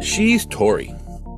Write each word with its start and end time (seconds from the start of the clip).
She's 0.00 0.46
Tori, 0.46 0.94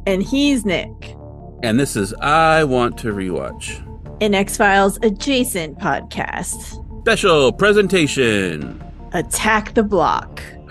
And 0.07 0.23
he's 0.23 0.65
Nick, 0.65 1.17
and 1.65 1.79
this 1.81 1.97
is 1.97 2.15
I 2.21 2.63
Want 2.65 2.97
to 2.99 3.09
Rewatch. 3.13 3.81
an 4.21 4.35
X 4.35 4.57
Files 4.57 4.99
adjacent 5.03 5.79
podcast. 5.81 6.79
Special 7.03 7.53
presentation. 7.53 8.81
Attack 9.13 9.75
the 9.75 9.83
Block. 9.83 10.41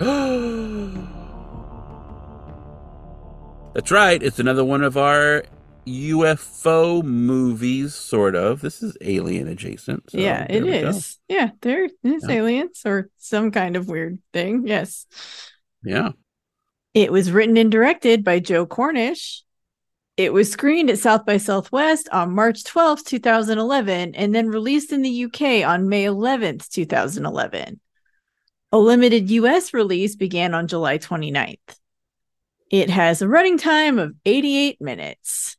That's 3.74 3.90
right. 3.90 4.22
It's 4.22 4.38
another 4.38 4.64
one 4.64 4.82
of 4.82 4.96
our 4.96 5.44
UFO 5.86 7.02
movies, 7.02 7.94
sort 7.94 8.34
of. 8.36 8.60
This 8.60 8.82
is 8.82 8.96
alien 9.00 9.48
adjacent. 9.48 10.10
so 10.10 10.18
yeah, 10.18 10.46
it 10.48 10.64
is. 10.66 11.18
go. 11.28 11.34
Yeah, 11.34 11.50
there 11.60 11.84
is 11.84 12.24
Yeah. 12.28 12.30
aliens 12.36 12.82
or 12.84 13.10
some 13.18 13.50
kind 13.50 13.76
of 13.76 13.88
weird 13.88 14.18
thing. 14.32 14.66
Yes. 14.66 15.06
Yeah. 15.84 16.10
It 16.94 17.10
was 17.10 17.32
written 17.32 17.56
and 17.56 17.70
directed 17.72 18.22
by 18.22 18.38
Joe 18.38 18.66
Cornish. 18.66 19.42
It 20.18 20.32
was 20.32 20.50
screened 20.50 20.90
at 20.90 20.98
South 20.98 21.24
by 21.24 21.38
Southwest 21.38 22.08
on 22.12 22.34
March 22.34 22.64
12th, 22.64 23.04
2011, 23.04 24.14
and 24.14 24.34
then 24.34 24.48
released 24.48 24.92
in 24.92 25.00
the 25.02 25.24
UK 25.24 25.64
on 25.66 25.88
May 25.88 26.04
11th, 26.04 26.68
2011. 26.68 27.80
A 28.72 28.78
limited 28.78 29.30
US 29.30 29.72
release 29.74 30.14
began 30.14 30.54
on 30.54 30.68
July 30.68 30.98
29th. 30.98 31.56
It 32.70 32.90
has 32.90 33.20
a 33.22 33.28
running 33.28 33.58
time 33.58 33.98
of 33.98 34.14
88 34.24 34.80
minutes. 34.80 35.56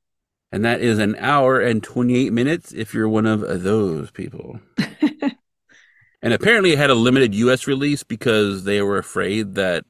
And 0.54 0.64
that 0.66 0.82
is 0.82 1.00
an 1.00 1.16
hour 1.18 1.60
and 1.60 1.82
28 1.82 2.32
minutes 2.32 2.72
if 2.74 2.94
you're 2.94 3.10
one 3.10 3.26
of 3.26 3.64
those 3.64 4.12
people. 4.12 4.60
and 6.22 6.32
apparently 6.32 6.74
it 6.74 6.78
had 6.78 6.92
a 6.92 6.96
limited 6.96 7.34
US 7.34 7.66
release 7.66 8.04
because 8.04 8.64
they 8.64 8.80
were 8.84 9.00
afraid 9.00 9.56
that 9.56 9.84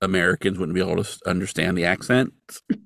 Americans 0.00 0.60
wouldn't 0.60 0.76
be 0.76 0.80
able 0.80 1.02
to 1.02 1.18
understand 1.26 1.76
the 1.76 1.86
accent. 1.86 2.32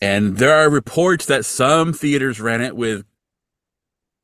and 0.00 0.36
there 0.36 0.54
are 0.54 0.70
reports 0.70 1.26
that 1.26 1.44
some 1.44 1.92
theaters 1.92 2.40
ran 2.40 2.60
it 2.60 2.76
with 2.76 3.04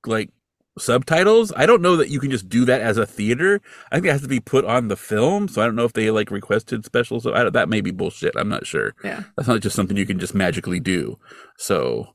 like 0.06 0.30
subtitles. 0.78 1.52
I 1.56 1.66
don't 1.66 1.82
know 1.82 1.96
that 1.96 2.08
you 2.08 2.20
can 2.20 2.30
just 2.30 2.48
do 2.48 2.64
that 2.64 2.80
as 2.80 2.96
a 2.98 3.06
theater. 3.06 3.60
I 3.92 3.96
think 3.96 4.06
it 4.06 4.12
has 4.12 4.22
to 4.22 4.28
be 4.28 4.40
put 4.40 4.64
on 4.64 4.88
the 4.88 4.96
film. 4.96 5.48
So 5.48 5.62
I 5.62 5.66
don't 5.66 5.76
know 5.76 5.84
if 5.84 5.92
they 5.92 6.10
like 6.10 6.30
requested 6.30 6.84
special. 6.84 7.20
So 7.20 7.32
I 7.34 7.42
don't, 7.44 7.52
that 7.52 7.68
may 7.68 7.80
be 7.80 7.90
bullshit. 7.90 8.34
I'm 8.36 8.48
not 8.48 8.66
sure. 8.66 8.94
Yeah. 9.04 9.22
That's 9.36 9.48
not 9.48 9.60
just 9.60 9.76
something 9.76 9.96
you 9.96 10.06
can 10.06 10.18
just 10.18 10.34
magically 10.34 10.80
do. 10.80 11.18
So, 11.58 12.08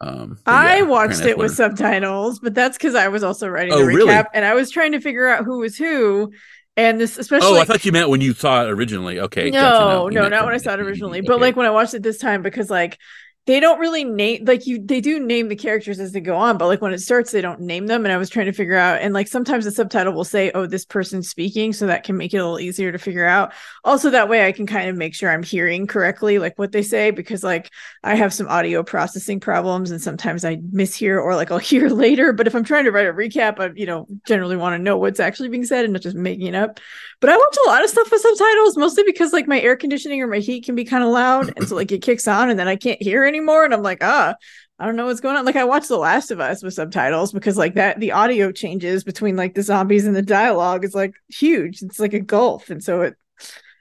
um, 0.00 0.38
I 0.46 0.78
yeah, 0.78 0.82
watched 0.82 1.20
it 1.20 1.36
with 1.38 1.54
subtitles, 1.54 2.40
but 2.40 2.54
that's 2.54 2.76
because 2.78 2.94
I 2.94 3.08
was 3.08 3.22
also 3.22 3.48
writing 3.48 3.72
Oh, 3.74 3.82
a 3.82 3.86
recap 3.86 3.94
really? 3.94 4.24
and 4.34 4.44
I 4.44 4.54
was 4.54 4.70
trying 4.70 4.92
to 4.92 5.00
figure 5.00 5.28
out 5.28 5.44
who 5.44 5.58
was 5.58 5.76
who. 5.76 6.32
And 6.76 7.00
this, 7.00 7.18
especially, 7.18 7.48
Oh, 7.48 7.60
I 7.60 7.64
thought 7.64 7.84
you 7.84 7.92
meant 7.92 8.08
when 8.08 8.20
you 8.20 8.32
saw 8.32 8.64
it 8.64 8.70
originally. 8.70 9.20
Okay. 9.20 9.50
no, 9.50 9.60
gotcha. 9.60 10.14
You 10.14 10.20
no, 10.20 10.28
not 10.28 10.46
when 10.46 10.54
I 10.54 10.58
saw 10.58 10.72
it 10.74 10.80
originally, 10.80 11.20
but 11.20 11.34
Okay. 11.34 11.40
like 11.42 11.56
when 11.56 11.66
I 11.66 11.70
watched 11.70 11.94
it 11.94 12.02
this 12.02 12.18
time, 12.18 12.42
because 12.42 12.70
like 12.70 12.98
they 13.46 13.58
don't 13.58 13.80
really 13.80 14.04
name 14.04 14.44
like 14.44 14.66
you 14.66 14.78
they 14.84 15.00
do 15.00 15.18
name 15.18 15.48
the 15.48 15.56
characters 15.56 15.98
as 15.98 16.12
they 16.12 16.20
go 16.20 16.36
on, 16.36 16.58
but 16.58 16.66
like 16.66 16.82
when 16.82 16.92
it 16.92 17.00
starts, 17.00 17.32
they 17.32 17.40
don't 17.40 17.60
name 17.60 17.86
them. 17.86 18.04
And 18.04 18.12
I 18.12 18.18
was 18.18 18.28
trying 18.30 18.46
to 18.46 18.52
figure 18.52 18.76
out, 18.76 19.00
and 19.00 19.12
like 19.12 19.26
sometimes 19.26 19.64
the 19.64 19.72
subtitle 19.72 20.12
will 20.12 20.24
say, 20.24 20.52
Oh, 20.54 20.66
this 20.66 20.84
person's 20.84 21.28
speaking, 21.28 21.72
so 21.72 21.86
that 21.86 22.04
can 22.04 22.16
make 22.16 22.32
it 22.32 22.36
a 22.36 22.44
little 22.44 22.60
easier 22.60 22.92
to 22.92 22.98
figure 22.98 23.26
out. 23.26 23.52
Also, 23.82 24.10
that 24.10 24.28
way 24.28 24.46
I 24.46 24.52
can 24.52 24.68
kind 24.68 24.88
of 24.88 24.96
make 24.96 25.14
sure 25.16 25.30
I'm 25.30 25.42
hearing 25.42 25.88
correctly 25.88 26.38
like 26.38 26.58
what 26.60 26.70
they 26.70 26.82
say, 26.82 27.10
because 27.10 27.42
like 27.42 27.70
I 28.04 28.14
have 28.14 28.32
some 28.32 28.46
audio 28.46 28.84
processing 28.84 29.40
problems 29.40 29.90
and 29.90 30.00
sometimes 30.00 30.44
I 30.44 30.56
mishear 30.56 31.20
or 31.20 31.34
like 31.34 31.50
I'll 31.50 31.58
hear 31.70 31.88
later. 31.88 32.32
But 32.32 32.46
if 32.46 32.54
I'm 32.54 32.64
trying 32.64 32.84
to 32.84 32.92
write 32.92 33.08
a 33.08 33.12
recap, 33.12 33.58
I 33.58 33.72
you 33.74 33.86
know 33.86 34.06
generally 34.28 34.56
want 34.56 34.74
to 34.74 34.78
know 34.78 34.96
what's 34.96 35.18
actually 35.18 35.48
being 35.48 35.64
said 35.64 35.84
and 35.84 35.94
not 35.94 36.02
just 36.02 36.14
making 36.14 36.46
it 36.46 36.54
up. 36.54 36.78
But 37.20 37.30
I 37.30 37.36
watch 37.36 37.56
a 37.66 37.68
lot 37.68 37.82
of 37.82 37.90
stuff 37.90 38.10
with 38.12 38.20
subtitles, 38.20 38.76
mostly 38.76 39.02
because 39.04 39.32
like 39.32 39.48
my 39.48 39.60
air 39.60 39.76
conditioning 39.76 40.22
or 40.22 40.28
my 40.28 40.38
heat 40.38 40.64
can 40.64 40.76
be 40.76 40.84
kind 40.84 41.02
of 41.02 41.10
loud. 41.10 41.52
And 41.56 41.68
so 41.68 41.74
like 41.74 41.90
it 41.90 42.02
kicks 42.02 42.28
on 42.28 42.48
and 42.48 42.58
then 42.58 42.68
I 42.68 42.76
can't 42.76 43.02
hear 43.02 43.24
anymore. 43.24 43.39
More 43.46 43.64
and 43.64 43.72
I'm 43.74 43.82
like, 43.82 43.98
ah, 44.02 44.34
I 44.78 44.86
don't 44.86 44.96
know 44.96 45.06
what's 45.06 45.20
going 45.20 45.36
on. 45.36 45.44
Like 45.44 45.56
I 45.56 45.64
watched 45.64 45.88
The 45.88 45.98
Last 45.98 46.30
of 46.30 46.40
Us 46.40 46.62
with 46.62 46.74
subtitles 46.74 47.32
because 47.32 47.56
like 47.56 47.74
that 47.74 48.00
the 48.00 48.12
audio 48.12 48.50
changes 48.52 49.04
between 49.04 49.36
like 49.36 49.54
the 49.54 49.62
zombies 49.62 50.06
and 50.06 50.16
the 50.16 50.22
dialogue 50.22 50.84
is 50.84 50.94
like 50.94 51.14
huge. 51.28 51.82
It's 51.82 52.00
like 52.00 52.14
a 52.14 52.20
gulf. 52.20 52.70
And 52.70 52.82
so 52.82 53.02
at 53.02 53.14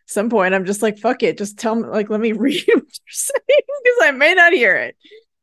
some 0.06 0.30
point 0.30 0.54
I'm 0.56 0.66
just 0.66 0.82
like, 0.82 0.98
fuck 0.98 1.24
it, 1.24 1.38
just 1.38 1.58
tell 1.58 1.76
me 1.76 1.88
like 1.88 2.10
let 2.10 2.20
me 2.20 2.32
read 2.34 2.64
what 2.68 2.76
you're 2.76 2.84
saying 3.10 3.40
because 3.48 3.98
I 4.04 4.12
may 4.12 4.34
not 4.34 4.54
hear 4.54 4.76
it. 4.76 4.96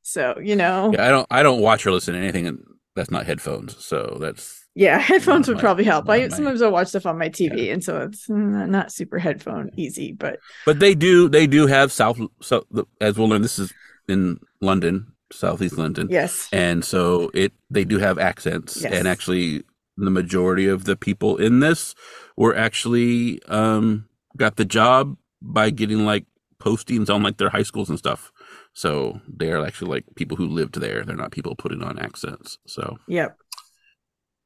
So, 0.03 0.39
you 0.43 0.57
know. 0.57 0.93
Yeah, 0.95 1.07
I 1.07 1.09
don't. 1.09 1.27
I 1.31 1.43
don't 1.43 1.61
watch 1.61 1.85
or 1.87 1.91
listen 1.93 2.15
to 2.15 2.21
anything 2.21 2.47
and 2.47 2.63
that's 2.95 3.11
not 3.11 3.27
headphones. 3.27 3.83
So 3.85 4.19
that's 4.21 4.65
Yeah, 4.75 4.99
headphones 4.99 5.49
would 5.49 5.57
my- 5.57 5.61
probably 5.63 5.85
help. 5.85 6.09
I 6.09 6.29
sometimes 6.29 6.63
I'll 6.63 6.71
watch 6.71 6.89
stuff 6.89 7.07
on 7.07 7.19
my 7.19 7.29
TV, 7.29 7.73
and 7.73 7.83
so 7.83 8.03
it's 8.03 8.29
not 8.29 8.93
super 8.93 9.19
headphone 9.19 9.71
easy. 9.77 10.13
But 10.13 10.39
But 10.65 10.79
they 10.79 10.95
do. 10.95 11.29
They 11.29 11.47
do 11.47 11.67
have 11.67 11.93
south. 11.93 12.21
So 12.41 12.67
as 13.01 13.19
we'll 13.19 13.29
learn, 13.29 13.43
this 13.43 13.59
is 13.59 13.73
in 14.09 14.39
London, 14.61 15.13
southeast 15.33 15.77
London, 15.77 16.09
yes, 16.11 16.49
and 16.53 16.85
so 16.85 17.31
it. 17.35 17.53
They 17.71 17.85
do 17.85 17.99
have 17.99 18.19
accents, 18.19 18.81
Yes. 18.83 18.93
and 18.93 19.09
actually, 19.09 19.65
the 19.97 20.11
majority 20.11 20.69
of 20.69 20.85
the 20.85 20.97
people 20.97 21.37
in 21.37 21.61
this 21.61 21.95
were 22.37 22.57
actually 22.57 23.43
um 23.49 24.09
got 24.37 24.57
the 24.57 24.65
job 24.65 25.17
by 25.43 25.71
getting 25.71 26.05
like 26.05 26.27
postings 26.61 27.09
on 27.13 27.23
like 27.23 27.37
their 27.39 27.51
high 27.51 27.63
schools 27.63 27.89
and 27.91 27.99
stuff. 27.99 28.33
So 28.75 29.21
they're 29.27 29.65
actually 29.65 29.91
like 29.91 30.05
people 30.17 30.37
who 30.37 30.47
lived 30.47 30.81
there. 30.81 31.03
They're 31.05 31.17
not 31.17 31.31
people 31.33 31.55
putting 31.57 31.83
on 31.83 31.99
accents. 31.99 32.59
So 32.67 32.99
yep, 33.09 33.37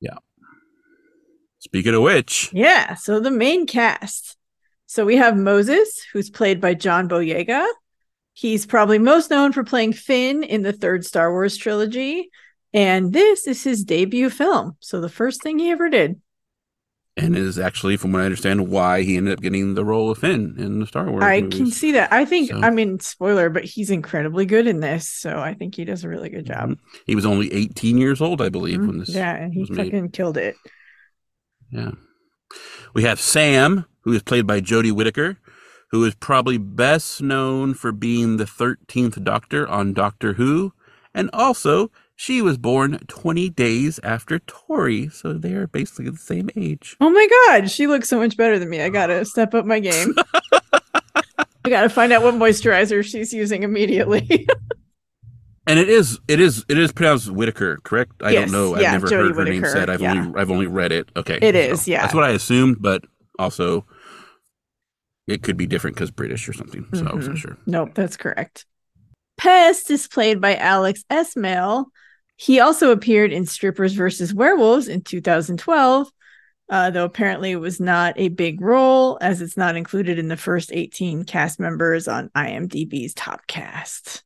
Yeah. 0.01 0.19
speaking 1.59 1.95
of 1.95 2.03
which, 2.03 2.51
yeah. 2.53 2.95
So 2.95 3.21
the 3.21 3.31
main 3.31 3.67
cast. 3.67 4.37
So 4.87 5.05
we 5.05 5.17
have 5.17 5.37
Moses, 5.37 6.05
who's 6.13 6.31
played 6.31 6.61
by 6.61 6.75
John 6.75 7.09
Boyega. 7.09 7.65
He's 8.41 8.65
probably 8.65 8.99
most 8.99 9.29
known 9.31 9.53
for 9.53 9.63
playing 9.65 9.93
Finn 9.93 10.43
in 10.43 10.63
the 10.63 10.73
third 10.73 11.05
Star 11.05 11.31
Wars 11.31 11.59
trilogy, 11.59 12.31
and 12.73 13.13
this 13.13 13.47
is 13.47 13.63
his 13.63 13.85
debut 13.85 14.31
film. 14.31 14.79
So 14.81 14.99
the 14.99 15.11
first 15.11 15.43
thing 15.43 15.59
he 15.59 15.71
ever 15.71 15.91
did. 15.91 16.23
and 17.19 17.37
is 17.37 17.59
actually, 17.59 17.99
from 17.99 18.13
what 18.13 18.23
I 18.23 18.25
understand, 18.25 18.69
why 18.71 19.03
he 19.03 19.19
ended 19.19 19.35
up 19.35 19.41
getting 19.43 19.75
the 19.75 19.85
role 19.85 20.11
of 20.11 20.17
Finn 20.17 20.55
in 20.57 20.81
the 20.81 20.87
Star 20.87 21.11
Wars. 21.11 21.23
I 21.23 21.43
movies. 21.43 21.59
can 21.59 21.71
see 21.71 21.93
that. 21.93 22.11
I 22.15 22.25
think. 22.25 22.49
So- 22.49 22.61
I 22.63 22.71
mean, 22.71 22.99
spoiler, 23.01 23.51
but 23.51 23.65
he's 23.65 23.91
incredibly 23.91 24.47
good 24.47 24.67
in 24.67 24.81
this. 24.81 25.07
So 25.11 25.39
I 25.39 25.53
think 25.53 25.75
he 25.75 25.85
does 25.85 26.03
a 26.03 26.09
really 26.09 26.31
good 26.31 26.47
job. 26.47 26.71
Mhm. 26.71 26.79
He 27.05 27.15
was 27.15 27.27
only 27.27 27.53
18 27.53 27.99
years 27.99 28.23
old, 28.23 28.41
I 28.41 28.49
believe, 28.49 28.81
when 28.81 29.01
this. 29.01 29.11
yeah, 29.11 29.35
and 29.37 29.53
he 29.53 29.61
was 29.61 29.71
made. 29.71 29.87
fucking 29.93 30.13
killed 30.13 30.39
it. 30.39 30.57
Yeah. 31.71 31.91
We 32.95 33.03
have 33.03 33.21
Sam, 33.21 33.85
who 34.05 34.13
is 34.15 34.23
played 34.23 34.47
by 34.47 34.61
Jodie 34.63 34.93
Whittaker, 34.93 35.37
who 35.91 36.05
is 36.05 36.15
probably 36.15 36.59
best 36.59 37.21
known 37.21 37.75
for 37.75 37.93
being 37.93 38.37
the 38.37 38.45
13th 38.45 39.23
Doctor 39.25 39.69
on 39.69 39.93
Doctor 39.93 40.35
Who. 40.35 40.73
And 41.15 41.29
also, 41.33 41.91
she 42.15 42.41
was 42.41 42.59
born 42.59 42.99
20 43.09 43.51
days 43.51 43.99
after 44.03 44.39
Tori, 44.41 45.09
so 45.09 45.33
they 45.33 45.53
are 45.55 45.67
basically 45.67 46.11
the 46.11 46.17
same 46.17 46.49
age. 46.57 46.97
Oh 47.01 47.11
my 47.11 47.29
god, 47.47 47.71
she 47.71 47.87
looks 47.87 48.09
so 48.09 48.19
much 48.19 48.37
better 48.37 48.59
than 48.59 48.71
me. 48.71 48.81
I 48.81 48.89
gotta 48.89 49.25
step 49.25 49.55
up 49.55 49.65
my 49.65 49.81
game. 49.81 50.15
I 51.65 51.69
gotta 51.69 51.89
find 51.89 52.13
out 52.13 52.23
what 52.23 52.35
moisturizer 52.35 53.05
she's 53.05 53.33
using 53.33 53.63
immediately. 53.63 54.47
And 55.67 55.79
it 55.79 55.89
is 55.89 56.19
it 56.27 56.41
is 56.41 56.65
it 56.69 56.79
is 56.79 56.91
pronounced 56.91 57.31
Whittaker, 57.31 57.79
correct? 57.85 58.13
I 58.23 58.31
Yes, 58.31 58.51
don't 58.51 58.53
know. 58.53 58.75
I've 58.75 58.83
yeah, 58.83 58.93
never 58.93 59.07
Jodie 59.07 59.35
heard 59.35 59.37
her 59.37 59.45
name 59.45 59.65
said. 59.67 59.91
I've 59.91 60.01
yeah. 60.01 60.13
only 60.13 60.41
I've 60.41 60.51
only 60.51 60.67
read 60.67 60.91
it. 60.91 61.09
Okay. 61.17 61.39
It 61.41 61.55
is, 61.55 61.87
yeah. 61.87 62.03
That's 62.03 62.15
what 62.15 62.25
I 62.25 62.31
assumed, 62.31 62.79
but 62.81 63.05
also 63.39 63.85
it 65.31 65.43
could 65.43 65.57
be 65.57 65.67
different 65.67 65.97
because 65.97 66.11
British 66.11 66.49
or 66.49 66.53
something. 66.53 66.87
So 66.95 67.07
I 67.07 67.15
wasn't 67.15 67.37
Mhm. 67.37 67.41
sure. 67.41 67.59
nope, 67.67 67.91
that's 67.95 68.17
correct. 68.17 68.67
Pest 69.39 69.91
is 69.91 70.07
played 70.09 70.41
by 70.41 70.57
Alex 70.57 71.05
Esmail. 71.11 71.87
He 72.37 72.61
also 72.61 72.91
appeared 72.91 73.33
in 73.33 73.47
Strippers 73.47 73.93
versus 73.95 74.35
Werewolves 74.35 74.89
in 74.89 75.03
2012, 75.03 76.09
uh, 76.69 76.91
though 76.91 77.05
apparently 77.05 77.51
it 77.53 77.57
was 77.57 77.81
not 77.81 78.15
a 78.17 78.29
big 78.29 78.61
role 78.61 79.19
as 79.21 79.41
it's 79.41 79.57
not 79.57 79.77
included 79.77 80.19
in 80.19 80.29
the 80.29 80.37
first 80.37 80.71
18 80.73 81.25
cast 81.25 81.61
members 81.61 82.09
on 82.09 82.31
IMDb's 82.35 83.15
top 83.15 83.47
cast. 83.47 84.23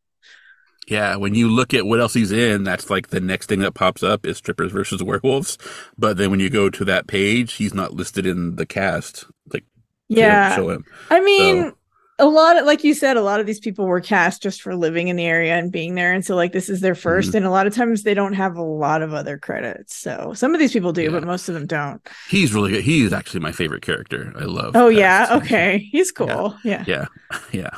Yeah, 0.87 1.17
when 1.17 1.34
you 1.34 1.49
look 1.49 1.73
at 1.73 1.87
what 1.87 1.99
else 2.00 2.12
he's 2.12 2.31
in, 2.31 2.62
that's 2.62 2.90
like 2.90 3.08
the 3.08 3.20
next 3.20 3.46
thing 3.49 3.61
that 3.61 3.73
pops 3.75 4.02
up 4.02 4.26
is 4.26 4.37
strippers 4.37 4.70
versus 4.70 5.02
werewolves. 5.02 5.56
But 5.96 6.19
then 6.19 6.31
when 6.31 6.40
you 6.40 6.50
go 6.50 6.69
to 6.70 6.84
that 6.84 7.06
page, 7.06 7.55
he's 7.55 7.73
not 7.73 7.94
listed 7.94 8.26
in 8.26 8.56
the 8.56 8.67
cast. 8.67 9.25
Like, 9.50 9.64
Yeah, 10.09 10.55
show 10.56 10.71
him. 10.71 10.85
I 11.11 11.21
mean, 11.21 11.62
So- 11.71 11.77
a 12.21 12.27
lot 12.27 12.56
of 12.56 12.65
like 12.65 12.85
you 12.85 12.95
said, 12.95 13.17
a 13.17 13.23
lot 13.23 13.41
of 13.41 13.47
these 13.47 13.59
people 13.59 13.87
were 13.87 14.01
cast 14.01 14.41
just 14.41 14.62
for 14.62 14.77
living 14.77 15.09
in 15.09 15.17
the 15.17 15.25
area 15.25 15.56
and 15.56 15.73
being 15.73 15.97
there, 15.97 16.12
and 16.12 16.25
so 16.25 16.37
like 16.37 16.53
this 16.53 16.69
is 16.69 16.81
their 16.81 16.95
1st 16.95 17.29
Mm-hmm. 17.29 17.37
and 17.39 17.47
a 17.47 17.51
lot 17.51 17.67
of 17.67 17.75
times 17.75 18.05
they 18.05 18.15
don't 18.15 18.35
have 18.35 18.55
a 18.56 18.62
lot 18.62 19.03
of 19.03 19.12
other 19.12 19.37
credits. 19.37 19.97
So 19.97 20.33
some 20.33 20.55
of 20.55 20.61
these 20.61 20.73
people 20.73 20.93
do, 20.93 21.03
Yeah. 21.03 21.11
but 21.11 21.25
most 21.25 21.49
of 21.49 21.55
them 21.56 21.67
don't. 21.67 22.01
He's 22.29 22.55
really 22.55 22.71
good. 22.71 22.85
He's 22.85 23.12
actually 23.12 23.41
my 23.41 23.51
favorite 23.51 23.83
character. 23.83 24.33
I 24.39 24.45
love. 24.45 24.77
Oh 24.77 24.89
yeah, 24.89 25.27
okay, 25.43 25.89
he's 25.91 26.12
cool. 26.12 26.56
Yeah, 26.62 26.85
Yeah, 26.87 27.06
yeah. 27.53 27.71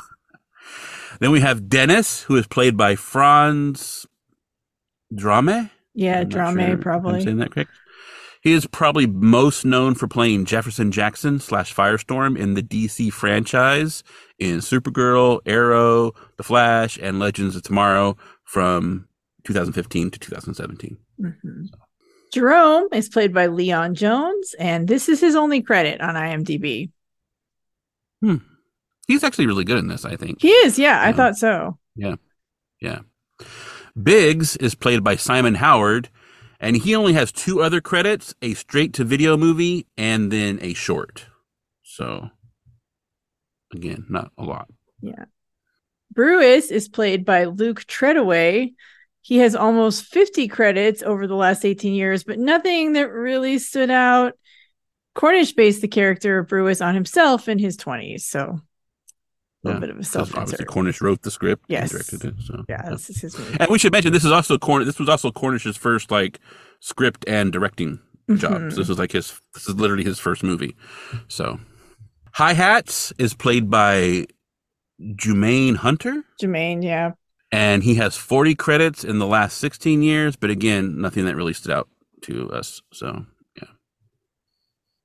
Then 1.19 1.31
we 1.31 1.39
have 1.39 1.67
Dennis, 1.67 2.21
who 2.21 2.35
is 2.35 2.45
played 2.45 2.77
by 2.77 2.95
Franz 2.95 4.05
Drameh. 5.11 5.71
Yeah, 5.95 6.19
I'm 6.19 6.19
not 6.23 6.29
drama 6.29 6.61
sure 6.61 6.67
if 6.67 6.73
I'm 6.75 6.79
probably. 6.81 7.23
saying 7.23 7.37
that 7.37 7.49
correct. 7.51 7.71
He 8.47 8.53
is 8.53 8.65
probably 8.65 9.07
most 9.07 9.65
known 9.65 9.93
for 9.93 10.07
playing 10.07 10.45
Jefferson 10.45 10.89
Jackson 10.89 11.41
slash 11.41 11.75
Firestorm 11.75 12.39
in 12.39 12.53
the 12.53 12.63
DC 12.63 13.11
franchise 13.11 14.05
in 14.39 14.59
Supergirl, 14.59 15.41
Arrow, 15.45 16.13
The 16.37 16.43
Flash, 16.43 16.97
and 17.01 17.19
Legends 17.19 17.57
of 17.57 17.63
Tomorrow 17.63 18.15
from 18.45 19.09
2015 19.43 20.11
to 20.11 20.19
2017. 20.19 20.95
Mhm. 21.19 21.65
Jerome 22.31 22.87
is 22.93 23.09
played 23.09 23.33
by 23.33 23.47
Leeon 23.47 23.95
Jones, 23.95 24.55
and 24.57 24.87
this 24.87 25.09
is 25.09 25.19
his 25.19 25.35
only 25.35 25.61
credit 25.61 25.99
on 25.99 26.15
IMDb. 26.15 26.89
He's 29.09 29.25
actually 29.25 29.47
really 29.47 29.65
good 29.65 29.79
in 29.79 29.89
this, 29.89 30.05
I 30.05 30.15
think. 30.15 30.41
He 30.41 30.51
is, 30.51 30.79
yeah, 30.79 31.01
I 31.03 31.11
thought 31.11 31.35
so. 31.35 31.77
Yeah. 31.97 32.15
Yeah. 32.79 32.99
Biggs 34.01 34.55
is 34.55 34.73
played 34.73 35.03
by 35.03 35.17
Simon 35.17 35.55
Howard, 35.55 36.07
and 36.59 36.75
he 36.77 36.95
only 36.95 37.13
has 37.13 37.31
two 37.31 37.61
other 37.61 37.81
credits 37.81 38.33
a 38.41 38.53
straight 38.53 38.93
to 38.93 39.03
video 39.03 39.37
movie 39.37 39.85
and 39.97 40.31
then 40.31 40.59
a 40.61 40.73
short. 40.73 41.25
So, 41.83 42.29
again, 43.73 44.05
not 44.09 44.31
a 44.37 44.43
lot. 44.43 44.67
Yeah. 45.01 45.25
Brewis 46.11 46.71
is 46.71 46.89
played 46.89 47.25
by 47.25 47.45
Luke 47.45 47.85
Treadaway. 47.85 48.73
He 49.21 49.37
has 49.39 49.55
almost 49.55 50.05
50 50.05 50.47
credits 50.47 51.03
over 51.03 51.27
the 51.27 51.35
last 51.35 51.65
18 51.65 51.93
years, 51.93 52.23
but 52.23 52.39
nothing 52.39 52.93
that 52.93 53.11
really 53.11 53.59
stood 53.59 53.91
out. 53.91 54.33
Cornish 55.15 55.53
based 55.53 55.81
the 55.81 55.87
character 55.87 56.39
of 56.39 56.47
Brewis 56.47 56.79
on 56.79 56.93
himself 56.93 57.49
in 57.49 57.59
his 57.59 57.75
20s, 57.75 58.21
so 58.21 58.61
a 59.67 59.73
little 59.73 59.81
Yeah, 59.81 59.87
bit 59.87 59.89
of 59.95 59.99
a 59.99 60.03
self 60.03 60.35
obviously. 60.35 60.65
Cornish 60.65 61.01
wrote 61.01 61.21
the 61.21 61.31
script 61.31 61.65
Yes. 61.67 61.81
and 61.83 61.91
directed 61.91 62.25
it. 62.25 62.33
So 62.45 62.65
Yeah, 62.69 62.89
this 62.89 63.09
is 63.09 63.21
his 63.21 63.37
movie. 63.37 63.57
And 63.59 63.69
we 63.69 63.77
should 63.79 63.91
mention 63.91 64.11
this 64.13 64.25
is 64.25 64.31
also 64.31 64.57
Corn. 64.57 64.85
This 64.85 64.99
was 64.99 65.09
also 65.09 65.31
Cornish's 65.31 65.77
first 65.77 66.09
like 66.11 66.39
script 66.79 67.25
and 67.27 67.51
directing 67.51 67.99
job. 68.35 68.53
Mhm. 68.61 68.71
So 68.71 68.77
this 68.79 68.87
was 68.89 68.99
like 68.99 69.11
his. 69.11 69.39
This 69.53 69.67
is 69.69 69.75
literally 69.75 70.03
his 70.03 70.19
first 70.19 70.43
movie. 70.43 70.75
So, 71.27 71.59
Hi 72.33 72.53
Hats 72.53 73.13
is 73.17 73.33
played 73.33 73.69
by 73.69 74.25
Jumayn 75.01 75.75
Hunter, 75.77 76.23
Jermaine, 76.41 76.83
yeah. 76.83 77.11
and 77.51 77.83
he 77.83 77.95
has 77.95 78.17
40 78.17 78.55
credits 78.55 79.03
in 79.03 79.19
the 79.19 79.27
last 79.27 79.57
16 79.57 80.01
years. 80.01 80.35
But 80.35 80.49
again, 80.49 80.99
nothing 80.99 81.25
that 81.25 81.35
really 81.35 81.53
stood 81.53 81.71
out 81.71 81.87
to 82.23 82.49
us. 82.51 82.81
So 82.91 83.25
yeah. 83.57 83.67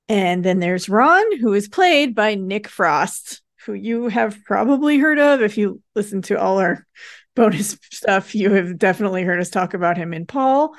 And 0.08 0.44
then 0.44 0.60
there's 0.60 0.88
Ron, 0.88 1.38
who 1.38 1.52
is 1.52 1.68
played 1.68 2.14
by 2.14 2.34
Nick 2.34 2.68
Frost, 2.68 3.41
who 3.66 3.72
you 3.72 4.08
have 4.08 4.42
probably 4.44 4.98
heard 4.98 5.18
of 5.18 5.42
if 5.42 5.56
you 5.56 5.80
listen 5.94 6.22
to 6.22 6.40
all 6.40 6.58
our 6.58 6.86
bonus 7.34 7.78
stuff. 7.90 8.34
You 8.34 8.52
have 8.52 8.78
definitely 8.78 9.22
heard 9.22 9.40
us 9.40 9.50
talk 9.50 9.74
about 9.74 9.96
him 9.96 10.12
in 10.12 10.26
Paul. 10.26 10.74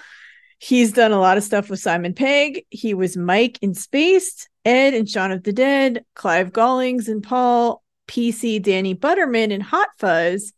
He's 0.60 0.94
done 0.94 1.12
a 1.12 1.20
lot 1.20 1.38
of 1.38 1.44
stuff 1.44 1.70
with 1.70 1.80
Simon 1.80 2.14
Pegg. 2.14 2.66
He 2.70 2.94
was 2.94 3.18
Mike 3.18 3.60
in 3.62 3.74
Spaced, 3.74 4.50
Ed 4.64 4.94
in 4.94 5.06
Shaun 5.06 5.32
of 5.32 5.44
the 5.44 5.52
Dead, 5.52 6.06
Clive 6.16 6.54
Gollings 6.54 7.10
in 7.10 7.22
Paul, 7.22 7.84
PC 8.08 8.62
Danny 8.62 8.94
Butterman 8.94 9.52
in 9.52 9.62
Hot 9.62 9.90
Fuzz, 9.98 10.54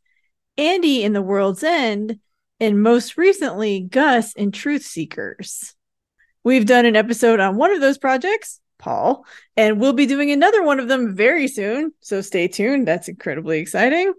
Andy 0.58 1.04
in 1.04 1.14
The 1.14 1.22
World's 1.22 1.64
End, 1.64 2.20
and 2.60 2.84
most 2.84 3.18
recently 3.18 3.82
Gus 3.82 4.34
in 4.34 4.52
Truth 4.52 4.84
Seekers. 4.84 5.74
We've 6.44 6.66
done 6.66 6.86
an 6.86 6.96
episode 6.96 7.40
on 7.40 7.56
one 7.56 7.72
of 7.72 7.82
those 7.82 7.98
projects, 7.98 8.60
Paul, 8.86 9.26
and 9.58 9.82
we'll 9.82 9.94
be 9.94 10.06
doing 10.06 10.30
another 10.30 10.62
one 10.62 10.80
of 10.80 10.88
them 10.88 11.16
very 11.16 11.48
soon. 11.48 11.92
So 12.02 12.22
stay 12.22 12.48
tuned. 12.48 12.88
That's 12.88 13.08
incredibly 13.08 13.58
exciting. 13.58 14.14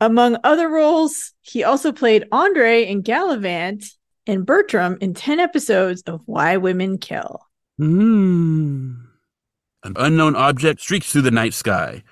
Among 0.00 0.38
other 0.42 0.68
roles, 0.68 1.32
he 1.40 1.62
also 1.62 1.92
played 1.92 2.26
Andre 2.32 2.84
in 2.84 3.02
Gallivant 3.02 3.84
and 4.26 4.44
Bertram 4.44 4.98
in 5.00 5.14
10 5.14 5.38
episodes 5.38 6.02
of 6.02 6.20
Why 6.26 6.56
Women 6.56 6.98
Kill. 6.98 7.40
Hmm. 7.78 8.94
An 9.84 9.94
unknown 9.94 10.34
object 10.34 10.80
streaks 10.80 11.12
through 11.12 11.22
the 11.22 11.30
night 11.30 11.54
sky. 11.54 12.02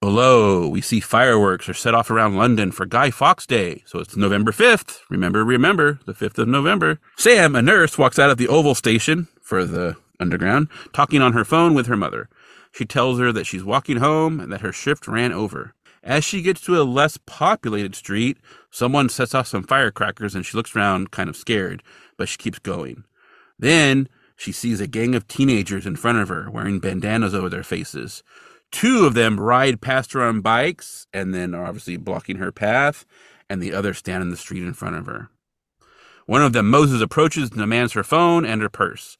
Below, 0.00 0.68
we 0.68 0.80
see 0.80 1.00
fireworks 1.00 1.68
are 1.68 1.74
set 1.74 1.94
off 1.94 2.10
around 2.12 2.36
London 2.36 2.70
for 2.70 2.86
Guy 2.86 3.10
Fawkes 3.10 3.44
Day. 3.46 3.82
So 3.86 3.98
it's 3.98 4.16
November 4.16 4.52
5th. 4.52 5.00
Remember, 5.10 5.44
remember, 5.44 5.98
the 6.06 6.14
5th 6.14 6.38
of 6.38 6.46
November. 6.46 7.00
Sam, 7.16 7.56
a 7.56 7.62
nurse, 7.62 7.98
walks 7.98 8.20
out 8.20 8.30
of 8.30 8.36
the 8.36 8.46
Oval 8.46 8.76
Station 8.76 9.26
for 9.42 9.64
the 9.64 9.96
underground, 10.20 10.68
talking 10.92 11.22
on 11.22 11.32
her 11.32 11.44
phone 11.44 11.74
with 11.74 11.86
her 11.86 11.96
mother. 11.96 12.28
She 12.72 12.84
tells 12.84 13.18
her 13.18 13.32
that 13.32 13.46
she's 13.46 13.64
walking 13.64 13.98
home 13.98 14.40
and 14.40 14.52
that 14.52 14.60
her 14.60 14.72
shift 14.72 15.08
ran 15.08 15.32
over. 15.32 15.74
As 16.02 16.24
she 16.24 16.42
gets 16.42 16.60
to 16.62 16.80
a 16.80 16.84
less 16.84 17.18
populated 17.26 17.94
street, 17.94 18.38
someone 18.70 19.08
sets 19.08 19.34
off 19.34 19.48
some 19.48 19.64
firecrackers 19.64 20.34
and 20.34 20.46
she 20.46 20.56
looks 20.56 20.76
around 20.76 21.10
kind 21.10 21.28
of 21.28 21.36
scared, 21.36 21.82
but 22.16 22.28
she 22.28 22.36
keeps 22.36 22.58
going. 22.58 23.04
Then 23.58 24.08
she 24.36 24.52
sees 24.52 24.80
a 24.80 24.86
gang 24.86 25.14
of 25.14 25.26
teenagers 25.26 25.86
in 25.86 25.96
front 25.96 26.18
of 26.18 26.28
her 26.28 26.50
wearing 26.50 26.78
bandanas 26.78 27.34
over 27.34 27.48
their 27.48 27.62
faces. 27.62 28.22
Two 28.70 29.06
of 29.06 29.14
them 29.14 29.40
ride 29.40 29.80
past 29.80 30.12
her 30.12 30.22
on 30.22 30.42
bikes 30.42 31.06
and 31.12 31.34
then 31.34 31.54
are 31.54 31.64
obviously 31.64 31.96
blocking 31.96 32.36
her 32.36 32.52
path, 32.52 33.06
and 33.48 33.62
the 33.62 33.72
other 33.72 33.94
stand 33.94 34.22
in 34.22 34.30
the 34.30 34.36
street 34.36 34.62
in 34.62 34.74
front 34.74 34.96
of 34.96 35.06
her. 35.06 35.30
One 36.26 36.42
of 36.42 36.52
them, 36.52 36.68
Moses, 36.68 37.00
approaches 37.00 37.50
and 37.50 37.60
demands 37.60 37.92
her 37.92 38.02
phone 38.02 38.44
and 38.44 38.60
her 38.60 38.68
purse. 38.68 39.16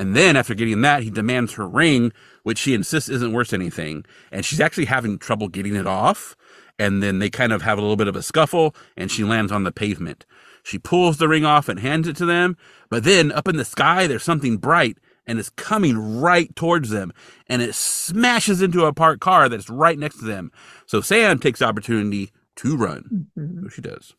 And 0.00 0.16
then, 0.16 0.34
after 0.34 0.54
getting 0.54 0.80
that, 0.80 1.02
he 1.02 1.10
demands 1.10 1.52
her 1.52 1.68
ring, 1.68 2.10
which 2.42 2.56
she 2.56 2.72
insists 2.72 3.10
isn't 3.10 3.34
worth 3.34 3.52
anything. 3.52 4.06
And 4.32 4.46
she's 4.46 4.58
actually 4.58 4.86
having 4.86 5.18
trouble 5.18 5.48
getting 5.48 5.76
it 5.76 5.86
off. 5.86 6.34
And 6.78 7.02
then 7.02 7.18
they 7.18 7.28
kind 7.28 7.52
of 7.52 7.60
have 7.60 7.76
a 7.76 7.82
little 7.82 7.98
bit 7.98 8.08
of 8.08 8.16
a 8.16 8.22
scuffle, 8.22 8.74
and 8.96 9.10
she 9.10 9.24
lands 9.24 9.52
on 9.52 9.64
the 9.64 9.70
pavement. 9.70 10.24
She 10.62 10.78
pulls 10.78 11.18
the 11.18 11.28
ring 11.28 11.44
off 11.44 11.68
and 11.68 11.78
hands 11.78 12.08
it 12.08 12.16
to 12.16 12.24
them. 12.24 12.56
But 12.88 13.04
then, 13.04 13.30
up 13.30 13.46
in 13.46 13.58
the 13.58 13.64
sky, 13.64 14.06
there's 14.06 14.22
something 14.22 14.56
bright, 14.56 14.96
and 15.26 15.38
it's 15.38 15.50
coming 15.50 16.18
right 16.18 16.56
towards 16.56 16.88
them. 16.88 17.12
And 17.46 17.60
it 17.60 17.74
smashes 17.74 18.62
into 18.62 18.86
a 18.86 18.94
parked 18.94 19.20
car 19.20 19.50
that's 19.50 19.68
right 19.68 19.98
next 19.98 20.20
to 20.20 20.24
them. 20.24 20.50
So 20.86 21.02
Sam 21.02 21.38
takes 21.38 21.58
the 21.58 21.66
opportunity 21.66 22.32
to 22.56 22.74
run. 22.74 23.28
Mhm. 23.36 23.64
So 23.64 23.68
she 23.68 23.82
does. 23.82 24.14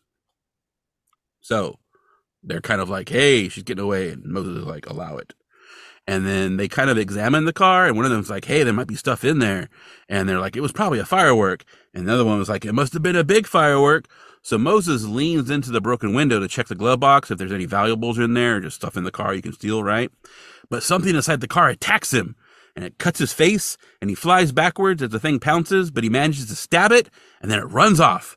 So 1.39 1.79
they're 2.43 2.61
kind 2.61 2.81
of 2.81 2.87
like, 2.87 3.09
hey, 3.09 3.49
she's 3.49 3.63
getting 3.63 3.83
away. 3.83 4.11
And 4.11 4.25
Moses 4.25 4.57
is 4.57 4.65
like, 4.65 4.87
allow 4.87 5.17
it. 5.17 5.33
And 6.11 6.25
then 6.25 6.57
they 6.57 6.67
kind 6.67 6.89
of 6.89 6.97
examine 6.97 7.45
the 7.45 7.53
car, 7.53 7.87
and 7.87 7.95
one 7.95 8.03
of 8.03 8.11
them's 8.11 8.29
like, 8.29 8.43
hey, 8.43 8.63
there 8.63 8.73
might 8.73 8.87
be 8.87 8.97
stuff 8.97 9.23
in 9.23 9.39
there. 9.39 9.69
And 10.09 10.27
they're 10.27 10.41
like, 10.41 10.57
it 10.57 10.61
was 10.61 10.73
probably 10.73 10.99
a 10.99 11.05
firework. 11.05 11.63
And 11.93 12.05
the 12.05 12.13
other 12.13 12.25
one 12.25 12.37
was 12.37 12.49
like, 12.49 12.65
it 12.65 12.73
must 12.73 12.91
have 12.91 13.01
been 13.01 13.15
a 13.15 13.23
big 13.23 13.47
firework. 13.47 14.09
So 14.41 14.57
Moses 14.57 15.05
leans 15.05 15.49
into 15.49 15.71
the 15.71 15.79
broken 15.79 16.13
window 16.13 16.41
to 16.41 16.49
check 16.49 16.67
the 16.67 16.75
glove 16.75 16.99
box 16.99 17.31
if 17.31 17.37
there's 17.37 17.53
any 17.53 17.63
valuables 17.63 18.19
in 18.19 18.33
there 18.33 18.59
just 18.59 18.75
stuff 18.75 18.97
in 18.97 19.05
the 19.05 19.11
car 19.11 19.33
you 19.33 19.41
can 19.41 19.53
steal, 19.53 19.85
right? 19.85 20.11
But 20.69 20.83
something 20.83 21.15
inside 21.15 21.39
the 21.39 21.47
car 21.47 21.69
attacks 21.69 22.13
him 22.13 22.35
and 22.75 22.83
it 22.83 22.97
cuts 22.97 23.19
his 23.19 23.31
face 23.31 23.77
and 24.01 24.09
he 24.09 24.15
flies 24.15 24.51
backwards 24.51 25.01
as 25.01 25.11
the 25.11 25.19
thing 25.19 25.39
pounces, 25.39 25.91
but 25.91 26.03
he 26.03 26.09
manages 26.09 26.47
to 26.47 26.55
stab 26.55 26.91
it 26.91 27.09
and 27.41 27.49
then 27.49 27.59
it 27.59 27.71
runs 27.71 28.01
off. 28.01 28.35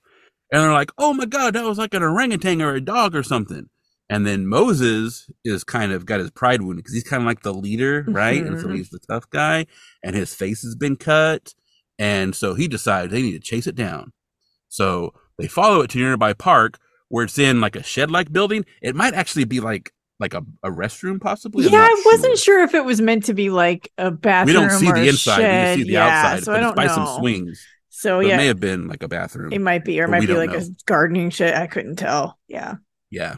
And 0.52 0.62
they're 0.62 0.72
like, 0.72 0.92
oh 0.96 1.12
my 1.12 1.26
God, 1.26 1.54
that 1.54 1.64
was 1.64 1.78
like 1.78 1.94
an 1.94 2.04
orangutan 2.04 2.62
or 2.62 2.74
a 2.76 2.80
dog 2.80 3.16
or 3.16 3.24
something. 3.24 3.68
And 4.10 4.26
then 4.26 4.46
Moses 4.46 5.30
is 5.44 5.64
kind 5.64 5.90
of 5.92 6.04
got 6.06 6.20
his 6.20 6.30
pride 6.30 6.60
wounded 6.62 6.84
because 6.84 6.94
he's 6.94 7.04
kind 7.04 7.22
of 7.22 7.26
like 7.26 7.42
the 7.42 7.54
leader, 7.54 8.04
right? 8.08 8.44
And 8.44 8.58
so 8.60 8.66
Mhm. 8.68 8.76
he's 8.76 8.90
the 8.90 8.98
tough 8.98 9.28
guy 9.30 9.66
and 10.02 10.14
his 10.14 10.34
face 10.34 10.62
has 10.62 10.74
been 10.74 10.96
cut. 10.96 11.54
And 11.98 12.34
so 12.34 12.54
he 12.54 12.68
decides 12.68 13.10
they 13.12 13.22
need 13.22 13.32
to 13.32 13.38
chase 13.40 13.66
it 13.66 13.74
down. 13.74 14.12
So 14.68 15.14
they 15.38 15.46
follow 15.48 15.80
it 15.80 15.90
to 15.90 15.98
a 15.98 16.02
nearby 16.02 16.32
park 16.34 16.78
where 17.08 17.24
it's 17.24 17.38
in 17.38 17.60
like 17.60 17.76
a 17.76 17.82
shed 17.82 18.10
like 18.10 18.32
building. 18.32 18.64
It 18.82 18.94
might 18.94 19.14
actually 19.14 19.44
be 19.44 19.60
like 19.60 19.92
like 20.20 20.34
a, 20.34 20.42
a 20.62 20.70
restroom 20.70 21.20
possibly. 21.20 21.66
I'm 21.66 21.72
Yeah, 21.72 21.80
I 21.80 22.02
wasn't 22.06 22.38
sure 22.38 22.62
if 22.62 22.72
it 22.74 22.84
was 22.84 23.00
meant 23.00 23.24
to 23.24 23.34
be 23.34 23.50
like 23.50 23.90
a 23.98 24.10
bathroom. 24.10 24.54
We 24.54 24.60
don't 24.68 24.78
see 24.78 24.92
the 24.92 25.08
inside, 25.08 25.38
we 25.38 25.42
shed. 25.44 25.64
just 25.66 25.74
see 25.74 25.82
the 25.84 25.92
yeah, 25.92 26.06
outside, 26.06 26.44
So 26.44 26.52
but 26.52 26.56
I 26.56 26.58
it's 26.58 26.66
don't 26.68 26.76
by 26.76 26.86
know. 26.86 26.94
some 26.94 27.20
swings. 27.20 27.66
So 27.90 28.20
So 28.20 28.20
yeah, 28.20 28.34
it 28.34 28.36
may 28.38 28.46
have 28.46 28.60
been 28.60 28.86
like 28.86 29.02
a 29.02 29.08
bathroom. 29.08 29.52
it 29.52 29.60
might 29.60 29.84
be, 29.84 30.00
or 30.00 30.04
it 30.04 30.08
might 30.08 30.20
be 30.20 30.34
like 30.34 30.52
a 30.52 30.64
gardening 30.86 31.30
shed. 31.30 31.54
I 31.54 31.66
couldn't 31.66 31.96
tell. 31.96 32.38
Yeah. 32.48 32.74
Yeah. 33.10 33.36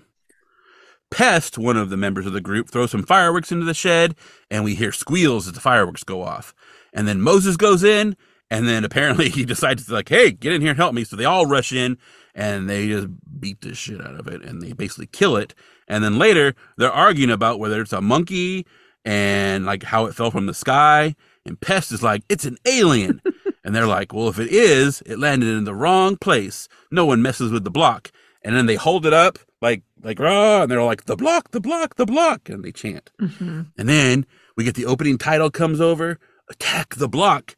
Pest, 1.11 1.57
one 1.59 1.77
of 1.77 1.91
the 1.91 1.97
members 1.97 2.27
of 2.27 2.33
the 2.33 2.41
group, 2.41 2.69
throws 2.69 2.91
some 2.91 3.05
fireworks 3.05 3.53
into 3.53 3.65
the 3.65 3.75
shed, 3.75 4.15
and 4.51 4.65
we 4.65 4.75
hear 4.75 4.93
squeals 4.93 5.47
as 5.47 5.53
the 5.53 5.61
fireworks 5.61 6.05
go 6.05 6.23
off. 6.23 6.55
And 6.93 7.07
then 7.07 7.21
Moses 7.21 7.57
goes 7.57 7.85
in, 7.85 8.17
and 8.51 8.69
then 8.69 8.85
apparently 8.85 9.29
he 9.31 9.45
decides 9.45 9.87
to 9.87 9.93
like, 9.93 10.09
hey, 10.09 10.31
get 10.31 10.53
in 10.53 10.61
here 10.61 10.71
and 10.71 10.79
help 10.79 10.95
me. 10.95 11.05
So 11.05 11.17
they 11.17 11.25
all 11.25 11.47
rush 11.47 11.73
in, 11.73 11.99
and 12.35 12.69
they 12.69 12.89
just 12.89 13.09
beat 13.41 13.61
the 13.61 13.75
shit 13.75 14.01
out 14.01 14.19
of 14.19 14.27
it, 14.29 14.43
and 14.43 14.61
they 14.61 14.73
basically 14.73 15.07
kill 15.07 15.37
it. 15.37 15.55
And 15.89 16.03
then 16.03 16.19
later 16.19 16.55
they're 16.77 16.93
arguing 16.93 17.31
about 17.31 17.59
whether 17.59 17.81
it's 17.81 17.93
a 17.93 18.01
monkey 18.01 18.67
and 19.05 19.65
like 19.65 19.85
how 19.85 20.07
it 20.07 20.15
fell 20.15 20.31
from 20.31 20.47
the 20.47 20.55
sky. 20.55 21.15
And 21.45 21.61
Pest 21.61 21.93
is 21.93 22.03
like, 22.03 22.23
it's 22.29 22.45
an 22.45 22.59
alien. 22.67 23.23
and 23.65 23.75
they're 23.75 23.87
like, 23.87 24.13
well, 24.13 24.29
if 24.29 24.39
it 24.39 24.51
is, 24.51 25.03
it 25.07 25.19
landed 25.19 25.49
in 25.49 25.65
the 25.65 25.75
wrong 25.75 26.17
place. 26.17 26.69
No 26.91 27.07
one 27.07 27.23
messes 27.23 27.53
with 27.53 27.65
the 27.65 27.71
block. 27.71 28.11
And 28.43 28.57
then 28.57 28.67
they 28.67 28.75
hold 28.75 29.07
it 29.07 29.13
up 29.13 29.39
like 29.63 29.83
like 30.07 30.19
rah, 30.19 30.63
and 30.63 30.71
they're 30.71 30.81
all 30.81 30.87
like 30.87 31.05
the 31.05 31.17
block, 31.17 31.51
the 31.51 31.61
block, 31.61 31.97
the 31.97 32.07
block, 32.07 32.49
and 32.49 32.65
they 32.65 32.73
chant. 32.73 33.11
Mhm. 33.21 33.73
And 33.77 33.89
then 33.89 34.25
we 34.57 34.65
get 34.65 34.75
the 34.77 34.87
opening 34.87 35.19
title 35.19 35.51
comes 35.51 35.81
over, 35.81 36.19
attack 36.49 36.95
the 36.95 37.09
block. 37.09 37.57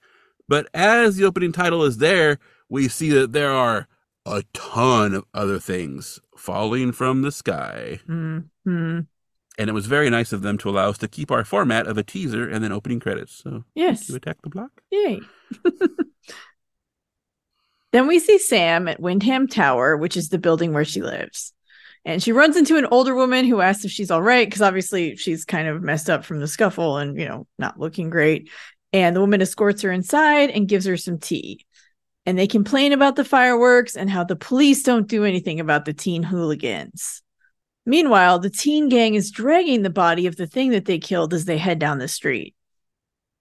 But 0.49 0.67
as 0.75 1.17
the 1.17 1.25
opening 1.25 1.53
title 1.53 1.85
is 1.85 1.99
there, 1.99 2.39
we 2.69 2.89
see 2.89 3.11
that 3.11 3.33
there 3.33 3.53
are 3.53 3.87
a 4.27 4.43
ton 4.55 5.15
of 5.15 5.25
other 5.35 5.59
things 5.59 6.21
falling 6.37 6.93
from 6.93 7.23
the 7.23 7.31
sky. 7.33 8.01
Mhm. 8.09 8.47
And 8.67 9.69
it 9.71 9.73
was 9.73 9.87
very 9.87 10.09
nice 10.09 10.33
of 10.33 10.43
them 10.43 10.57
to 10.59 10.71
allow 10.71 10.89
us 10.91 10.99
to 10.99 11.09
keep 11.09 11.31
our 11.31 11.45
format 11.45 11.87
of 11.87 11.99
a 11.99 12.03
teaser 12.03 12.49
and 12.49 12.63
then 12.65 12.73
opening 12.73 13.01
credits. 13.01 13.35
So 13.43 13.65
Yes. 13.75 14.09
you 14.09 14.17
attack 14.17 14.39
the 14.43 14.49
block. 14.51 14.71
Yay. 14.91 15.21
then 17.93 18.07
we 18.07 18.19
see 18.19 18.39
Sam 18.39 18.87
at 18.89 19.01
Wyndham 19.01 19.49
Tower, 19.49 19.97
which 19.97 20.17
is 20.17 20.29
the 20.29 20.39
building 20.39 20.73
where 20.73 20.85
she 20.85 21.03
lives. 21.03 21.53
And 22.09 22.23
she 22.23 22.33
runs 22.33 22.57
into 22.57 22.79
an 22.79 22.87
older 22.87 23.15
woman 23.15 23.45
who 23.45 23.61
asks 23.61 23.85
if 23.85 23.91
she's 23.91 24.11
all 24.11 24.23
right, 24.23 24.47
because 24.49 24.63
obviously 24.63 25.17
she's 25.17 25.45
kind 25.45 25.69
of 25.69 25.83
messed 25.83 26.09
up 26.09 26.25
from 26.25 26.41
the 26.41 26.49
scuffle 26.49 26.97
and, 26.97 27.21
you 27.21 27.29
know, 27.29 27.47
not 27.59 27.79
looking 27.79 28.09
great. 28.09 28.49
And 28.95 29.15
the 29.15 29.21
woman 29.21 29.43
escorts 29.43 29.83
her 29.83 29.93
inside 29.93 30.49
and 30.49 30.67
gives 30.67 30.87
her 30.87 30.97
some 30.97 31.19
tea. 31.19 31.67
And 32.25 32.39
they 32.39 32.47
complain 32.47 32.95
about 32.95 33.17
the 33.17 33.27
fireworks 33.27 33.95
and 33.95 34.09
how 34.09 34.25
the 34.25 34.37
police 34.37 34.85
don't 34.85 35.07
do 35.07 35.27
anything 35.27 35.61
about 35.61 35.85
the 35.85 35.93
teen 35.93 36.23
hooligans. 36.23 37.23
Meanwhile, 37.85 38.39
the 38.39 38.49
teen 38.49 38.89
gang 38.89 39.15
is 39.15 39.31
dragging 39.31 39.83
the 39.83 39.91
body 39.91 40.27
of 40.27 40.37
the 40.37 40.47
thing 40.47 40.71
that 40.71 40.87
they 40.87 40.99
killed 40.99 41.35
as 41.35 41.45
they 41.45 41.59
head 41.59 41.79
down 41.79 41.99
the 41.99 42.09
street. 42.09 42.55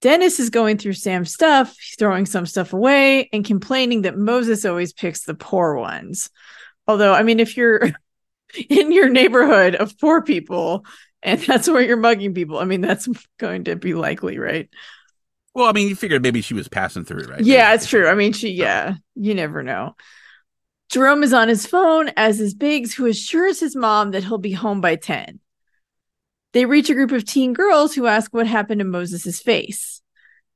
Dennis 0.02 0.38
is 0.38 0.50
going 0.50 0.76
through 0.76 0.92
Sam's 0.92 1.32
stuff, 1.32 1.74
throwing 1.98 2.26
some 2.26 2.44
stuff 2.44 2.74
away, 2.74 3.30
and 3.32 3.46
complaining 3.46 4.02
that 4.02 4.18
Moses 4.18 4.66
always 4.66 4.92
picks 4.92 5.22
the 5.22 5.32
poor 5.32 5.74
ones. 5.74 6.28
Although, 6.86 7.14
I 7.14 7.22
mean, 7.22 7.40
if 7.40 7.56
you're 7.56 7.92
in 8.68 8.92
your 8.92 9.08
neighborhood 9.08 9.74
of 9.74 9.98
poor 9.98 10.22
people 10.22 10.84
and 11.22 11.40
that's 11.40 11.68
where 11.68 11.82
you're 11.82 11.96
mugging 11.96 12.34
people, 12.34 12.58
I 12.58 12.64
mean, 12.64 12.80
that's 12.80 13.08
going 13.38 13.64
to 13.64 13.76
be 13.76 13.94
likely, 13.94 14.38
right? 14.38 14.68
Well, 15.54 15.68
I 15.68 15.72
mean, 15.72 15.88
you 15.88 15.96
figured 15.96 16.22
maybe 16.22 16.40
she 16.40 16.54
was 16.54 16.68
passing 16.68 17.04
through, 17.04 17.24
right? 17.24 17.40
Yeah, 17.40 17.74
it's 17.74 17.88
true. 17.88 18.06
I 18.06 18.14
mean, 18.14 18.32
she, 18.32 18.50
yeah, 18.50 18.94
you 19.16 19.34
never 19.34 19.62
know. 19.62 19.96
Jerome 20.90 21.22
is 21.22 21.32
on 21.32 21.48
his 21.48 21.66
phone, 21.66 22.10
as 22.16 22.40
is 22.40 22.54
Biggs, 22.54 22.94
who 22.94 23.06
assures 23.06 23.60
his 23.60 23.74
mom 23.74 24.12
that 24.12 24.24
he'll 24.24 24.38
be 24.38 24.52
home 24.52 24.80
by 24.80 24.96
10. 24.96 25.40
They 26.52 26.64
reach 26.64 26.88
a 26.88 26.94
group 26.94 27.12
of 27.12 27.24
teen 27.24 27.52
girls 27.52 27.94
who 27.94 28.06
ask 28.06 28.32
what 28.32 28.46
happened 28.46 28.78
to 28.78 28.84
Moses's 28.84 29.40
face. 29.40 30.00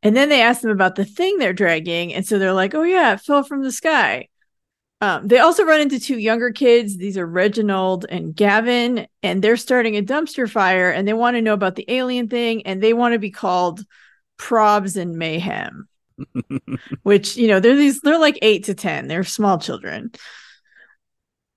And 0.02 0.16
then 0.16 0.28
they 0.28 0.40
ask 0.40 0.62
them 0.62 0.70
about 0.70 0.94
the 0.94 1.04
thing 1.04 1.38
they're 1.38 1.52
dragging. 1.52 2.14
And 2.14 2.26
so 2.26 2.38
they're 2.38 2.54
like, 2.54 2.74
oh, 2.74 2.82
yeah, 2.82 3.14
it 3.14 3.20
fell 3.20 3.42
from 3.42 3.62
the 3.62 3.72
sky. 3.72 4.28
Um, 5.02 5.26
they 5.28 5.38
also 5.40 5.64
run 5.64 5.80
into 5.80 5.98
two 6.00 6.18
younger 6.18 6.50
kids. 6.52 6.96
These 6.96 7.18
are 7.18 7.26
Reginald 7.26 8.06
and 8.08 8.34
Gavin, 8.34 9.06
and 9.22 9.42
they're 9.42 9.56
starting 9.56 9.96
a 9.96 10.02
dumpster 10.02 10.48
fire 10.48 10.90
and 10.90 11.06
they 11.06 11.12
want 11.12 11.36
to 11.36 11.42
know 11.42 11.54
about 11.54 11.74
the 11.74 11.84
alien 11.88 12.28
thing 12.28 12.62
and 12.66 12.80
they 12.82 12.94
want 12.94 13.12
to 13.14 13.18
be 13.18 13.30
called 13.30 13.84
Probs 14.38 14.96
and 14.96 15.16
Mayhem 15.16 15.88
which 17.02 17.36
you 17.36 17.48
know 17.48 17.58
they're 17.60 17.74
these 17.76 18.00
they're 18.00 18.18
like 18.18 18.38
eight 18.42 18.64
to 18.64 18.74
ten 18.74 19.08
they're 19.08 19.24
small 19.24 19.58
children 19.58 20.10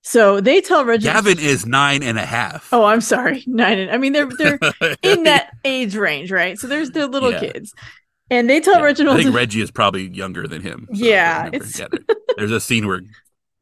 so 0.01 0.39
they 0.39 0.61
tell 0.61 0.85
Reginald 0.85 1.25
Gavin 1.25 1.39
is 1.39 1.65
nine 1.65 2.03
and 2.03 2.17
a 2.17 2.25
half. 2.25 2.69
oh 2.71 2.83
i'm 2.85 3.01
sorry 3.01 3.43
nine 3.47 3.79
and, 3.79 3.91
i 3.91 3.97
mean 3.97 4.13
they're 4.13 4.29
they're 4.37 4.59
in 5.03 5.23
that 5.23 5.51
age 5.65 5.95
range 5.95 6.31
right 6.31 6.57
so 6.57 6.67
there's 6.67 6.91
they're 6.91 7.07
little 7.07 7.31
Yeah. 7.31 7.39
kids 7.39 7.73
and 8.29 8.49
they 8.49 8.59
tell 8.59 8.75
Yeah. 8.79 8.85
Reginald 8.85 9.19
I 9.19 9.23
think 9.23 9.35
Reggie 9.35 9.61
is 9.61 9.71
probably 9.71 10.07
younger 10.07 10.47
than 10.47 10.61
him. 10.61 10.87
so 10.93 11.03
Yeah, 11.05 11.47
it's- 11.53 11.79
there's 12.37 12.51
a 12.51 12.59
scene 12.59 12.87
where 12.87 13.01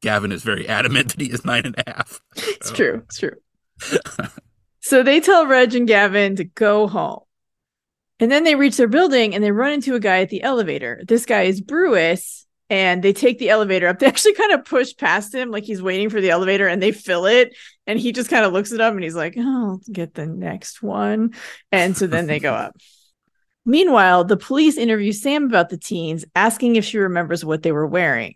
Gavin 0.04 0.32
is 0.32 0.44
very 0.44 0.68
adamant 0.70 1.10
that 1.10 1.20
he 1.22 1.32
is 1.32 1.44
nine 1.44 1.66
and 1.66 1.76
a 1.80 1.84
half. 1.90 2.22
it's 2.36 2.70
So- 2.70 2.76
true 2.76 3.02
it's 3.06 3.18
true. 3.18 3.38
So 4.82 5.02
they 5.02 5.20
tell 5.22 5.48
Reg 5.48 5.74
and 5.76 5.88
Gavin 5.88 6.36
to 6.36 6.44
go 6.44 6.88
home. 6.88 7.22
And 8.20 8.30
then 8.32 8.44
they 8.44 8.56
reach 8.56 8.78
their 8.78 8.88
building 8.88 9.34
and 9.34 9.44
they 9.44 9.52
run 9.52 9.72
into 9.72 9.96
a 9.96 10.00
guy 10.00 10.20
at 10.20 10.30
the 10.30 10.44
elevator. 10.44 11.02
This 11.08 11.26
guy 11.26 11.44
is 11.44 11.62
Brewis 11.62 12.46
and 12.70 13.02
they 13.02 13.14
take 13.14 13.40
the 13.40 13.50
elevator 13.50 13.88
up. 13.88 14.00
They 14.00 14.08
actually 14.08 14.34
kind 14.36 14.52
of 14.52 14.66
push 14.66 14.96
past 14.96 15.34
him 15.34 15.52
like 15.52 15.64
he's 15.64 15.82
waiting 15.82 16.10
for 16.10 16.20
the 16.22 16.30
elevator 16.32 16.68
and 16.68 16.82
they 16.84 16.92
fill 16.92 17.26
it. 17.26 17.56
And 17.88 17.98
he 18.00 18.12
just 18.12 18.30
kind 18.30 18.46
of 18.46 18.52
looks 18.54 18.72
at 18.74 18.78
them 18.78 18.96
and 18.96 19.04
he's 19.04 19.16
like 19.16 19.36
oh, 19.38 19.42
I'll 19.72 19.82
get 19.92 20.14
the 20.14 20.26
next 20.28 20.84
one. 20.84 21.34
And 21.72 21.96
so 21.98 22.06
then 22.08 22.28
they 22.28 22.40
go 22.40 22.54
up. 22.66 22.76
Meanwhile 23.66 24.26
the 24.26 24.38
police 24.38 24.78
interview 24.78 25.14
Sam 25.14 25.46
about 25.46 25.70
the 25.70 25.78
teens 25.78 26.26
asking 26.36 26.76
if 26.76 26.84
she 26.86 26.98
remembers 26.98 27.46
what 27.46 27.64
they 27.64 27.72
were 27.72 27.88
wearing 27.88 28.36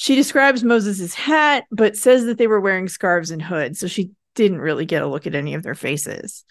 she 0.00 0.14
describes 0.14 0.64
Moses's 0.64 1.12
hat, 1.12 1.66
but 1.70 1.94
says 1.94 2.24
that 2.24 2.38
they 2.38 2.46
were 2.46 2.58
wearing 2.58 2.88
scarves 2.88 3.30
and 3.30 3.42
hoods, 3.42 3.78
so 3.78 3.86
she 3.86 4.12
didn't 4.34 4.62
really 4.62 4.86
get 4.86 5.02
a 5.02 5.06
look 5.06 5.26
at 5.26 5.34
any 5.34 5.52
of 5.52 5.62
their 5.62 5.74
faces. 5.74 6.42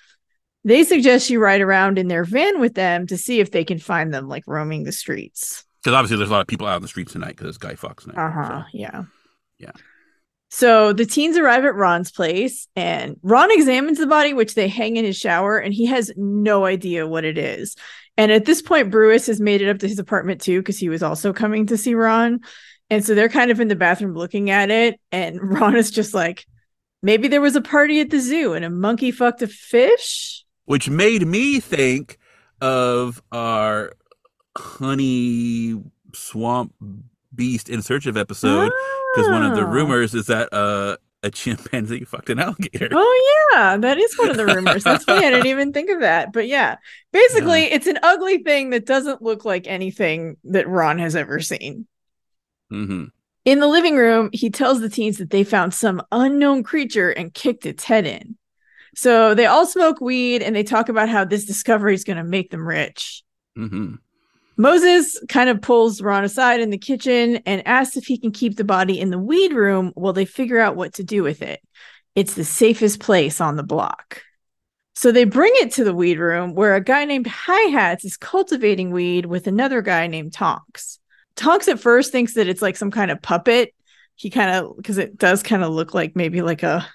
They 0.63 0.83
suggest 0.83 1.25
she 1.25 1.35
ride 1.35 1.61
around 1.61 1.97
in 1.97 2.09
their 2.09 2.23
van 2.23 2.59
with 2.59 2.75
them 2.75 3.07
to 3.07 3.17
see 3.17 3.39
if 3.39 3.49
they 3.49 3.65
can 3.65 3.79
find 3.79 4.13
them, 4.13 4.27
like 4.27 4.43
roaming 4.45 4.83
the 4.83 4.91
streets. 4.91 5.65
Because 5.81 5.95
obviously 5.95 6.17
there's 6.17 6.29
a 6.29 6.33
lot 6.33 6.41
of 6.41 6.47
people 6.47 6.67
out 6.67 6.75
on 6.75 6.83
the 6.83 6.87
streets 6.87 7.13
tonight 7.13 7.29
because 7.29 7.47
it's 7.47 7.57
Guy 7.57 7.73
Fawkes 7.73 8.05
night. 8.05 8.19
Uh 8.19 8.29
huh. 8.29 8.61
so. 8.61 8.65
Yeah. 8.71 9.03
Yeah. 9.57 9.71
So 10.51 10.93
the 10.93 11.07
teens 11.07 11.35
arrive 11.35 11.65
at 11.65 11.73
Ron's 11.73 12.11
place, 12.11 12.67
and 12.75 13.17
Ron 13.23 13.49
examines 13.51 13.97
the 13.97 14.05
body, 14.05 14.33
which 14.33 14.53
they 14.53 14.67
hang 14.67 14.97
in 14.97 15.05
his 15.05 15.17
shower, 15.17 15.57
and 15.57 15.73
he 15.73 15.87
has 15.87 16.11
no 16.15 16.65
idea 16.65 17.07
what 17.07 17.25
it 17.25 17.39
is. 17.39 17.75
And 18.15 18.31
at 18.31 18.45
this 18.45 18.61
point, 18.61 18.91
Brewis 18.91 19.25
has 19.25 19.41
made 19.41 19.63
it 19.63 19.69
up 19.69 19.79
to 19.79 19.87
his 19.87 19.97
apartment 19.97 20.39
too, 20.39 20.59
because 20.59 20.77
he 20.77 20.89
was 20.89 21.01
also 21.01 21.33
coming 21.33 21.65
to 21.65 21.77
see 21.77 21.95
Ron. 21.95 22.41
And 22.89 23.05
so 23.05 23.13
they're 23.15 23.29
kind 23.29 23.51
of 23.51 23.59
in 23.59 23.67
the 23.67 23.75
bathroom 23.75 24.13
looking 24.15 24.49
at 24.49 24.69
it, 24.71 24.99
and 25.11 25.39
Ron 25.59 25.75
is 25.75 25.91
just 25.91 26.13
like, 26.13 26.45
maybe 27.03 27.27
there 27.27 27.41
was 27.41 27.55
a 27.55 27.61
party 27.61 27.99
at 28.01 28.09
the 28.09 28.19
zoo 28.19 28.53
and 28.53 28.65
a 28.65 28.69
monkey 28.69 29.11
fucked 29.11 29.41
a 29.41 29.47
fish. 29.47 30.43
Which 30.65 30.89
made 30.89 31.25
me 31.27 31.59
think 31.59 32.17
of 32.61 33.21
our 33.31 33.93
honey 34.57 35.81
swamp 36.13 36.73
beast 37.33 37.69
in 37.69 37.81
search 37.81 38.05
of 38.05 38.17
episode. 38.17 38.71
Because 39.13 39.29
one 39.29 39.43
of 39.43 39.55
the 39.55 39.63
Oh. 39.63 39.69
rumors 39.69 40.13
is 40.13 40.27
that 40.27 40.51
uh, 40.53 40.97
a 41.23 41.31
chimpanzee 41.31 42.03
fucked 42.05 42.29
an 42.29 42.39
alligator. 42.39 42.89
Oh 42.91 43.49
yeah, 43.53 43.77
that 43.77 43.97
is 43.97 44.17
one 44.17 44.29
of 44.29 44.37
the 44.37 44.45
rumors. 44.45 44.83
That's 44.83 45.03
funny. 45.03 45.25
I 45.25 45.31
didn't 45.31 45.47
even 45.47 45.73
think 45.73 45.89
of 45.89 46.01
that. 46.01 46.31
But 46.33 46.47
yeah, 46.47 46.77
basically, 47.11 47.63
it's 47.63 47.87
an 47.87 47.99
ugly 48.03 48.39
thing 48.39 48.71
that 48.71 48.85
doesn't 48.85 49.21
look 49.21 49.45
like 49.45 49.67
anything 49.67 50.37
that 50.45 50.67
Ron 50.67 50.99
has 50.99 51.15
ever 51.15 51.39
seen. 51.39 51.87
Hmm 52.69 53.05
In 53.45 53.59
the 53.59 53.67
living 53.67 53.95
room, 53.95 54.29
he 54.33 54.49
tells 54.49 54.79
the 54.79 54.89
teens 54.89 55.17
that 55.17 55.29
they 55.29 55.43
found 55.43 55.73
some 55.73 56.01
unknown 56.11 56.63
creature 56.63 57.09
and 57.09 57.33
kicked 57.33 57.65
its 57.65 57.83
head 57.83 58.05
in. 58.05 58.37
So 58.95 59.33
they 59.33 59.45
all 59.45 59.65
smoke 59.65 60.01
weed 60.01 60.41
and 60.41 60.55
they 60.55 60.63
talk 60.63 60.89
about 60.89 61.09
how 61.09 61.23
this 61.23 61.45
discovery 61.45 61.93
is 61.93 62.03
going 62.03 62.17
to 62.17 62.23
make 62.23 62.51
them 62.51 62.67
rich. 62.67 63.23
hmm 63.55 63.95
Moses 64.57 65.17
kind 65.29 65.49
of 65.49 65.61
pulls 65.61 66.01
Ron 66.01 66.25
aside 66.25 66.59
in 66.59 66.69
the 66.69 66.77
kitchen 66.77 67.37
and 67.45 67.65
asks 67.65 67.95
if 67.95 68.05
he 68.05 68.17
can 68.17 68.33
keep 68.33 68.57
the 68.57 68.65
body 68.65 68.99
in 68.99 69.09
the 69.09 69.17
weed 69.17 69.53
room 69.53 69.93
while 69.95 70.11
they 70.11 70.25
figure 70.25 70.59
out 70.59 70.75
what 70.75 70.95
to 70.95 71.03
do 71.03 71.23
with 71.23 71.41
it. 71.41 71.61
It's 72.13 72.33
the 72.33 72.43
safest 72.43 72.99
place 72.99 73.39
on 73.39 73.55
the 73.55 73.63
block. 73.63 74.21
So 74.95 75.13
they 75.13 75.23
bring 75.23 75.53
it 75.55 75.71
to 75.73 75.85
the 75.85 75.95
weed 75.95 76.19
room 76.19 76.55
where 76.55 76.75
a 76.75 76.83
guy 76.83 77.05
named 77.05 77.27
Hi 77.27 77.69
Hats 77.69 78.03
is 78.03 78.17
cultivating 78.17 78.91
weed 78.91 79.25
with 79.25 79.47
another 79.47 79.81
guy 79.81 80.07
named 80.07 80.33
Tonks. 80.33 80.99
Tonks 81.35 81.67
at 81.67 81.79
first 81.79 82.11
thinks 82.11 82.33
that 82.33 82.47
it's 82.47 82.61
like 82.61 82.77
some 82.77 82.91
kind 82.91 83.11
of 83.11 83.21
puppet. 83.21 83.73
He 84.15 84.29
kind 84.29 84.51
of, 84.51 84.75
because 84.75 84.97
it 84.97 85.17
does 85.17 85.43
kind 85.43 85.63
of 85.63 85.71
look 85.71 85.93
like 85.93 86.15
maybe 86.15 86.41
like 86.41 86.63
a 86.63 86.87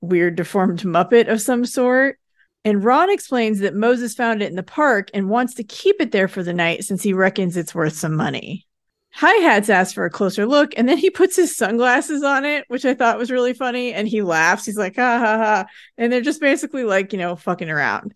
weird 0.00 0.36
deformed 0.36 0.80
Muppet 0.80 1.30
of 1.30 1.40
some 1.40 1.66
sort. 1.66 2.18
And 2.64 2.84
Ron 2.84 3.10
explains 3.10 3.58
that 3.60 3.74
Moses 3.74 4.14
found 4.14 4.42
it 4.42 4.50
in 4.50 4.56
the 4.56 4.62
park 4.62 5.10
and 5.12 5.28
wants 5.28 5.54
to 5.54 5.64
keep 5.64 6.00
it 6.00 6.12
there 6.12 6.28
for 6.28 6.42
the 6.42 6.54
night 6.54 6.84
since 6.84 7.02
he 7.02 7.12
reckons 7.12 7.56
it's 7.56 7.74
worth 7.74 7.94
some 7.94 8.14
money. 8.14 8.66
Hi 9.14 9.34
Hats 9.42 9.68
asks 9.68 9.92
for 9.92 10.06
a 10.06 10.10
closer 10.10 10.46
look 10.46 10.72
and 10.76 10.88
then 10.88 10.96
he 10.96 11.10
puts 11.10 11.36
his 11.36 11.54
sunglasses 11.54 12.22
on 12.22 12.46
it, 12.46 12.64
which 12.68 12.86
I 12.86 12.94
thought 12.94 13.18
was 13.18 13.30
really 13.30 13.52
funny. 13.52 13.92
And 13.92 14.08
he 14.08 14.22
laughs. 14.22 14.64
He's 14.64 14.78
like, 14.78 14.96
ha 14.96 15.18
ha 15.18 15.36
ha. 15.36 15.64
And 15.98 16.10
they're 16.10 16.22
just 16.22 16.40
basically 16.40 16.84
like, 16.84 17.12
you 17.12 17.18
know, 17.18 17.36
fucking 17.36 17.68
around. 17.68 18.14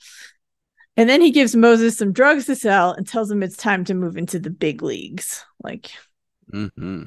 And 0.96 1.08
then 1.08 1.20
he 1.20 1.30
gives 1.30 1.54
Moses 1.54 1.98
some 1.98 2.12
drugs 2.12 2.46
to 2.46 2.56
sell 2.56 2.92
and 2.92 3.06
tells 3.06 3.30
him 3.30 3.42
it's 3.42 3.56
time 3.56 3.84
to 3.84 3.94
move 3.94 4.16
into 4.16 4.38
the 4.38 4.50
big 4.50 4.82
leagues. 4.82 5.44
Like, 5.62 5.90
hmm 6.50 7.04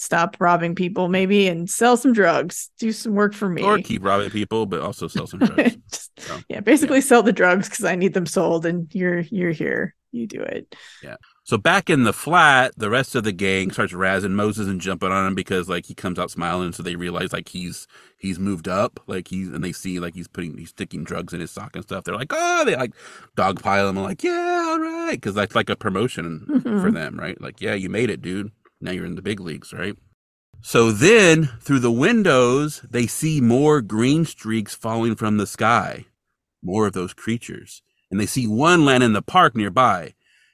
stop 0.00 0.36
robbing 0.38 0.76
people, 0.76 1.08
maybe, 1.08 1.48
and 1.48 1.68
sell 1.68 1.96
some 1.96 2.12
drugs, 2.12 2.70
do 2.78 2.92
some 2.92 3.14
work 3.14 3.34
for 3.34 3.48
me. 3.48 3.62
Or 3.62 3.78
keep 3.78 4.04
robbing 4.04 4.30
people, 4.30 4.64
but 4.64 4.80
also 4.80 5.08
sell 5.08 5.26
some 5.26 5.40
drugs. 5.40 5.76
Just- 5.90 6.20
So, 6.20 6.38
yeah, 6.48 6.60
basically 6.60 7.00
sell 7.00 7.22
the 7.22 7.32
drugs 7.32 7.68
because 7.68 7.84
I 7.84 7.96
need 7.96 8.14
them 8.14 8.26
sold, 8.26 8.64
and 8.64 8.92
you're 8.94 9.20
you're 9.20 9.50
here. 9.50 9.94
You 10.12 10.26
do 10.26 10.40
it. 10.40 10.74
So 11.48 11.56
back 11.56 11.88
in 11.88 12.04
the 12.04 12.12
flat, 12.12 12.74
the 12.76 12.90
rest 12.90 13.14
of 13.14 13.24
the 13.24 13.32
gang 13.32 13.70
starts 13.70 13.94
razzing 13.94 14.32
Moses 14.32 14.68
and 14.68 14.82
jumping 14.82 15.10
on 15.10 15.28
him 15.28 15.34
because 15.34 15.66
like 15.66 15.86
he 15.86 15.94
comes 15.94 16.18
out 16.18 16.30
smiling, 16.30 16.72
so 16.72 16.82
they 16.82 16.94
realize 16.94 17.32
like 17.32 17.48
he's 17.48 17.86
he's 18.18 18.38
moved 18.38 18.68
up, 18.68 19.00
like 19.06 19.28
he's 19.28 19.48
and 19.48 19.64
they 19.64 19.72
see 19.72 19.98
like 19.98 20.14
he's 20.14 20.28
putting 20.28 20.58
he's 20.58 20.68
sticking 20.68 21.04
drugs 21.04 21.32
in 21.32 21.40
his 21.40 21.50
sock 21.50 21.74
and 21.74 21.82
stuff. 21.82 22.04
They're 22.04 22.14
like, 22.14 22.32
oh, 22.34 22.66
they 22.66 22.76
like 22.76 22.92
dogpile 23.34 23.88
him 23.88 23.96
and 23.96 24.04
like, 24.04 24.22
yeah, 24.22 24.62
all 24.68 24.78
right, 24.78 25.12
because 25.14 25.34
that's 25.34 25.54
like 25.54 25.70
a 25.70 25.74
promotion 25.76 26.44
Mhm. 26.50 26.82
for 26.82 26.90
them, 26.90 27.18
right? 27.18 27.40
Like, 27.40 27.62
yeah, 27.62 27.72
you 27.72 27.88
made 27.88 28.10
it, 28.10 28.20
dude. 28.20 28.52
Now 28.82 28.90
you're 28.90 29.06
in 29.06 29.14
the 29.14 29.22
big 29.22 29.40
leagues, 29.40 29.72
right? 29.72 29.96
So 30.60 30.92
then 30.92 31.46
through 31.62 31.80
the 31.80 31.90
windows, 31.90 32.84
they 32.90 33.06
see 33.06 33.40
more 33.40 33.80
green 33.80 34.26
streaks 34.26 34.74
falling 34.74 35.14
from 35.14 35.38
the 35.38 35.46
sky, 35.46 36.04
more 36.62 36.86
of 36.86 36.92
those 36.92 37.14
creatures, 37.14 37.80
and 38.10 38.20
they 38.20 38.26
see 38.26 38.46
one 38.46 38.84
land 38.84 39.02
in 39.02 39.14
the 39.14 39.22
park 39.22 39.56
nearby. 39.56 40.12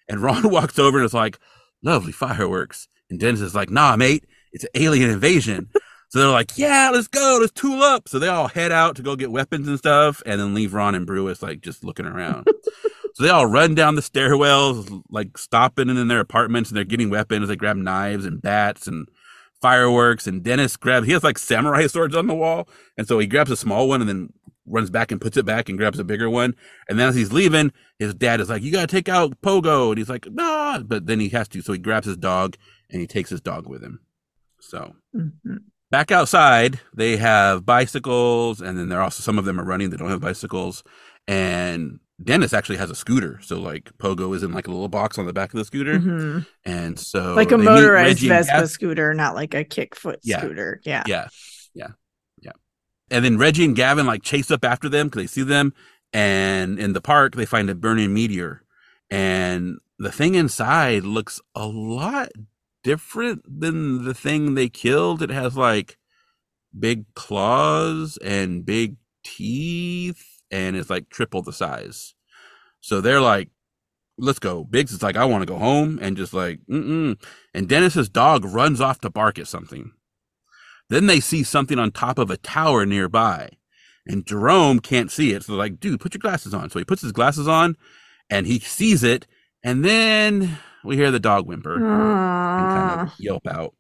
And 0.09 0.21
Ron 0.21 0.51
walks 0.51 0.79
over 0.79 0.99
and 0.99 1.05
is 1.05 1.15
like, 1.15 1.39
lovely 1.83 2.13
fireworks. 2.13 2.89
And 3.11 3.21
Dennis 3.21 3.41
is 3.41 3.55
like, 3.55 3.71
nah, 3.71 3.97
mate, 3.97 4.25
it's 4.53 4.65
an 4.65 4.71
alien 4.75 5.11
invasion. 5.11 5.69
So 6.11 6.21
they're 6.21 6.29
like, 6.29 6.57
yeah, 6.57 6.91
let's 6.93 7.09
go, 7.09 7.39
let's 7.41 7.51
tool 7.51 7.83
up. 7.83 8.09
So 8.09 8.21
they 8.21 8.29
all 8.29 8.47
head 8.47 8.71
out 8.71 8.95
to 8.95 9.03
go 9.03 9.17
get 9.17 9.33
weapons 9.33 9.67
and 9.67 9.77
stuff, 9.77 10.23
and 10.25 10.41
then 10.41 10.55
leave 10.55 10.73
Ron 10.73 10.95
and 10.95 11.05
Brewis 11.05 11.43
like 11.43 11.61
just 11.61 11.83
looking 11.83 12.07
around. 12.07 12.47
so 13.15 13.25
they 13.25 13.31
all 13.31 13.47
run 13.47 13.75
down 13.75 13.97
the 13.97 14.01
stairwells, 14.01 15.03
like 15.11 15.37
stopping 15.37 15.89
in 15.89 16.07
their 16.07 16.21
apartments, 16.21 16.71
and 16.71 16.77
they're 16.77 16.85
getting 16.85 17.11
weapons. 17.11 17.49
They 17.49 17.57
grab 17.57 17.77
knives 17.77 18.27
and 18.27 18.41
bats 18.41 18.87
and 18.87 19.09
fireworks. 19.61 20.27
And 20.27 20.43
Dennis 20.43 20.77
grabs, 20.77 21.07
he 21.07 21.15
has 21.15 21.25
like 21.25 21.39
samurai 21.39 21.87
swords 21.87 22.15
on 22.15 22.27
the 22.27 22.35
wall. 22.35 22.69
And 22.99 23.09
so 23.09 23.19
he 23.19 23.27
grabs 23.27 23.51
a 23.51 23.57
small 23.57 23.89
one 23.89 24.01
and 24.03 24.09
then 24.09 24.33
runs 24.67 24.91
back 24.91 25.13
and 25.13 25.21
puts 25.21 25.37
it 25.37 25.45
back 25.45 25.69
and 25.69 25.79
grabs 25.79 25.99
a 25.99 26.05
bigger 26.05 26.29
one. 26.31 26.55
And 26.89 26.99
then 26.99 27.09
as 27.09 27.15
he's 27.15 27.33
leaving, 27.33 27.73
his 27.99 28.15
dad 28.15 28.41
is 28.41 28.49
like, 28.49 28.63
You 28.63 28.73
got 28.73 28.89
to 28.89 28.95
take 28.97 29.09
out 29.09 29.41
Pogo. 29.43 29.89
And 29.91 29.99
he's 29.99 30.09
like, 30.09 30.27
Nah. 30.31 30.79
But 30.81 31.07
then 31.07 31.21
he 31.21 31.29
has 31.31 31.49
to. 31.49 31.63
So 31.63 31.73
he 31.73 31.79
grabs 31.79 32.07
his 32.07 32.17
dog 32.17 32.57
and 32.91 33.01
he 33.01 33.07
takes 33.07 33.31
his 33.31 33.41
dog 33.41 33.69
with 33.69 33.83
him. 33.83 34.01
So. 34.61 34.95
Mhm. 35.15 35.59
Back 35.91 36.11
outside, 36.11 36.81
they 36.93 37.19
have 37.19 37.65
bicycles, 37.65 38.61
and 38.61 38.77
then 38.77 38.89
they're 38.89 39.03
also 39.03 39.23
some 39.23 39.39
of 39.39 39.45
them 39.45 39.61
are 39.61 39.65
running. 39.65 39.91
They 39.91 39.97
don't 39.97 40.11
have 40.11 40.21
bicycles, 40.21 40.83
and 41.29 42.01
Dennis 42.23 42.53
actually 42.53 42.79
has 42.79 42.91
a 42.91 42.97
scooter. 42.97 43.39
So 43.43 43.61
like 43.61 43.93
Pogo 43.99 44.35
is 44.35 44.43
in 44.43 44.53
like 44.53 44.67
a 44.67 44.71
little 44.73 44.89
box 44.89 45.19
on 45.19 45.27
the 45.27 45.33
back 45.33 45.53
of 45.53 45.59
the 45.59 45.65
scooter, 45.65 46.01
Mhm. 46.01 46.47
and 46.65 46.99
so 46.99 47.35
like 47.35 47.53
a 47.53 47.59
motorized 47.59 48.21
Vespa 48.21 48.67
scooter, 48.67 49.15
not 49.15 49.37
like 49.37 49.55
a 49.55 49.63
kick 49.63 49.95
foot 49.95 50.19
Yeah. 50.25 50.39
scooter. 50.39 50.81
Yeah, 50.85 51.05
yeah. 51.07 51.29
And 53.15 53.25
then 53.25 53.39
Reggie 53.39 53.65
and 53.65 53.77
Gavin 53.77 54.07
like 54.07 54.25
chase 54.25 54.51
up 54.51 54.65
after 54.65 54.89
them 54.89 55.07
because 55.07 55.23
they 55.23 55.29
see 55.29 55.45
them, 55.45 55.73
and 56.13 56.81
in 56.81 56.95
the 56.95 57.01
park 57.01 57.37
they 57.37 57.47
find 57.47 57.71
a 57.71 57.75
burning 57.77 58.13
meteor, 58.13 58.65
and 59.09 59.79
the 60.01 60.11
thing 60.11 60.35
inside 60.35 61.05
looks 61.05 61.41
a 61.55 61.65
lot 61.65 62.31
different 62.83 63.45
than 63.61 64.05
the 64.05 64.15
thing 64.15 64.55
they 64.55 64.69
killed. 64.69 65.23
It 65.23 65.31
has 65.31 65.57
like 65.57 65.97
big 66.77 67.05
claws 67.15 68.17
and 68.17 68.67
big 68.67 68.97
teeth, 69.23 70.41
and 70.51 70.75
it's 70.75 70.91
like 70.91 71.09
triple 71.09 71.43
the 71.43 71.53
size. 71.53 72.15
So 72.81 73.01
they're 73.01 73.21
like, 73.21 73.51
"Let's 74.19 74.41
go." 74.41 74.65
Biggs 74.65 74.91
is 74.91 75.05
like, 75.05 75.17
"I 75.17 75.25
want 75.25 75.43
to 75.43 75.53
go 75.53 75.61
home," 75.61 76.01
and 76.03 76.17
just 76.17 76.35
like, 76.35 76.63
"Mm-mm." 76.69 77.17
And 77.55 77.69
Dennis's 77.69 78.09
dog 78.09 78.45
runs 78.45 78.81
off 78.81 78.99
to 79.03 79.09
bark 79.09 79.39
at 79.39 79.47
something. 79.47 79.93
Then 80.91 81.07
they 81.07 81.21
see 81.21 81.43
something 81.43 81.79
on 81.79 81.91
top 81.91 82.19
of 82.19 82.31
a 82.31 82.37
tower 82.37 82.85
nearby, 82.85 83.51
and 84.07 84.27
Jerome 84.27 84.81
can't 84.81 85.11
see 85.11 85.33
it. 85.33 85.45
So 85.45 85.53
they're 85.53 85.59
like, 85.59 85.81
"Dude, 85.81 86.01
put 86.01 86.15
your 86.15 86.21
glasses 86.21 86.55
on." 86.55 86.71
So 86.71 86.79
he 86.79 86.85
puts 86.85 87.03
his 87.03 87.13
glasses 87.13 87.49
on, 87.49 87.77
and 88.31 88.47
he 88.47 88.59
sees 88.59 89.03
it, 89.03 89.27
and 89.63 89.85
then 89.85 90.59
we 90.85 90.97
hear 90.97 91.11
the 91.11 91.19
dog 91.19 91.47
whimper 91.47 91.75
and 91.75 91.83
kind 91.85 93.01
of 93.01 93.09
ah. 93.09 93.15
yelp 93.19 93.47
out. 93.47 93.75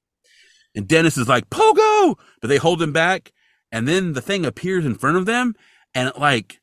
And 0.74 0.88
Dennis 0.88 1.16
is 1.16 1.28
like, 1.28 1.50
Pogo! 1.50 2.18
But 2.40 2.48
they 2.48 2.56
hold 2.56 2.82
him 2.82 2.92
back. 2.92 3.32
And 3.70 3.86
then 3.86 4.14
the 4.14 4.22
thing 4.22 4.44
appears 4.44 4.84
in 4.84 4.94
front 4.94 5.16
of 5.16 5.26
them. 5.26 5.54
And 5.94 6.08
it 6.08 6.18
like, 6.18 6.60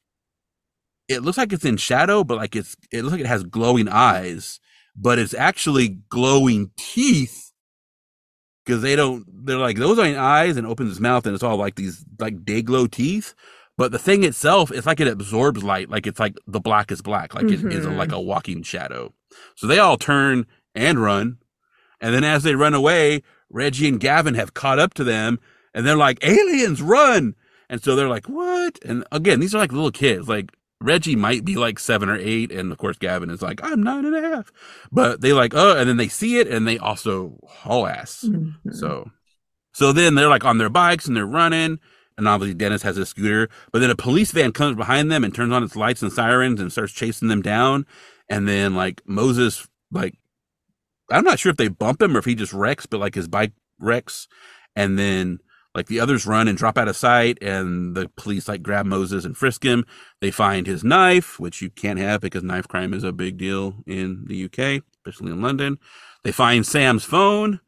it 1.08 1.22
looks 1.22 1.38
like 1.38 1.54
it's 1.54 1.66
in 1.66 1.78
shadow, 1.78 2.24
but 2.24 2.38
like 2.38 2.56
it's, 2.56 2.76
it 2.92 3.04
looks 3.04 3.14
like 3.14 3.22
it 3.22 3.28
has 3.28 3.44
glowing 3.44 3.88
eyes, 3.88 4.60
but 4.96 5.20
it's 5.20 5.34
actually 5.34 6.00
glowing 6.10 6.72
teeth. 6.78 7.51
Cause 8.72 8.82
they 8.82 8.96
don't, 8.96 9.26
they're 9.46 9.58
like, 9.58 9.78
those 9.78 10.00
aren't 10.00 10.18
eyes 10.18 10.56
and 10.58 10.66
opens 10.66 10.92
its 10.92 11.00
mouth 11.00 11.26
and 11.26 11.34
it's 11.36 11.44
all 11.44 11.58
like 11.58 11.76
these 11.76 12.06
like 12.20 12.46
day 12.46 12.62
glow 12.62 12.88
teeth. 12.88 13.34
But 13.78 13.92
the 13.92 14.00
thing 14.00 14.24
itself, 14.24 14.72
it's 14.72 14.86
like 14.88 15.00
it 15.00 15.08
absorbs 15.08 15.64
light. 15.64 15.90
Like 15.90 16.08
it's 16.08 16.20
like 16.20 16.38
the 16.48 16.60
black 16.60 16.92
is 16.92 17.02
black. 17.02 17.34
Like 17.34 17.46
it 17.46 17.64
is 17.64 17.86
Mhm. 17.86 17.98
like 17.98 18.12
a 18.12 18.20
walking 18.22 18.64
shadow. 18.64 19.14
So 19.56 19.68
they 19.68 19.80
all 19.80 19.98
turn 19.98 20.46
and 20.76 21.02
run. 21.02 21.38
And 22.00 22.14
then 22.14 22.24
as 22.24 22.44
they 22.44 22.56
run 22.56 22.74
away, 22.74 23.24
Reggie 23.50 23.88
and 23.88 24.00
Gavin 24.00 24.36
have 24.36 24.54
caught 24.54 24.80
up 24.80 24.94
to 24.96 25.04
them 25.04 25.40
and 25.74 25.86
they're 25.86 25.98
like, 25.98 26.24
aliens, 26.24 26.82
run. 26.82 27.36
And 27.70 27.82
so 27.84 27.96
they're 27.96 28.10
like, 28.10 28.28
what? 28.28 28.80
And 28.86 29.04
again, 29.12 29.40
these 29.40 29.54
are 29.56 29.60
like 29.60 29.72
little 29.72 29.92
kids. 29.92 30.28
Like 30.30 30.52
Reggie 30.82 31.16
might 31.16 31.46
be 31.46 31.56
like 31.56 31.80
seven 31.80 32.10
or 32.10 32.18
eight. 32.18 32.52
And 32.52 32.72
of 32.72 32.78
course, 32.78 32.98
Gavin 32.98 33.30
is 33.30 33.42
like, 33.42 33.62
I'm 33.64 33.84
nine 33.84 34.06
and 34.06 34.16
a 34.16 34.22
half. 34.22 34.52
But 34.92 35.22
they 35.22 35.34
like, 35.34 35.54
oh, 35.56 35.78
and 35.78 35.88
then 35.88 35.98
they 35.98 36.08
see 36.08 36.40
it 36.40 36.48
and 36.48 36.68
they 36.68 36.78
also 36.78 37.40
haul 37.48 37.88
ass. 37.88 38.26
Mhm. 38.28 38.56
So, 38.72 39.12
so 39.74 39.94
then 39.94 40.16
they're 40.16 40.30
like 40.30 40.46
on 40.46 40.58
their 40.58 40.70
bikes 40.70 41.08
and 41.08 41.16
they're 41.16 41.26
running. 41.26 41.80
And 42.18 42.28
obviously 42.28 42.54
Dennis 42.56 42.82
has 42.84 42.98
a 42.98 43.06
scooter, 43.06 43.50
but 43.72 43.80
then 43.80 43.90
a 43.90 43.96
police 43.96 44.32
van 44.32 44.52
comes 44.52 44.76
behind 44.76 45.12
them 45.12 45.24
and 45.24 45.34
turns 45.34 45.54
on 45.54 45.64
its 45.64 45.76
lights 45.76 46.02
and 46.04 46.12
sirens 46.12 46.60
and 46.60 46.72
starts 46.72 46.94
chasing 46.94 47.30
them 47.30 47.42
down. 47.42 47.86
And 48.30 48.48
then 48.48 48.76
like 48.76 49.02
Moses, 49.06 49.68
like, 49.92 50.16
I'm 51.10 51.24
not 51.24 51.40
sure 51.40 51.50
if 51.50 51.58
they 51.58 51.68
bump 51.68 52.02
him 52.02 52.16
or 52.16 52.20
if 52.20 52.26
he 52.26 52.36
just 52.36 52.54
wrecks, 52.54 52.86
but 52.86 53.00
like 53.00 53.16
his 53.16 53.28
bike 53.28 53.54
wrecks. 53.80 54.28
And 54.76 55.00
then 55.00 55.40
like 55.74 55.88
the 55.88 56.00
others 56.00 56.26
run 56.26 56.48
and 56.48 56.58
drop 56.58 56.78
out 56.78 56.88
of 56.88 56.96
sight 56.98 57.38
and 57.42 57.96
the 57.96 58.10
police 58.18 58.48
like 58.48 58.62
grab 58.62 58.86
Moses 58.86 59.26
and 59.26 59.38
frisk 59.38 59.64
him. 59.64 59.86
They 60.20 60.32
find 60.32 60.68
his 60.68 60.84
knife, 60.84 61.40
which 61.40 61.62
you 61.62 61.70
can't 61.70 62.00
have 62.00 62.22
because 62.22 62.44
knife 62.44 62.68
crime 62.68 62.94
is 62.94 63.04
a 63.04 63.14
big 63.14 63.38
deal 63.38 63.76
in 63.88 64.26
the 64.28 64.46
UK, 64.46 64.84
especially 64.98 65.32
in 65.32 65.42
London. 65.42 65.78
They 66.24 66.32
find 66.32 66.66
Sam's 66.66 67.04
phone, 67.04 67.60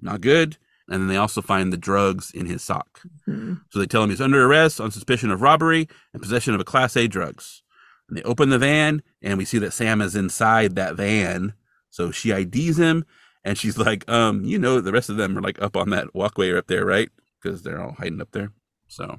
not 0.00 0.20
good. 0.20 0.56
And 0.88 1.00
then 1.00 1.08
they 1.08 1.16
also 1.16 1.40
find 1.40 1.72
the 1.72 1.76
drugs 1.78 2.30
in 2.32 2.46
his 2.46 2.62
sock. 2.62 3.00
Mhm. 3.28 3.60
So 3.70 3.78
they 3.78 3.86
tell 3.86 4.02
him 4.02 4.10
he's 4.10 4.20
under 4.20 4.44
arrest 4.44 4.80
on 4.80 4.90
suspicion 4.90 5.30
of 5.30 5.40
robbery 5.40 5.88
and 6.12 6.20
possession 6.20 6.54
of 6.54 6.60
a 6.60 6.64
Class 6.64 6.96
A 6.96 7.06
drugs. 7.06 7.62
And 8.08 8.18
they 8.18 8.22
open 8.24 8.50
the 8.50 8.58
van, 8.58 9.02
and 9.22 9.38
we 9.38 9.44
see 9.44 9.58
that 9.58 9.72
Sam 9.72 10.02
is 10.02 10.16
inside 10.16 10.74
that 10.76 10.96
van. 10.96 11.54
So 11.88 12.10
she 12.10 12.32
IDs 12.32 12.78
him, 12.78 13.04
and 13.44 13.56
she's 13.56 13.78
like, 13.78 14.06
"Um, 14.10 14.44
you 14.44 14.58
know, 14.58 14.80
the 14.80 14.92
rest 14.92 15.08
of 15.08 15.16
them 15.16 15.38
are 15.38 15.40
like 15.40 15.62
up 15.62 15.76
on 15.76 15.90
that 15.90 16.14
walkway 16.14 16.50
or 16.50 16.58
up 16.58 16.66
there, 16.66 16.84
right? 16.84 17.10
Because 17.42 17.62
they're 17.62 17.82
all 17.82 17.94
hiding 17.98 18.20
up 18.20 18.30
there." 18.32 18.52
So 18.88 19.18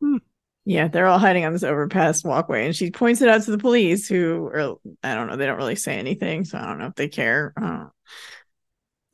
hmm. 0.00 0.18
Yeah, 0.66 0.88
they're 0.88 1.06
all 1.06 1.18
hiding 1.18 1.44
on 1.44 1.52
this 1.52 1.62
overpass 1.62 2.24
walkway, 2.24 2.64
and 2.64 2.74
she 2.74 2.90
points 2.90 3.20
it 3.20 3.28
out 3.28 3.42
to 3.42 3.50
the 3.50 3.58
police, 3.58 4.08
who 4.08 4.46
are 4.46 4.76
I 5.02 5.14
don't 5.14 5.26
know, 5.26 5.36
they 5.36 5.46
don't 5.46 5.58
really 5.58 5.76
say 5.76 5.96
anything, 5.96 6.44
so 6.44 6.56
I 6.56 6.64
don't 6.64 6.78
know 6.78 6.86
if 6.86 6.94
they 6.94 7.08
care. 7.08 7.52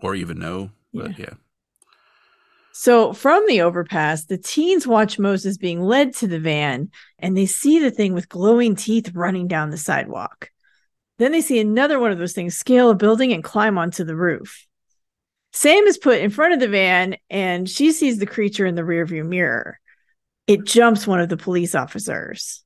Or 0.01 0.15
even 0.15 0.39
know, 0.39 0.71
but 0.95 1.19
yeah. 1.19 1.35
So 2.73 3.13
from 3.13 3.45
the 3.47 3.63
overpass, 3.63 4.25
the 4.25 4.39
teens 4.39 4.87
watch 4.87 5.19
Moses 5.19 5.59
being 5.59 5.81
led 5.83 6.15
to 6.17 6.29
the 6.29 6.39
van, 6.39 6.91
and 7.19 7.37
they 7.37 7.47
see 7.47 7.81
the 7.81 7.91
thing 7.91 8.15
with 8.15 8.29
glowing 8.29 8.77
teeth 8.77 9.13
running 9.15 9.49
down 9.49 9.71
the 9.71 9.77
sidewalk. 9.77 10.51
Then 11.19 11.33
they 11.33 11.43
see 11.43 11.59
another 11.59 11.99
one 11.99 12.13
of 12.13 12.19
those 12.19 12.33
things 12.33 12.57
scale 12.57 12.91
a 12.91 12.95
building 12.95 13.33
and 13.33 13.45
climb 13.45 13.77
onto 13.77 14.05
the 14.05 14.17
roof. 14.17 14.67
Sam 15.53 15.85
is 15.85 15.99
put 15.99 16.21
in 16.21 16.31
front 16.31 16.55
of 16.55 16.61
the 16.61 16.69
van, 16.69 17.17
and 17.29 17.69
she 17.69 17.93
sees 17.93 18.19
the 18.19 18.27
creature 18.27 18.67
in 18.67 18.75
the 18.75 18.83
rearview 18.83 19.27
mirror. 19.27 19.79
It 20.47 20.65
jumps 20.65 21.07
one 21.07 21.21
of 21.21 21.29
the 21.29 21.37
police 21.37 21.75
officers. 21.75 22.63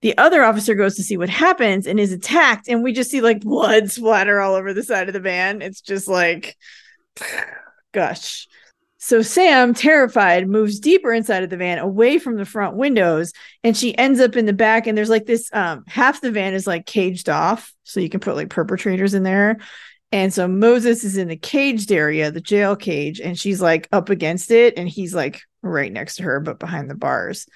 The 0.00 0.18
other 0.18 0.42
officer 0.42 0.74
goes 0.74 0.96
to 0.96 1.02
see 1.02 1.16
what 1.16 1.28
happens 1.28 1.86
and 1.86 2.00
is 2.00 2.12
attacked, 2.12 2.68
and 2.68 2.82
we 2.82 2.92
just 2.92 3.10
see 3.10 3.20
like 3.20 3.40
blood 3.42 3.90
splatter 3.90 4.40
all 4.40 4.54
over 4.54 4.74
the 4.74 4.82
side 4.82 5.08
of 5.08 5.14
the 5.14 5.20
van. 5.20 5.62
It's 5.62 5.80
just 5.80 6.08
like, 6.08 6.56
gosh. 7.92 8.48
So 8.98 9.20
Sam, 9.22 9.74
terrified, 9.74 10.48
moves 10.48 10.78
deeper 10.78 11.12
inside 11.12 11.42
of 11.42 11.50
the 11.50 11.56
van, 11.56 11.78
away 11.78 12.18
from 12.18 12.36
the 12.36 12.44
front 12.44 12.76
windows, 12.76 13.32
and 13.64 13.76
she 13.76 13.96
ends 13.98 14.20
up 14.20 14.36
in 14.36 14.46
the 14.46 14.52
back. 14.52 14.86
And 14.86 14.96
there's 14.96 15.10
like 15.10 15.26
this 15.26 15.50
um 15.52 15.84
half 15.86 16.20
the 16.20 16.30
van 16.30 16.54
is 16.54 16.66
like 16.66 16.86
caged 16.86 17.28
off, 17.28 17.72
so 17.84 18.00
you 18.00 18.08
can 18.08 18.20
put 18.20 18.36
like 18.36 18.50
perpetrators 18.50 19.14
in 19.14 19.22
there. 19.22 19.58
And 20.12 20.32
so 20.32 20.46
Moses 20.46 21.04
is 21.04 21.16
in 21.16 21.28
the 21.28 21.36
caged 21.36 21.90
area, 21.90 22.30
the 22.30 22.40
jail 22.40 22.76
cage, 22.76 23.18
and 23.18 23.38
she's 23.38 23.62
like 23.62 23.88
up 23.92 24.10
against 24.10 24.50
it, 24.50 24.74
and 24.76 24.88
he's 24.88 25.14
like 25.14 25.40
right 25.62 25.90
next 25.90 26.16
to 26.16 26.24
her, 26.24 26.38
but 26.38 26.60
behind 26.60 26.90
the 26.90 26.94
bars. 26.94 27.46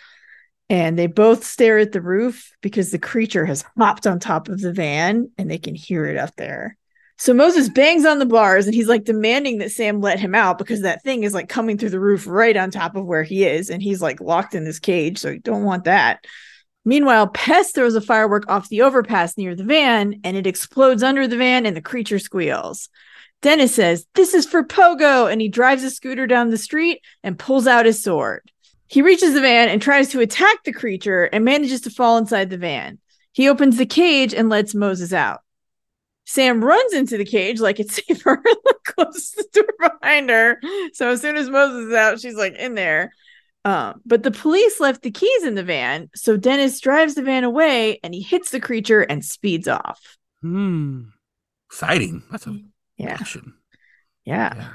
And 0.69 0.99
they 0.99 1.07
both 1.07 1.45
stare 1.45 1.79
at 1.79 1.93
the 1.93 2.01
roof 2.01 2.51
because 2.61 2.91
the 2.91 2.99
creature 2.99 3.45
has 3.45 3.65
hopped 3.77 4.07
on 4.07 4.19
top 4.19 4.49
of 4.49 4.61
the 4.61 4.73
van 4.73 5.31
and 5.39 5.49
they 5.51 5.59
can 5.59 5.75
hear 5.75 6.07
it 6.07 6.17
up 6.17 6.35
there. 6.37 6.77
So 7.19 7.33
Moses 7.33 7.69
bangs 7.69 8.05
on 8.05 8.19
the 8.19 8.27
bars 8.27 8.67
and 8.67 8.75
he's 8.75 8.89
like 8.89 9.05
demanding 9.05 9.59
that 9.59 9.71
Sam 9.71 10.01
let 10.01 10.19
him 10.19 10.35
out 10.35 10.59
because 10.59 10.83
that 10.83 11.03
thing 11.03 11.23
is 11.23 11.33
like 11.33 11.49
coming 11.49 11.79
through 11.79 11.91
the 11.91 12.01
roof 12.01 12.27
right 12.27 12.57
on 12.57 12.71
top 12.71 12.97
of 12.97 13.07
where 13.07 13.23
he 13.23 13.45
is. 13.45 13.71
And 13.71 13.83
he's 13.83 14.03
like 14.03 14.21
locked 14.21 14.55
in 14.55 14.65
this 14.65 14.81
cage. 14.81 15.19
So 15.19 15.31
you 15.31 15.39
don't 15.39 15.65
want 15.65 15.85
that. 15.85 16.25
Meanwhile, 16.87 17.27
Pest 17.29 17.75
throws 17.75 17.97
a 17.97 18.01
firework 18.01 18.49
off 18.49 18.69
the 18.69 18.83
overpass 18.83 19.37
near 19.37 19.57
the 19.57 19.65
van 19.65 20.21
and 20.23 20.37
it 20.37 20.47
explodes 20.47 21.03
under 21.03 21.27
the 21.27 21.37
van 21.37 21.67
and 21.67 21.77
the 21.77 21.83
creature 21.83 22.21
squeals. 22.21 22.89
Dennis 23.43 23.75
says, 23.75 24.07
This 24.15 24.35
is 24.35 24.47
for 24.47 24.63
Pogo. 24.63 25.31
And 25.31 25.41
he 25.41 25.49
drives 25.49 25.83
a 25.83 25.91
scooter 25.91 26.29
down 26.29 26.51
the 26.51 26.57
street 26.57 27.03
and 27.25 27.39
pulls 27.39 27.67
out 27.67 27.87
his 27.87 28.03
sword. 28.03 28.51
He 28.87 29.03
reaches 29.03 29.35
the 29.35 29.41
van 29.41 29.69
and 29.69 29.83
tries 29.83 30.11
to 30.11 30.21
attack 30.21 30.63
the 30.63 30.73
creature 30.73 31.25
and 31.25 31.45
manages 31.45 31.81
to 31.83 31.91
fall 31.91 32.19
inside 32.19 32.51
the 32.51 32.57
van. 32.57 33.01
He 33.33 33.49
opens 33.49 33.77
the 33.77 33.87
cage 33.87 34.33
and 34.33 34.49
lets 34.49 34.73
Moses 34.73 35.13
out. 35.13 35.41
Sam 36.25 36.63
runs 36.63 36.93
into 36.93 37.19
the 37.19 37.25
cage 37.25 37.59
like 37.59 37.81
it's 37.81 38.01
safer, 38.07 38.41
closes 38.85 39.33
the 39.33 39.47
door 39.53 39.91
behind 40.01 40.31
her. 40.31 40.61
So 40.93 41.11
as 41.11 41.21
soon 41.21 41.37
as 41.37 41.51
Moses 41.51 41.89
is 41.89 41.95
out, 41.95 42.21
she's 42.21 42.37
like 42.37 42.55
in 42.55 42.77
there. 42.77 43.11
Um, 43.67 44.01
but 44.07 44.23
the 44.23 44.31
police 44.31 44.79
left 44.79 45.03
the 45.03 45.11
keys 45.11 45.43
in 45.45 45.57
the 45.57 45.63
van, 45.65 46.09
so 46.15 46.37
Dennis 46.37 46.79
drives 46.81 47.17
the 47.17 47.23
van 47.23 47.43
away 47.45 47.99
and 48.05 48.15
he 48.15 48.21
hits 48.23 48.51
the 48.51 48.61
creature 48.61 49.03
and 49.03 49.25
speeds 49.25 49.67
off. 49.67 50.01
Hmm. 50.41 51.03
Exciting. 51.69 52.23
That's 52.31 52.47
a 52.47 52.59
Yeah, 52.97 53.15
action. 53.21 53.55
yeah. 54.25 54.55
Yeah. 54.55 54.69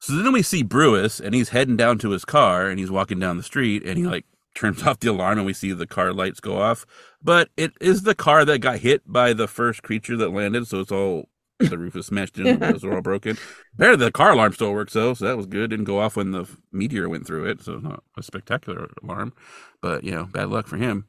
So 0.00 0.14
then 0.16 0.32
we 0.32 0.42
see 0.42 0.62
Brewis, 0.62 1.20
and 1.20 1.34
he's 1.34 1.48
heading 1.50 1.76
down 1.76 1.98
to 1.98 2.10
his 2.10 2.24
car, 2.24 2.68
and 2.68 2.78
he's 2.78 2.90
walking 2.90 3.18
down 3.18 3.36
the 3.36 3.42
street, 3.42 3.84
and 3.84 3.98
he 3.98 4.06
like 4.06 4.24
turns 4.54 4.82
off 4.86 5.00
the 5.00 5.10
alarm, 5.10 5.38
and 5.38 5.46
we 5.46 5.52
see 5.52 5.72
the 5.72 5.86
car 5.86 6.12
lights 6.12 6.40
go 6.40 6.60
off. 6.60 6.86
But 7.22 7.50
it 7.56 7.72
is 7.80 8.02
the 8.02 8.14
car 8.14 8.44
that 8.44 8.60
got 8.60 8.78
hit 8.80 9.02
by 9.10 9.32
the 9.32 9.48
first 9.48 9.82
creature 9.82 10.16
that 10.16 10.30
landed, 10.32 10.66
so 10.66 10.80
it's 10.80 10.92
all 10.92 11.28
the 11.58 11.78
roof 11.78 11.96
is 11.96 12.06
smashed 12.06 12.38
in, 12.38 12.44
the 12.44 12.50
windows 12.56 12.84
are 12.84 12.94
all 12.94 13.00
broken. 13.02 13.36
Better 13.76 13.96
the 13.96 14.12
car 14.12 14.32
alarm 14.32 14.52
still 14.52 14.72
works 14.72 14.92
though, 14.92 15.14
so 15.14 15.24
that 15.26 15.36
was 15.36 15.46
good. 15.46 15.70
Didn't 15.70 15.84
go 15.86 16.00
off 16.00 16.16
when 16.16 16.30
the 16.32 16.46
meteor 16.72 17.08
went 17.08 17.26
through 17.26 17.46
it, 17.46 17.62
so 17.62 17.78
not 17.78 18.02
a 18.16 18.22
spectacular 18.22 18.88
alarm, 19.02 19.32
but 19.80 20.04
you 20.04 20.12
know, 20.12 20.24
bad 20.26 20.48
luck 20.50 20.66
for 20.66 20.76
him. 20.76 21.06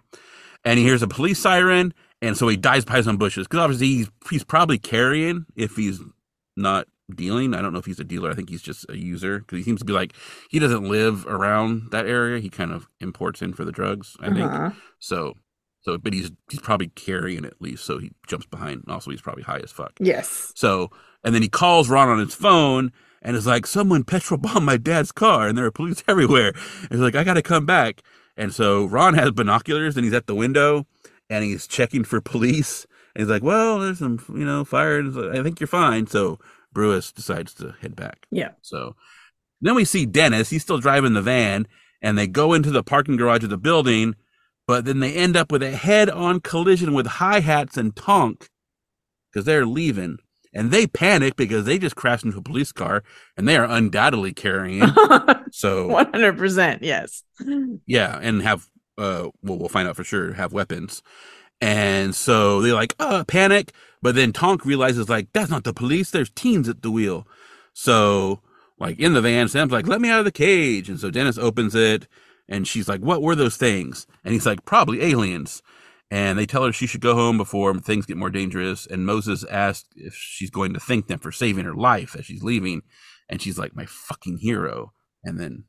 And 0.65 0.77
he 0.77 0.83
hears 0.85 1.01
a 1.01 1.07
police 1.07 1.39
siren, 1.39 1.93
and 2.21 2.35
so 2.37 2.47
he 2.47 2.57
dives 2.57 2.83
by 2.85 3.01
some 3.01 3.17
bushes 3.17 3.47
because 3.47 3.59
obviously 3.59 3.87
he's 3.87 4.09
he's 4.29 4.43
probably 4.43 4.77
carrying 4.77 5.45
if 5.55 5.75
he's 5.75 6.01
not 6.57 6.87
dealing. 7.15 7.53
I 7.55 7.61
don't 7.61 7.71
know 7.73 7.79
if 7.79 7.85
he's 7.85 7.99
a 7.99 8.03
dealer. 8.03 8.29
I 8.29 8.33
think 8.35 8.49
he's 8.49 8.61
just 8.61 8.85
a 8.89 8.97
user 8.97 9.39
because 9.39 9.57
he 9.59 9.63
seems 9.63 9.79
to 9.79 9.85
be 9.85 9.93
like 9.93 10.13
he 10.49 10.59
doesn't 10.59 10.83
live 10.83 11.25
around 11.27 11.91
that 11.91 12.05
area. 12.05 12.39
He 12.39 12.49
kind 12.49 12.71
of 12.71 12.87
imports 12.99 13.41
in 13.41 13.53
for 13.53 13.63
the 13.65 13.71
drugs. 13.71 14.15
I 14.19 14.27
think 14.27 14.41
Uh-huh. 14.51 14.71
so. 14.99 15.35
So, 15.81 15.97
but 15.97 16.13
he's 16.13 16.31
he's 16.49 16.59
probably 16.59 16.87
carrying 16.89 17.45
at 17.45 17.61
least. 17.61 17.85
So 17.85 17.99
he 17.99 18.11
jumps 18.27 18.45
behind. 18.45 18.83
And 18.85 18.93
also, 18.93 19.11
he's 19.11 19.21
probably 19.21 19.43
high 19.43 19.59
as 19.59 19.71
fuck. 19.71 19.93
Yes. 19.99 20.51
So, 20.55 20.91
and 21.23 21.33
then 21.33 21.41
he 21.41 21.49
calls 21.49 21.89
Ron 21.89 22.09
on 22.09 22.19
his 22.19 22.35
phone 22.35 22.91
and 23.21 23.35
is 23.35 23.47
like, 23.47 23.65
"Someone 23.65 24.03
petrol 24.03 24.37
bombed 24.37 24.65
my 24.65 24.77
dad's 24.77 25.11
car, 25.11 25.47
and 25.47 25.57
there 25.57 25.65
are 25.65 25.71
police 25.71 26.03
everywhere." 26.07 26.49
And 26.81 26.91
he's 26.91 26.99
like, 26.99 27.15
"I 27.15 27.23
got 27.23 27.35
to 27.35 27.41
come 27.41 27.65
back." 27.65 28.01
And 28.35 28.53
so 28.53 28.85
Ron 28.85 29.15
has 29.15 29.31
binoculars, 29.31 29.97
and 29.97 30.05
he's 30.05 30.13
at 30.13 30.27
the 30.27 30.35
window, 30.35 30.85
and 31.29 31.43
he's 31.43 31.67
checking 31.67 32.03
for 32.03 32.21
police. 32.21 32.85
And 33.15 33.23
he's 33.23 33.29
like, 33.29 33.43
"Well, 33.43 33.79
there's 33.79 33.99
some, 33.99 34.19
you 34.29 34.45
know, 34.45 34.65
fire. 34.65 35.03
I 35.31 35.43
think 35.43 35.59
you're 35.59 35.67
fine." 35.67 36.07
So 36.07 36.39
Brewis 36.73 37.11
decides 37.11 37.53
to 37.55 37.75
head 37.81 37.95
back. 37.95 38.27
Yeah. 38.31 38.51
So 38.61 38.95
then 39.61 39.75
we 39.75 39.85
see 39.85 40.05
Dennis. 40.05 40.49
He's 40.49 40.61
still 40.61 40.79
driving 40.79 41.13
the 41.13 41.21
van, 41.21 41.67
and 42.01 42.17
they 42.17 42.27
go 42.27 42.53
into 42.53 42.71
the 42.71 42.83
parking 42.83 43.17
garage 43.17 43.43
of 43.43 43.49
the 43.49 43.57
building, 43.57 44.15
but 44.69 44.85
then 44.85 44.99
they 44.99 45.15
end 45.15 45.35
up 45.35 45.51
with 45.51 45.63
a 45.63 45.71
head-on 45.71 46.39
collision 46.41 46.93
with 46.93 47.07
hi 47.07 47.39
hats 47.39 47.75
and 47.75 47.95
Tonk 47.95 48.49
because 49.33 49.43
they're 49.43 49.65
leaving, 49.65 50.19
and 50.53 50.69
they 50.69 50.85
panic 50.85 51.35
because 51.35 51.65
they 51.65 51.79
just 51.79 51.95
crashed 51.95 52.23
into 52.23 52.37
a 52.37 52.43
police 52.43 52.71
car, 52.71 53.03
and 53.35 53.47
they 53.47 53.57
are 53.57 53.65
undoubtedly 53.65 54.31
carrying. 54.31 54.83
so 55.51 55.87
One 55.87 56.11
hundred 56.11 56.37
percent. 56.37 56.83
Yes. 56.83 57.23
yeah, 57.87 58.19
and 58.21 58.43
have 58.43 58.67
uh, 58.99 59.29
well, 59.41 59.57
we'll 59.57 59.69
find 59.69 59.89
out 59.89 59.95
for 59.95 60.03
sure 60.03 60.33
have 60.33 60.53
weapons, 60.53 61.01
and 61.59 62.13
so 62.13 62.61
they 62.61 62.71
like 62.71 62.93
uh 62.99 63.23
panic, 63.23 63.71
but 64.03 64.13
then 64.13 64.31
Tonk 64.31 64.65
realizes 64.65 65.09
like 65.09 65.29
that's 65.33 65.49
not 65.49 65.63
the 65.63 65.73
police. 65.73 66.11
There's 66.11 66.29
teens 66.29 66.69
at 66.69 66.83
the 66.83 66.91
wheel, 66.91 67.27
so 67.73 68.41
like 68.77 68.99
in 68.99 69.15
the 69.15 69.21
van, 69.21 69.47
Sam's 69.47 69.71
like, 69.71 69.87
"Let 69.87 69.99
me 69.99 70.11
out 70.11 70.19
of 70.19 70.25
the 70.25 70.31
cage," 70.31 70.89
and 70.89 70.99
so 70.99 71.09
Dennis 71.09 71.39
opens 71.39 71.73
it, 71.73 72.07
and 72.49 72.67
she's 72.67 72.89
like, 72.89 72.99
"What 72.99 73.21
were 73.21 73.35
those 73.35 73.55
things?" 73.55 74.05
And 74.25 74.33
he's 74.33 74.45
like, 74.45 74.65
"Probably 74.65 75.01
aliens." 75.01 75.61
And 76.11 76.37
they 76.37 76.45
tell 76.45 76.65
her 76.65 76.73
she 76.73 76.87
should 76.87 77.01
go 77.01 77.13
home 77.13 77.37
before 77.37 77.73
things 77.79 78.07
get 78.07 78.17
more 78.17 78.31
dangerous. 78.31 78.87
And 78.87 79.05
Moses 79.05 79.45
asks 79.45 79.87
if 79.95 80.15
she's 80.15 80.49
going 80.49 80.73
to 80.73 80.79
thank 80.79 81.07
them 81.07 81.19
for 81.19 81.31
saving 81.31 81.65
her 81.65 81.75
life 81.75 82.15
as 82.17 82.25
she's 82.25 82.43
leaving, 82.43 82.81
and 83.29 83.41
she's 83.41 83.57
like, 83.57 83.75
"My 83.75 83.85
fucking 83.85 84.39
hero." 84.39 84.91
And 85.23 85.39
then 85.39 85.65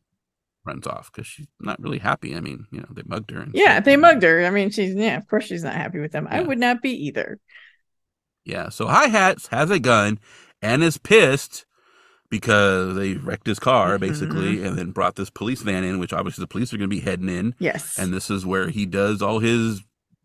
runs 0.64 0.86
off 0.86 1.10
because 1.12 1.26
she's 1.26 1.48
not 1.60 1.80
really 1.80 1.98
happy. 1.98 2.36
I 2.36 2.40
mean, 2.40 2.66
you 2.70 2.80
know, 2.80 2.88
they 2.90 3.02
mugged 3.04 3.30
her. 3.30 3.46
Yeah, 3.52 3.80
they 3.80 3.96
mugged 3.96 4.22
her. 4.22 4.44
I 4.44 4.50
mean, 4.50 4.70
she's 4.70 4.94
yeah, 4.94 5.16
of 5.16 5.28
course 5.28 5.44
she's 5.44 5.64
not 5.64 5.74
happy 5.74 6.00
with 6.00 6.12
them. 6.12 6.26
I 6.30 6.40
would 6.40 6.58
not 6.58 6.82
be 6.82 6.90
either. 7.06 7.38
Yeah. 8.44 8.68
So 8.70 8.86
Hi 8.86 9.08
Hats 9.08 9.48
has 9.48 9.70
a 9.70 9.78
gun 9.78 10.18
and 10.62 10.82
is 10.82 10.98
pissed 10.98 11.66
because 12.30 12.94
they 12.94 13.14
wrecked 13.14 13.46
his 13.46 13.58
car 13.58 13.90
mm-hmm, 13.98 14.06
basically, 14.06 14.56
mm-hmm. 14.56 14.66
and 14.66 14.78
then 14.78 14.90
brought 14.92 15.16
this 15.16 15.30
police 15.30 15.62
van 15.62 15.84
in, 15.84 15.98
which 15.98 16.12
obviously 16.12 16.42
the 16.42 16.48
police 16.48 16.72
are 16.72 16.78
going 16.78 16.88
to 16.88 16.96
be 16.96 17.00
heading 17.00 17.28
in, 17.28 17.54
Yes. 17.58 17.98
and 17.98 18.14
this 18.14 18.30
is 18.30 18.46
where 18.46 18.70
he 18.70 18.86
does 18.86 19.20
all 19.20 19.40
his 19.40 19.82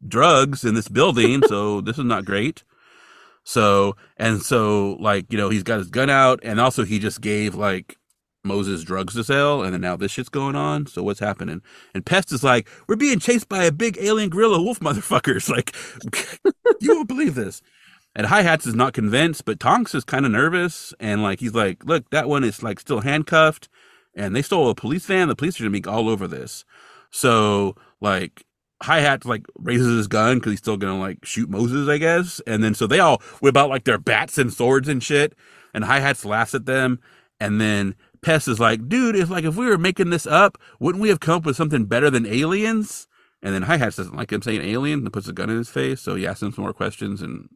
drugs 0.07 0.63
in 0.63 0.75
this 0.75 0.87
building. 0.87 1.41
so 1.47 1.81
this 1.81 1.97
is 1.97 2.05
not 2.05 2.25
great. 2.25 2.63
So 3.43 3.95
and 4.17 4.41
so, 4.41 4.97
like 4.99 5.31
you 5.31 5.37
know, 5.37 5.49
he's 5.49 5.63
got 5.63 5.79
his 5.79 5.89
gun 5.89 6.09
out, 6.09 6.39
and 6.43 6.59
also 6.59 6.83
he 6.83 6.97
just 6.99 7.21
gave 7.21 7.53
like 7.55 7.97
Moses 8.45 8.83
drugs 8.83 9.13
to 9.15 9.23
sell, 9.23 9.63
and 9.63 9.73
then 9.73 9.81
now 9.81 9.95
this 9.95 10.11
shit's 10.11 10.29
going 10.29 10.55
on. 10.55 10.85
So 10.87 11.03
what's 11.03 11.19
happening? 11.19 11.61
And 11.93 12.05
Pest 12.05 12.31
is 12.31 12.43
like, 12.43 12.69
we're 12.87 12.95
being 12.95 13.19
chased 13.19 13.49
by 13.49 13.63
a 13.65 13.71
big 13.71 13.97
alien 13.99 14.29
gorilla 14.29 14.61
wolf 14.61 14.79
motherfuckers. 14.79 15.49
Like, 15.55 15.73
you 16.81 16.95
won't 16.95 17.07
believe 17.07 17.35
this. 17.35 17.61
And 18.15 18.27
Hi 18.27 18.43
Hats 18.43 18.65
is 18.65 18.75
not 18.75 18.93
convinced, 18.93 19.43
but 19.43 19.59
Tonks 19.59 19.93
is 19.93 20.05
kind 20.05 20.25
of 20.25 20.31
nervous, 20.31 20.93
and 20.99 21.21
like 21.21 21.41
he's 21.41 21.53
like, 21.53 21.83
look, 21.83 22.09
that 22.11 22.29
one 22.29 22.45
is 22.45 22.63
like 22.63 22.79
still 22.79 23.01
handcuffed, 23.01 23.67
and 24.15 24.33
they 24.33 24.41
stole 24.41 24.69
a 24.69 24.75
police 24.75 25.05
van. 25.05 25.27
The 25.27 25.35
police 25.35 25.59
are 25.59 25.63
gonna 25.63 25.79
be 25.79 25.83
all 25.85 26.07
over 26.07 26.27
this. 26.27 26.63
So 27.11 27.75
like 27.99 28.45
Hi 28.83 29.01
Hat 29.01 29.25
like 29.25 29.45
raises 29.57 29.97
his 29.97 30.07
gun 30.07 30.37
because 30.37 30.53
he's 30.53 30.59
still 30.59 30.77
gonna 30.77 30.99
like 30.99 31.25
shoot 31.25 31.49
Moses, 31.49 31.89
I 31.89 31.97
guess. 31.97 32.41
And 32.47 32.63
then 32.63 32.73
so 32.73 32.87
they 32.87 32.99
all 32.99 33.21
whip 33.41 33.57
out 33.57 33.69
like 33.69 33.83
their 33.83 33.97
bats 33.97 34.37
and 34.37 34.51
swords 34.51 34.87
and 34.87 35.03
shit. 35.03 35.35
And 35.73 35.83
Hi 35.83 35.99
Hats 35.99 36.23
laughs 36.23 36.55
at 36.55 36.65
them. 36.65 36.99
And 37.39 37.59
then 37.59 37.95
Pest 38.21 38.47
is 38.47 38.61
like, 38.61 38.87
dude, 38.87 39.17
if 39.17 39.29
like 39.29 39.43
if 39.43 39.57
we 39.57 39.67
were 39.67 39.77
making 39.77 40.09
this 40.09 40.25
up, 40.25 40.57
wouldn't 40.79 41.01
we 41.01 41.09
have 41.09 41.19
come 41.19 41.35
up 41.35 41.45
with 41.45 41.57
something 41.57 41.85
better 41.85 42.09
than 42.09 42.25
aliens? 42.25 43.07
And 43.41 43.53
then 43.53 43.63
Hi 43.63 43.75
Hats 43.75 43.97
doesn't 43.97 44.15
like 44.15 44.31
him 44.31 44.41
saying 44.41 44.61
alien 44.61 44.99
and 44.99 45.13
puts 45.13 45.27
a 45.27 45.33
gun 45.33 45.49
in 45.49 45.57
his 45.57 45.69
face. 45.69 46.01
So 46.01 46.15
he 46.15 46.25
asks 46.25 46.41
him 46.41 46.53
some 46.53 46.63
more 46.63 46.73
questions 46.73 47.21
and 47.21 47.49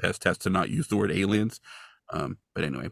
Pest 0.00 0.24
has 0.24 0.38
to 0.38 0.50
not 0.50 0.70
use 0.70 0.88
the 0.88 0.96
word 0.96 1.12
aliens. 1.12 1.60
Um, 2.10 2.38
but 2.54 2.64
anyway. 2.64 2.88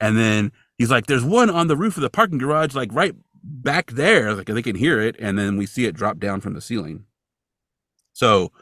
And 0.00 0.16
then 0.16 0.52
he's 0.76 0.90
like, 0.90 1.06
there's 1.06 1.24
one 1.24 1.50
on 1.50 1.66
the 1.66 1.76
roof 1.76 1.96
of 1.96 2.02
the 2.02 2.10
parking 2.10 2.38
garage, 2.38 2.74
like 2.74 2.90
right 2.92 3.14
back 3.42 3.92
there. 3.92 4.34
Like 4.34 4.46
they 4.46 4.62
can 4.62 4.76
hear 4.76 5.00
it. 5.00 5.16
And 5.18 5.38
then 5.38 5.56
we 5.56 5.66
see 5.66 5.84
it 5.84 5.94
drop 5.94 6.18
down 6.18 6.40
from 6.40 6.54
the 6.54 6.60
ceiling. 6.60 7.04
So 8.12 8.52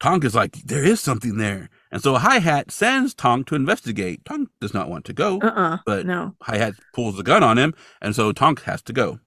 Tonk 0.00 0.24
is 0.24 0.34
like, 0.34 0.52
there 0.64 0.84
is 0.84 1.00
something 1.00 1.38
there. 1.38 1.70
And 1.90 2.02
so 2.02 2.14
Hi 2.16 2.38
Hat 2.38 2.70
sends 2.70 3.14
Tonk 3.14 3.46
to 3.48 3.54
investigate. 3.54 4.24
Tonk 4.24 4.48
does 4.60 4.74
not 4.74 4.88
want 4.88 5.04
to 5.06 5.12
go, 5.12 5.40
uh 5.42 5.46
uh 5.46 5.78
but 5.84 6.06
no. 6.06 6.36
Hi 6.42 6.58
Hat 6.58 6.74
pulls 6.94 7.16
the 7.16 7.22
gun 7.22 7.42
on 7.42 7.58
him. 7.58 7.74
And 8.00 8.14
so 8.14 8.32
Tonk 8.32 8.62
has 8.62 8.82
to 8.82 8.92
go. 8.92 9.20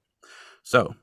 So 0.64 0.96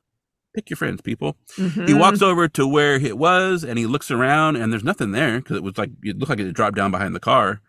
pick 0.59 0.71
your 0.71 0.77
friends, 0.77 1.01
people. 1.01 1.37
He 1.57 1.63
Mhm. 1.63 2.01
walks 2.01 2.21
over 2.21 2.49
to 2.49 2.67
where 2.67 2.97
it 2.97 3.17
was 3.17 3.63
and 3.63 3.79
he 3.79 3.87
looks 3.87 4.11
around 4.11 4.57
and 4.57 4.73
there's 4.73 4.83
nothing 4.83 5.13
there 5.13 5.39
because 5.39 5.57
it 5.57 5.63
was 5.63 5.79
like, 5.79 5.91
it 6.03 6.19
looked 6.19 6.31
like 6.31 6.41
it 6.41 6.47
had 6.47 6.55
dropped 6.57 6.75
down 6.77 6.91
behind 6.91 7.15
the 7.15 7.21
car. 7.21 7.61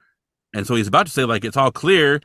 And 0.56 0.65
so 0.65 0.73
he's 0.73 0.88
about 0.88 1.06
to 1.06 1.12
say, 1.12 1.23
like, 1.23 1.45
it's 1.45 1.56
all 1.58 1.71
clear. 1.71 2.19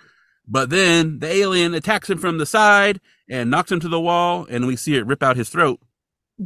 But 0.49 0.71
then 0.71 1.19
the 1.19 1.27
alien 1.31 1.75
attacks 1.75 2.09
him 2.09 2.17
from 2.17 2.39
the 2.39 2.47
side 2.47 3.01
and 3.29 3.51
knocks 3.51 3.71
him 3.71 3.81
to 3.81 3.89
the 3.89 4.01
wall. 4.01 4.47
And 4.49 4.67
we 4.67 4.77
see 4.77 4.97
it 4.97 5.07
rip 5.07 5.23
out 5.23 5.37
his 5.37 5.51
throat. 5.51 5.81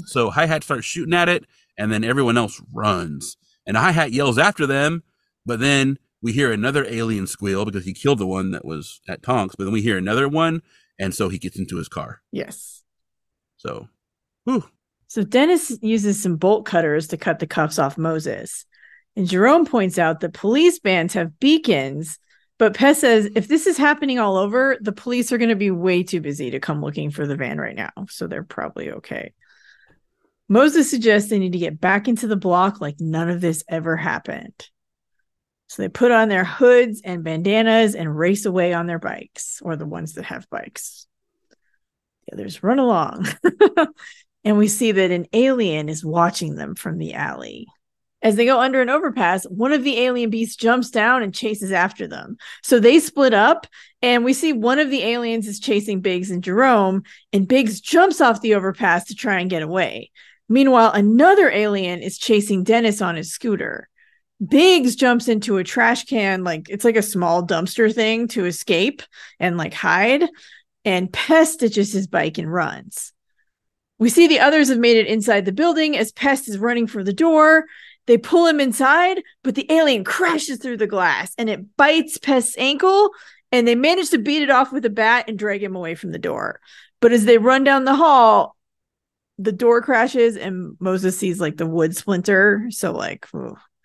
So 0.06 0.30
Hi 0.30 0.46
Hat 0.46 0.64
starts 0.64 0.84
shooting 0.86 1.14
at 1.14 1.28
it 1.28 1.44
and 1.76 1.92
then 1.92 2.02
everyone 2.02 2.36
else 2.36 2.60
runs. 2.72 3.36
And 3.66 3.76
Hi 3.76 3.92
Hat 3.92 4.10
yells 4.12 4.36
after 4.38 4.66
them. 4.66 5.04
But 5.46 5.60
then 5.60 5.98
we 6.20 6.32
hear 6.32 6.50
another 6.50 6.84
alien 6.88 7.28
squeal 7.28 7.64
because 7.64 7.84
he 7.84 7.94
killed 7.94 8.18
the 8.18 8.26
one 8.26 8.50
that 8.50 8.64
was 8.64 9.00
at 9.08 9.22
Tonks. 9.22 9.54
But 9.54 9.64
then 9.64 9.72
we 9.72 9.82
hear 9.82 9.96
another 9.96 10.28
one. 10.28 10.62
And 10.98 11.14
so 11.14 11.28
he 11.28 11.38
gets 11.38 11.56
into 11.56 11.76
his 11.76 11.88
car. 11.88 12.22
Yes. 12.32 12.82
So, 13.56 13.88
whew. 14.48 14.64
So 15.08 15.22
Dennis 15.22 15.76
uses 15.82 16.22
some 16.22 16.36
bolt 16.36 16.64
cutters 16.64 17.08
to 17.08 17.16
cut 17.16 17.38
the 17.38 17.46
cuffs 17.46 17.78
off 17.78 17.98
Moses. 17.98 18.64
And 19.14 19.28
Jerome 19.28 19.66
points 19.66 19.98
out 19.98 20.20
that 20.20 20.32
police 20.32 20.78
bands 20.78 21.14
have 21.14 21.38
beacons, 21.38 22.18
but 22.58 22.74
Pest 22.74 23.00
says 23.00 23.28
if 23.34 23.46
this 23.46 23.66
is 23.66 23.76
happening 23.76 24.18
all 24.18 24.36
over, 24.36 24.78
the 24.80 24.92
police 24.92 25.32
are 25.32 25.38
going 25.38 25.50
to 25.50 25.56
be 25.56 25.70
way 25.70 26.02
too 26.02 26.20
busy 26.20 26.50
to 26.50 26.60
come 26.60 26.80
looking 26.80 27.10
for 27.10 27.26
the 27.26 27.36
van 27.36 27.58
right 27.58 27.76
now. 27.76 27.90
So 28.08 28.26
they're 28.26 28.42
probably 28.42 28.90
okay. 28.92 29.32
Moses 30.48 30.90
suggests 30.90 31.28
they 31.28 31.38
need 31.38 31.52
to 31.52 31.58
get 31.58 31.80
back 31.80 32.08
into 32.08 32.26
the 32.26 32.36
block 32.36 32.80
like 32.80 33.00
none 33.00 33.28
of 33.28 33.42
this 33.42 33.64
ever 33.68 33.96
happened. 33.96 34.68
So 35.66 35.82
they 35.82 35.88
put 35.90 36.10
on 36.10 36.30
their 36.30 36.44
hoods 36.44 37.02
and 37.04 37.22
bandanas 37.22 37.94
and 37.94 38.16
race 38.16 38.46
away 38.46 38.72
on 38.72 38.86
their 38.86 38.98
bikes, 38.98 39.60
or 39.62 39.76
the 39.76 39.84
ones 39.84 40.14
that 40.14 40.24
have 40.24 40.48
bikes. 40.48 41.06
The 42.26 42.36
others 42.36 42.62
run 42.62 42.78
along. 42.78 43.26
and 44.48 44.56
we 44.56 44.66
see 44.66 44.92
that 44.92 45.10
an 45.10 45.26
alien 45.34 45.90
is 45.90 46.02
watching 46.02 46.54
them 46.54 46.74
from 46.74 46.96
the 46.96 47.12
alley. 47.12 47.66
As 48.22 48.34
they 48.34 48.46
go 48.46 48.58
under 48.58 48.80
an 48.80 48.88
overpass, 48.88 49.44
one 49.44 49.74
of 49.74 49.84
the 49.84 49.98
alien 49.98 50.30
beasts 50.30 50.56
jumps 50.56 50.88
down 50.88 51.22
and 51.22 51.34
chases 51.34 51.70
after 51.70 52.06
them. 52.06 52.38
So 52.62 52.80
they 52.80 52.98
split 52.98 53.34
up, 53.34 53.66
and 54.00 54.24
we 54.24 54.32
see 54.32 54.54
one 54.54 54.78
of 54.78 54.88
the 54.88 55.02
aliens 55.02 55.46
is 55.46 55.60
chasing 55.60 56.00
Biggs 56.00 56.30
and 56.30 56.42
Jerome, 56.42 57.02
and 57.30 57.46
Biggs 57.46 57.78
jumps 57.78 58.22
off 58.22 58.40
the 58.40 58.54
overpass 58.54 59.04
to 59.08 59.14
try 59.14 59.38
and 59.38 59.50
get 59.50 59.60
away. 59.60 60.12
Meanwhile, 60.48 60.92
another 60.92 61.50
alien 61.50 62.00
is 62.00 62.16
chasing 62.16 62.64
Dennis 62.64 63.02
on 63.02 63.16
his 63.16 63.30
scooter. 63.30 63.90
Biggs 64.42 64.96
jumps 64.96 65.28
into 65.28 65.58
a 65.58 65.64
trash 65.64 66.06
can, 66.06 66.42
like 66.42 66.70
it's 66.70 66.86
like 66.86 66.96
a 66.96 67.02
small 67.02 67.46
dumpster 67.46 67.94
thing 67.94 68.28
to 68.28 68.46
escape 68.46 69.02
and 69.38 69.58
like 69.58 69.74
hide. 69.74 70.24
And 70.86 71.12
Pest 71.12 71.60
ditches 71.60 71.92
his 71.92 72.06
bike 72.06 72.38
and 72.38 72.50
runs. 72.50 73.12
We 73.98 74.08
see 74.08 74.26
the 74.26 74.40
others 74.40 74.68
have 74.68 74.78
made 74.78 74.96
it 74.96 75.06
inside 75.06 75.44
the 75.44 75.52
building 75.52 75.96
as 75.96 76.12
Pest 76.12 76.48
is 76.48 76.58
running 76.58 76.86
for 76.86 77.02
the 77.02 77.12
door. 77.12 77.66
They 78.06 78.16
pull 78.16 78.46
him 78.46 78.60
inside, 78.60 79.22
but 79.42 79.54
the 79.54 79.70
alien 79.70 80.04
crashes 80.04 80.58
through 80.58 80.78
the 80.78 80.86
glass 80.86 81.32
and 81.36 81.50
it 81.50 81.76
bites 81.76 82.16
Pest's 82.16 82.56
ankle 82.56 83.10
and 83.52 83.66
they 83.66 83.74
manage 83.74 84.10
to 84.10 84.18
beat 84.18 84.42
it 84.42 84.50
off 84.50 84.72
with 84.72 84.84
a 84.84 84.90
bat 84.90 85.26
and 85.28 85.38
drag 85.38 85.62
him 85.62 85.74
away 85.74 85.94
from 85.94 86.12
the 86.12 86.18
door. 86.18 86.60
But 87.00 87.12
as 87.12 87.24
they 87.24 87.38
run 87.38 87.64
down 87.64 87.84
the 87.84 87.94
hall, 87.94 88.56
the 89.38 89.52
door 89.52 89.82
crashes 89.82 90.36
and 90.36 90.76
Moses 90.80 91.18
sees 91.18 91.40
like 91.40 91.56
the 91.56 91.66
wood 91.66 91.96
splinter. 91.96 92.66
So, 92.70 92.92
like, 92.92 93.26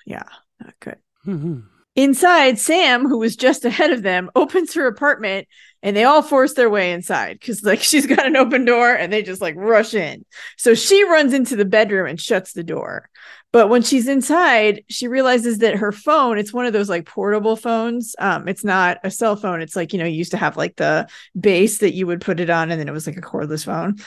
yeah, 0.05 0.23
not 0.59 0.73
good. 0.79 0.97
Inside, 1.95 2.57
Sam, 2.57 3.07
who 3.07 3.19
was 3.19 3.35
just 3.35 3.65
ahead 3.65 3.91
of 3.91 4.01
them, 4.01 4.31
opens 4.35 4.73
her 4.73 4.87
apartment 4.87 5.47
and 5.83 5.95
they 5.95 6.05
all 6.05 6.21
force 6.21 6.53
their 6.53 6.69
way 6.69 6.93
inside 6.93 7.37
because, 7.39 7.61
like, 7.61 7.81
she's 7.83 8.07
got 8.07 8.25
an 8.25 8.37
open 8.37 8.65
door 8.65 8.91
and 8.93 9.13
they 9.13 9.21
just 9.21 9.41
like 9.41 9.55
rush 9.55 9.93
in. 9.93 10.25
So 10.57 10.73
she 10.73 11.03
runs 11.03 11.33
into 11.33 11.55
the 11.55 11.65
bedroom 11.65 12.07
and 12.07 12.19
shuts 12.19 12.53
the 12.53 12.63
door. 12.63 13.09
But 13.51 13.69
when 13.69 13.83
she's 13.83 14.07
inside, 14.07 14.83
she 14.89 15.07
realizes 15.07 15.59
that 15.59 15.75
her 15.75 15.91
phone, 15.91 16.39
it's 16.39 16.53
one 16.53 16.65
of 16.65 16.73
those 16.73 16.89
like 16.89 17.05
portable 17.05 17.55
phones. 17.55 18.15
Um, 18.17 18.47
it's 18.47 18.63
not 18.63 18.97
a 19.03 19.11
cell 19.11 19.35
phone. 19.35 19.61
It's 19.61 19.75
like, 19.75 19.93
you 19.93 19.99
know, 19.99 20.05
you 20.05 20.15
used 20.15 20.31
to 20.31 20.37
have 20.37 20.57
like 20.57 20.75
the 20.77 21.07
base 21.39 21.77
that 21.77 21.93
you 21.93 22.07
would 22.07 22.19
put 22.19 22.39
it 22.39 22.49
on 22.49 22.71
and 22.71 22.79
then 22.79 22.89
it 22.89 22.93
was 22.93 23.05
like 23.05 23.17
a 23.17 23.21
cordless 23.21 23.63
phone. 23.63 23.97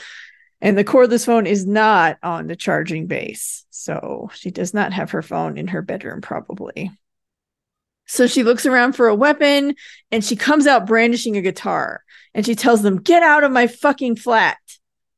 And 0.60 0.76
the 0.76 0.82
cordless 0.82 1.24
phone 1.24 1.46
is 1.46 1.64
not 1.64 2.16
on 2.24 2.48
the 2.48 2.56
charging 2.56 3.06
base. 3.06 3.64
So 3.70 4.30
she 4.34 4.50
does 4.50 4.74
not 4.74 4.92
have 4.92 5.12
her 5.12 5.22
phone 5.22 5.58
in 5.58 5.68
her 5.68 5.82
bedroom, 5.82 6.22
probably. 6.22 6.90
So 8.06 8.26
she 8.26 8.42
looks 8.42 8.66
around 8.66 8.92
for 8.92 9.08
a 9.08 9.14
weapon 9.14 9.74
and 10.10 10.24
she 10.24 10.36
comes 10.36 10.66
out 10.66 10.86
brandishing 10.86 11.36
a 11.36 11.42
guitar 11.42 12.02
and 12.34 12.46
she 12.46 12.54
tells 12.54 12.82
them, 12.82 13.00
Get 13.00 13.22
out 13.22 13.44
of 13.44 13.52
my 13.52 13.66
fucking 13.66 14.16
flat. 14.16 14.58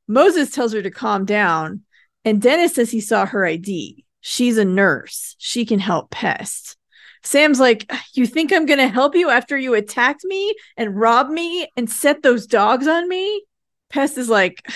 Moses 0.07 0.51
tells 0.51 0.73
her 0.73 0.81
to 0.81 0.91
calm 0.91 1.25
down. 1.25 1.83
And 2.25 2.41
Dennis 2.41 2.75
says 2.75 2.91
he 2.91 3.01
saw 3.01 3.25
her 3.25 3.45
ID. 3.45 4.05
She's 4.21 4.57
a 4.57 4.65
nurse. 4.65 5.35
She 5.37 5.65
can 5.65 5.79
help 5.79 6.09
Pest. 6.09 6.77
Sam's 7.23 7.59
like, 7.59 7.91
You 8.13 8.25
think 8.25 8.51
I'm 8.51 8.65
going 8.65 8.79
to 8.79 8.87
help 8.87 9.15
you 9.15 9.29
after 9.29 9.57
you 9.57 9.73
attacked 9.75 10.23
me 10.23 10.55
and 10.77 10.99
robbed 10.99 11.31
me 11.31 11.67
and 11.77 11.89
set 11.89 12.23
those 12.23 12.47
dogs 12.47 12.87
on 12.87 13.07
me? 13.07 13.43
Pest 13.89 14.17
is 14.17 14.29
like, 14.29 14.67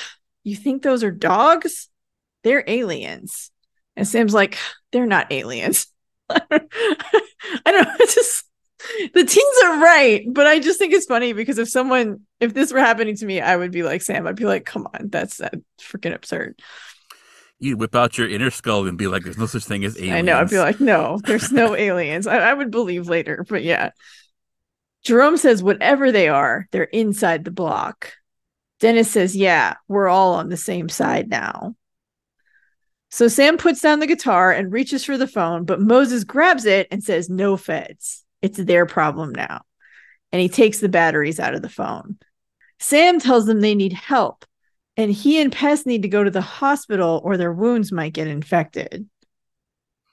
You 0.44 0.56
think 0.56 0.82
those 0.84 1.04
are 1.04 1.12
dogs? 1.12 1.90
They're 2.44 2.64
aliens. 2.68 3.52
And 3.96 4.08
Sam's 4.08 4.34
like, 4.34 4.58
They're 4.92 5.06
not 5.06 5.32
aliens. 5.32 5.88
I 6.30 6.60
don't 7.66 7.86
know. 7.86 7.94
It's 8.00 8.16
just 8.16 8.46
the 9.14 9.24
teens 9.24 9.58
are 9.64 9.80
right, 9.80 10.26
but 10.28 10.46
I 10.46 10.60
just 10.60 10.78
think 10.78 10.94
it's 10.94 11.06
funny 11.06 11.32
because 11.32 11.58
if 11.58 11.70
someone, 11.70 12.22
if 12.40 12.54
this 12.54 12.74
were 12.74 12.80
happening 12.80 13.16
to 13.16 13.26
me, 13.26 13.40
I 13.40 13.56
would 13.56 13.72
be 13.72 13.84
like 13.84 14.02
Sam. 14.02 14.28
I'd 14.28 14.36
be 14.36 14.46
like, 14.46 14.66
"Come 14.66 14.88
on, 14.94 15.10
that's 15.10 15.40
uh, 15.40 15.50
freaking 15.80 16.14
absurd." 16.14 16.60
You 17.60 17.78
whip 17.78 17.96
out 17.96 18.18
your 18.18 18.30
inner 18.30 18.50
skull 18.50 18.86
and 18.88 18.98
be 18.98 19.08
like, 19.08 19.24
"There's 19.24 19.38
no 19.38 19.46
such 19.46 19.64
thing 19.64 19.86
as 19.86 19.98
aliens." 19.98 20.16
I 20.16 20.22
know. 20.22 20.38
I'd 20.38 20.50
be 20.50 20.60
like, 20.60 20.82
"No, 20.82 21.20
there's 21.24 21.52
no 21.52 21.76
aliens." 21.78 22.28
I, 22.28 22.40
I 22.40 22.54
would 22.54 22.72
believe 22.72 23.08
later, 23.08 23.46
but 23.48 23.64
yeah. 23.64 23.92
Jerome 25.06 25.38
says, 25.38 25.64
"Whatever 25.64 26.12
they 26.12 26.28
are, 26.28 26.68
they're 26.72 26.84
inside 26.84 27.46
the 27.46 27.52
block." 27.52 28.14
Dennis 28.82 29.10
says, 29.10 29.36
"Yeah, 29.36 29.76
we're 29.88 30.10
all 30.10 30.34
on 30.34 30.50
the 30.50 30.58
same 30.58 30.90
side 30.90 31.30
now." 31.30 31.76
So 33.14 33.28
Sam 33.28 33.58
puts 33.58 33.80
down 33.80 34.00
the 34.00 34.08
guitar 34.08 34.52
and 34.52 34.74
reaches 34.74 35.06
for 35.06 35.20
the 35.20 35.28
phone, 35.28 35.66
but 35.66 35.80
Moses 35.80 36.24
grabs 36.24 36.66
it 36.66 36.88
and 36.90 37.04
says, 37.04 37.30
No 37.30 37.58
feds. 37.58 38.26
It's 38.42 38.58
their 38.58 38.88
problem 38.88 39.34
now. 39.34 39.62
And 40.32 40.42
he 40.42 40.50
takes 40.50 40.80
the 40.80 40.90
batteries 40.90 41.40
out 41.40 41.54
of 41.54 41.62
the 41.62 41.70
phone. 41.70 42.18
Sam 42.80 43.20
tells 43.20 43.46
them 43.46 43.62
they 43.62 43.76
need 43.76 43.94
help, 43.94 44.46
and 44.98 45.12
he 45.12 45.40
and 45.40 45.52
Pest 45.52 45.86
need 45.86 46.02
to 46.02 46.08
go 46.08 46.24
to 46.24 46.32
the 46.32 46.42
hospital 46.42 47.22
or 47.24 47.38
their 47.38 47.54
wounds 47.54 47.92
might 47.92 48.14
get 48.14 48.26
infected. 48.26 49.08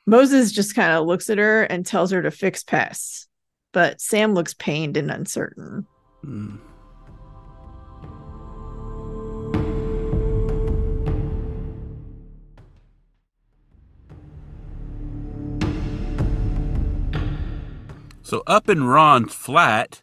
Moses 0.07 0.53
just 0.53 0.75
kind 0.75 0.93
of 0.93 1.07
looks 1.07 1.31
at 1.31 1.39
her 1.39 1.63
and 1.63 1.87
tells 1.87 2.11
her 2.11 2.21
to 2.21 2.31
fix 2.31 2.63
Pest, 2.63 3.29
but 3.73 3.99
Sam 3.99 4.35
looks 4.35 4.53
pained 4.53 4.99
and 4.99 5.11
uncertain. 5.11 5.87
Mm. 6.23 6.59
So 18.31 18.43
up 18.47 18.69
in 18.69 18.85
Ron's 18.85 19.35
flat, 19.35 20.03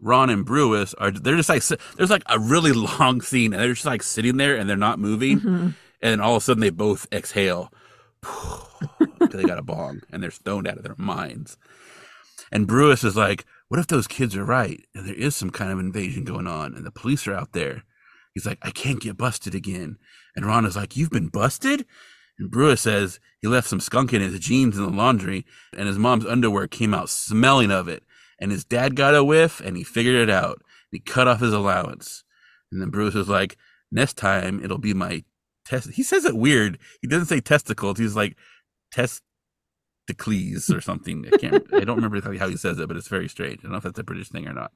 Ron 0.00 0.28
and 0.28 0.44
Brewis 0.44 0.92
are 0.94 1.10
they're 1.12 1.36
just 1.36 1.48
like 1.48 1.62
there's 1.96 2.10
like 2.10 2.24
a 2.26 2.38
really 2.38 2.72
long 2.98 3.20
scene 3.20 3.52
and 3.52 3.62
they're 3.62 3.74
just 3.74 3.86
like 3.86 4.02
sitting 4.02 4.36
there 4.38 4.56
and 4.56 4.68
they're 4.68 4.76
not 4.76 4.98
moving, 4.98 5.40
Mm-hmm. 5.40 5.68
and 6.02 6.20
all 6.20 6.34
of 6.36 6.42
a 6.42 6.44
sudden 6.44 6.60
they 6.60 6.70
both 6.70 7.06
exhale. 7.12 7.72
they 9.30 9.44
got 9.44 9.58
a 9.58 9.62
bong 9.62 10.00
and 10.10 10.22
they're 10.22 10.30
stoned 10.30 10.66
out 10.66 10.76
of 10.78 10.82
their 10.82 10.96
minds. 10.98 11.56
And 12.52 12.66
Brewis 12.66 13.04
is 13.04 13.16
like, 13.16 13.44
"What 13.68 13.78
if 13.78 13.86
those 13.86 14.08
kids 14.08 14.34
are 14.36 14.44
right 14.44 14.84
and 14.94 15.06
there 15.06 15.14
is 15.14 15.36
some 15.36 15.50
kind 15.50 15.70
of 15.70 15.78
invasion 15.78 16.24
going 16.24 16.46
on 16.48 16.74
and 16.74 16.84
the 16.84 16.90
police 16.90 17.26
are 17.28 17.34
out 17.34 17.52
there?" 17.52 17.84
He's 18.34 18.46
like, 18.46 18.58
"I 18.62 18.70
can't 18.72 19.00
get 19.00 19.16
busted 19.16 19.54
again." 19.54 19.98
And 20.34 20.44
Ron 20.44 20.64
is 20.64 20.76
like, 20.76 20.96
"You've 20.96 21.10
been 21.10 21.28
busted?" 21.28 21.86
And 22.40 22.50
Brewis 22.50 22.80
says 22.80 23.20
he 23.38 23.48
left 23.48 23.68
some 23.68 23.80
skunk 23.80 24.14
in 24.14 24.22
his 24.22 24.40
jeans 24.40 24.78
in 24.78 24.82
the 24.82 24.90
laundry, 24.90 25.44
and 25.76 25.86
his 25.86 25.98
mom's 25.98 26.24
underwear 26.24 26.66
came 26.66 26.94
out 26.94 27.10
smelling 27.10 27.70
of 27.70 27.86
it. 27.86 28.02
And 28.40 28.50
his 28.50 28.64
dad 28.64 28.96
got 28.96 29.14
a 29.14 29.22
whiff, 29.22 29.60
and 29.60 29.76
he 29.76 29.84
figured 29.84 30.14
it 30.14 30.30
out. 30.30 30.62
He 30.90 30.98
cut 31.00 31.28
off 31.28 31.40
his 31.40 31.52
allowance. 31.52 32.24
And 32.72 32.80
then 32.80 32.88
Brewis 32.88 33.14
was 33.14 33.28
like, 33.28 33.58
"Next 33.92 34.16
time 34.16 34.64
it'll 34.64 34.78
be 34.78 34.94
my 34.94 35.22
test." 35.66 35.90
He 35.90 36.02
says 36.02 36.24
it 36.24 36.34
weird. 36.34 36.78
He 37.02 37.08
doesn't 37.08 37.26
say 37.26 37.40
testicles. 37.40 37.98
He's 37.98 38.16
like 38.16 38.38
testicles 38.90 39.20
or 40.70 40.80
something. 40.80 41.26
I 41.30 41.36
can't. 41.36 41.74
I 41.74 41.80
don't 41.80 41.96
remember 41.96 42.16
exactly 42.16 42.38
how 42.38 42.48
he 42.48 42.56
says 42.56 42.78
it, 42.78 42.88
but 42.88 42.96
it's 42.96 43.08
very 43.08 43.28
strange. 43.28 43.58
I 43.58 43.62
don't 43.64 43.72
know 43.72 43.78
if 43.78 43.84
that's 43.84 43.98
a 43.98 44.04
British 44.04 44.30
thing 44.30 44.48
or 44.48 44.54
not. 44.54 44.72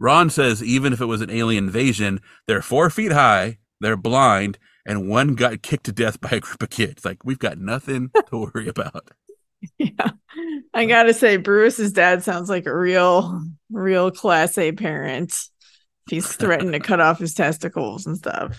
Ron 0.00 0.30
says 0.30 0.64
even 0.64 0.92
if 0.92 1.00
it 1.00 1.06
was 1.06 1.20
an 1.20 1.30
alien 1.30 1.66
invasion, 1.66 2.20
they're 2.48 2.60
four 2.60 2.90
feet 2.90 3.12
high, 3.12 3.58
they're 3.80 3.96
blind, 3.96 4.58
and 4.86 5.08
one 5.08 5.34
got 5.34 5.62
kicked 5.62 5.84
to 5.84 5.92
death 5.92 6.20
by 6.20 6.30
a 6.30 6.40
group 6.40 6.62
of 6.62 6.70
kids. 6.70 7.04
Like 7.04 7.24
we've 7.24 7.38
got 7.38 7.58
nothing 7.58 8.10
to 8.30 8.50
worry 8.52 8.68
about. 8.68 9.08
Yeah. 9.78 10.10
I 10.74 10.86
gotta 10.86 11.14
say, 11.14 11.36
Brewis's 11.36 11.92
dad 11.92 12.22
sounds 12.22 12.48
like 12.48 12.66
a 12.66 12.76
real, 12.76 13.42
real 13.70 14.10
class 14.10 14.58
A 14.58 14.72
parent. 14.72 15.36
He's 16.08 16.26
threatened 16.26 16.72
to 16.72 16.80
cut 16.80 17.00
off 17.00 17.20
his 17.20 17.34
testicles 17.34 18.06
and 18.06 18.16
stuff. 18.16 18.58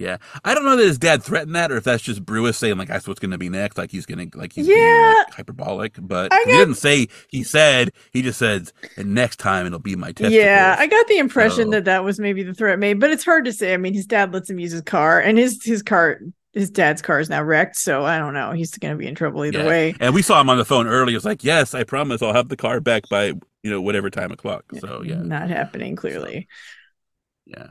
Yeah, 0.00 0.16
I 0.46 0.54
don't 0.54 0.64
know 0.64 0.76
that 0.76 0.82
his 0.86 0.96
dad 0.98 1.22
threatened 1.22 1.54
that, 1.56 1.70
or 1.70 1.76
if 1.76 1.84
that's 1.84 2.02
just 2.02 2.24
Brewis 2.24 2.56
saying 2.56 2.78
like 2.78 2.88
that's 2.88 3.06
what's 3.06 3.20
going 3.20 3.32
to 3.32 3.38
be 3.38 3.50
next, 3.50 3.76
like 3.76 3.90
he's 3.90 4.06
going 4.06 4.30
to 4.30 4.38
like 4.38 4.54
he's 4.54 4.66
being, 4.66 4.80
like, 5.06 5.30
hyperbolic. 5.34 5.96
But 6.00 6.32
I 6.32 6.42
he 6.46 6.52
didn't 6.52 6.76
say 6.76 7.08
he 7.28 7.42
said. 7.42 7.92
He 8.10 8.22
just 8.22 8.38
said, 8.38 8.72
"And 8.96 9.14
next 9.14 9.38
time 9.38 9.66
it'll 9.66 9.78
be 9.78 9.96
my 9.96 10.08
testicles." 10.12 10.32
Yeah, 10.32 10.74
I 10.78 10.86
got 10.86 11.06
the 11.06 11.18
impression 11.18 11.64
So- 11.66 11.70
that 11.72 11.84
that 11.84 12.02
was 12.02 12.18
maybe 12.18 12.42
the 12.42 12.54
threat 12.54 12.78
made, 12.78 12.98
but 12.98 13.10
it's 13.10 13.26
hard 13.26 13.44
to 13.44 13.52
say. 13.52 13.74
I 13.74 13.76
mean, 13.76 13.92
his 13.92 14.06
dad 14.06 14.32
lets 14.32 14.48
him 14.48 14.58
use 14.58 14.72
his 14.72 14.80
car, 14.80 15.20
and 15.20 15.36
his 15.36 15.62
his 15.62 15.82
car, 15.82 16.18
his 16.54 16.70
dad's 16.70 17.02
car 17.02 17.20
is 17.20 17.28
now 17.28 17.42
wrecked. 17.42 17.76
So 17.76 18.02
I 18.02 18.16
don't 18.18 18.32
know. 18.32 18.52
He's 18.52 18.70
going 18.78 18.94
to 18.94 18.98
be 18.98 19.06
in 19.06 19.14
trouble 19.14 19.44
either 19.44 19.58
Yeah. 19.58 19.66
way. 19.68 19.94
And 20.00 20.14
we 20.14 20.22
saw 20.22 20.40
him 20.40 20.48
on 20.48 20.56
the 20.56 20.64
phone 20.64 20.86
earlier. 20.86 21.14
It's 21.16 21.26
like, 21.26 21.44
yes, 21.44 21.74
I 21.74 21.84
promise 21.84 22.22
I'll 22.22 22.32
have 22.32 22.48
the 22.48 22.56
car 22.56 22.80
back 22.80 23.06
by 23.10 23.26
you 23.26 23.70
know 23.70 23.82
whatever 23.82 24.08
time 24.08 24.32
o'clock. 24.32 24.64
So 24.78 25.02
yeah, 25.04 25.20
not 25.20 25.50
happening 25.50 25.94
clearly. 25.94 26.48
yeah. 27.44 27.66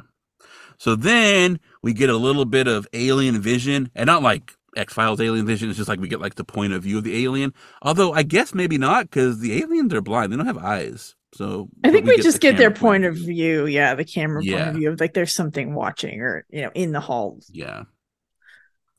So 0.77 0.95
then 0.95 1.59
we 1.81 1.93
get 1.93 2.09
a 2.09 2.17
little 2.17 2.45
bit 2.45 2.67
of 2.67 2.87
alien 2.93 3.41
vision, 3.41 3.89
and 3.95 4.07
not 4.07 4.23
like 4.23 4.53
X 4.75 4.93
Files 4.93 5.21
alien 5.21 5.45
vision. 5.45 5.69
It's 5.69 5.77
just 5.77 5.89
like 5.89 5.99
we 5.99 6.07
get 6.07 6.21
like 6.21 6.35
the 6.35 6.43
point 6.43 6.73
of 6.73 6.83
view 6.83 6.97
of 6.97 7.03
the 7.03 7.23
alien. 7.23 7.53
Although 7.81 8.13
I 8.13 8.23
guess 8.23 8.53
maybe 8.53 8.77
not 8.77 9.05
because 9.05 9.39
the 9.39 9.61
aliens 9.61 9.93
are 9.93 10.01
blind; 10.01 10.31
they 10.31 10.37
don't 10.37 10.45
have 10.45 10.57
eyes. 10.57 11.15
So 11.33 11.69
I 11.83 11.91
think 11.91 12.07
we, 12.07 12.17
the 12.17 12.23
just 12.23 12.41
get 12.41 12.57
their 12.57 12.71
point 12.71 13.05
of 13.05 13.15
view. 13.15 13.65
Yeah, 13.67 13.95
the 13.95 14.05
camera 14.05 14.41
point 14.41 14.69
of 14.69 14.75
view 14.75 14.91
of 14.91 14.99
like 14.99 15.13
there's 15.13 15.33
something 15.33 15.73
watching 15.73 16.21
or 16.21 16.45
you 16.49 16.63
know 16.63 16.71
in 16.73 16.91
the 16.91 16.99
hall. 16.99 17.39
Yeah. 17.49 17.83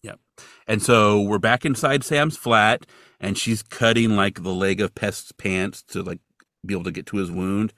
Yep. 0.02 0.18
And 0.66 0.82
so 0.82 1.20
we're 1.20 1.38
back 1.38 1.66
inside 1.66 2.04
Sam's 2.04 2.36
flat 2.36 2.86
and 3.20 3.36
she's 3.36 3.62
cutting 3.62 4.16
like 4.16 4.42
the 4.42 4.54
leg 4.54 4.80
of 4.80 4.94
Pest's 4.94 5.32
pants 5.32 5.82
to 5.88 6.02
like 6.02 6.20
be 6.64 6.74
able 6.74 6.84
to 6.84 6.92
get 6.92 7.06
to 7.06 7.18
his 7.18 7.30
wound. 7.30 7.72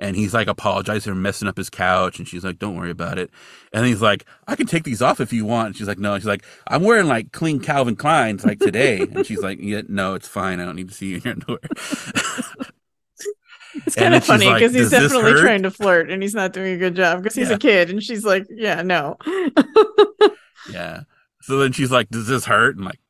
And 0.00 0.16
he's 0.16 0.32
like 0.32 0.48
apologizing 0.48 1.12
for 1.12 1.18
messing 1.18 1.46
up 1.46 1.56
his 1.58 1.68
couch. 1.70 2.18
And 2.18 2.26
she's 2.26 2.42
like, 2.42 2.58
don't 2.58 2.74
worry 2.74 2.90
about 2.90 3.18
it. 3.18 3.30
And 3.72 3.84
he's 3.86 4.00
like, 4.00 4.24
I 4.48 4.56
can 4.56 4.66
take 4.66 4.82
these 4.84 5.02
off 5.02 5.20
if 5.20 5.32
you 5.32 5.44
want. 5.44 5.66
And 5.68 5.76
she's 5.76 5.86
like, 5.86 5.98
no. 5.98 6.14
And 6.14 6.22
she's 6.22 6.26
like, 6.28 6.44
I'm 6.66 6.82
wearing 6.82 7.06
like 7.06 7.32
clean 7.32 7.60
Calvin 7.60 7.96
Kleins 7.96 8.44
like 8.44 8.58
today. 8.58 9.00
and 9.14 9.26
she's 9.26 9.40
like, 9.42 9.58
yeah, 9.60 9.82
no, 9.88 10.14
it's 10.14 10.26
fine. 10.26 10.58
I 10.58 10.64
don't 10.64 10.76
need 10.76 10.88
to 10.88 10.94
see 10.94 11.08
you 11.08 11.16
in 11.16 11.22
your 11.22 11.32
underwear. 11.34 11.60
It's 13.86 13.94
kind 13.94 14.16
of 14.16 14.24
funny 14.24 14.46
like, 14.46 14.56
because 14.58 14.74
he's 14.74 14.90
definitely 14.90 15.40
trying 15.40 15.62
to 15.62 15.70
flirt 15.70 16.10
and 16.10 16.20
he's 16.20 16.34
not 16.34 16.52
doing 16.52 16.74
a 16.74 16.76
good 16.76 16.96
job 16.96 17.22
because 17.22 17.36
he's 17.36 17.50
Yeah. 17.50 17.54
a 17.54 17.58
kid. 17.58 17.88
And 17.90 18.02
she's 18.02 18.24
like, 18.24 18.46
yeah, 18.50 18.82
no. 18.82 19.16
Yeah. 20.72 21.02
So 21.42 21.58
then 21.58 21.72
she's 21.72 21.90
like, 21.90 22.10
"Does 22.10 22.26
this 22.26 22.44
hurt?" 22.44 22.76
And 22.76 22.84
like 22.84 23.00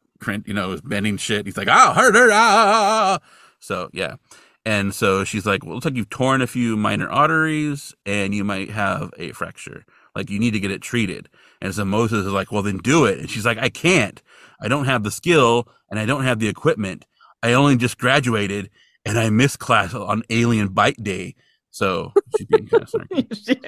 you 0.46 0.54
know, 0.54 0.72
is 0.72 0.80
bending 0.80 1.16
shit. 1.16 1.46
He's 1.46 1.56
like, 1.56 1.68
"Oh, 1.70 1.92
hurt, 1.92 2.14
hurt, 2.14 2.30
ah, 2.30 2.34
ah, 2.34 3.18
ah." 3.22 3.26
So 3.58 3.90
yeah, 3.92 4.16
and 4.64 4.94
so 4.94 5.24
she's 5.24 5.46
like, 5.46 5.64
"Well, 5.64 5.72
it 5.72 5.74
looks 5.76 5.84
like 5.86 5.96
you've 5.96 6.10
torn 6.10 6.42
a 6.42 6.46
few 6.46 6.76
minor 6.76 7.08
arteries, 7.10 7.94
and 8.04 8.34
you 8.34 8.44
might 8.44 8.70
have 8.70 9.12
a 9.18 9.32
fracture. 9.32 9.84
Like 10.14 10.30
you 10.30 10.38
need 10.38 10.52
to 10.52 10.60
get 10.60 10.70
it 10.70 10.82
treated." 10.82 11.28
And 11.60 11.74
so 11.74 11.84
Moses 11.84 12.26
is 12.26 12.32
like, 12.32 12.52
"Well, 12.52 12.62
then 12.62 12.78
do 12.78 13.04
it." 13.06 13.18
And 13.18 13.30
she's 13.30 13.46
like, 13.46 13.58
"I 13.58 13.68
can't. 13.70 14.22
I 14.60 14.68
don't 14.68 14.84
have 14.84 15.02
the 15.02 15.10
skill, 15.10 15.68
and 15.90 15.98
I 15.98 16.06
don't 16.06 16.24
have 16.24 16.38
the 16.38 16.48
equipment. 16.48 17.06
I 17.42 17.54
only 17.54 17.76
just 17.76 17.98
graduated, 17.98 18.70
and 19.04 19.18
I 19.18 19.30
missed 19.30 19.58
class 19.58 19.94
on 19.94 20.22
Alien 20.30 20.68
Bite 20.68 21.02
Day 21.02 21.34
So 21.70 22.12
she's 22.36 22.46
being 22.46 22.66
kind 22.66 22.82
of 22.82 23.36
she. 23.36 23.60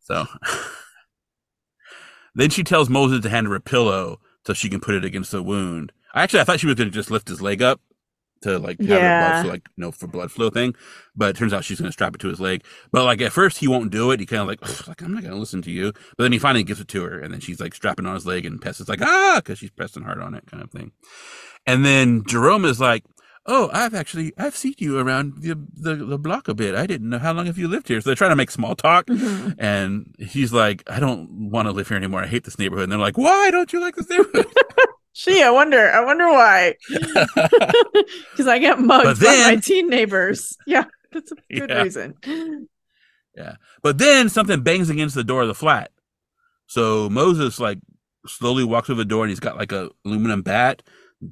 So 0.00 0.26
then 2.34 2.50
she 2.50 2.64
tells 2.64 2.88
Moses 2.88 3.22
to 3.22 3.28
hand 3.28 3.46
her 3.46 3.54
a 3.54 3.60
pillow 3.60 4.20
so 4.46 4.54
she 4.54 4.68
can 4.68 4.80
put 4.80 4.94
it 4.94 5.04
against 5.04 5.32
the 5.32 5.42
wound. 5.42 5.92
Actually, 6.14 6.40
I 6.40 6.44
thought 6.44 6.60
she 6.60 6.66
was 6.66 6.76
going 6.76 6.88
to 6.88 6.94
just 6.94 7.10
lift 7.10 7.28
his 7.28 7.42
leg 7.42 7.62
up 7.62 7.80
to 8.42 8.58
like 8.58 8.78
have 8.80 8.88
Yeah. 8.88 9.40
it 9.40 9.42
so 9.44 9.48
like 9.48 9.68
you 9.76 9.82
know 9.82 9.90
for 9.92 10.06
blood 10.06 10.30
flow 10.32 10.50
thing, 10.50 10.74
but 11.14 11.30
it 11.30 11.36
turns 11.36 11.52
out 11.52 11.64
she's 11.64 11.78
going 11.78 11.88
to 11.88 11.92
strap 11.92 12.14
it 12.14 12.20
to 12.22 12.28
his 12.28 12.40
leg. 12.40 12.64
But 12.92 13.04
like 13.04 13.20
at 13.20 13.32
first 13.32 13.58
he 13.58 13.68
won't 13.68 13.90
do 13.90 14.10
it. 14.10 14.20
He 14.20 14.26
kind 14.26 14.42
of 14.42 14.48
like 14.48 14.86
like 14.88 15.02
I'm 15.02 15.12
not 15.12 15.22
going 15.22 15.34
to 15.34 15.40
listen 15.40 15.62
to 15.62 15.70
you. 15.70 15.92
But 16.16 16.24
then 16.24 16.32
he 16.32 16.38
finally 16.38 16.64
gives 16.64 16.80
it 16.80 16.88
to 16.88 17.02
her, 17.04 17.18
and 17.20 17.32
then 17.32 17.40
she's 17.40 17.60
like 17.60 17.74
strapping 17.74 18.06
on 18.06 18.14
his 18.14 18.26
leg, 18.26 18.46
and 18.46 18.60
Pest 18.60 18.80
is 18.80 18.88
like 18.88 19.02
ah 19.02 19.36
because 19.36 19.58
she's 19.58 19.70
pressing 19.70 20.02
hard 20.04 20.20
on 20.20 20.34
it 20.34 20.44
kind 20.50 20.62
of 20.62 20.70
thing. 20.70 20.92
And 21.66 21.84
then 21.84 22.24
Jerome 22.26 22.64
is 22.64 22.80
like. 22.80 23.04
Oh, 23.46 23.70
I've 23.72 23.94
actually 23.94 24.34
I've 24.36 24.54
seen 24.54 24.74
you 24.76 24.98
around 24.98 25.38
the, 25.40 25.54
the 25.74 25.94
the 25.96 26.18
block 26.18 26.46
a 26.46 26.54
bit. 26.54 26.74
I 26.74 26.86
didn't 26.86 27.08
know 27.08 27.18
how 27.18 27.32
long 27.32 27.46
have 27.46 27.56
you 27.56 27.68
lived 27.68 27.88
here. 27.88 27.98
So 28.00 28.10
they're 28.10 28.14
trying 28.14 28.30
to 28.32 28.36
make 28.36 28.50
small 28.50 28.76
talk, 28.76 29.06
Mhm. 29.06 29.54
and 29.58 30.14
he's 30.18 30.52
like, 30.52 30.82
I 30.88 31.00
don't 31.00 31.48
want 31.50 31.66
to 31.66 31.72
live 31.72 31.88
here 31.88 31.96
anymore. 31.96 32.22
I 32.22 32.26
hate 32.26 32.44
this 32.44 32.58
neighborhood. 32.58 32.84
And 32.84 32.92
they're 32.92 32.98
like, 32.98 33.16
Why 33.16 33.50
don't 33.50 33.72
you 33.72 33.80
like 33.80 33.96
this 33.96 34.10
neighborhood? 34.10 34.46
She, 35.12 35.42
I 35.42 35.50
wonder, 35.50 35.90
I 35.90 36.04
wonder 36.04 36.28
why. 36.28 36.74
Because 38.30 38.46
I 38.46 38.58
get 38.58 38.78
mugged 38.78 39.04
But 39.04 39.20
by 39.20 39.52
my 39.52 39.56
teen 39.56 39.88
neighbors. 39.88 40.56
Yeah, 40.66 40.84
that's 41.12 41.32
a 41.32 41.34
good 41.52 41.70
Yeah. 41.70 41.82
reason. 41.82 42.14
Yeah. 43.36 43.54
But 43.82 43.98
then 43.98 44.28
something 44.28 44.62
bangs 44.62 44.90
against 44.90 45.14
the 45.14 45.24
door 45.24 45.42
of 45.42 45.48
the 45.48 45.54
flat. 45.54 45.90
So 46.66 47.08
Moses 47.10 47.58
like 47.60 47.78
slowly 48.26 48.64
walks 48.64 48.86
through 48.86 48.96
the 48.96 49.04
door 49.04 49.24
and 49.24 49.30
he's 49.30 49.40
got 49.40 49.56
like 49.56 49.72
a 49.72 49.90
aluminum 50.04 50.42
bat. 50.42 50.82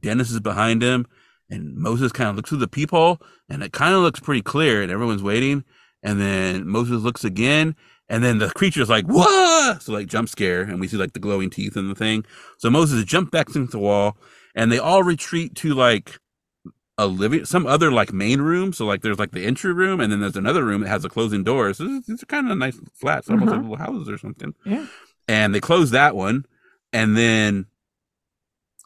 Dennis 0.00 0.30
is 0.30 0.40
behind 0.40 0.82
him, 0.82 1.06
and 1.48 1.74
Moses 1.76 2.12
kind 2.12 2.28
of 2.28 2.36
looks 2.36 2.50
through 2.50 2.58
the 2.58 2.68
peephole, 2.68 3.20
and 3.48 3.62
it 3.62 3.72
kind 3.72 3.94
of 3.94 4.02
looks 4.02 4.20
pretty 4.20 4.42
clear, 4.42 4.82
and 4.82 4.92
everyone's 4.92 5.22
waiting. 5.22 5.64
And 6.02 6.20
then 6.20 6.68
Moses 6.68 7.02
looks 7.02 7.24
again, 7.24 7.74
and 8.08 8.22
then 8.24 8.38
the 8.38 8.50
creature's 8.50 8.88
like, 8.88 9.04
"Whoa!" 9.06 9.78
So 9.80 9.92
like 9.92 10.06
jump 10.06 10.28
scare, 10.28 10.62
and 10.62 10.80
we 10.80 10.88
see 10.88 10.96
like 10.96 11.12
the 11.12 11.20
glowing 11.20 11.50
teeth 11.50 11.76
and 11.76 11.90
the 11.90 11.94
thing. 11.94 12.24
So 12.58 12.70
Moses 12.70 13.04
jumps 13.04 13.30
back 13.30 13.48
into 13.54 13.70
the 13.70 13.78
wall, 13.78 14.16
and 14.54 14.70
they 14.72 14.78
all 14.78 15.02
retreat 15.02 15.54
to 15.56 15.74
like 15.74 16.18
a 17.00 17.06
living, 17.06 17.44
some 17.44 17.66
other 17.66 17.92
like 17.92 18.12
main 18.12 18.40
room. 18.40 18.72
So 18.72 18.84
like 18.86 19.02
there's 19.02 19.18
like 19.18 19.30
the 19.32 19.44
entry 19.44 19.72
room, 19.72 20.00
and 20.00 20.10
then 20.10 20.20
there's 20.20 20.36
another 20.36 20.64
room 20.64 20.80
that 20.82 20.88
has 20.88 21.04
a 21.04 21.08
closing 21.08 21.44
door. 21.44 21.72
So 21.74 21.84
these, 21.84 22.06
these 22.06 22.22
are 22.22 22.26
kind 22.26 22.46
of 22.46 22.52
a 22.52 22.56
nice 22.56 22.78
flats, 22.94 23.28
almost 23.30 23.50
like 23.52 23.60
Mhm. 23.60 23.70
little 23.70 23.76
houses 23.76 24.08
or 24.08 24.18
something. 24.18 24.54
Yeah. 24.64 24.86
And 25.28 25.54
they 25.54 25.60
close 25.60 25.90
that 25.90 26.16
one, 26.16 26.44
and 26.92 27.16
then 27.16 27.66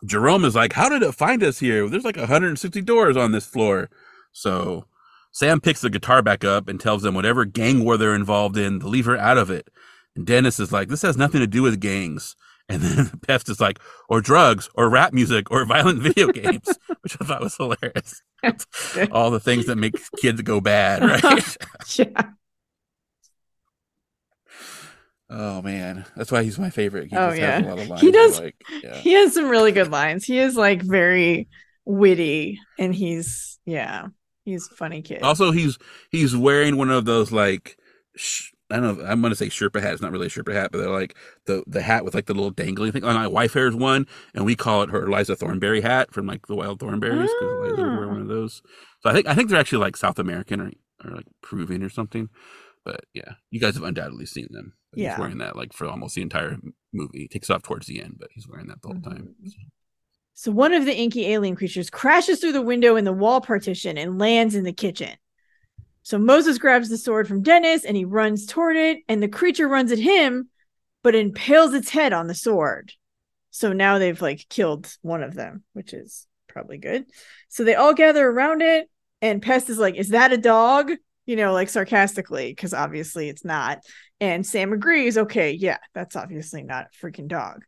Jerome 0.05 0.45
is 0.45 0.55
like, 0.57 0.73
"How 0.73 0.89
did 0.89 1.03
it 1.03 1.15
find 1.15 1.43
us 1.45 1.61
here? 1.61 1.89
There's 1.89 2.05
like 2.05 2.17
160 2.17 2.81
doors 2.83 3.17
on 3.17 3.33
this 3.33 3.47
floor." 3.47 3.89
So 4.33 4.87
Sam 5.33 5.61
picks 5.61 5.81
the 5.81 5.91
guitar 5.91 6.23
back 6.23 6.45
up 6.45 6.69
and 6.69 6.79
tells 6.79 7.03
them 7.03 7.15
whatever 7.15 7.45
gang 7.45 7.85
war 7.85 7.97
they're 7.97 8.15
involved 8.15 8.57
in, 8.57 8.81
to 8.81 8.87
leave 8.89 9.07
her 9.07 9.17
out 9.17 9.39
of 9.39 9.51
it. 9.51 9.69
And 10.15 10.27
Dennis 10.27 10.61
is 10.61 10.71
like, 10.73 10.89
"This 10.89 11.03
has 11.03 11.17
nothing 11.17 11.41
to 11.41 11.47
do 11.47 11.63
with 11.63 11.81
gangs." 11.81 12.37
And 12.69 12.81
then 12.81 13.11
Pest 13.27 13.49
is 13.49 13.61
like, 13.61 13.81
"Or 14.09 14.21
drugs, 14.21 14.71
or 14.77 14.89
rap 14.89 15.13
music, 15.13 15.51
or 15.51 15.65
violent 15.67 16.01
video 16.01 16.29
games," 16.29 16.69
which 17.03 17.17
I 17.21 17.25
thought 17.25 17.41
was 17.43 17.57
hilarious. 17.57 18.23
All 19.11 19.31
the 19.33 19.41
things 19.41 19.67
that 19.67 19.77
make 19.77 19.95
kids 20.21 20.41
go 20.43 20.61
bad, 20.61 21.03
right? 21.03 21.57
Yeah. 21.99 22.23
oh 25.29 25.61
man, 25.63 26.05
that's 26.17 26.31
why 26.31 26.43
he's 26.45 26.59
my 26.59 26.71
favorite. 26.71 27.09
He 27.11 27.17
Oh, 27.17 27.33
yeah. 27.33 27.59
has 27.61 27.65
a 27.65 27.69
lot 27.69 27.79
of 27.81 27.89
lines. 27.89 28.01
He 28.01 28.13
does- 28.13 28.41
Like, 28.41 28.57
yeah. 28.83 28.95
He 28.97 29.13
has 29.15 29.35
some 29.35 29.49
really 29.49 29.73
good 29.73 29.91
lines. 29.91 30.25
He 30.25 30.39
is 30.39 30.57
like 30.57 30.83
very 30.83 31.49
witty 31.85 32.61
and 32.79 32.95
he's, 32.95 33.59
yeah, 33.65 34.07
he's 34.45 34.69
a 34.71 34.75
funny 34.75 35.03
kid. 35.03 35.23
Also, 35.23 35.51
he's 35.53 35.79
he's 36.11 36.37
wearing 36.37 36.77
one 36.77 36.91
of 36.91 37.05
those 37.05 37.33
like 37.33 37.77
sh- 38.17 38.51
I 38.71 38.81
don't 38.81 38.99
know. 38.99 39.05
I'm 39.05 39.21
gonna 39.21 39.35
say 39.35 39.49
Sherpa 39.49 39.83
hat. 39.83 39.93
It's 39.93 40.01
not 40.03 40.13
really 40.13 40.27
a 40.29 40.31
Sherpa 40.31 40.53
hat, 40.55 40.71
but 40.73 40.79
they're 40.79 40.89
like 40.89 41.15
the 41.47 41.63
the 41.67 41.83
hat 41.83 42.05
with 42.05 42.15
like 42.15 42.27
the 42.27 42.33
little 42.35 42.53
dangly 42.53 42.91
thing. 42.93 43.03
My 43.03 43.27
wife 43.27 43.55
wears 43.55 43.75
one, 43.75 44.07
and 44.35 44.45
we 44.47 44.55
call 44.57 44.83
it 44.83 44.91
her 44.91 45.05
Eliza 45.07 45.37
Thornberry 45.37 45.83
hat 45.83 46.13
from 46.13 46.27
like 46.27 46.47
the 46.47 46.57
Wild 46.57 46.81
Thornberries 46.81 47.31
because 47.31 47.53
Eliza 47.59 47.83
would 47.83 47.99
wear 47.99 48.09
one 48.09 48.21
of 48.23 48.29
those. 48.29 48.63
So 49.01 49.11
I 49.11 49.13
think 49.13 49.27
I 49.27 49.35
think 49.35 49.51
they're 49.51 49.61
actually 49.61 49.81
like 49.85 49.97
South 49.97 50.19
American 50.19 50.61
or 50.61 50.71
or 51.05 51.11
like 51.17 51.27
Peruvian 51.43 51.83
or 51.83 51.91
something. 51.91 52.31
But 52.85 53.05
yeah, 53.13 53.33
you 53.51 53.61
guys 53.61 53.75
have 53.75 53.85
undoubtedly 53.85 54.27
seen 54.27 54.49
them. 54.51 54.73
But 54.91 55.01
Yeah. 55.01 55.11
He's 55.11 55.19
wearing 55.21 55.39
that 55.39 55.55
like 55.55 55.73
for 55.75 55.87
almost 55.87 56.15
the 56.15 56.23
entire 56.23 56.57
movie. 56.95 57.19
He 57.21 57.29
takes 57.29 57.51
off 57.51 57.63
towards 57.63 57.87
the 57.87 58.01
end, 58.03 58.17
but 58.19 58.31
he's 58.33 58.49
wearing 58.49 58.69
that 58.69 58.81
the 58.83 58.89
whole 58.89 59.01
time. 59.01 59.35
Mhm. 59.45 59.51
So 60.35 60.51
one 60.51 60.73
of 60.73 60.87
the 60.87 60.97
inky 60.97 61.27
alien 61.27 61.57
creatures 61.57 61.91
crashes 61.91 62.41
through 62.41 62.53
the 62.53 62.63
window 62.63 62.97
in 62.97 63.05
the 63.05 63.13
wall 63.13 63.41
partition 63.41 63.99
and 63.99 64.19
lands 64.19 64.55
in 64.55 64.65
the 64.65 64.73
kitchen. 64.73 65.17
So 66.03 66.19
Moses 66.19 66.59
grabs 66.59 66.89
the 66.89 66.99
sword 66.99 67.29
from 67.29 67.43
Dennis 67.43 67.85
and 67.85 67.97
he 67.97 68.05
runs 68.05 68.47
toward 68.47 68.77
it, 68.77 69.01
and 69.09 69.23
the 69.23 69.29
creature 69.29 69.69
runs 69.69 69.93
at 69.93 69.99
him, 69.99 70.49
but 71.03 71.15
impales 71.15 71.75
its 71.75 71.91
head 71.91 72.13
on 72.13 72.27
the 72.27 72.35
sword. 72.35 72.93
So 73.51 73.73
now 73.73 73.99
they've 73.99 74.21
like 74.21 74.49
killed 74.49 74.93
one 75.03 75.23
of 75.23 75.35
them, 75.35 75.63
which 75.75 75.93
is 75.93 76.27
probably 76.49 76.79
good. 76.79 77.05
So 77.49 77.63
they 77.65 77.75
all 77.75 77.95
gather 77.95 78.27
around 78.27 78.63
it, 78.63 78.89
and 79.21 79.43
Pest 79.43 79.71
is 79.71 79.79
like, 79.79 79.95
Is 79.95 80.09
that 80.09 80.33
a 80.33 80.39
dog? 80.39 80.91
You 81.25 81.37
know, 81.37 81.53
like 81.53 81.69
sarcastically, 81.69 82.51
because 82.51 82.75
obviously 82.75 83.29
it's 83.29 83.45
not. 83.45 83.79
And 84.21 84.45
Sam 84.45 84.73
agrees, 84.73 85.17
okay, 85.17 85.53
yeah, 85.53 85.79
that's 85.95 86.17
obviously 86.17 86.63
not 86.63 86.87
a 86.87 87.07
freaking 87.07 87.29
dog. 87.29 87.63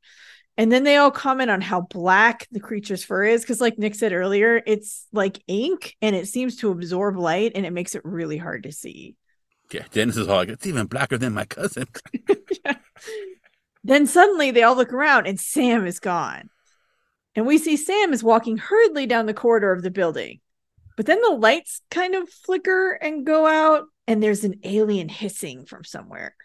And 0.57 0.71
then 0.71 0.85
they 0.85 0.97
all 0.97 1.11
comment 1.11 1.51
on 1.51 1.61
how 1.61 1.81
black 1.81 2.47
the 2.53 2.61
creature's 2.61 3.05
fur 3.05 3.25
is. 3.25 3.45
Cause, 3.45 3.61
like 3.61 3.79
Nick 3.79 3.97
said 3.97 4.12
earlier, 4.12 4.62
it's 4.64 5.07
like 5.12 5.43
ink 5.49 5.97
and 6.01 6.14
it 6.14 6.29
seems 6.29 6.57
to 6.59 6.71
absorb 6.71 7.17
light 7.17 7.53
and 7.55 7.67
it 7.67 7.73
makes 7.73 7.95
it 7.95 8.03
really 8.05 8.38
hard 8.38 8.62
to 8.62 8.73
see. 8.73 9.17
Yeah, 9.73 9.85
Dennis 9.90 10.17
is 10.17 10.29
all 10.29 10.37
like, 10.37 10.51
it's 10.51 10.67
even 10.67 10.87
blacker 10.87 11.19
than 11.19 11.33
my 11.35 11.45
cousin. 11.45 11.87
Then 13.85 14.07
suddenly 14.07 14.51
they 14.51 14.62
all 14.62 14.77
look 14.77 14.93
around 14.93 15.27
and 15.27 15.38
Sam 15.38 15.87
is 15.87 16.01
gone. 16.01 16.49
And 17.37 17.47
we 17.47 17.59
see 17.59 17.77
Sam 17.77 18.12
is 18.14 18.25
walking 18.25 18.57
hurriedly 18.57 19.07
down 19.07 19.27
the 19.27 19.35
corridor 19.35 19.73
of 19.73 19.83
the 19.83 19.90
building. 19.90 20.40
But 20.97 21.07
then 21.07 21.21
the 21.21 21.37
lights 21.37 21.83
kind 21.90 22.14
of 22.14 22.29
flicker 22.29 22.93
and 22.93 23.27
go 23.27 23.47
out, 23.47 23.87
and 24.07 24.23
there's 24.23 24.45
an 24.45 24.61
alien 24.62 25.09
hissing 25.09 25.67
from 25.67 25.85
somewhere. 25.85 26.37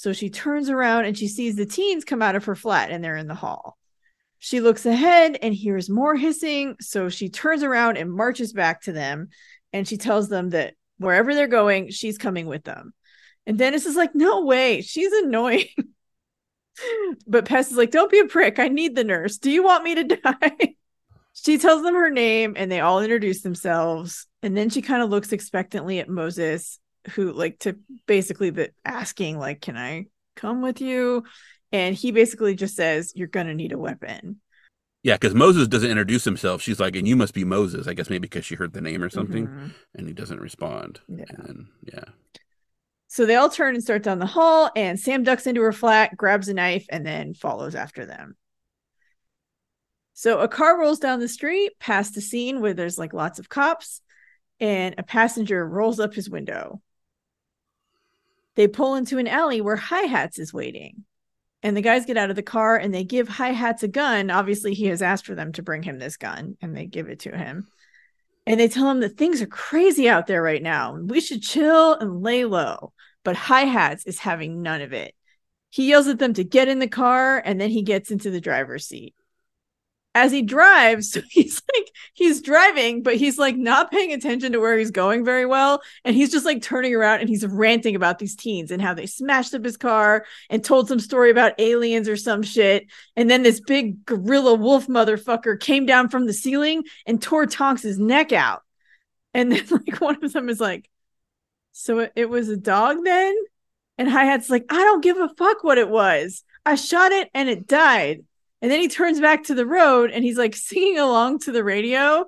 So 0.00 0.14
she 0.14 0.30
turns 0.30 0.70
around 0.70 1.04
and 1.04 1.18
she 1.18 1.28
sees 1.28 1.56
the 1.56 1.66
teens 1.66 2.06
come 2.06 2.22
out 2.22 2.34
of 2.34 2.46
her 2.46 2.54
flat 2.54 2.90
and 2.90 3.04
they're 3.04 3.18
in 3.18 3.28
the 3.28 3.34
hall. 3.34 3.76
She 4.38 4.62
looks 4.62 4.86
ahead 4.86 5.36
and 5.42 5.52
hears 5.52 5.90
more 5.90 6.16
hissing. 6.16 6.76
So 6.80 7.10
she 7.10 7.28
turns 7.28 7.62
around 7.62 7.98
and 7.98 8.10
marches 8.10 8.54
back 8.54 8.80
to 8.84 8.92
them 8.92 9.28
and 9.74 9.86
she 9.86 9.98
tells 9.98 10.30
them 10.30 10.50
that 10.50 10.72
wherever 10.96 11.34
they're 11.34 11.48
going, 11.48 11.90
she's 11.90 12.16
coming 12.16 12.46
with 12.46 12.64
them. 12.64 12.94
And 13.46 13.58
Dennis 13.58 13.84
is 13.84 13.94
like, 13.94 14.14
No 14.14 14.46
way, 14.46 14.80
she's 14.80 15.12
annoying. 15.12 15.68
but 17.26 17.44
Pest 17.44 17.70
is 17.70 17.76
like, 17.76 17.90
Don't 17.90 18.10
be 18.10 18.20
a 18.20 18.24
prick. 18.24 18.58
I 18.58 18.68
need 18.68 18.96
the 18.96 19.04
nurse. 19.04 19.36
Do 19.36 19.50
you 19.50 19.62
want 19.62 19.84
me 19.84 19.96
to 19.96 20.04
die? 20.16 20.76
she 21.34 21.58
tells 21.58 21.82
them 21.82 21.94
her 21.94 22.08
name 22.08 22.54
and 22.56 22.72
they 22.72 22.80
all 22.80 23.02
introduce 23.02 23.42
themselves. 23.42 24.26
And 24.42 24.56
then 24.56 24.70
she 24.70 24.80
kind 24.80 25.02
of 25.02 25.10
looks 25.10 25.30
expectantly 25.30 25.98
at 25.98 26.08
Moses, 26.08 26.79
who 27.10 27.32
like 27.32 27.58
to 27.60 27.78
basically 28.06 28.50
the 28.50 28.70
asking, 28.84 29.38
like, 29.38 29.60
Can 29.60 29.76
I 29.76 30.06
come 30.36 30.62
with 30.62 30.80
you? 30.80 31.24
And 31.72 31.94
he 31.94 32.12
basically 32.12 32.54
just 32.54 32.76
says, 32.76 33.12
You're 33.14 33.28
gonna 33.28 33.54
need 33.54 33.72
a 33.72 33.78
weapon. 33.78 34.40
Yeah, 35.02 35.14
because 35.14 35.34
Moses 35.34 35.66
doesn't 35.66 35.90
introduce 35.90 36.24
himself. 36.24 36.60
She's 36.60 36.78
like, 36.78 36.94
and 36.94 37.08
you 37.08 37.16
must 37.16 37.32
be 37.32 37.42
Moses. 37.44 37.86
I 37.86 37.94
guess 37.94 38.10
maybe 38.10 38.28
because 38.28 38.44
she 38.44 38.54
heard 38.54 38.74
the 38.74 38.82
name 38.82 39.02
or 39.02 39.08
something, 39.08 39.46
Mhm. 39.46 39.74
and 39.94 40.06
he 40.06 40.12
doesn't 40.12 40.40
respond. 40.40 41.00
Yeah. 41.08 41.24
And 41.38 41.68
yeah. 41.82 42.04
So 43.08 43.24
they 43.24 43.34
all 43.36 43.48
turn 43.48 43.74
and 43.74 43.82
start 43.82 44.02
down 44.02 44.18
the 44.18 44.26
hall, 44.26 44.70
and 44.76 45.00
Sam 45.00 45.22
ducks 45.22 45.46
into 45.46 45.62
her 45.62 45.72
flat, 45.72 46.16
grabs 46.18 46.48
a 46.48 46.54
knife, 46.54 46.84
and 46.90 47.04
then 47.06 47.32
follows 47.32 47.74
after 47.74 48.04
them. 48.04 48.36
So 50.12 50.40
a 50.40 50.48
car 50.48 50.78
rolls 50.78 50.98
down 50.98 51.18
the 51.20 51.28
street 51.28 51.72
past 51.80 52.16
a 52.16 52.20
scene 52.20 52.60
where 52.60 52.74
there's 52.74 52.98
like 52.98 53.14
lots 53.14 53.38
of 53.38 53.48
cops, 53.48 54.02
and 54.60 54.94
a 54.98 55.02
passenger 55.02 55.66
rolls 55.66 55.98
up 55.98 56.12
his 56.14 56.28
window. 56.28 56.82
They 58.60 58.68
pull 58.68 58.94
into 58.94 59.16
an 59.16 59.26
alley 59.26 59.62
where 59.62 59.76
Hi 59.76 60.02
Hats 60.02 60.38
is 60.38 60.52
waiting. 60.52 61.04
And 61.62 61.74
the 61.74 61.80
guys 61.80 62.04
get 62.04 62.18
out 62.18 62.28
of 62.28 62.36
the 62.36 62.42
car 62.42 62.76
and 62.76 62.92
they 62.92 63.04
give 63.04 63.26
Hi 63.26 63.52
Hats 63.52 63.82
a 63.82 63.88
gun. 63.88 64.30
Obviously, 64.30 64.74
he 64.74 64.84
has 64.88 65.00
asked 65.00 65.24
for 65.24 65.34
them 65.34 65.52
to 65.52 65.62
bring 65.62 65.82
him 65.82 65.98
this 65.98 66.18
gun, 66.18 66.58
and 66.60 66.76
they 66.76 66.84
give 66.84 67.08
it 67.08 67.20
to 67.20 67.34
him. 67.34 67.66
And 68.46 68.60
they 68.60 68.68
tell 68.68 68.90
him 68.90 69.00
that 69.00 69.16
things 69.16 69.40
are 69.40 69.46
crazy 69.46 70.10
out 70.10 70.26
there 70.26 70.42
right 70.42 70.62
now. 70.62 70.94
We 70.94 71.22
should 71.22 71.40
chill 71.40 71.94
and 71.94 72.20
lay 72.20 72.44
low. 72.44 72.92
But 73.24 73.36
Hi 73.36 73.62
Hats 73.62 74.04
is 74.04 74.18
having 74.18 74.60
none 74.60 74.82
of 74.82 74.92
it. 74.92 75.14
He 75.70 75.88
yells 75.88 76.08
at 76.08 76.18
them 76.18 76.34
to 76.34 76.44
get 76.44 76.68
in 76.68 76.80
the 76.80 76.86
car 76.86 77.42
and 77.42 77.58
then 77.58 77.70
he 77.70 77.80
gets 77.80 78.10
into 78.10 78.30
the 78.30 78.42
driver's 78.42 78.84
seat. 78.86 79.14
As 80.14 80.32
he 80.32 80.42
drives, 80.42 81.16
he's 81.30 81.62
like, 81.72 81.90
he's 82.14 82.42
driving, 82.42 83.02
but 83.02 83.16
he's 83.16 83.38
like 83.38 83.56
not 83.56 83.90
paying 83.90 84.12
attention 84.12 84.52
to 84.52 84.60
where 84.60 84.76
he's 84.76 84.90
going 84.90 85.24
very 85.24 85.46
well. 85.46 85.80
And 86.04 86.16
he's 86.16 86.30
just 86.30 86.44
like 86.44 86.62
turning 86.62 86.94
around 86.94 87.20
and 87.20 87.28
he's 87.28 87.46
ranting 87.46 87.94
about 87.94 88.18
these 88.18 88.34
teens 88.34 88.70
and 88.70 88.82
how 88.82 88.94
they 88.94 89.06
smashed 89.06 89.54
up 89.54 89.64
his 89.64 89.76
car 89.76 90.24
and 90.48 90.64
told 90.64 90.88
some 90.88 91.00
story 91.00 91.30
about 91.30 91.58
aliens 91.60 92.08
or 92.08 92.16
some 92.16 92.42
shit. 92.42 92.86
And 93.16 93.30
then 93.30 93.42
this 93.42 93.60
big 93.60 94.04
gorilla 94.04 94.54
wolf 94.54 94.88
motherfucker 94.88 95.58
came 95.58 95.86
down 95.86 96.08
from 96.08 96.26
the 96.26 96.32
ceiling 96.32 96.84
and 97.06 97.22
tore 97.22 97.46
Tonks's 97.46 97.98
neck 97.98 98.32
out. 98.32 98.62
And 99.32 99.52
then 99.52 99.64
like 99.70 100.00
one 100.00 100.22
of 100.24 100.32
them 100.32 100.48
is 100.48 100.60
like, 100.60 100.88
So 101.72 102.00
it, 102.00 102.12
it 102.16 102.28
was 102.28 102.48
a 102.48 102.56
dog 102.56 102.98
then? 103.04 103.36
And 103.96 104.08
Hi 104.08 104.24
Hat's 104.24 104.50
like, 104.50 104.64
I 104.70 104.76
don't 104.76 105.02
give 105.02 105.18
a 105.18 105.28
fuck 105.36 105.62
what 105.62 105.78
it 105.78 105.88
was. 105.88 106.42
I 106.64 106.74
shot 106.74 107.12
it 107.12 107.30
and 107.34 107.48
it 107.48 107.66
died. 107.66 108.24
And 108.62 108.70
then 108.70 108.80
he 108.80 108.88
turns 108.88 109.20
back 109.20 109.44
to 109.44 109.54
the 109.54 109.66
road 109.66 110.10
and 110.10 110.24
he's 110.24 110.38
like 110.38 110.56
singing 110.56 110.98
along 110.98 111.40
to 111.40 111.52
the 111.52 111.64
radio. 111.64 112.24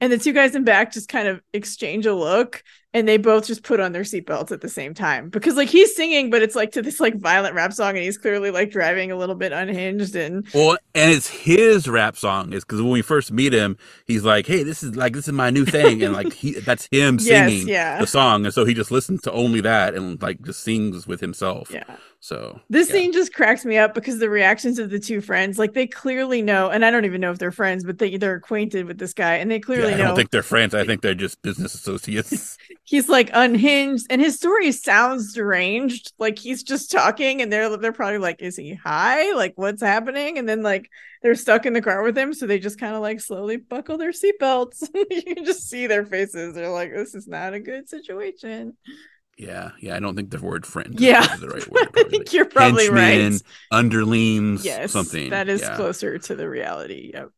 And 0.00 0.12
the 0.12 0.18
two 0.18 0.32
guys 0.32 0.54
in 0.54 0.64
back 0.64 0.92
just 0.92 1.08
kind 1.08 1.28
of 1.28 1.40
exchange 1.52 2.04
a 2.04 2.14
look 2.14 2.62
and 2.94 3.08
they 3.08 3.16
both 3.16 3.46
just 3.46 3.64
put 3.64 3.80
on 3.80 3.90
their 3.92 4.02
seatbelts 4.02 4.52
at 4.52 4.60
the 4.60 4.68
same 4.68 4.94
time 4.94 5.28
because 5.28 5.56
like 5.56 5.68
he's 5.68 5.94
singing 5.94 6.30
but 6.30 6.40
it's 6.40 6.54
like 6.54 6.70
to 6.72 6.80
this 6.80 7.00
like 7.00 7.16
violent 7.16 7.54
rap 7.54 7.72
song 7.72 7.90
and 7.90 7.98
he's 7.98 8.16
clearly 8.16 8.50
like 8.50 8.70
driving 8.70 9.10
a 9.10 9.16
little 9.16 9.34
bit 9.34 9.52
unhinged 9.52 10.14
and 10.14 10.46
well 10.54 10.78
and 10.94 11.10
it's 11.10 11.26
his 11.26 11.88
rap 11.88 12.16
song 12.16 12.52
is 12.52 12.64
because 12.64 12.80
when 12.80 12.92
we 12.92 13.02
first 13.02 13.32
meet 13.32 13.52
him 13.52 13.76
he's 14.06 14.24
like 14.24 14.46
hey 14.46 14.62
this 14.62 14.82
is 14.82 14.96
like 14.96 15.12
this 15.12 15.26
is 15.26 15.34
my 15.34 15.50
new 15.50 15.66
thing 15.66 16.02
and 16.02 16.14
like 16.14 16.32
he 16.32 16.52
that's 16.60 16.88
him 16.90 17.18
singing 17.18 17.66
yes, 17.66 17.68
yeah. 17.68 18.00
the 18.00 18.06
song 18.06 18.44
and 18.46 18.54
so 18.54 18.64
he 18.64 18.72
just 18.72 18.90
listens 18.90 19.20
to 19.20 19.32
only 19.32 19.60
that 19.60 19.94
and 19.94 20.22
like 20.22 20.40
just 20.42 20.62
sings 20.62 21.06
with 21.06 21.20
himself 21.20 21.70
yeah 21.70 21.96
so 22.24 22.58
this 22.70 22.88
yeah. 22.88 22.94
scene 22.94 23.12
just 23.12 23.34
cracks 23.34 23.66
me 23.66 23.76
up 23.76 23.92
because 23.92 24.18
the 24.18 24.30
reactions 24.30 24.78
of 24.78 24.88
the 24.88 24.98
two 24.98 25.20
friends, 25.20 25.58
like 25.58 25.74
they 25.74 25.86
clearly 25.86 26.40
know, 26.40 26.70
and 26.70 26.82
I 26.82 26.90
don't 26.90 27.04
even 27.04 27.20
know 27.20 27.30
if 27.30 27.38
they're 27.38 27.52
friends, 27.52 27.84
but 27.84 27.98
they 27.98 28.16
they're 28.16 28.36
acquainted 28.36 28.86
with 28.86 28.96
this 28.96 29.12
guy, 29.12 29.34
and 29.34 29.50
they 29.50 29.60
clearly 29.60 29.90
yeah, 29.90 29.96
I 29.96 29.98
know. 29.98 30.04
I 30.04 30.06
don't 30.06 30.16
think 30.16 30.30
they're 30.30 30.42
friends. 30.42 30.74
I 30.74 30.84
think 30.86 31.02
they're 31.02 31.14
just 31.14 31.42
business 31.42 31.74
associates. 31.74 32.56
he's 32.84 33.10
like 33.10 33.28
unhinged, 33.34 34.06
and 34.08 34.22
his 34.22 34.36
story 34.36 34.72
sounds 34.72 35.34
deranged. 35.34 36.14
Like 36.18 36.38
he's 36.38 36.62
just 36.62 36.90
talking, 36.90 37.42
and 37.42 37.52
they're 37.52 37.76
they're 37.76 37.92
probably 37.92 38.16
like, 38.16 38.40
"Is 38.40 38.56
he 38.56 38.72
high? 38.72 39.34
Like 39.34 39.52
what's 39.56 39.82
happening?" 39.82 40.38
And 40.38 40.48
then 40.48 40.62
like 40.62 40.88
they're 41.20 41.34
stuck 41.34 41.66
in 41.66 41.74
the 41.74 41.82
car 41.82 42.02
with 42.02 42.16
him, 42.16 42.32
so 42.32 42.46
they 42.46 42.58
just 42.58 42.80
kind 42.80 42.94
of 42.94 43.02
like 43.02 43.20
slowly 43.20 43.58
buckle 43.58 43.98
their 43.98 44.12
seatbelts. 44.12 44.88
you 45.10 45.34
can 45.34 45.44
just 45.44 45.68
see 45.68 45.86
their 45.86 46.06
faces. 46.06 46.54
They're 46.54 46.70
like, 46.70 46.90
"This 46.90 47.14
is 47.14 47.28
not 47.28 47.52
a 47.52 47.60
good 47.60 47.86
situation." 47.86 48.78
Yeah, 49.36 49.72
yeah. 49.80 49.96
I 49.96 50.00
don't 50.00 50.14
think 50.14 50.30
the 50.30 50.40
word 50.40 50.64
friend. 50.64 50.98
Yeah, 50.98 51.32
is 51.34 51.40
the 51.40 51.48
right 51.48 51.70
word. 51.70 51.88
I 51.96 52.04
think 52.04 52.32
you're 52.32 52.44
probably 52.44 52.84
Henchmen, 52.84 53.32
right. 53.32 53.42
Underlings, 53.72 54.64
Yes, 54.64 54.92
something. 54.92 55.30
that 55.30 55.48
is 55.48 55.60
yeah. 55.60 55.74
closer 55.76 56.18
to 56.18 56.34
the 56.36 56.48
reality. 56.48 57.10
Yep. 57.12 57.30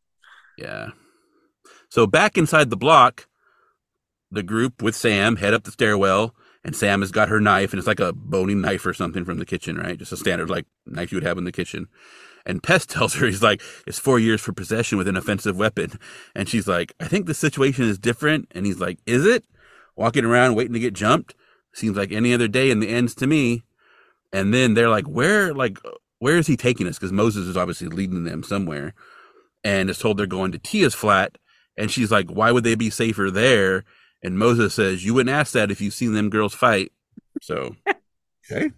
Yeah. 0.57 0.89
So 1.89 2.05
back 2.05 2.37
inside 2.37 2.69
the 2.69 2.77
block, 2.77 3.27
the 4.31 4.43
group 4.43 4.81
with 4.81 4.95
Sam 4.95 5.37
head 5.37 5.53
up 5.53 5.63
the 5.63 5.71
stairwell, 5.71 6.35
and 6.63 6.75
Sam 6.75 7.01
has 7.01 7.11
got 7.11 7.29
her 7.29 7.39
knife, 7.39 7.71
and 7.71 7.79
it's 7.79 7.87
like 7.87 7.99
a 7.99 8.13
boning 8.13 8.61
knife 8.61 8.85
or 8.85 8.93
something 8.93 9.25
from 9.25 9.39
the 9.39 9.45
kitchen, 9.45 9.77
right? 9.77 9.97
Just 9.97 10.11
a 10.11 10.17
standard 10.17 10.49
like 10.49 10.65
knife 10.85 11.11
you 11.11 11.15
would 11.15 11.23
have 11.23 11.37
in 11.37 11.45
the 11.45 11.51
kitchen. 11.51 11.87
And 12.45 12.61
Pest 12.63 12.89
tells 12.91 13.15
her 13.15 13.25
he's 13.25 13.43
like, 13.43 13.61
it's 13.85 13.99
four 13.99 14.19
years 14.19 14.41
for 14.41 14.53
possession 14.53 14.97
with 14.97 15.07
an 15.07 15.17
offensive 15.17 15.57
weapon. 15.57 15.99
And 16.35 16.47
she's 16.47 16.67
like, 16.67 16.93
I 16.99 17.07
think 17.07 17.25
the 17.25 17.33
situation 17.33 17.85
is 17.85 17.97
different. 17.97 18.47
And 18.51 18.65
he's 18.65 18.79
like, 18.79 18.99
Is 19.05 19.25
it? 19.25 19.45
Walking 19.95 20.25
around 20.25 20.55
waiting 20.55 20.73
to 20.73 20.79
get 20.79 20.93
jumped? 20.93 21.33
Seems 21.77 21.95
like 21.95 22.11
any 22.11 22.33
other 22.33 22.47
day 22.47 22.71
in 22.71 22.79
the 22.79 22.89
ends 22.89 23.13
to 23.15 23.27
me. 23.27 23.63
And 24.33 24.51
then 24.51 24.73
they're 24.73 24.89
like, 24.89 25.05
Where 25.05 25.53
like 25.53 25.77
where 26.19 26.37
is 26.37 26.47
he 26.47 26.57
taking 26.57 26.87
us? 26.87 26.97
Because 26.97 27.11
Moses 27.11 27.47
is 27.47 27.55
obviously 27.55 27.87
leading 27.87 28.23
them 28.23 28.41
somewhere. 28.41 28.95
And 29.63 29.89
is 29.89 29.99
told 29.99 30.17
they're 30.17 30.25
going 30.25 30.51
to 30.53 30.57
Tia's 30.57 30.95
flat. 30.95 31.37
And 31.77 31.91
she's 31.91 32.11
like, 32.11 32.29
Why 32.31 32.51
would 32.51 32.63
they 32.63 32.73
be 32.75 32.89
safer 32.89 33.29
there? 33.29 33.83
And 34.23 34.39
Moses 34.39 34.73
says, 34.73 35.05
You 35.05 35.13
wouldn't 35.13 35.35
ask 35.35 35.53
that 35.53 35.69
if 35.69 35.79
you've 35.79 35.93
seen 35.93 36.13
them 36.13 36.31
girls 36.31 36.55
fight. 36.55 36.91
So 37.41 37.75
Okay. 38.51 38.71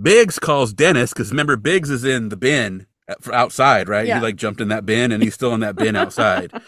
Biggs 0.00 0.38
calls 0.38 0.72
Dennis 0.72 1.12
because 1.12 1.30
remember 1.30 1.56
Biggs 1.56 1.90
is 1.90 2.04
in 2.04 2.28
the 2.28 2.36
bin 2.36 2.86
outside, 3.32 3.88
right? 3.88 4.06
Yeah. 4.06 4.16
He 4.16 4.22
like 4.22 4.36
jumped 4.36 4.60
in 4.60 4.68
that 4.68 4.84
bin 4.84 5.12
and 5.12 5.22
he's 5.22 5.34
still 5.34 5.54
in 5.54 5.60
that 5.60 5.76
bin 5.76 5.96
outside. 5.96 6.52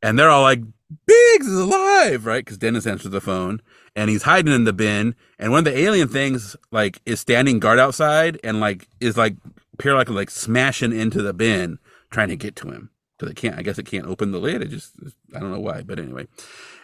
And 0.00 0.16
they're 0.16 0.30
all 0.30 0.42
like, 0.42 0.60
Biggs 1.06 1.46
is 1.46 1.58
alive, 1.58 2.24
right? 2.24 2.44
Because 2.44 2.56
Dennis 2.56 2.86
answers 2.86 3.10
the 3.10 3.20
phone 3.20 3.60
and 3.94 4.08
he's 4.08 4.22
hiding 4.22 4.54
in 4.54 4.64
the 4.64 4.72
bin. 4.72 5.14
And 5.38 5.52
one 5.52 5.58
of 5.58 5.64
the 5.66 5.78
alien 5.78 6.08
things 6.08 6.56
like 6.70 7.00
is 7.04 7.20
standing 7.20 7.58
guard 7.58 7.78
outside 7.78 8.40
and 8.42 8.58
like 8.58 8.88
is 9.00 9.16
like 9.16 9.36
periodically 9.78 10.16
like 10.16 10.30
smashing 10.30 10.92
into 10.92 11.20
the 11.20 11.34
bin 11.34 11.78
trying 12.10 12.28
to 12.28 12.36
get 12.36 12.56
to 12.56 12.70
him. 12.70 12.90
Because 13.18 13.32
it 13.32 13.36
can't, 13.36 13.58
I 13.58 13.62
guess 13.62 13.78
it 13.78 13.86
can't 13.86 14.06
open 14.06 14.30
the 14.30 14.38
lid. 14.38 14.62
It 14.62 14.68
just, 14.68 14.92
I 15.34 15.40
don't 15.40 15.52
know 15.52 15.60
why, 15.60 15.82
but 15.82 15.98
anyway. 15.98 16.26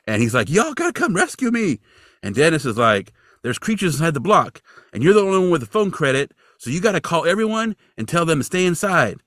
And 0.06 0.20
he's 0.20 0.34
like, 0.34 0.50
Y'all 0.50 0.74
gotta 0.74 0.92
come 0.92 1.14
rescue 1.14 1.50
me. 1.50 1.80
And 2.22 2.34
Dennis 2.34 2.64
is 2.64 2.76
like, 2.76 3.12
There's 3.42 3.58
creatures 3.58 3.94
inside 3.94 4.14
the 4.14 4.20
block, 4.20 4.60
and 4.92 5.02
you're 5.02 5.14
the 5.14 5.20
only 5.20 5.38
one 5.38 5.50
with 5.50 5.60
the 5.60 5.66
phone 5.66 5.90
credit, 5.92 6.32
so 6.58 6.70
you 6.70 6.80
gotta 6.80 7.00
call 7.00 7.24
everyone 7.24 7.76
and 7.96 8.08
tell 8.08 8.26
them 8.26 8.40
to 8.40 8.44
stay 8.44 8.66
inside. 8.66 9.20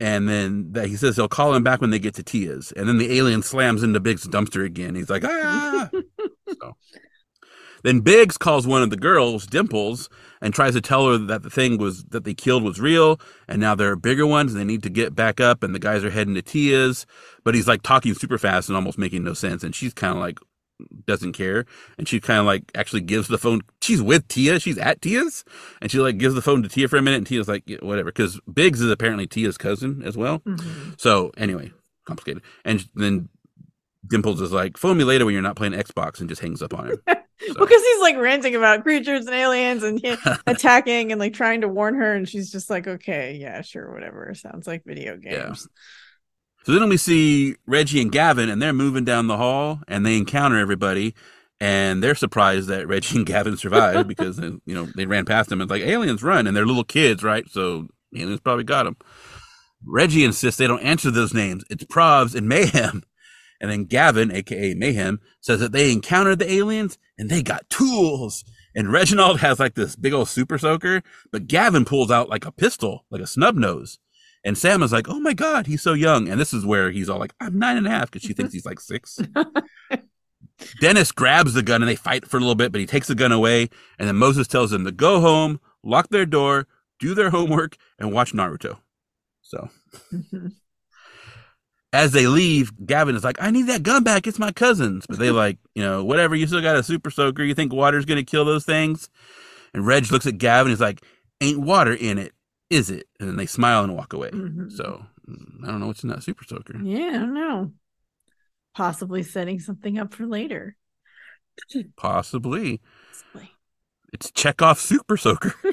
And 0.00 0.28
then 0.28 0.72
that 0.72 0.86
he 0.88 0.96
says 0.96 1.16
they'll 1.16 1.28
call 1.28 1.54
him 1.54 1.62
back 1.62 1.80
when 1.80 1.90
they 1.90 1.98
get 1.98 2.14
to 2.14 2.22
Tia's. 2.22 2.72
And 2.72 2.88
then 2.88 2.96
the 2.98 3.16
alien 3.16 3.42
slams 3.42 3.82
into 3.82 4.00
Biggs' 4.00 4.26
dumpster 4.26 4.64
again. 4.64 4.94
He's 4.94 5.10
like, 5.10 5.24
ah. 5.24 5.90
so. 6.48 6.76
Then 7.82 8.00
Biggs 8.00 8.36
calls 8.36 8.66
one 8.66 8.82
of 8.82 8.90
the 8.90 8.96
girls, 8.96 9.46
Dimples, 9.46 10.08
and 10.42 10.52
tries 10.52 10.74
to 10.74 10.80
tell 10.80 11.10
her 11.10 11.18
that 11.18 11.42
the 11.42 11.50
thing 11.50 11.78
was 11.78 12.04
that 12.04 12.24
they 12.24 12.34
killed 12.34 12.62
was 12.62 12.80
real, 12.80 13.20
and 13.48 13.60
now 13.60 13.74
there 13.74 13.90
are 13.90 13.96
bigger 13.96 14.26
ones, 14.26 14.52
and 14.52 14.60
they 14.60 14.64
need 14.64 14.82
to 14.82 14.90
get 14.90 15.14
back 15.14 15.40
up, 15.40 15.62
and 15.62 15.74
the 15.74 15.78
guys 15.78 16.04
are 16.04 16.10
heading 16.10 16.34
to 16.34 16.42
Tia's. 16.42 17.06
But 17.44 17.54
he's 17.54 17.68
like 17.68 17.82
talking 17.82 18.14
super 18.14 18.38
fast 18.38 18.68
and 18.68 18.76
almost 18.76 18.98
making 18.98 19.24
no 19.24 19.34
sense, 19.34 19.62
and 19.62 19.74
she's 19.74 19.94
kind 19.94 20.14
of 20.14 20.20
like 20.20 20.38
doesn't 21.06 21.32
care, 21.32 21.66
and 21.98 22.08
she 22.08 22.20
kind 22.20 22.40
of 22.40 22.46
like 22.46 22.70
actually 22.74 23.00
gives 23.02 23.28
the 23.28 23.38
phone. 23.38 23.60
She's 23.82 24.00
with 24.02 24.26
Tia, 24.28 24.60
she's 24.60 24.78
at 24.78 25.00
Tia's, 25.02 25.44
and 25.80 25.90
she 25.90 25.98
like 25.98 26.18
gives 26.18 26.34
the 26.34 26.42
phone 26.42 26.62
to 26.62 26.68
Tia 26.68 26.88
for 26.88 26.96
a 26.96 27.02
minute, 27.02 27.18
and 27.18 27.26
Tia's 27.26 27.48
like 27.48 27.62
yeah, 27.66 27.78
whatever, 27.82 28.10
because 28.10 28.40
Biggs 28.52 28.80
is 28.80 28.90
apparently 28.90 29.26
Tia's 29.26 29.58
cousin 29.58 30.02
as 30.04 30.16
well. 30.16 30.40
Mhm. 30.40 31.00
So 31.00 31.32
anyway, 31.36 31.72
complicated. 32.06 32.42
And 32.64 32.84
then 32.94 33.28
Dimples 34.06 34.40
is 34.40 34.50
like, 34.52 34.76
phone 34.78 34.96
me 34.96 35.04
later 35.04 35.24
when 35.24 35.34
you're 35.34 35.42
not 35.42 35.56
playing 35.56 35.74
Xbox, 35.74 36.20
and 36.20 36.28
just 36.28 36.40
hangs 36.42 36.62
up 36.62 36.74
on 36.74 36.88
him. 36.88 37.02
So- 37.46 37.54
Because 37.54 37.82
he's 37.82 38.00
like 38.02 38.18
ranting 38.18 38.54
about 38.54 38.82
creatures 38.82 39.24
and 39.24 39.34
aliens 39.34 39.82
and 39.82 39.98
attacking 40.46 41.10
and 41.10 41.18
like 41.18 41.32
trying 41.32 41.62
to 41.62 41.68
warn 41.68 41.94
her, 41.94 42.14
and 42.14 42.28
she's 42.28 42.52
just 42.52 42.68
like, 42.68 42.86
"Okay, 42.86 43.38
yeah, 43.40 43.62
sure, 43.62 43.90
whatever. 43.90 44.34
Sounds 44.34 44.66
like 44.66 44.84
video 44.84 45.18
Yeah. 45.22 45.54
Games." 46.60 46.66
So 46.66 46.78
then 46.78 46.88
we 46.88 46.96
see 46.96 47.56
Reggie 47.66 48.00
and 48.00 48.12
Gavin, 48.12 48.48
and 48.48 48.60
they're 48.60 48.72
moving 48.72 49.04
down 49.04 49.26
the 49.26 49.36
hall, 49.36 49.80
and 49.88 50.04
they 50.04 50.16
encounter 50.16 50.58
everybody, 50.58 51.14
and 51.60 52.02
they're 52.02 52.14
surprised 52.14 52.68
that 52.68 52.88
Reggie 52.88 53.18
and 53.18 53.26
Gavin 53.26 53.56
survived 53.56 54.08
because 54.08 54.38
uh, 54.38 54.52
you 54.66 54.74
know 54.74 54.88
they 54.96 55.06
ran 55.06 55.24
past 55.24 55.48
them. 55.50 55.60
It's 55.60 55.70
like 55.70 55.82
aliens 55.82 56.22
run, 56.22 56.46
and 56.46 56.56
they're 56.56 56.66
little 56.66 56.84
kids, 56.84 57.22
right? 57.22 57.48
So 57.48 57.88
aliens 58.14 58.40
probably 58.40 58.64
got 58.64 58.84
them. 58.84 58.96
Reggie 59.84 60.24
insists 60.24 60.58
they 60.58 60.66
don't 60.66 60.82
answer 60.82 61.10
those 61.10 61.34
names. 61.34 61.64
It's 61.70 61.84
Probs 61.84 62.34
and 62.34 62.48
Mayhem. 62.48 63.02
And 63.60 63.70
then 63.70 63.84
Gavin, 63.84 64.30
aka 64.30 64.74
Mayhem, 64.74 65.20
says 65.40 65.60
that 65.60 65.72
they 65.72 65.92
encountered 65.92 66.38
the 66.38 66.50
aliens 66.50 66.98
and 67.18 67.28
they 67.28 67.42
got 67.42 67.68
tools. 67.68 68.44
And 68.74 68.90
Reginald 68.90 69.40
has 69.40 69.60
like 69.60 69.74
this 69.74 69.96
big 69.96 70.12
old 70.12 70.28
super 70.28 70.58
soaker, 70.58 71.02
but 71.30 71.46
Gavin 71.46 71.84
pulls 71.84 72.10
out 72.10 72.28
like 72.28 72.46
a 72.46 72.52
pistol, 72.52 73.04
like 73.10 73.20
a 73.20 73.26
snub 73.26 73.56
nose. 73.56 73.98
And 74.44 74.56
Sam 74.56 74.82
is 74.82 74.92
like, 74.92 75.08
oh 75.08 75.20
my 75.20 75.34
God, 75.34 75.66
he's 75.66 75.82
so 75.82 75.92
young. 75.92 76.28
And 76.28 76.40
this 76.40 76.54
is 76.54 76.64
where 76.64 76.90
he's 76.90 77.08
all 77.08 77.18
like, 77.18 77.34
I'm 77.40 77.58
nine 77.58 77.76
and 77.76 77.86
a 77.86 77.90
half 77.90 78.10
because 78.10 78.26
she 78.26 78.32
thinks 78.32 78.52
he's 78.52 78.64
like 78.64 78.80
six. 78.80 79.18
Dennis 80.80 81.12
grabs 81.12 81.54
the 81.54 81.62
gun 81.62 81.82
and 81.82 81.88
they 81.88 81.96
fight 81.96 82.26
for 82.26 82.36
a 82.36 82.40
little 82.40 82.54
bit, 82.54 82.72
but 82.72 82.80
he 82.80 82.86
takes 82.86 83.08
the 83.08 83.14
gun 83.14 83.32
away. 83.32 83.68
And 83.98 84.08
then 84.08 84.16
Moses 84.16 84.46
tells 84.46 84.70
them 84.70 84.84
to 84.84 84.92
go 84.92 85.20
home, 85.20 85.60
lock 85.82 86.08
their 86.08 86.26
door, 86.26 86.66
do 86.98 87.14
their 87.14 87.30
homework, 87.30 87.76
and 87.98 88.12
watch 88.12 88.32
Naruto. 88.32 88.78
So 89.42 89.68
as 91.92 92.12
they 92.12 92.26
leave, 92.26 92.72
Gavin 92.86 93.16
is 93.16 93.24
like, 93.24 93.42
I 93.42 93.50
need 93.50 93.66
that 93.66 93.82
gun 93.82 94.04
back. 94.04 94.26
It's 94.26 94.38
my 94.38 94.52
cousin's. 94.52 95.06
But 95.06 95.18
they 95.18 95.30
like, 95.30 95.58
you 95.74 95.82
know, 95.82 96.04
whatever. 96.04 96.34
You 96.34 96.46
still 96.46 96.62
got 96.62 96.76
a 96.76 96.82
super 96.82 97.10
soaker. 97.10 97.42
You 97.42 97.54
think 97.54 97.72
water's 97.72 98.04
going 98.04 98.24
to 98.24 98.30
kill 98.30 98.44
those 98.44 98.64
things? 98.64 99.10
And 99.74 99.86
Reg 99.86 100.10
looks 100.10 100.26
at 100.26 100.38
Gavin. 100.38 100.70
He's 100.70 100.80
like, 100.80 101.02
ain't 101.40 101.60
water 101.60 101.94
in 101.94 102.18
it, 102.18 102.32
is 102.70 102.90
it? 102.90 103.06
And 103.18 103.28
then 103.28 103.36
they 103.36 103.46
smile 103.46 103.84
and 103.84 103.96
walk 103.96 104.12
away. 104.12 104.30
Mhm. 104.30 104.70
So 104.72 105.04
mm, 105.28 105.64
I 105.64 105.66
don't 105.66 105.80
know 105.80 105.88
what's 105.88 106.02
in 106.02 106.08
that 106.10 106.22
super 106.22 106.44
soaker. 106.44 106.78
Yeah, 106.82 107.08
I 107.08 107.12
don't 107.18 107.34
know. 107.34 107.72
Possibly 108.74 109.22
setting 109.22 109.58
something 109.58 109.98
up 109.98 110.14
for 110.14 110.26
later. 110.26 110.76
Possibly. 111.96 112.80
Possibly. 113.12 113.50
It's 114.12 114.30
Chekhov 114.30 114.80
super 114.80 115.16
soaker. 115.16 115.54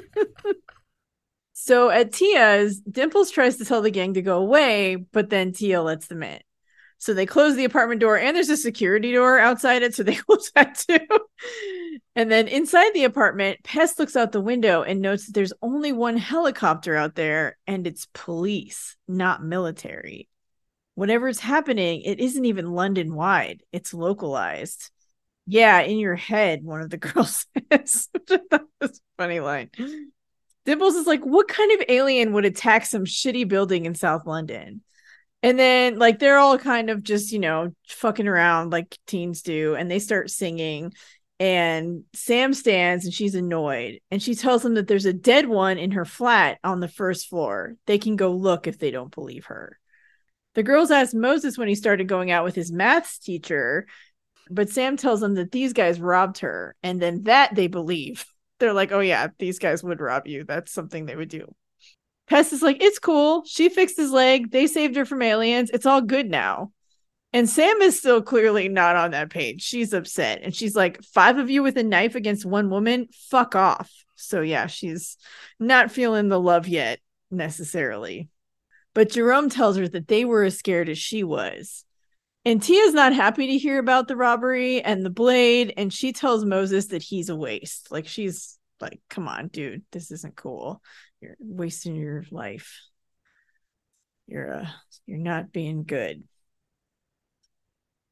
So 1.59 1.89
at 1.89 2.13
Tia's, 2.13 2.79
Dimples 2.79 3.31
tries 3.31 3.57
to 3.57 3.65
tell 3.65 3.81
the 3.81 3.91
gang 3.91 4.13
to 4.13 4.21
go 4.21 4.37
away, 4.37 4.95
but 4.95 5.29
then 5.29 5.51
Tia 5.51 5.81
lets 5.81 6.07
them 6.07 6.23
in. 6.23 6.39
So 6.99 7.13
they 7.13 7.25
close 7.25 7.55
the 7.55 7.65
apartment 7.65 7.99
door, 7.99 8.17
and 8.17 8.35
there's 8.35 8.49
a 8.49 8.57
security 8.57 9.11
door 9.11 9.39
outside 9.39 9.83
it, 9.83 9.93
so 9.93 10.03
they 10.03 10.15
close 10.27 10.51
that 10.55 10.77
too. 10.87 10.99
And 12.15 12.31
then 12.31 12.47
inside 12.47 12.93
the 12.93 13.03
apartment, 13.03 13.63
Pest 13.63 13.99
looks 13.99 14.15
out 14.15 14.31
the 14.31 14.41
window 14.41 14.83
and 14.83 15.01
notes 15.01 15.27
that 15.27 15.33
there's 15.33 15.53
only 15.61 15.91
one 15.91 16.17
helicopter 16.17 16.95
out 16.95 17.15
there, 17.15 17.57
and 17.67 17.85
it's 17.85 18.07
police, 18.13 18.95
not 19.07 19.43
military. 19.43 20.27
Whatever's 20.95 21.39
happening, 21.39 22.01
it 22.01 22.19
isn't 22.19 22.45
even 22.45 22.71
London 22.71 23.13
wide, 23.13 23.61
it's 23.71 23.93
localized. 23.93 24.89
Yeah, 25.45 25.79
in 25.81 25.99
your 25.99 26.15
head, 26.15 26.63
one 26.63 26.81
of 26.81 26.89
the 26.89 26.97
girls 26.97 27.45
says, 27.71 28.09
which 28.13 28.31
I 28.31 28.39
thought 28.49 28.67
was 28.81 29.01
funny 29.17 29.39
line. 29.39 29.69
Dimples 30.65 30.95
is 30.95 31.07
like, 31.07 31.23
what 31.23 31.47
kind 31.47 31.71
of 31.71 31.85
alien 31.87 32.33
would 32.33 32.45
attack 32.45 32.85
some 32.85 33.05
shitty 33.05 33.47
building 33.47 33.85
in 33.85 33.95
South 33.95 34.25
London? 34.25 34.81
And 35.43 35.57
then 35.57 35.99
like 35.99 36.19
they're 36.19 36.39
all 36.39 36.57
kind 36.57 36.89
of 36.89 37.03
just, 37.03 37.31
you 37.31 37.39
know, 37.39 37.73
fucking 37.87 38.27
around 38.27 38.71
like 38.71 38.97
teens 39.05 39.43
do 39.43 39.75
and 39.75 39.89
they 39.89 39.99
start 39.99 40.29
singing 40.29 40.93
and 41.39 42.03
Sam 42.13 42.53
stands 42.53 43.05
and 43.05 43.13
she's 43.13 43.35
annoyed 43.35 43.99
and 44.09 44.21
she 44.21 44.33
tells 44.33 44.63
them 44.63 44.73
that 44.73 44.87
there's 44.87 45.05
a 45.05 45.13
dead 45.13 45.47
one 45.47 45.77
in 45.77 45.91
her 45.91 46.05
flat 46.05 46.57
on 46.63 46.79
the 46.79 46.87
first 46.87 47.27
floor. 47.27 47.75
They 47.85 47.99
can 47.99 48.15
go 48.15 48.31
look 48.31 48.65
if 48.65 48.79
they 48.79 48.91
don't 48.91 49.13
believe 49.13 49.45
her. 49.45 49.77
The 50.55 50.63
girls 50.63 50.89
asked 50.89 51.13
Moses 51.13 51.57
when 51.57 51.67
he 51.67 51.75
started 51.75 52.07
going 52.07 52.31
out 52.31 52.43
with 52.43 52.55
his 52.55 52.71
maths 52.71 53.19
teacher, 53.19 53.85
but 54.49 54.69
Sam 54.69 54.97
tells 54.97 55.19
them 55.19 55.35
that 55.35 55.51
these 55.51 55.73
guys 55.73 55.99
robbed 55.99 56.39
her 56.39 56.75
and 56.81 56.99
then 56.99 57.23
that 57.23 57.53
they 57.53 57.67
believe. 57.67 58.25
They're 58.59 58.73
like, 58.73 58.91
"Oh 58.91 59.01
yeah, 59.01 59.27
these 59.37 59.59
guys 59.59 59.83
would 59.83 60.01
rob 60.01 60.25
you. 60.25 60.43
That's 60.43 60.71
something 60.71 61.05
they 61.05 61.15
would 61.15 61.29
do." 61.29 61.53
Pest 62.27 62.53
is 62.53 62.63
like, 62.63 62.81
"It's 62.81 62.97
cool. 62.97 63.43
She 63.45 63.69
fixed 63.69 63.97
his 63.97 64.11
leg. 64.11 64.49
They 64.49 64.65
saved 64.65 64.95
her 64.95 65.05
from 65.05 65.21
aliens. 65.21 65.69
It's 65.71 65.85
all 65.85 66.01
good 66.01 66.27
now." 66.27 66.71
And 67.37 67.47
Sam 67.47 67.83
is 67.83 67.99
still 67.99 68.23
clearly 68.23 68.67
not 68.67 68.95
on 68.95 69.11
that 69.11 69.29
page. 69.29 69.61
She's 69.61 69.93
upset. 69.93 70.39
And 70.41 70.55
she's 70.55 70.75
like, 70.75 71.03
five 71.03 71.37
of 71.37 71.51
you 71.51 71.61
with 71.61 71.77
a 71.77 71.83
knife 71.83 72.15
against 72.15 72.47
one 72.47 72.71
woman? 72.71 73.09
Fuck 73.29 73.53
off. 73.53 73.91
So, 74.15 74.41
yeah, 74.41 74.65
she's 74.65 75.17
not 75.59 75.91
feeling 75.91 76.29
the 76.29 76.39
love 76.39 76.67
yet 76.67 76.97
necessarily. 77.29 78.29
But 78.95 79.11
Jerome 79.11 79.51
tells 79.51 79.77
her 79.77 79.87
that 79.87 80.07
they 80.07 80.25
were 80.25 80.45
as 80.45 80.57
scared 80.57 80.89
as 80.89 80.97
she 80.97 81.23
was. 81.23 81.85
And 82.43 82.59
Tia's 82.59 82.95
not 82.95 83.13
happy 83.13 83.45
to 83.45 83.57
hear 83.59 83.77
about 83.77 84.07
the 84.07 84.15
robbery 84.15 84.81
and 84.81 85.05
the 85.05 85.11
blade. 85.11 85.75
And 85.77 85.93
she 85.93 86.13
tells 86.13 86.43
Moses 86.43 86.87
that 86.87 87.03
he's 87.03 87.29
a 87.29 87.35
waste. 87.35 87.91
Like, 87.91 88.07
she's 88.07 88.57
like, 88.81 88.99
come 89.11 89.27
on, 89.27 89.49
dude, 89.49 89.83
this 89.91 90.09
isn't 90.09 90.35
cool. 90.35 90.81
You're 91.21 91.35
wasting 91.37 91.97
your 91.97 92.23
life. 92.31 92.81
You're 94.25 94.61
uh, 94.61 94.67
you're 95.05 95.19
not 95.19 95.51
being 95.51 95.83
good. 95.83 96.23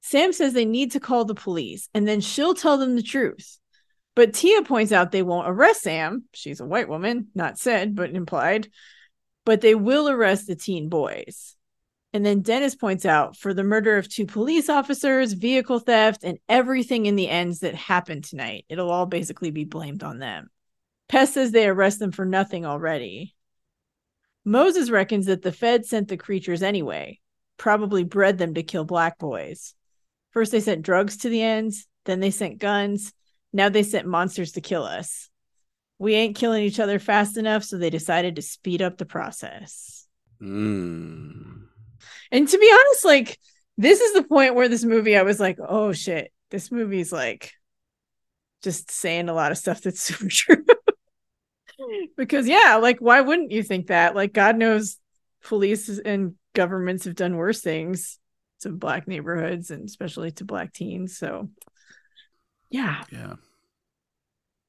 Sam 0.08 0.34
says 0.34 0.54
they 0.54 0.66
need 0.66 0.92
to 0.92 1.00
call 1.00 1.26
the 1.26 1.34
police 1.34 1.90
and 1.96 2.08
then 2.08 2.22
she'll 2.22 2.54
tell 2.54 2.78
them 2.78 2.96
the 2.96 3.02
truth. 3.02 3.58
But 4.16 4.36
Tia 4.36 4.62
points 4.62 4.92
out 4.92 5.12
they 5.12 5.24
won't 5.24 5.50
arrest 5.50 5.82
Sam. 5.82 6.26
She's 6.32 6.60
a 6.60 6.66
white 6.66 6.88
woman, 6.88 7.30
not 7.34 7.58
said, 7.58 7.96
but 7.96 8.12
implied. 8.12 8.70
But 9.46 9.62
they 9.62 9.74
will 9.74 10.08
arrest 10.08 10.46
the 10.46 10.56
teen 10.56 10.90
boys. 10.90 11.56
And 12.14 12.24
then 12.24 12.44
Dennis 12.44 12.76
points 12.76 13.04
out 13.04 13.36
for 13.36 13.52
the 13.52 13.64
murder 13.64 13.98
of 13.98 14.08
two 14.08 14.28
police 14.28 14.70
officers, 14.70 15.34
vehicle 15.34 15.80
theft, 15.80 16.24
and 16.24 16.38
everything 16.48 17.08
in 17.08 17.16
the 17.16 17.28
ends 17.28 17.62
that 17.62 17.74
happened 17.74 18.26
tonight, 18.26 18.66
it'll 18.70 18.92
all 18.92 19.08
basically 19.08 19.50
be 19.50 19.66
blamed 19.66 20.04
on 20.04 20.20
them. 20.20 20.52
Pest 21.10 21.34
says 21.34 21.52
they 21.52 21.68
arrest 21.68 21.98
them 21.98 22.12
for 22.12 22.26
nothing 22.26 22.64
already. 22.64 23.34
Moses 24.46 24.92
reckons 24.92 25.26
that 25.26 25.42
the 25.42 25.52
Fed 25.52 25.84
sent 25.84 26.10
the 26.10 26.16
creatures 26.16 26.62
anyway, 26.62 27.20
probably 27.58 28.04
bred 28.04 28.38
them 28.38 28.54
to 28.54 28.62
kill 28.62 28.86
black 28.86 29.18
boys. 29.18 29.74
First, 30.36 30.52
they 30.52 30.60
sent 30.60 30.82
drugs 30.82 31.16
to 31.18 31.30
the 31.30 31.42
ends, 31.42 31.88
then 32.04 32.20
they 32.20 32.30
sent 32.30 32.60
guns. 32.60 33.14
Now 33.54 33.70
they 33.70 33.84
sent 33.84 34.06
monsters 34.06 34.52
to 34.52 34.62
kill 34.62 34.84
us. 34.84 35.30
We 35.98 36.14
ain't 36.14 36.36
killing 36.36 36.66
each 36.66 36.82
other 36.82 37.00
fast 37.00 37.38
enough, 37.38 37.64
so 37.64 37.78
they 37.78 37.90
decided 37.90 38.36
to 38.36 38.42
speed 38.42 38.82
up 38.82 38.98
the 38.98 39.06
process. 39.06 40.06
Mm. 40.42 41.68
And 42.34 42.50
to 42.50 42.58
be 42.58 42.70
honest, 42.70 43.06
like, 43.06 43.40
this 43.78 44.02
is 44.02 44.14
the 44.14 44.24
point 44.24 44.56
where 44.56 44.68
this 44.68 44.84
movie, 44.84 45.16
I 45.16 45.22
was 45.22 45.40
like, 45.40 45.58
oh 45.66 45.94
shit, 45.94 46.34
this 46.52 46.70
movie's 46.70 47.14
like 47.14 47.54
just 48.62 48.92
saying 48.92 49.30
a 49.30 49.34
lot 49.34 49.54
of 49.54 49.58
stuff 49.58 49.80
that's 49.80 50.02
super 50.04 50.28
true. 50.28 50.66
because, 52.18 52.46
yeah, 52.46 52.76
like, 52.82 53.00
why 53.00 53.22
wouldn't 53.22 53.52
you 53.52 53.64
think 53.64 53.88
that? 53.88 54.16
Like, 54.16 54.34
God 54.34 54.58
knows 54.58 54.98
police 55.46 55.88
and 55.98 56.36
governments 56.54 57.06
have 57.06 57.16
done 57.16 57.38
worse 57.38 57.62
things 57.62 58.20
to 58.62 58.70
black 58.70 59.08
neighborhoods 59.08 59.72
and 59.72 59.86
especially 59.86 60.32
to 60.32 60.46
black 60.46 60.74
teens. 60.74 61.18
So, 61.18 61.50
yeah. 62.70 63.04
Yeah. 63.12 63.36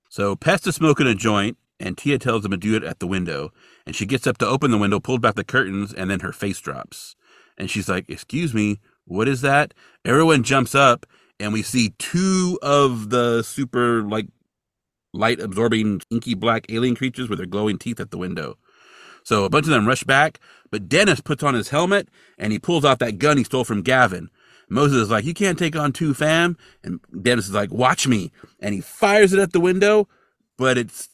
So 0.08 0.36
Pest 0.36 0.66
is 0.66 0.74
smoking 0.74 1.06
a 1.06 1.14
joint, 1.14 1.58
and 1.78 1.98
Tia 1.98 2.18
tells 2.18 2.44
him 2.44 2.50
to 2.52 2.56
do 2.56 2.74
it 2.74 2.84
at 2.84 3.00
the 3.00 3.06
window. 3.06 3.52
And 3.86 3.94
she 3.94 4.06
gets 4.06 4.26
up 4.26 4.38
to 4.38 4.46
open 4.46 4.70
the 4.70 4.78
window, 4.78 5.00
pulled 5.00 5.20
back 5.20 5.34
the 5.34 5.44
curtains, 5.44 5.92
and 5.92 6.10
then 6.10 6.20
her 6.20 6.32
face 6.32 6.60
drops. 6.60 7.16
And 7.58 7.70
she's 7.70 7.88
like, 7.88 8.08
Excuse 8.08 8.54
me, 8.54 8.80
what 9.04 9.28
is 9.28 9.40
that? 9.42 9.74
Everyone 10.04 10.42
jumps 10.42 10.74
up, 10.74 11.06
and 11.38 11.52
we 11.52 11.62
see 11.62 11.90
two 11.98 12.58
of 12.62 13.10
the 13.10 13.42
super, 13.42 14.02
like, 14.02 14.26
light 15.12 15.40
absorbing, 15.40 16.00
inky 16.10 16.34
black 16.34 16.66
alien 16.70 16.94
creatures 16.94 17.28
with 17.28 17.38
their 17.38 17.46
glowing 17.46 17.78
teeth 17.78 18.00
at 18.00 18.10
the 18.10 18.18
window. 18.18 18.56
So 19.26 19.44
a 19.44 19.50
bunch 19.50 19.64
of 19.64 19.70
them 19.70 19.88
rush 19.88 20.04
back, 20.04 20.38
but 20.70 20.88
Dennis 20.88 21.20
puts 21.20 21.42
on 21.42 21.54
his 21.54 21.70
helmet 21.70 22.08
and 22.38 22.52
he 22.52 22.60
pulls 22.60 22.84
out 22.84 23.00
that 23.00 23.18
gun 23.18 23.36
he 23.36 23.42
stole 23.42 23.64
from 23.64 23.82
Gavin. 23.82 24.30
Moses 24.68 24.98
is 25.02 25.10
like, 25.10 25.24
You 25.24 25.34
can't 25.34 25.58
take 25.58 25.74
on 25.74 25.92
two, 25.92 26.14
fam. 26.14 26.56
And 26.84 27.00
Dennis 27.22 27.48
is 27.48 27.52
like, 27.52 27.72
Watch 27.72 28.06
me. 28.06 28.30
And 28.60 28.72
he 28.72 28.80
fires 28.80 29.32
it 29.32 29.40
at 29.40 29.52
the 29.52 29.58
window, 29.58 30.06
but 30.56 30.78
it's 30.78 31.08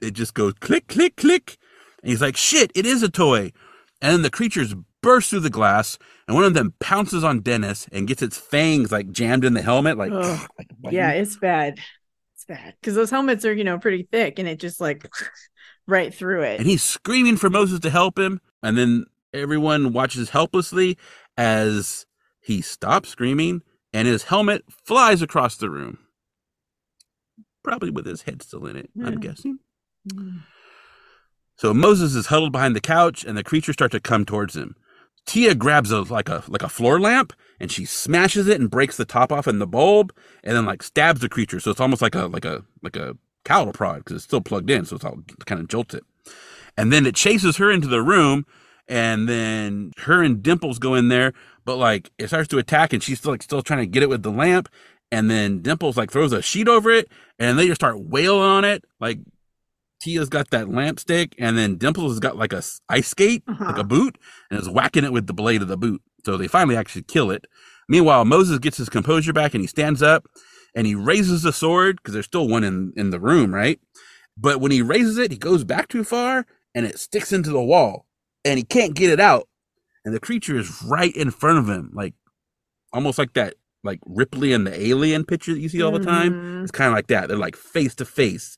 it 0.00 0.12
just 0.12 0.32
goes 0.32 0.54
click, 0.54 0.88
click, 0.88 1.16
click. 1.16 1.58
And 2.02 2.10
he's 2.10 2.22
like, 2.22 2.38
Shit, 2.38 2.72
it 2.74 2.86
is 2.86 3.02
a 3.02 3.10
toy. 3.10 3.52
And 4.00 4.14
then 4.14 4.22
the 4.22 4.30
creatures 4.30 4.74
burst 5.02 5.28
through 5.28 5.40
the 5.40 5.50
glass, 5.50 5.98
and 6.26 6.34
one 6.34 6.44
of 6.44 6.54
them 6.54 6.72
pounces 6.80 7.22
on 7.22 7.40
Dennis 7.40 7.86
and 7.92 8.08
gets 8.08 8.22
its 8.22 8.38
fangs 8.38 8.90
like 8.90 9.10
jammed 9.10 9.44
in 9.44 9.52
the 9.52 9.60
helmet. 9.60 9.98
Like, 9.98 10.12
like 10.58 10.70
yeah, 10.90 11.10
it's 11.10 11.36
bad. 11.36 11.78
It's 12.34 12.46
bad 12.46 12.76
because 12.80 12.94
those 12.94 13.10
helmets 13.10 13.44
are, 13.44 13.52
you 13.52 13.64
know, 13.64 13.78
pretty 13.78 14.08
thick, 14.10 14.38
and 14.38 14.48
it 14.48 14.58
just 14.58 14.80
like 14.80 15.06
right 15.88 16.14
through 16.14 16.42
it. 16.42 16.60
And 16.60 16.68
he's 16.68 16.84
screaming 16.84 17.36
for 17.36 17.50
Moses 17.50 17.80
to 17.80 17.90
help 17.90 18.18
him. 18.18 18.40
And 18.62 18.78
then 18.78 19.06
everyone 19.34 19.92
watches 19.92 20.30
helplessly 20.30 20.96
as 21.36 22.06
he 22.40 22.60
stops 22.60 23.08
screaming 23.08 23.62
and 23.92 24.06
his 24.06 24.24
helmet 24.24 24.64
flies 24.68 25.22
across 25.22 25.56
the 25.56 25.70
room. 25.70 25.98
Probably 27.64 27.90
with 27.90 28.06
his 28.06 28.22
head 28.22 28.42
still 28.42 28.66
in 28.66 28.76
it, 28.76 28.90
yeah. 28.94 29.06
I'm 29.06 29.20
guessing. 29.20 29.58
Mm. 30.08 30.42
So 31.56 31.74
Moses 31.74 32.14
is 32.14 32.26
huddled 32.26 32.52
behind 32.52 32.76
the 32.76 32.80
couch 32.80 33.24
and 33.24 33.36
the 33.36 33.42
creatures 33.42 33.74
start 33.74 33.90
to 33.92 34.00
come 34.00 34.24
towards 34.24 34.54
him. 34.54 34.76
Tia 35.26 35.54
grabs 35.54 35.90
a 35.90 36.02
like 36.02 36.28
a 36.28 36.42
like 36.48 36.62
a 36.62 36.68
floor 36.68 36.98
lamp 36.98 37.34
and 37.60 37.70
she 37.70 37.84
smashes 37.84 38.48
it 38.48 38.60
and 38.60 38.70
breaks 38.70 38.96
the 38.96 39.04
top 39.04 39.30
off 39.30 39.46
in 39.46 39.58
the 39.58 39.66
bulb 39.66 40.14
and 40.42 40.56
then 40.56 40.64
like 40.64 40.82
stabs 40.82 41.20
the 41.20 41.28
creature. 41.28 41.60
So 41.60 41.70
it's 41.70 41.80
almost 41.80 42.00
like 42.00 42.14
a 42.14 42.26
like 42.26 42.46
a 42.46 42.64
like 42.82 42.96
a 42.96 43.16
cattle 43.48 43.72
prod 43.72 43.98
because 43.98 44.16
it's 44.16 44.24
still 44.24 44.40
plugged 44.40 44.70
in, 44.70 44.84
so 44.84 44.96
it's 44.96 45.04
all 45.04 45.18
kind 45.46 45.60
of 45.60 45.68
jolted. 45.68 46.02
And 46.76 46.92
then 46.92 47.06
it 47.06 47.14
chases 47.14 47.56
her 47.56 47.70
into 47.70 47.88
the 47.88 48.02
room, 48.02 48.44
and 48.86 49.28
then 49.28 49.92
her 49.98 50.22
and 50.22 50.42
Dimples 50.42 50.78
go 50.78 50.94
in 50.94 51.08
there, 51.08 51.32
but 51.64 51.76
like 51.76 52.10
it 52.18 52.28
starts 52.28 52.48
to 52.48 52.58
attack, 52.58 52.92
and 52.92 53.02
she's 53.02 53.18
still 53.18 53.32
like 53.32 53.42
still 53.42 53.62
trying 53.62 53.80
to 53.80 53.86
get 53.86 54.02
it 54.02 54.08
with 54.08 54.22
the 54.22 54.30
lamp. 54.30 54.68
And 55.10 55.30
then 55.30 55.62
Dimples 55.62 55.96
like 55.96 56.10
throws 56.10 56.32
a 56.32 56.42
sheet 56.42 56.68
over 56.68 56.90
it, 56.90 57.10
and 57.38 57.58
they 57.58 57.66
just 57.66 57.80
start 57.80 57.98
wailing 57.98 58.42
on 58.42 58.64
it. 58.64 58.84
Like 59.00 59.18
Tia's 60.00 60.28
got 60.28 60.50
that 60.50 60.68
lamp 60.68 61.00
stick, 61.00 61.34
and 61.38 61.56
then 61.56 61.76
Dimples 61.76 62.12
has 62.12 62.20
got 62.20 62.36
like 62.36 62.52
a 62.52 62.62
ice 62.88 63.08
skate, 63.08 63.42
uh-huh. 63.48 63.64
like 63.64 63.78
a 63.78 63.84
boot, 63.84 64.18
and 64.50 64.60
is 64.60 64.68
whacking 64.68 65.04
it 65.04 65.12
with 65.12 65.26
the 65.26 65.32
blade 65.32 65.62
of 65.62 65.68
the 65.68 65.78
boot. 65.78 66.02
So 66.24 66.36
they 66.36 66.48
finally 66.48 66.76
actually 66.76 67.02
kill 67.02 67.30
it. 67.30 67.46
Meanwhile, 67.88 68.26
Moses 68.26 68.58
gets 68.58 68.76
his 68.76 68.90
composure 68.90 69.32
back 69.32 69.54
and 69.54 69.62
he 69.62 69.66
stands 69.66 70.02
up 70.02 70.26
and 70.74 70.86
he 70.86 70.94
raises 70.94 71.42
the 71.42 71.52
sword 71.52 71.96
because 71.96 72.14
there's 72.14 72.26
still 72.26 72.48
one 72.48 72.64
in, 72.64 72.92
in 72.96 73.10
the 73.10 73.20
room, 73.20 73.54
right? 73.54 73.80
But 74.36 74.60
when 74.60 74.70
he 74.70 74.82
raises 74.82 75.18
it, 75.18 75.32
he 75.32 75.38
goes 75.38 75.64
back 75.64 75.88
too 75.88 76.04
far 76.04 76.46
and 76.74 76.86
it 76.86 76.98
sticks 76.98 77.32
into 77.32 77.50
the 77.50 77.62
wall 77.62 78.06
and 78.44 78.58
he 78.58 78.64
can't 78.64 78.94
get 78.94 79.10
it 79.10 79.20
out. 79.20 79.48
And 80.04 80.14
the 80.14 80.20
creature 80.20 80.56
is 80.56 80.82
right 80.82 81.14
in 81.14 81.30
front 81.30 81.58
of 81.58 81.68
him, 81.68 81.90
like 81.92 82.14
almost 82.92 83.18
like 83.18 83.34
that, 83.34 83.54
like 83.82 84.00
Ripley 84.06 84.52
and 84.52 84.66
the 84.66 84.86
alien 84.86 85.24
picture 85.24 85.52
that 85.52 85.60
you 85.60 85.68
see 85.68 85.82
all 85.82 85.90
the 85.90 85.98
time. 85.98 86.32
Mm-hmm. 86.32 86.62
It's 86.62 86.70
kind 86.70 86.88
of 86.88 86.94
like 86.94 87.08
that. 87.08 87.28
They're 87.28 87.36
like 87.36 87.56
face 87.56 87.94
to 87.96 88.04
face. 88.04 88.56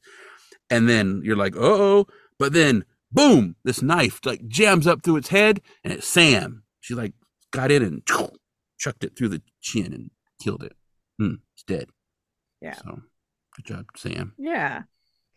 And 0.68 0.88
then 0.88 1.22
you're 1.24 1.36
like, 1.36 1.54
oh, 1.56 2.06
but 2.38 2.52
then 2.52 2.84
boom, 3.10 3.56
this 3.64 3.82
knife 3.82 4.20
like 4.24 4.46
jams 4.48 4.86
up 4.86 5.02
through 5.02 5.16
its 5.16 5.28
head 5.28 5.60
and 5.82 5.92
it's 5.92 6.06
Sam. 6.06 6.64
She 6.80 6.94
like 6.94 7.14
got 7.50 7.70
in 7.70 7.82
and 7.82 8.02
chucked 8.78 9.04
it 9.04 9.16
through 9.16 9.28
the 9.28 9.42
chin 9.60 9.92
and 9.92 10.10
killed 10.42 10.62
it. 10.62 10.72
Hmm, 11.18 11.34
it's 11.54 11.64
dead. 11.64 11.88
Yeah. 12.60 12.74
So 12.76 13.00
good 13.56 13.64
job, 13.64 13.86
Sam. 13.96 14.34
Yeah. 14.38 14.82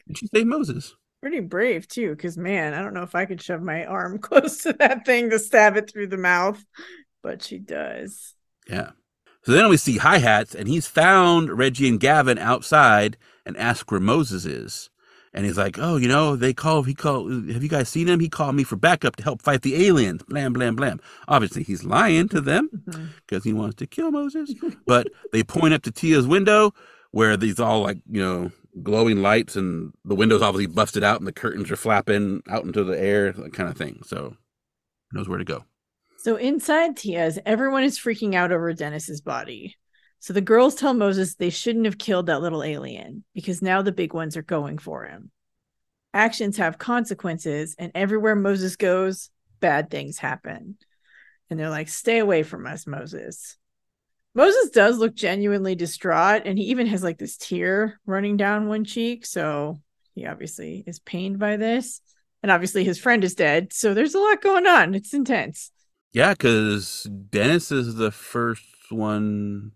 And 0.08 0.18
she 0.18 0.28
saved 0.28 0.48
Moses. 0.48 0.96
Pretty 1.22 1.40
brave 1.40 1.88
too, 1.88 2.12
because 2.12 2.38
man, 2.38 2.74
I 2.74 2.82
don't 2.82 2.94
know 2.94 3.04
if 3.04 3.16
I 3.16 3.26
could 3.26 3.42
shove 3.42 3.62
my 3.62 3.86
arm 3.86 4.18
close 4.20 4.58
to 4.64 4.74
that 4.74 5.06
thing 5.06 5.30
to 5.30 5.40
stab 5.40 5.78
it 5.78 5.90
through 5.90 6.08
the 6.08 6.18
mouth, 6.18 6.64
but 7.22 7.42
she 7.42 7.60
does. 7.60 8.36
Yeah. 8.68 8.92
So 9.44 9.52
then 9.52 9.70
we 9.70 9.78
see 9.78 9.98
hi 9.98 10.20
hats, 10.20 10.56
and 10.56 10.68
he's 10.68 10.88
found 10.88 11.58
Reggie 11.58 11.90
and 11.90 12.00
Gavin 12.00 12.38
outside 12.38 13.18
and 13.46 13.58
asked 13.58 13.92
where 13.92 14.00
Moses 14.00 14.46
is. 14.46 14.90
And 15.34 15.46
he's 15.46 15.58
like, 15.58 15.80
"Oh, 15.80 15.98
you 15.98 16.08
know, 16.08 16.36
they 16.36 16.54
call. 16.54 16.84
He 16.84 16.94
called. 16.94 17.32
Have 17.50 17.64
you 17.64 17.70
guys 17.70 17.90
seen 17.90 18.08
him? 18.08 18.20
He 18.20 18.30
called 18.30 18.56
me 18.56 18.64
for 18.64 18.76
backup 18.76 19.16
to 19.16 19.24
help 19.24 19.42
fight 19.42 19.64
the 19.64 19.88
aliens. 19.88 20.22
Blam, 20.24 20.54
blam, 20.54 20.76
blam. 20.76 21.00
Obviously, 21.28 21.64
he's 21.64 21.84
lying 21.84 22.30
to 22.30 22.40
them 22.40 22.70
because 22.86 23.42
mm-hmm. 23.42 23.50
he 23.50 23.54
wants 23.54 23.76
to 23.78 23.88
kill 23.88 24.12
Moses. 24.12 24.54
but 24.86 25.08
they 25.32 25.44
point 25.44 25.74
up 25.74 25.82
to 25.84 25.92
Tia's 25.92 26.28
window, 26.28 26.74
where 27.14 27.38
these 27.38 27.60
all 27.60 27.82
like 27.82 28.00
you 28.10 28.22
know 28.22 28.52
glowing 28.82 29.22
lights 29.22 29.56
and 29.56 29.94
the 30.04 30.16
windows 30.16 30.42
obviously 30.42 30.66
busted 30.66 31.04
out 31.04 31.20
and 31.20 31.28
the 31.28 31.32
curtains 31.32 31.72
are 31.72 31.76
flapping 31.76 32.42
out 32.50 32.66
into 32.66 32.84
the 32.84 33.00
air, 33.00 33.32
that 33.32 33.54
kind 33.54 33.70
of 33.70 33.78
thing. 33.78 34.02
So 34.06 34.36
knows 35.14 35.30
where 35.30 35.38
to 35.38 35.46
go. 35.46 35.64
So 36.18 36.36
inside 36.38 36.98
Tia's, 36.98 37.38
everyone 37.46 37.84
is 37.84 38.00
freaking 38.00 38.34
out 38.34 38.52
over 38.52 38.74
Dennis's 38.74 39.22
body. 39.22 39.78
So 40.20 40.34
the 40.34 40.42
girls 40.42 40.74
tell 40.74 40.94
Moses 40.94 41.36
they 41.36 41.50
shouldn't 41.52 41.86
have 41.86 41.98
killed 41.98 42.26
that 42.28 42.42
little 42.42 42.64
alien 42.64 43.24
because 43.36 43.62
now 43.62 43.82
the 43.82 43.92
big 43.92 44.14
ones 44.14 44.36
are 44.36 44.42
going 44.42 44.80
for 44.80 45.06
him. 45.06 45.32
Actions 46.14 46.58
have 46.58 46.78
consequences, 46.78 47.76
and 47.78 47.92
everywhere 47.94 48.36
Moses 48.36 48.76
goes, 48.76 49.30
bad 49.60 49.90
things 49.90 50.18
happen. 50.18 50.78
And 51.50 51.60
they're 51.60 51.70
like, 51.70 51.90
stay 51.90 52.20
away 52.20 52.44
from 52.44 52.66
us, 52.66 52.88
Moses. 52.88 53.58
Moses 54.36 54.70
does 54.72 54.98
look 54.98 55.14
genuinely 55.14 55.76
distraught, 55.76 56.44
and 56.46 56.58
he 56.58 56.66
even 56.66 56.88
has 56.88 57.04
like 57.04 57.18
this 57.18 57.38
tear 57.38 58.00
running 58.06 58.38
down 58.38 58.68
one 58.68 58.84
cheek. 58.84 59.26
So 59.26 59.78
he 60.16 60.26
obviously 60.26 60.84
is 60.88 61.00
pained 61.00 61.40
by 61.40 61.58
this. 61.58 62.02
And 62.42 62.52
obviously 62.52 62.84
his 62.84 63.00
friend 63.00 63.24
is 63.24 63.36
dead. 63.36 63.72
So 63.72 63.94
there's 63.94 64.16
a 64.16 64.20
lot 64.20 64.42
going 64.42 64.68
on. 64.68 64.96
It's 64.96 65.14
intense. 65.14 65.72
Yeah, 66.12 66.34
because 66.34 67.04
Dennis 67.30 67.72
is 67.72 67.96
the 67.96 68.12
first 68.12 68.66
one 68.90 69.72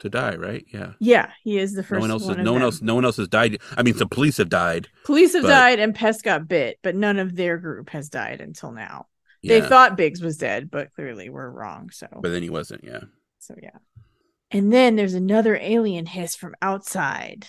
to 0.00 0.10
die, 0.10 0.36
right? 0.36 0.64
Yeah. 0.72 0.92
Yeah, 1.00 1.30
he 1.42 1.58
is 1.58 1.72
the 1.72 1.82
first. 1.82 1.98
No 1.98 2.00
one 2.00 2.10
else. 2.10 2.24
one 2.24 2.44
no 2.44 2.52
one 2.52 2.60
them. 2.60 2.66
else. 2.66 2.82
No 2.82 2.94
one 2.94 3.04
else 3.04 3.16
has 3.16 3.28
died. 3.28 3.58
I 3.76 3.82
mean, 3.82 3.94
some 3.94 4.10
police 4.10 4.36
have 4.36 4.50
died. 4.50 4.88
Police 5.04 5.32
have 5.32 5.42
but- 5.42 5.48
died 5.48 5.80
and 5.80 5.94
Pest 5.94 6.22
got 6.22 6.46
bit, 6.46 6.78
but 6.82 6.94
none 6.94 7.18
of 7.18 7.34
their 7.34 7.56
group 7.56 7.90
has 7.90 8.08
died 8.10 8.40
until 8.40 8.70
now. 8.70 9.06
Yeah, 9.40 9.60
They 9.60 9.66
thought 9.66 9.96
Biggs 9.96 10.22
was 10.22 10.36
dead, 10.36 10.70
but 10.70 10.92
clearly 10.94 11.28
we're 11.28 11.50
wrong. 11.50 11.90
So, 11.90 12.06
but 12.22 12.30
then 12.30 12.42
he 12.42 12.50
wasn't. 12.50 12.84
Yeah. 12.84 13.00
So 13.44 13.54
yeah. 13.62 13.78
And 14.50 14.72
then 14.72 14.96
there's 14.96 15.14
another 15.14 15.56
alien 15.60 16.06
hiss 16.06 16.36
from 16.36 16.54
outside. 16.62 17.46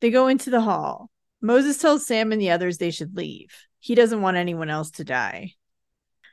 They 0.00 0.10
go 0.10 0.28
into 0.28 0.50
the 0.50 0.60
hall. 0.60 1.10
Moses 1.40 1.78
tells 1.78 2.06
Sam 2.06 2.32
and 2.32 2.40
the 2.40 2.50
others 2.50 2.78
they 2.78 2.90
should 2.90 3.16
leave. 3.16 3.50
He 3.80 3.94
doesn't 3.94 4.22
want 4.22 4.36
anyone 4.36 4.70
else 4.70 4.92
to 4.92 5.04
die. 5.04 5.54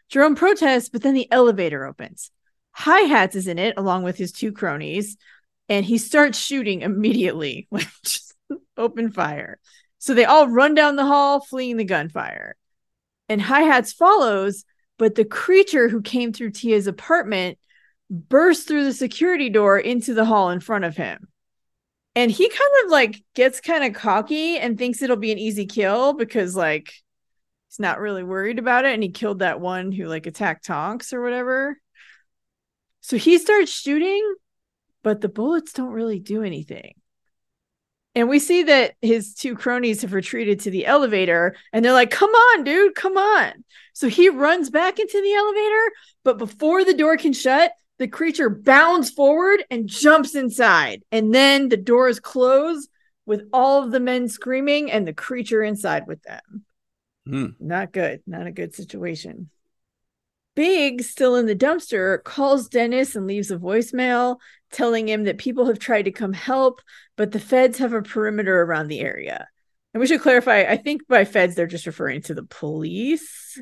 Jerome 0.07 0.35
protests, 0.35 0.89
but 0.89 1.01
then 1.01 1.13
the 1.13 1.29
elevator 1.31 1.85
opens. 1.85 2.31
Hi 2.71 3.01
Hats 3.01 3.35
is 3.35 3.47
in 3.47 3.59
it 3.59 3.73
along 3.77 4.03
with 4.03 4.17
his 4.17 4.31
two 4.31 4.51
cronies, 4.51 5.17
and 5.67 5.85
he 5.85 5.97
starts 5.97 6.37
shooting 6.37 6.81
immediately, 6.81 7.67
just 8.03 8.35
open 8.77 9.11
fire. 9.11 9.59
So 9.99 10.13
they 10.13 10.25
all 10.25 10.47
run 10.47 10.75
down 10.75 10.95
the 10.95 11.05
hall, 11.05 11.41
fleeing 11.41 11.77
the 11.77 11.83
gunfire. 11.83 12.55
And 13.27 13.41
Hi 13.41 13.61
Hats 13.61 13.93
follows, 13.93 14.63
but 14.97 15.15
the 15.15 15.25
creature 15.25 15.89
who 15.89 16.01
came 16.01 16.31
through 16.31 16.51
Tia's 16.51 16.87
apartment 16.87 17.57
bursts 18.11 18.65
through 18.65 18.83
the 18.83 18.93
security 18.93 19.49
door 19.49 19.79
into 19.79 20.13
the 20.13 20.25
hall 20.25 20.49
in 20.51 20.59
front 20.59 20.83
of 20.83 20.97
him. 20.97 21.29
And 22.13 22.29
he 22.29 22.49
kind 22.49 22.71
of 22.83 22.91
like 22.91 23.23
gets 23.35 23.61
kind 23.61 23.85
of 23.85 23.93
cocky 23.93 24.57
and 24.57 24.77
thinks 24.77 25.01
it'll 25.01 25.15
be 25.15 25.31
an 25.31 25.39
easy 25.39 25.65
kill 25.65 26.11
because 26.11 26.55
like 26.55 26.91
he's 27.69 27.79
not 27.79 28.01
really 28.01 28.23
worried 28.23 28.59
about 28.59 28.83
it. 28.83 28.93
And 28.93 29.01
he 29.01 29.09
killed 29.09 29.39
that 29.39 29.61
one 29.61 29.93
who 29.93 30.07
like 30.07 30.27
attacked 30.27 30.65
Tonks 30.65 31.13
or 31.13 31.21
whatever. 31.21 31.79
So 32.99 33.17
he 33.17 33.37
starts 33.37 33.71
shooting, 33.71 34.35
but 35.03 35.21
the 35.21 35.29
bullets 35.29 35.71
don't 35.71 35.93
really 35.93 36.19
do 36.19 36.43
anything. 36.43 36.93
And 38.13 38.27
we 38.27 38.39
see 38.39 38.63
that 38.63 38.95
his 39.01 39.33
two 39.33 39.55
cronies 39.55 40.01
have 40.01 40.11
retreated 40.11 40.59
to 40.61 40.71
the 40.71 40.85
elevator 40.85 41.55
and 41.71 41.83
they're 41.83 41.93
like, 41.93 42.11
come 42.11 42.29
on, 42.29 42.65
dude, 42.65 42.93
come 42.93 43.15
on. 43.15 43.63
So 43.93 44.09
he 44.09 44.27
runs 44.27 44.69
back 44.69 44.99
into 44.99 45.21
the 45.21 45.33
elevator, 45.33 45.93
but 46.25 46.37
before 46.37 46.83
the 46.83 46.93
door 46.93 47.15
can 47.15 47.31
shut, 47.31 47.71
the 48.01 48.07
creature 48.07 48.49
bounds 48.49 49.11
forward 49.11 49.63
and 49.69 49.87
jumps 49.87 50.33
inside. 50.33 51.03
And 51.11 51.31
then 51.31 51.69
the 51.69 51.77
doors 51.77 52.19
close 52.19 52.87
with 53.27 53.47
all 53.53 53.83
of 53.83 53.91
the 53.91 53.99
men 53.99 54.27
screaming 54.27 54.91
and 54.91 55.07
the 55.07 55.13
creature 55.13 55.61
inside 55.61 56.07
with 56.07 56.19
them. 56.23 56.65
Hmm. 57.27 57.45
Not 57.59 57.93
good. 57.93 58.23
Not 58.25 58.47
a 58.47 58.51
good 58.51 58.73
situation. 58.73 59.51
Biggs, 60.55 61.11
still 61.11 61.35
in 61.35 61.45
the 61.45 61.55
dumpster, 61.55 62.23
calls 62.23 62.69
Dennis 62.69 63.15
and 63.15 63.27
leaves 63.27 63.51
a 63.51 63.57
voicemail 63.57 64.37
telling 64.71 65.07
him 65.07 65.25
that 65.25 65.37
people 65.37 65.67
have 65.67 65.77
tried 65.77 66.05
to 66.05 66.11
come 66.11 66.33
help, 66.33 66.81
but 67.17 67.31
the 67.31 67.39
feds 67.39 67.77
have 67.77 67.93
a 67.93 68.01
perimeter 68.01 68.63
around 68.63 68.87
the 68.87 69.01
area. 69.01 69.47
And 69.93 70.01
we 70.01 70.07
should 70.07 70.21
clarify 70.21 70.63
I 70.63 70.77
think 70.77 71.07
by 71.07 71.23
feds, 71.23 71.53
they're 71.53 71.67
just 71.67 71.85
referring 71.85 72.23
to 72.23 72.33
the 72.33 72.45
police. 72.45 73.61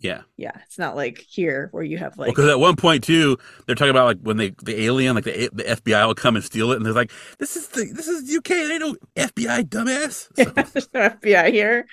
Yeah. 0.00 0.22
Yeah, 0.36 0.52
it's 0.64 0.78
not 0.78 0.96
like 0.96 1.18
here 1.18 1.68
where 1.72 1.84
you 1.84 1.98
have 1.98 2.16
like. 2.18 2.30
Because 2.30 2.48
at 2.48 2.58
one 2.58 2.76
point 2.76 3.04
too, 3.04 3.36
they're 3.66 3.74
talking 3.74 3.90
about 3.90 4.06
like 4.06 4.18
when 4.20 4.38
they 4.38 4.50
the 4.62 4.82
alien, 4.82 5.14
like 5.14 5.24
the 5.24 5.50
the 5.52 5.64
FBI 5.64 6.06
will 6.06 6.14
come 6.14 6.36
and 6.36 6.44
steal 6.44 6.72
it, 6.72 6.76
and 6.76 6.86
they're 6.86 6.92
like, 6.92 7.12
"This 7.38 7.56
is 7.56 7.68
the 7.68 7.84
this 7.94 8.08
is 8.08 8.34
UK. 8.34 8.48
They 8.48 8.78
know 8.78 8.96
FBI, 9.16 9.64
dumbass." 9.64 10.28
So, 10.36 10.44
There's 10.44 10.88
no 10.94 11.10
FBI 11.10 11.52
here. 11.52 11.86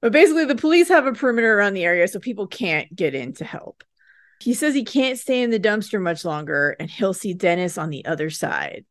But 0.00 0.12
basically, 0.12 0.44
the 0.44 0.56
police 0.56 0.88
have 0.88 1.06
a 1.06 1.12
perimeter 1.12 1.56
around 1.56 1.74
the 1.74 1.84
area 1.84 2.06
so 2.08 2.18
people 2.18 2.46
can't 2.46 2.94
get 2.94 3.14
in 3.14 3.34
to 3.34 3.44
help. 3.44 3.84
He 4.40 4.54
says 4.54 4.74
he 4.74 4.84
can't 4.84 5.18
stay 5.18 5.42
in 5.42 5.50
the 5.50 5.60
dumpster 5.60 6.02
much 6.02 6.24
longer 6.24 6.74
and 6.80 6.90
he'll 6.90 7.14
see 7.14 7.32
Dennis 7.32 7.78
on 7.78 7.90
the 7.90 8.04
other 8.04 8.28
side. 8.28 8.84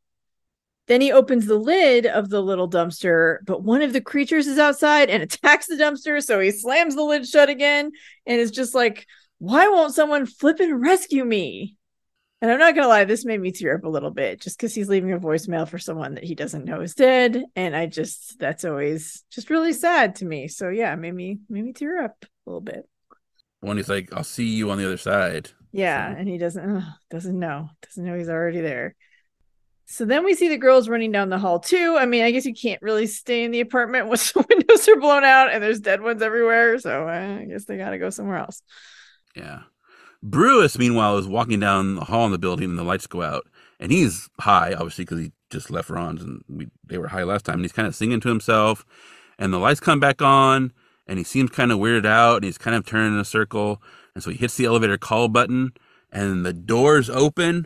Then 0.87 1.01
he 1.01 1.11
opens 1.11 1.45
the 1.45 1.55
lid 1.57 2.05
of 2.05 2.29
the 2.29 2.41
little 2.41 2.69
dumpster, 2.69 3.37
but 3.45 3.63
one 3.63 3.81
of 3.81 3.93
the 3.93 4.01
creatures 4.01 4.47
is 4.47 4.59
outside 4.59 5.09
and 5.09 5.23
attacks 5.23 5.67
the 5.67 5.75
dumpster. 5.75 6.21
So 6.23 6.39
he 6.39 6.51
slams 6.51 6.95
the 6.95 7.03
lid 7.03 7.27
shut 7.27 7.49
again 7.49 7.91
and 8.25 8.39
is 8.41 8.51
just 8.51 8.75
like, 8.75 9.05
why 9.39 9.67
won't 9.69 9.93
someone 9.93 10.25
flip 10.25 10.59
and 10.59 10.81
rescue 10.81 11.23
me? 11.23 11.75
And 12.41 12.49
I'm 12.51 12.57
not 12.57 12.73
gonna 12.73 12.87
lie, 12.87 13.03
this 13.05 13.23
made 13.23 13.39
me 13.39 13.51
tear 13.51 13.75
up 13.75 13.83
a 13.83 13.89
little 13.89 14.09
bit 14.09 14.41
just 14.41 14.57
because 14.57 14.73
he's 14.73 14.89
leaving 14.89 15.13
a 15.13 15.19
voicemail 15.19 15.69
for 15.69 15.77
someone 15.77 16.15
that 16.15 16.23
he 16.23 16.33
doesn't 16.33 16.65
know 16.65 16.81
is 16.81 16.95
dead. 16.95 17.43
And 17.55 17.75
I 17.75 17.85
just 17.85 18.39
that's 18.39 18.65
always 18.65 19.23
just 19.31 19.51
really 19.51 19.73
sad 19.73 20.15
to 20.15 20.25
me. 20.25 20.47
So 20.47 20.69
yeah, 20.69 20.95
made 20.95 21.13
me 21.13 21.37
made 21.49 21.63
me 21.63 21.71
tear 21.73 22.03
up 22.03 22.15
a 22.23 22.27
little 22.49 22.61
bit. 22.61 22.89
when 23.59 23.77
he's 23.77 23.89
like, 23.89 24.11
"I'll 24.11 24.23
see 24.23 24.47
you 24.47 24.71
on 24.71 24.79
the 24.79 24.85
other 24.85 24.97
side." 24.97 25.51
Yeah, 25.71 26.13
So- 26.13 26.19
and 26.19 26.27
he 26.27 26.39
doesn't 26.39 26.77
ugh, 26.77 26.83
doesn't 27.11 27.37
know. 27.37 27.69
Doesn't 27.83 28.03
know 28.03 28.17
he's 28.17 28.27
already 28.29 28.61
there. 28.61 28.95
So 29.91 30.05
then 30.05 30.23
we 30.23 30.35
see 30.35 30.47
the 30.47 30.57
girls 30.57 30.87
running 30.87 31.11
down 31.11 31.29
the 31.29 31.37
hall 31.37 31.59
too. 31.59 31.97
I 31.99 32.05
mean, 32.05 32.23
I 32.23 32.31
guess 32.31 32.45
you 32.45 32.53
can't 32.53 32.81
really 32.81 33.07
stay 33.07 33.43
in 33.43 33.51
the 33.51 33.59
apartment 33.59 34.07
once 34.07 34.31
the 34.31 34.45
windows 34.47 34.87
are 34.87 34.95
blown 34.95 35.25
out 35.25 35.51
and 35.51 35.61
there's 35.61 35.81
dead 35.81 36.01
ones 36.01 36.21
everywhere. 36.21 36.79
So 36.79 37.07
uh, 37.09 37.39
I 37.41 37.45
guess 37.45 37.65
they 37.65 37.77
gotta 37.77 37.97
go 37.97 38.09
somewhere 38.09 38.37
else. 38.37 38.63
Yeah. 39.35 39.63
Brewis, 40.23 40.77
meanwhile, 40.77 41.17
is 41.17 41.27
walking 41.27 41.59
down 41.59 41.95
the 41.95 42.05
hall 42.05 42.25
in 42.25 42.31
the 42.31 42.37
building, 42.37 42.69
and 42.69 42.77
the 42.77 42.83
lights 42.83 43.07
go 43.07 43.23
out, 43.23 43.47
and 43.79 43.91
he's 43.91 44.29
high, 44.39 44.71
obviously, 44.73 45.03
because 45.03 45.19
he 45.19 45.31
just 45.49 45.71
left 45.71 45.89
Ron's, 45.89 46.21
and 46.21 46.43
we 46.47 46.67
they 46.85 46.99
were 46.99 47.07
high 47.07 47.23
last 47.23 47.45
time. 47.45 47.55
And 47.55 47.63
he's 47.63 47.71
kind 47.71 47.87
of 47.87 47.95
singing 47.95 48.19
to 48.21 48.29
himself, 48.29 48.85
and 49.39 49.51
the 49.51 49.57
lights 49.57 49.79
come 49.79 49.99
back 49.99 50.21
on, 50.21 50.73
and 51.07 51.17
he 51.17 51.23
seems 51.23 51.49
kind 51.49 51.71
of 51.71 51.79
weirded 51.79 52.05
out, 52.05 52.37
and 52.37 52.45
he's 52.45 52.59
kind 52.59 52.75
of 52.75 52.85
turning 52.85 53.13
in 53.13 53.19
a 53.19 53.25
circle, 53.25 53.81
and 54.13 54.23
so 54.23 54.29
he 54.29 54.37
hits 54.37 54.55
the 54.55 54.65
elevator 54.65 54.97
call 54.97 55.27
button, 55.27 55.71
and 56.11 56.45
the 56.45 56.53
doors 56.53 57.09
open, 57.09 57.65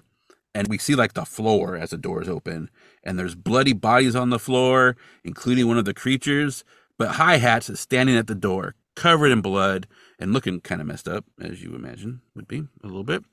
and 0.55 0.69
we 0.69 0.77
see 0.77 0.95
like 0.95 1.13
the 1.13 1.25
floor 1.25 1.75
as 1.75 1.89
the 1.89 1.97
doors 1.97 2.29
open, 2.29 2.69
and 3.03 3.19
there's 3.19 3.35
bloody 3.35 3.73
bodies 3.73 4.15
on 4.15 4.29
the 4.29 4.39
floor, 4.39 4.95
including 5.23 5.67
one 5.67 5.77
of 5.77 5.83
the 5.83 5.93
creatures. 5.93 6.63
But 6.97 7.11
Hi 7.11 7.37
Hats 7.37 7.69
is 7.69 7.81
standing 7.81 8.15
at 8.15 8.27
the 8.27 8.35
door, 8.35 8.73
covered 8.95 9.33
in 9.33 9.41
blood 9.41 9.85
and 10.17 10.31
looking 10.31 10.61
kind 10.61 10.79
of 10.79 10.87
messed 10.87 11.09
up, 11.09 11.25
as 11.41 11.61
you 11.61 11.75
imagine 11.75 12.21
would 12.35 12.47
be 12.47 12.63
a 12.81 12.87
little 12.87 13.03
bit. 13.03 13.25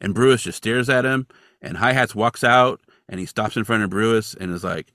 And 0.00 0.14
Brewis 0.14 0.42
just 0.42 0.56
stares 0.56 0.88
at 0.88 1.04
him, 1.04 1.26
and 1.60 1.76
Hi 1.76 1.92
Hats 1.92 2.14
walks 2.14 2.42
out, 2.42 2.80
and 3.06 3.20
he 3.20 3.26
stops 3.26 3.58
in 3.58 3.64
front 3.64 3.82
of 3.82 3.90
Brewis 3.90 4.34
and 4.40 4.50
is 4.50 4.64
like, 4.64 4.90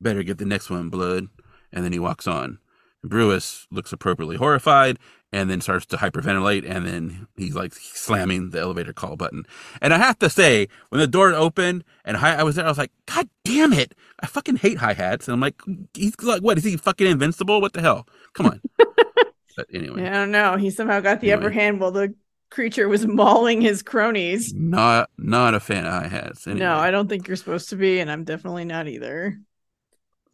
"Better 0.00 0.24
get 0.24 0.38
the 0.38 0.44
next 0.44 0.68
one, 0.68 0.88
blood." 0.88 1.28
And 1.72 1.84
then 1.84 1.92
he 1.92 2.00
walks 2.00 2.26
on. 2.26 2.58
Brewis 3.04 3.68
looks 3.70 3.92
appropriately 3.92 4.36
horrified 4.36 4.98
and 5.32 5.48
then 5.48 5.60
starts 5.60 5.86
to 5.86 5.96
hyperventilate 5.96 6.68
and 6.68 6.86
then 6.86 7.26
he's 7.36 7.54
like 7.54 7.72
slamming 7.74 8.50
the 8.50 8.60
elevator 8.60 8.92
call 8.92 9.16
button. 9.16 9.46
And 9.80 9.94
I 9.94 9.98
have 9.98 10.18
to 10.20 10.30
say, 10.30 10.68
when 10.88 11.00
the 11.00 11.06
door 11.06 11.32
opened 11.32 11.84
and 12.04 12.16
hi- 12.16 12.34
I 12.34 12.42
was 12.42 12.56
there, 12.56 12.64
I 12.64 12.68
was 12.68 12.78
like, 12.78 12.92
God 13.06 13.28
damn 13.44 13.72
it. 13.72 13.94
I 14.20 14.26
fucking 14.26 14.56
hate 14.56 14.78
hi 14.78 14.92
hats. 14.92 15.28
And 15.28 15.34
I'm 15.34 15.40
like, 15.40 15.60
he's 15.94 16.14
like, 16.20 16.42
what? 16.42 16.58
Is 16.58 16.64
he 16.64 16.76
fucking 16.76 17.06
invincible? 17.06 17.60
What 17.60 17.72
the 17.72 17.80
hell? 17.80 18.06
Come 18.34 18.46
on. 18.46 18.60
but 18.78 19.66
anyway, 19.72 20.06
I 20.06 20.12
don't 20.12 20.30
know. 20.32 20.56
He 20.56 20.70
somehow 20.70 21.00
got 21.00 21.20
the 21.20 21.32
upper 21.32 21.50
hand 21.50 21.80
while 21.80 21.92
the 21.92 22.14
creature 22.50 22.88
was 22.88 23.06
mauling 23.06 23.60
his 23.60 23.82
cronies. 23.82 24.52
not 24.52 25.08
not 25.16 25.54
a 25.54 25.60
fan 25.60 25.86
of 25.86 25.92
hi 25.92 26.08
hats. 26.08 26.46
Anyway. 26.46 26.60
No, 26.60 26.76
I 26.76 26.90
don't 26.90 27.08
think 27.08 27.28
you're 27.28 27.36
supposed 27.36 27.70
to 27.70 27.76
be, 27.76 28.00
and 28.00 28.10
I'm 28.10 28.24
definitely 28.24 28.64
not 28.64 28.88
either. 28.88 29.38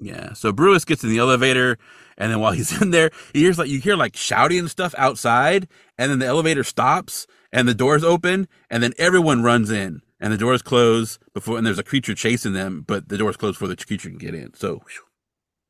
Yeah. 0.00 0.32
So 0.32 0.52
Brewis 0.52 0.84
gets 0.84 1.04
in 1.04 1.10
the 1.10 1.18
elevator, 1.18 1.78
and 2.18 2.32
then 2.32 2.40
while 2.40 2.52
he's 2.52 2.80
in 2.80 2.90
there, 2.90 3.10
he 3.32 3.40
hears 3.40 3.58
like 3.58 3.68
you 3.68 3.80
hear 3.80 3.96
like 3.96 4.16
shouting 4.16 4.60
and 4.60 4.70
stuff 4.70 4.94
outside, 4.98 5.68
and 5.98 6.10
then 6.10 6.18
the 6.18 6.26
elevator 6.26 6.64
stops 6.64 7.26
and 7.52 7.68
the 7.68 7.74
doors 7.74 8.04
open, 8.04 8.48
and 8.70 8.82
then 8.82 8.92
everyone 8.98 9.42
runs 9.42 9.70
in, 9.70 10.02
and 10.20 10.32
the 10.32 10.38
doors 10.38 10.62
close 10.62 11.18
before, 11.32 11.58
and 11.58 11.66
there's 11.66 11.78
a 11.78 11.84
creature 11.84 12.14
chasing 12.14 12.52
them, 12.52 12.84
but 12.86 13.08
the 13.08 13.18
doors 13.18 13.36
close 13.36 13.54
before 13.54 13.68
the 13.68 13.76
creature 13.76 14.08
can 14.08 14.18
get 14.18 14.34
in. 14.34 14.54
So, 14.54 14.76
whew, 14.76 15.02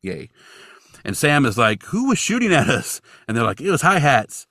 yay. 0.03 0.31
And 1.05 1.17
Sam 1.17 1.47
is 1.47 1.57
like, 1.57 1.85
"Who 1.85 2.09
was 2.09 2.19
shooting 2.19 2.53
at 2.53 2.69
us?" 2.69 3.01
And 3.29 3.37
they're 3.37 3.45
like, 3.45 3.61
"It 3.61 3.71
was 3.71 3.83
hi 3.83 3.99
hats." 3.99 4.47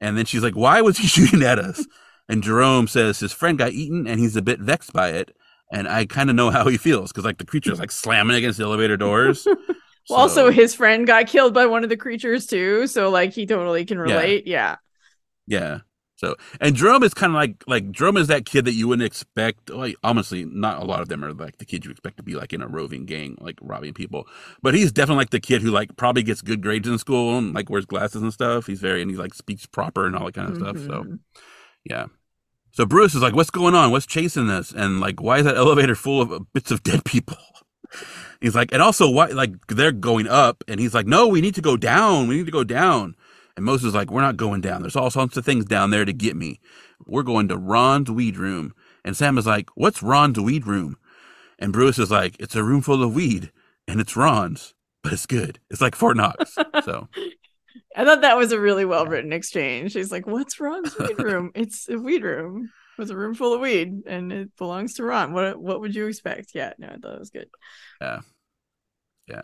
And 0.00 0.16
then 0.16 0.24
she's 0.24 0.42
like, 0.42 0.56
"Why 0.56 0.80
was 0.80 0.98
he 0.98 1.06
shooting 1.08 1.42
at 1.42 1.58
us?" 1.58 1.86
And 2.28 2.42
Jerome 2.42 2.86
says 2.86 3.18
his 3.18 3.32
friend 3.32 3.58
got 3.58 3.72
eaten, 3.72 4.06
and 4.06 4.20
he's 4.20 4.36
a 4.36 4.42
bit 4.42 4.60
vexed 4.60 4.92
by 4.92 5.08
it. 5.10 5.36
And 5.72 5.88
I 5.88 6.04
kind 6.04 6.28
of 6.28 6.36
know 6.36 6.50
how 6.50 6.68
he 6.68 6.76
feels 6.76 7.10
because 7.10 7.24
like 7.24 7.38
the 7.38 7.46
creature's 7.46 7.80
like 7.80 7.90
slamming 7.90 8.36
against 8.36 8.58
the 8.58 8.64
elevator 8.64 8.96
doors. 8.96 9.46
Well, 10.08 10.18
also 10.20 10.50
his 10.50 10.74
friend 10.74 11.06
got 11.06 11.26
killed 11.26 11.54
by 11.54 11.66
one 11.66 11.84
of 11.84 11.90
the 11.90 11.96
creatures 11.96 12.46
too, 12.46 12.86
so 12.86 13.10
like 13.10 13.32
he 13.32 13.46
totally 13.46 13.84
can 13.84 13.98
relate. 13.98 14.46
Yeah. 14.46 14.76
yeah. 15.46 15.80
So, 16.16 16.36
and 16.60 16.76
Jerome 16.76 17.02
is 17.02 17.14
kind 17.14 17.32
of 17.32 17.34
like 17.34 17.64
like 17.66 17.90
Jerome 17.90 18.16
is 18.16 18.28
that 18.28 18.46
kid 18.46 18.64
that 18.66 18.74
you 18.74 18.86
wouldn't 18.86 19.04
expect. 19.04 19.70
Like, 19.70 19.96
honestly, 20.04 20.44
not 20.44 20.80
a 20.80 20.84
lot 20.84 21.00
of 21.00 21.08
them 21.08 21.24
are 21.24 21.32
like 21.32 21.58
the 21.58 21.64
kids 21.64 21.84
you 21.84 21.90
expect 21.90 22.16
to 22.18 22.22
be 22.22 22.34
like 22.34 22.52
in 22.52 22.62
a 22.62 22.68
roving 22.68 23.06
gang, 23.06 23.36
like 23.40 23.58
robbing 23.60 23.92
people. 23.92 24.28
But 24.62 24.74
he's 24.74 24.92
definitely 24.92 25.22
like 25.22 25.30
the 25.30 25.40
kid 25.40 25.62
who 25.62 25.72
like 25.72 25.96
probably 25.96 26.22
gets 26.22 26.40
good 26.40 26.62
grades 26.62 26.86
in 26.86 26.96
school 26.98 27.38
and 27.38 27.52
like 27.54 27.70
wears 27.70 27.86
glasses 27.86 28.22
and 28.22 28.32
stuff. 28.32 28.66
He's 28.66 28.80
very 28.80 29.02
and 29.02 29.10
he 29.10 29.16
like 29.16 29.34
speaks 29.34 29.66
proper 29.66 30.06
and 30.06 30.14
all 30.14 30.26
that 30.26 30.34
kind 30.34 30.48
of 30.48 30.54
stuff. 30.54 30.78
So, 30.78 31.04
Mhm. 31.04 31.18
yeah. 31.84 32.06
So 32.70 32.86
Brewis 32.86 33.14
is 33.14 33.22
like, 33.22 33.34
"What's 33.34 33.50
going 33.50 33.74
on? 33.74 33.90
What's 33.90 34.06
chasing 34.06 34.46
this? 34.46 34.72
And 34.72 35.00
like, 35.00 35.20
why 35.20 35.38
is 35.38 35.44
that 35.44 35.56
elevator 35.56 35.94
full 35.96 36.22
of 36.22 36.32
uh, 36.32 36.40
bits 36.54 36.70
of 36.70 36.84
dead 36.84 37.04
people?" 37.04 37.36
He's 38.40 38.54
like, 38.54 38.72
and 38.72 38.82
also 38.82 39.08
why 39.10 39.26
like 39.26 39.66
they're 39.68 39.92
going 39.92 40.28
up, 40.28 40.64
and 40.68 40.80
he's 40.80 40.94
like, 40.94 41.06
"No, 41.06 41.28
we 41.28 41.40
need 41.40 41.54
to 41.54 41.62
go 41.62 41.76
down. 41.76 42.28
We 42.28 42.36
need 42.36 42.46
to 42.46 42.52
go 42.52 42.64
down." 42.64 43.14
And 43.56 43.64
Moses 43.64 43.88
is 43.88 43.94
like, 43.94 44.10
"We're 44.10 44.20
not 44.22 44.36
going 44.36 44.60
down. 44.60 44.82
There's 44.82 44.96
all 44.96 45.10
sorts 45.10 45.36
of 45.36 45.44
things 45.44 45.64
down 45.64 45.90
there 45.90 46.04
to 46.04 46.12
get 46.12 46.36
me. 46.36 46.60
We're 47.06 47.22
going 47.22 47.48
to 47.48 47.56
Ron's 47.56 48.10
weed 48.10 48.36
room." 48.36 48.74
And 49.04 49.16
Sam 49.16 49.38
is 49.38 49.46
like, 49.46 49.70
"What's 49.74 50.02
Ron's 50.02 50.40
weed 50.40 50.66
room?" 50.66 50.96
And 51.58 51.72
Brewis 51.72 51.98
is 51.98 52.10
like, 52.10 52.36
"It's 52.40 52.56
a 52.56 52.64
room 52.64 52.82
full 52.82 53.02
of 53.02 53.14
weed, 53.14 53.52
and 53.86 54.00
it's 54.00 54.16
Ron's, 54.16 54.74
but 55.02 55.12
it's 55.12 55.26
good. 55.26 55.60
It's 55.70 55.80
like 55.80 55.94
Fort 55.94 56.16
Knox." 56.16 56.56
So 56.84 57.08
I 57.94 58.04
thought 58.04 58.22
that 58.22 58.36
was 58.36 58.50
a 58.52 58.58
really 58.58 58.84
well 58.84 59.06
written 59.06 59.32
exchange. 59.32 59.92
He's 59.92 60.10
like, 60.10 60.26
"What's 60.26 60.58
Ron's 60.58 60.98
weed 60.98 61.18
room? 61.22 61.52
It's 61.54 61.88
a 61.88 61.98
weed 61.98 62.22
room. 62.24 62.70
Was 62.98 63.10
a 63.10 63.16
room 63.16 63.34
full 63.34 63.54
of 63.54 63.60
weed, 63.60 64.02
and 64.06 64.32
it 64.32 64.56
belongs 64.56 64.94
to 64.94 65.04
Ron. 65.04 65.32
What 65.32 65.58
what 65.58 65.80
would 65.80 65.94
you 65.94 66.06
expect?" 66.06 66.50
Yeah, 66.54 66.72
no, 66.78 66.88
I 66.88 66.96
thought 66.96 67.14
it 67.14 67.20
was 67.20 67.30
good. 67.30 67.48
Yeah. 68.00 68.20
Yeah. 69.28 69.42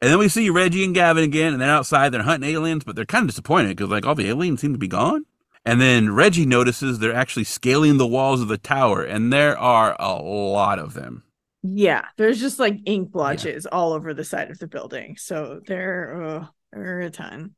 And 0.00 0.10
then 0.10 0.18
we 0.18 0.28
see 0.28 0.50
Reggie 0.50 0.84
and 0.84 0.94
Gavin 0.94 1.24
again, 1.24 1.52
and 1.52 1.62
they're 1.62 1.70
outside. 1.70 2.10
They're 2.10 2.22
hunting 2.22 2.50
aliens, 2.50 2.84
but 2.84 2.94
they're 2.94 3.04
kind 3.04 3.22
of 3.22 3.30
disappointed 3.30 3.76
because, 3.76 3.90
like, 3.90 4.06
all 4.06 4.14
the 4.14 4.28
aliens 4.28 4.60
seem 4.60 4.72
to 4.72 4.78
be 4.78 4.88
gone. 4.88 5.24
And 5.64 5.80
then 5.80 6.14
Reggie 6.14 6.44
notices 6.44 6.98
they're 6.98 7.14
actually 7.14 7.44
scaling 7.44 7.96
the 7.96 8.06
walls 8.06 8.42
of 8.42 8.48
the 8.48 8.58
tower, 8.58 9.02
and 9.02 9.32
there 9.32 9.58
are 9.58 9.96
a 9.98 10.14
lot 10.14 10.78
of 10.78 10.92
them. 10.92 11.24
Yeah, 11.62 12.04
there's 12.18 12.38
just 12.38 12.58
like 12.58 12.80
ink 12.84 13.10
blotches 13.10 13.64
all 13.64 13.94
over 13.94 14.12
the 14.12 14.24
side 14.24 14.50
of 14.50 14.58
the 14.58 14.66
building, 14.66 15.16
so 15.16 15.60
there, 15.66 16.22
uh, 16.22 16.46
there 16.70 16.98
are 16.98 17.00
a 17.00 17.10
ton. 17.10 17.54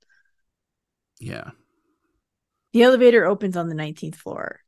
Yeah. 1.18 1.50
The 2.72 2.82
elevator 2.84 3.24
opens 3.24 3.56
on 3.56 3.68
the 3.68 3.74
19th 3.74 4.14
floor. 4.14 4.60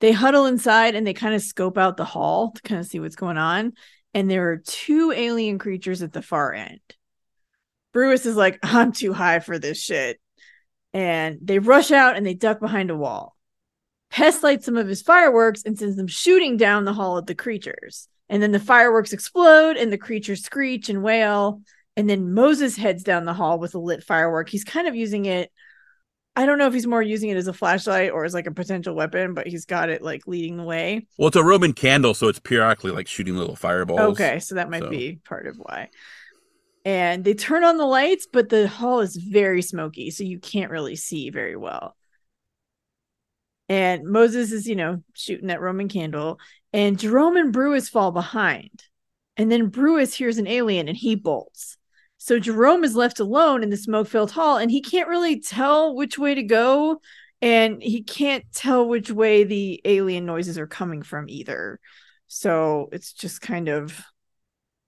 They 0.00 0.12
huddle 0.12 0.46
inside 0.46 0.94
and 0.94 1.06
they 1.06 1.14
kind 1.14 1.34
of 1.34 1.42
scope 1.42 1.76
out 1.76 1.96
the 1.96 2.04
hall 2.04 2.52
to 2.52 2.62
kind 2.62 2.80
of 2.80 2.86
see 2.86 3.00
what's 3.00 3.16
going 3.16 3.38
on. 3.38 3.72
And 4.14 4.30
there 4.30 4.50
are 4.50 4.58
two 4.58 5.12
alien 5.12 5.58
creatures 5.58 6.02
at 6.02 6.12
the 6.12 6.22
far 6.22 6.52
end. 6.52 6.80
Brewis 7.92 8.26
is 8.26 8.36
like, 8.36 8.58
I'm 8.62 8.92
too 8.92 9.12
high 9.12 9.40
for 9.40 9.58
this 9.58 9.80
shit. 9.80 10.20
And 10.94 11.38
they 11.42 11.58
rush 11.58 11.90
out 11.90 12.16
and 12.16 12.24
they 12.24 12.34
duck 12.34 12.60
behind 12.60 12.90
a 12.90 12.96
wall. 12.96 13.36
Pest 14.10 14.42
lights 14.42 14.64
some 14.64 14.76
of 14.76 14.88
his 14.88 15.02
fireworks 15.02 15.62
and 15.64 15.78
sends 15.78 15.96
them 15.96 16.06
shooting 16.06 16.56
down 16.56 16.84
the 16.84 16.94
hall 16.94 17.18
at 17.18 17.26
the 17.26 17.34
creatures. 17.34 18.08
And 18.28 18.42
then 18.42 18.52
the 18.52 18.60
fireworks 18.60 19.12
explode 19.12 19.76
and 19.76 19.92
the 19.92 19.98
creatures 19.98 20.42
screech 20.42 20.88
and 20.88 21.02
wail. 21.02 21.62
And 21.96 22.08
then 22.08 22.32
Moses 22.32 22.76
heads 22.76 23.02
down 23.02 23.24
the 23.24 23.34
hall 23.34 23.58
with 23.58 23.74
a 23.74 23.78
lit 23.78 24.02
firework. 24.04 24.48
He's 24.48 24.64
kind 24.64 24.88
of 24.88 24.94
using 24.94 25.26
it 25.26 25.50
I 26.38 26.46
don't 26.46 26.56
know 26.56 26.68
if 26.68 26.72
he's 26.72 26.86
more 26.86 27.02
using 27.02 27.30
it 27.30 27.36
as 27.36 27.48
a 27.48 27.52
flashlight 27.52 28.12
or 28.12 28.24
as 28.24 28.32
like 28.32 28.46
a 28.46 28.52
potential 28.52 28.94
weapon, 28.94 29.34
but 29.34 29.48
he's 29.48 29.64
got 29.64 29.88
it 29.88 30.02
like 30.02 30.28
leading 30.28 30.56
the 30.56 30.62
way. 30.62 31.08
Well, 31.18 31.26
it's 31.26 31.36
a 31.36 31.42
Roman 31.42 31.72
candle, 31.72 32.14
so 32.14 32.28
it's 32.28 32.38
periodically 32.38 32.92
like 32.92 33.08
shooting 33.08 33.34
little 33.34 33.56
fireballs. 33.56 34.12
Okay, 34.12 34.38
so 34.38 34.54
that 34.54 34.70
might 34.70 34.84
so- 34.84 34.88
be 34.88 35.18
part 35.24 35.48
of 35.48 35.56
why. 35.56 35.88
And 36.84 37.24
they 37.24 37.34
turn 37.34 37.64
on 37.64 37.76
the 37.76 37.84
lights, 37.84 38.28
but 38.32 38.50
the 38.50 38.68
hall 38.68 39.00
is 39.00 39.16
very 39.16 39.62
smoky, 39.62 40.12
so 40.12 40.22
you 40.22 40.38
can't 40.38 40.70
really 40.70 40.94
see 40.94 41.30
very 41.30 41.56
well. 41.56 41.96
And 43.68 44.04
Moses 44.04 44.52
is, 44.52 44.68
you 44.68 44.76
know, 44.76 45.02
shooting 45.14 45.48
that 45.48 45.60
Roman 45.60 45.88
candle, 45.88 46.38
and 46.72 47.00
Jerome 47.00 47.36
and 47.36 47.52
Brewis 47.52 47.88
fall 47.88 48.12
behind. 48.12 48.84
And 49.36 49.50
then 49.50 49.70
Brewis 49.70 50.14
hears 50.14 50.38
an 50.38 50.46
alien 50.46 50.86
and 50.86 50.96
he 50.96 51.16
bolts. 51.16 51.77
So 52.18 52.38
Jerome 52.38 52.84
is 52.84 52.96
left 52.96 53.20
alone 53.20 53.62
in 53.62 53.70
the 53.70 53.76
smoke 53.76 54.08
filled 54.08 54.32
hall, 54.32 54.58
and 54.58 54.70
he 54.70 54.82
can't 54.82 55.08
really 55.08 55.40
tell 55.40 55.94
which 55.94 56.18
way 56.18 56.34
to 56.34 56.42
go. 56.42 57.00
And 57.40 57.80
he 57.80 58.02
can't 58.02 58.44
tell 58.52 58.86
which 58.88 59.10
way 59.10 59.44
the 59.44 59.80
alien 59.84 60.26
noises 60.26 60.58
are 60.58 60.66
coming 60.66 61.02
from 61.02 61.28
either. 61.28 61.78
So 62.26 62.88
it's 62.90 63.12
just 63.12 63.40
kind 63.40 63.68
of 63.68 64.02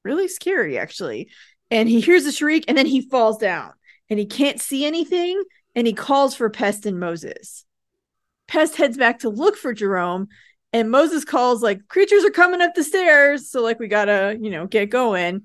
really 0.04 0.26
scary, 0.26 0.76
actually. 0.76 1.30
And 1.70 1.88
he 1.88 2.00
hears 2.00 2.26
a 2.26 2.32
shriek 2.32 2.64
and 2.66 2.76
then 2.76 2.86
he 2.86 3.08
falls 3.08 3.38
down 3.38 3.72
and 4.08 4.18
he 4.18 4.26
can't 4.26 4.60
see 4.60 4.84
anything. 4.84 5.40
And 5.76 5.86
he 5.86 5.92
calls 5.92 6.34
for 6.34 6.50
Pest 6.50 6.86
and 6.86 6.98
Moses. 6.98 7.64
Pest 8.48 8.74
heads 8.74 8.96
back 8.96 9.20
to 9.20 9.28
look 9.28 9.56
for 9.56 9.72
Jerome. 9.72 10.26
And 10.72 10.90
Moses 10.90 11.24
calls, 11.24 11.62
like, 11.62 11.86
creatures 11.86 12.24
are 12.24 12.30
coming 12.30 12.60
up 12.60 12.74
the 12.74 12.82
stairs. 12.82 13.50
So, 13.50 13.62
like, 13.62 13.78
we 13.78 13.86
gotta, 13.86 14.36
you 14.40 14.50
know, 14.50 14.66
get 14.66 14.90
going. 14.90 15.42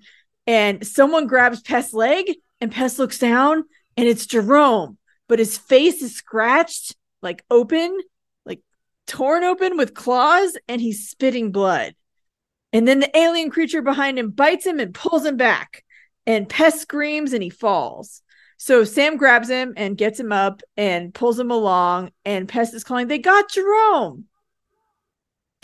And 0.47 0.85
someone 0.85 1.27
grabs 1.27 1.61
Pest's 1.61 1.93
leg 1.93 2.31
and 2.61 2.71
Pest 2.71 2.99
looks 2.99 3.19
down 3.19 3.63
and 3.97 4.07
it's 4.07 4.25
Jerome, 4.25 4.97
but 5.27 5.39
his 5.39 5.57
face 5.57 6.01
is 6.01 6.15
scratched, 6.15 6.95
like 7.21 7.43
open, 7.49 7.97
like 8.45 8.61
torn 9.07 9.43
open 9.43 9.77
with 9.77 9.93
claws, 9.93 10.57
and 10.67 10.81
he's 10.81 11.09
spitting 11.09 11.51
blood. 11.51 11.95
And 12.73 12.87
then 12.87 12.99
the 12.99 13.17
alien 13.17 13.49
creature 13.49 13.81
behind 13.81 14.19
him 14.19 14.31
bites 14.31 14.65
him 14.65 14.79
and 14.79 14.93
pulls 14.93 15.25
him 15.25 15.37
back. 15.37 15.83
And 16.27 16.49
Pest 16.49 16.81
screams 16.81 17.33
and 17.33 17.41
he 17.41 17.49
falls. 17.49 18.21
So 18.57 18.83
Sam 18.83 19.17
grabs 19.17 19.49
him 19.49 19.73
and 19.77 19.97
gets 19.97 20.19
him 20.19 20.31
up 20.31 20.61
and 20.75 21.13
pulls 21.13 21.39
him 21.39 21.51
along. 21.51 22.11
And 22.25 22.49
Pest 22.49 22.73
is 22.73 22.83
calling, 22.83 23.07
They 23.07 23.19
got 23.19 23.49
Jerome. 23.49 24.25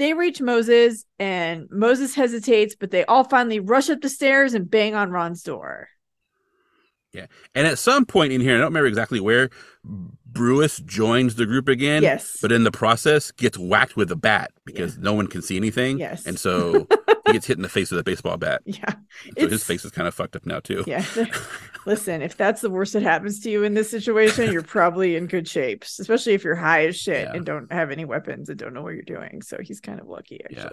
They 0.02 0.16
reach 0.16 0.42
Moses 0.42 1.06
and 1.20 1.68
Moses 1.70 2.16
hesitates, 2.16 2.76
but 2.76 2.90
they 2.90 3.06
all 3.06 3.24
finally 3.24 3.60
rush 3.60 3.88
up 3.88 4.02
the 4.02 4.10
stairs 4.10 4.56
and 4.56 4.68
bang 4.68 4.96
on 4.96 5.12
Ron's 5.12 5.44
door. 5.44 5.90
Yeah. 7.14 7.28
And 7.54 7.68
at 7.68 7.78
some 7.78 8.08
point 8.08 8.34
in 8.34 8.42
here, 8.42 8.56
I 8.56 8.58
don't 8.58 8.70
remember 8.70 8.88
exactly 8.88 9.20
where, 9.20 9.52
Brewis 10.26 10.80
joins 10.80 11.36
the 11.36 11.46
group 11.46 11.68
again. 11.68 12.02
Yes. 12.02 12.40
But 12.42 12.52
in 12.52 12.64
the 12.64 12.72
process, 12.72 13.30
gets 13.30 13.60
whacked 13.60 13.96
with 13.96 14.12
a 14.12 14.16
bat 14.16 14.52
because 14.66 14.98
no 14.98 15.14
one 15.14 15.28
can 15.28 15.44
see 15.44 15.56
anything. 15.56 16.00
Yes. 16.00 16.26
And 16.26 16.40
so 16.40 16.88
he 17.32 17.38
gets 17.38 17.48
hit 17.48 17.58
in 17.58 17.64
the 17.64 17.70
face 17.70 17.92
with 17.92 18.00
a 18.00 18.04
baseball 18.04 18.38
bat. 18.38 18.62
yeah. 18.66 18.94
So 19.38 19.48
his 19.48 19.64
face 19.64 19.86
is 19.86 19.92
kind 19.92 20.08
of 20.08 20.14
fucked 20.14 20.36
up 20.36 20.46
now 20.46 20.60
too. 20.60 20.84
Yeah. 20.88 21.06
Listen, 21.86 22.22
if 22.22 22.38
that's 22.38 22.62
the 22.62 22.70
worst 22.70 22.94
that 22.94 23.04
happens 23.04 23.40
to 23.42 23.50
you 23.50 23.64
in 23.64 23.74
this 23.74 23.90
situation, 23.90 24.52
you're 24.52 24.62
probably 24.62 25.16
in 25.16 25.28
good 25.28 25.48
shape, 25.48 25.84
especially 25.84 26.34
if 26.34 26.44
you're 26.44 26.56
high 26.56 26.86
as 26.86 26.96
shit 26.96 27.28
Yeah. 27.28 27.34
and 27.34 27.46
don't 27.46 27.72
have 27.72 27.92
any 27.92 28.06
weapons 28.06 28.50
and 28.50 28.60
don't 28.60 28.74
know 28.74 28.84
what 28.84 28.94
you're 28.94 29.02
doing. 29.04 29.42
So 29.42 29.58
he's 29.62 29.80
kind 29.80 30.00
of 30.00 30.08
lucky, 30.08 30.42
actually. 30.44 30.64
Yeah. 30.64 30.70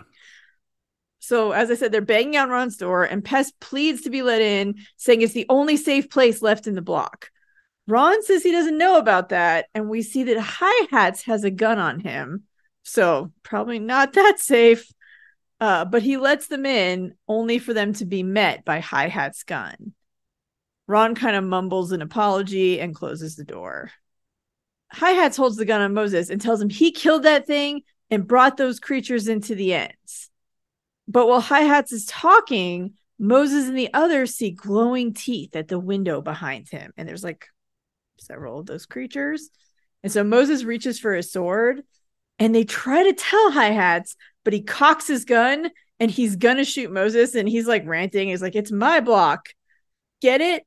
So, 1.21 1.51
as 1.53 1.71
I 1.71 1.75
said, 1.75 1.91
they're 1.91 2.01
banging 2.01 2.37
on 2.37 2.49
Ron's 2.49 2.77
door, 2.77 3.03
and 3.03 3.25
Pest 3.25 3.59
pleads 3.61 4.03
to 4.03 4.11
be 4.11 4.23
let 4.23 4.41
in, 4.41 4.77
saying 4.97 5.21
it's 5.23 5.33
the 5.33 5.47
only 5.49 5.77
safe 5.77 6.09
place 6.11 6.43
left 6.43 6.69
in 6.69 6.75
the 6.75 6.81
block. 6.83 7.31
Ron 7.89 8.23
says 8.23 8.43
he 8.45 8.53
doesn't 8.53 8.79
know 8.79 8.99
about 8.99 9.31
that, 9.31 9.67
and 9.75 9.89
we 9.89 10.03
see 10.03 10.23
that 10.25 10.39
Hi 10.39 10.87
Hats 10.93 11.23
has 11.25 11.43
a 11.43 11.51
gun 11.51 11.79
on 11.79 11.99
him. 12.01 12.45
So, 12.85 13.33
probably 13.43 13.81
not 13.81 14.13
that 14.13 14.39
safe. 14.39 14.87
Uh, 15.61 15.85
but 15.85 16.03
he 16.03 16.17
lets 16.17 16.47
them 16.47 16.65
in 16.65 17.15
only 17.27 17.59
for 17.59 17.75
them 17.75 17.93
to 17.95 18.05
be 18.05 18.23
met 18.23 18.65
by 18.65 18.79
Hi 18.79 19.09
Hat's 19.09 19.43
gun. 19.43 19.93
Ron 20.87 21.15
kind 21.15 21.37
of 21.37 21.45
mumbles 21.45 21.93
an 21.93 22.01
apology 22.01 22.81
and 22.81 22.95
closes 22.95 23.37
the 23.37 23.45
door. 23.45 23.91
Hi 24.93 25.11
Hats 25.11 25.37
holds 25.37 25.57
the 25.57 25.65
gun 25.65 25.81
on 25.81 25.93
Moses 25.93 26.31
and 26.31 26.41
tells 26.41 26.61
him 26.61 26.71
he 26.71 26.93
killed 26.93 27.25
that 27.25 27.47
thing 27.47 27.83
and 28.11 28.27
brought 28.27 28.57
those 28.57 28.81
creatures 28.81 29.29
into 29.29 29.55
the 29.55 29.75
ends. 29.75 30.31
But 31.07 31.27
while 31.27 31.41
Hi 31.41 31.61
Hats 31.61 31.93
is 31.93 32.07
talking, 32.07 32.95
Moses 33.19 33.69
and 33.69 33.77
the 33.77 33.93
others 33.93 34.35
see 34.35 34.51
glowing 34.51 35.13
teeth 35.13 35.57
at 35.57 35.69
the 35.69 35.79
window 35.79 36.21
behind 36.21 36.69
him. 36.69 36.93
And 36.97 37.09
there's 37.09 37.25
like 37.25 37.47
several 38.19 38.61
of 38.61 38.67
those 38.67 38.87
creatures. 38.87 39.51
And 40.03 40.13
so 40.13 40.23
Moses 40.23 40.65
reaches 40.65 40.99
for 40.99 41.15
his 41.15 41.33
sword 41.33 41.83
and 42.39 42.55
they 42.55 42.65
try 42.65 43.03
to 43.03 43.13
tell 43.13 43.51
Hi 43.51 43.71
Hats, 43.73 44.17
but 44.49 44.55
he 44.55 44.63
cocks 44.63 45.07
his 45.07 45.27
gun 45.27 45.69
and 46.01 46.11
he's 46.11 46.37
gonna 46.37 46.65
shoot 46.65 46.91
Moses. 46.91 47.35
And 47.35 47.47
he's 47.47 47.67
like 47.67 47.87
ranting. 47.87 48.29
He's 48.29 48.41
like, 48.41 48.57
It's 48.57 48.73
my 48.73 49.01
block. 49.01 49.51
Get 50.23 50.41
it? 50.41 50.67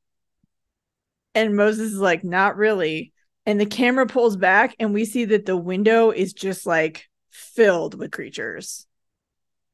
And 1.34 1.55
Moses 1.55 1.91
is 1.91 1.97
like, 1.97 2.23
Not 2.23 2.57
really. 2.57 3.11
And 3.47 3.59
the 3.59 3.65
camera 3.65 4.05
pulls 4.05 4.38
back 4.38 4.75
and 4.77 4.93
we 4.93 5.03
see 5.03 5.25
that 5.25 5.47
the 5.47 5.57
window 5.57 6.11
is 6.11 6.32
just 6.32 6.67
like 6.67 7.09
filled 7.32 7.95
with 7.97 8.11
creatures. 8.11 8.86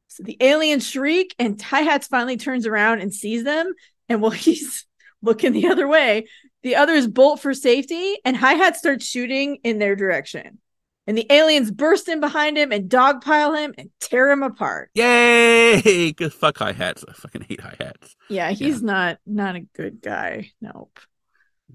So 0.07 0.23
the 0.23 0.37
aliens 0.39 0.87
shriek, 0.87 1.35
and 1.37 1.61
Hi 1.61 1.81
Hats 1.81 2.07
finally 2.07 2.37
turns 2.37 2.65
around 2.65 3.01
and 3.01 3.13
sees 3.13 3.43
them. 3.43 3.73
And 4.07 4.21
while 4.21 4.31
he's 4.31 4.85
looking 5.21 5.51
the 5.51 5.67
other 5.67 5.85
way, 5.85 6.29
the 6.63 6.77
others 6.77 7.07
bolt 7.07 7.41
for 7.41 7.53
safety, 7.53 8.19
and 8.23 8.37
Hi 8.37 8.53
Hat 8.53 8.77
starts 8.77 9.05
shooting 9.05 9.57
in 9.65 9.79
their 9.79 9.97
direction 9.97 10.59
and 11.07 11.17
the 11.17 11.25
aliens 11.31 11.71
burst 11.71 12.09
in 12.09 12.19
behind 12.19 12.57
him 12.57 12.71
and 12.71 12.89
dogpile 12.89 13.57
him 13.57 13.73
and 13.77 13.89
tear 13.99 14.29
him 14.29 14.43
apart. 14.43 14.91
Yay! 14.93 16.11
Good 16.17 16.33
fuck 16.33 16.57
hi 16.57 16.73
hats. 16.73 17.05
I 17.07 17.13
fucking 17.13 17.45
hate 17.47 17.61
hi 17.61 17.75
hats. 17.79 18.15
Yeah, 18.29 18.51
he's 18.51 18.81
yeah. 18.81 18.85
not 18.85 19.19
not 19.25 19.55
a 19.55 19.61
good 19.61 20.01
guy. 20.01 20.51
Nope. 20.61 20.99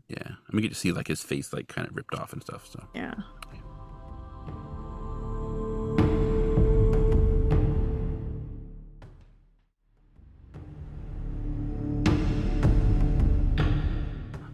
Yeah, 0.09 0.29
I 0.29 0.53
mean, 0.53 0.63
get 0.63 0.69
to 0.69 0.75
see 0.75 0.93
like 0.93 1.09
his 1.09 1.23
face 1.23 1.53
like 1.53 1.69
kind 1.69 1.89
of 1.89 1.97
ripped 1.97 2.15
off 2.15 2.33
and 2.35 2.43
stuff. 2.43 2.69
So 2.71 2.87
yeah. 2.95 3.15
yeah. 3.55 3.61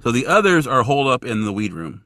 So 0.00 0.12
the 0.12 0.26
others 0.26 0.66
are 0.66 0.84
holed 0.84 1.08
up 1.08 1.24
in 1.24 1.44
the 1.44 1.52
weed 1.52 1.72
room. 1.72 2.04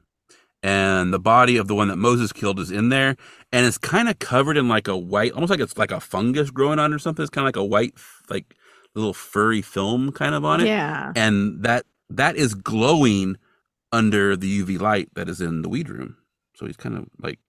And 0.63 1.13
the 1.13 1.19
body 1.19 1.57
of 1.57 1.67
the 1.67 1.75
one 1.75 1.89
that 1.89 1.97
Moses 1.97 2.31
killed 2.31 2.57
is 2.57 2.71
in 2.71 2.87
there. 2.87 3.17
And 3.51 3.65
it's 3.65 3.77
kind 3.77 4.07
of 4.07 4.17
covered 4.19 4.55
in 4.55 4.69
like 4.69 4.87
a 4.87 4.95
white, 4.95 5.33
almost 5.33 5.49
like 5.49 5.59
it's 5.59 5.77
like 5.77 5.91
a 5.91 5.99
fungus 5.99 6.49
growing 6.51 6.79
on 6.79 6.93
or 6.93 6.99
something. 6.99 7.21
It's 7.21 7.29
kind 7.29 7.43
of 7.45 7.49
like 7.49 7.57
a 7.57 7.65
white, 7.65 7.93
like 8.29 8.55
little 8.95 9.13
furry 9.13 9.61
film 9.61 10.13
kind 10.13 10.33
of 10.33 10.45
on 10.45 10.61
it. 10.61 10.67
Yeah. 10.67 11.11
And 11.17 11.63
that 11.63 11.85
that 12.09 12.37
is 12.37 12.53
glowing 12.53 13.37
under 13.91 14.37
the 14.37 14.63
UV 14.63 14.79
light 14.79 15.09
that 15.15 15.27
is 15.27 15.41
in 15.41 15.63
the 15.63 15.69
weed 15.69 15.89
room. 15.89 16.15
So 16.55 16.65
he's 16.65 16.77
kind 16.77 16.97
of 16.97 17.07
like, 17.19 17.39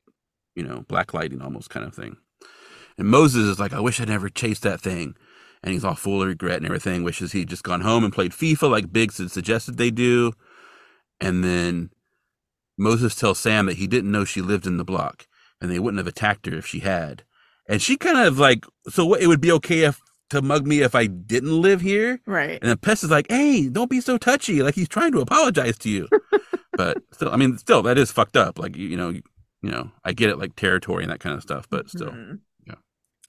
you 0.57 0.65
know, 0.65 0.85
black 0.89 1.15
lighting 1.15 1.41
almost 1.41 1.71
kind 1.71 1.87
of 1.87 1.95
thing. 1.95 2.17
And 2.99 3.09
Moses 3.09 3.45
is 3.45 3.61
like, 3.61 3.73
I 3.73 3.81
wish 3.81 4.01
I'd 4.01 4.09
never 4.09 4.29
chased 4.29 4.63
that 4.63 4.81
thing. 4.81 5.15
And 5.63 5.73
he's 5.73 5.85
all 5.85 5.95
full 5.95 6.21
of 6.21 6.29
regret 6.29 6.59
and 6.59 6.67
everything, 6.67 7.05
wishes 7.05 7.33
he'd 7.33 7.49
just 7.49 7.63
gone 7.63 7.81
home 7.81 8.05
and 8.05 8.13
played 8.13 8.33
FIFA 8.33 8.71
like 8.71 8.93
Biggs 8.93 9.19
had 9.19 9.31
suggested 9.31 9.77
they 9.77 9.91
do. 9.91 10.33
And 11.21 11.43
then 11.43 11.91
Moses 12.77 13.15
tells 13.15 13.39
Sam 13.39 13.67
that 13.67 13.77
he 13.77 13.87
didn't 13.87 14.11
know 14.11 14.25
she 14.25 14.41
lived 14.41 14.67
in 14.67 14.77
the 14.77 14.85
block 14.85 15.27
and 15.61 15.71
they 15.71 15.79
wouldn't 15.79 15.99
have 15.99 16.07
attacked 16.07 16.47
her 16.47 16.55
if 16.57 16.67
she 16.67 16.81
had. 16.81 17.25
And 17.69 17.81
she 17.81 17.97
kind 17.97 18.19
of 18.19 18.39
like, 18.39 18.67
so 18.89 19.07
what, 19.07 19.23
it 19.23 19.27
would 19.27 19.41
be 19.41 19.53
okay 19.53 19.85
if 19.85 20.01
to 20.31 20.43
mug 20.43 20.67
me 20.67 20.83
if 20.83 20.95
I 20.95 21.07
didn't 21.07 21.61
live 21.61 21.81
here? 21.81 22.21
Right. 22.27 22.59
And 22.61 22.69
then 22.71 22.77
Pest 22.79 23.05
is 23.05 23.11
like, 23.11 23.27
hey, 23.31 23.69
don't 23.69 23.91
be 23.91 24.01
so 24.01 24.19
touchy. 24.19 24.63
Like 24.63 24.75
he's 24.75 24.89
trying 24.89 25.13
to 25.13 25.21
apologize 25.21 25.79
to 25.79 25.91
you. 25.91 26.09
but 26.77 26.99
still, 27.13 27.31
I 27.31 27.37
mean, 27.37 27.57
still, 27.59 27.83
that 27.83 27.99
is 27.99 28.11
fucked 28.13 28.37
up. 28.37 28.59
Like, 28.59 28.77
you, 28.77 28.89
you 28.89 28.97
know, 28.97 29.11
you, 29.11 29.23
you 29.63 29.71
know, 29.71 29.91
I 30.05 30.13
get 30.13 30.31
it, 30.31 30.39
like 30.39 30.57
territory 30.57 31.05
and 31.05 31.13
that 31.13 31.21
kind 31.21 31.35
of 31.35 31.43
stuff, 31.43 31.67
but 31.71 31.89
still. 31.89 32.11
Mhm. 32.11 32.41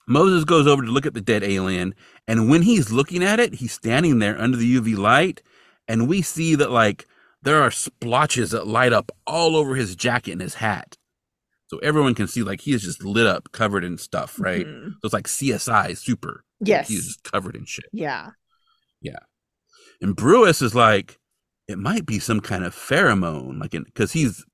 Moses 0.07 0.43
goes 0.43 0.67
over 0.67 0.83
to 0.83 0.91
look 0.91 1.05
at 1.05 1.13
the 1.13 1.21
dead 1.21 1.43
alien, 1.43 1.95
and 2.27 2.49
when 2.49 2.61
he's 2.61 2.91
looking 2.91 3.23
at 3.23 3.39
it, 3.39 3.55
he's 3.55 3.71
standing 3.71 4.19
there 4.19 4.39
under 4.39 4.57
the 4.57 4.75
UV 4.75 4.95
light, 4.97 5.41
and 5.87 6.07
we 6.07 6.21
see 6.21 6.55
that 6.55 6.71
like 6.71 7.07
there 7.45 7.61
are 7.61 7.71
splotches 7.71 8.51
that 8.51 8.67
light 8.67 8.91
up 8.93 9.11
all 9.25 9.55
over 9.55 9.75
his 9.75 9.95
jacket 9.95 10.33
and 10.33 10.41
his 10.41 10.55
hat. 10.55 10.97
So 11.67 11.77
everyone 11.79 12.13
can 12.15 12.27
see 12.27 12.43
like 12.43 12.61
he 12.61 12.73
is 12.73 12.83
just 12.83 13.03
lit 13.03 13.25
up, 13.25 13.51
covered 13.51 13.83
in 13.83 13.97
stuff, 13.97 14.39
right? 14.39 14.65
Mhm. 14.67 14.91
So 14.91 14.99
it's 15.05 15.13
like 15.13 15.27
CSI 15.27 15.93
super. 15.97 16.43
Like, 16.59 16.67
Yes. 16.69 16.87
he's 16.89 17.05
just 17.07 17.23
covered 17.23 17.55
in 17.55 17.65
shit. 17.65 17.85
Yeah. 17.91 18.31
Yeah. 19.01 19.19
And 20.01 20.15
Brewis 20.15 20.61
is 20.61 20.75
like, 20.75 21.17
it 21.67 21.79
might 21.79 22.05
be 22.05 22.19
some 22.19 22.39
kind 22.39 22.63
of 22.63 22.75
pheromone, 22.75 23.59
like, 23.59 23.71
because 23.71 24.11
he's 24.11 24.45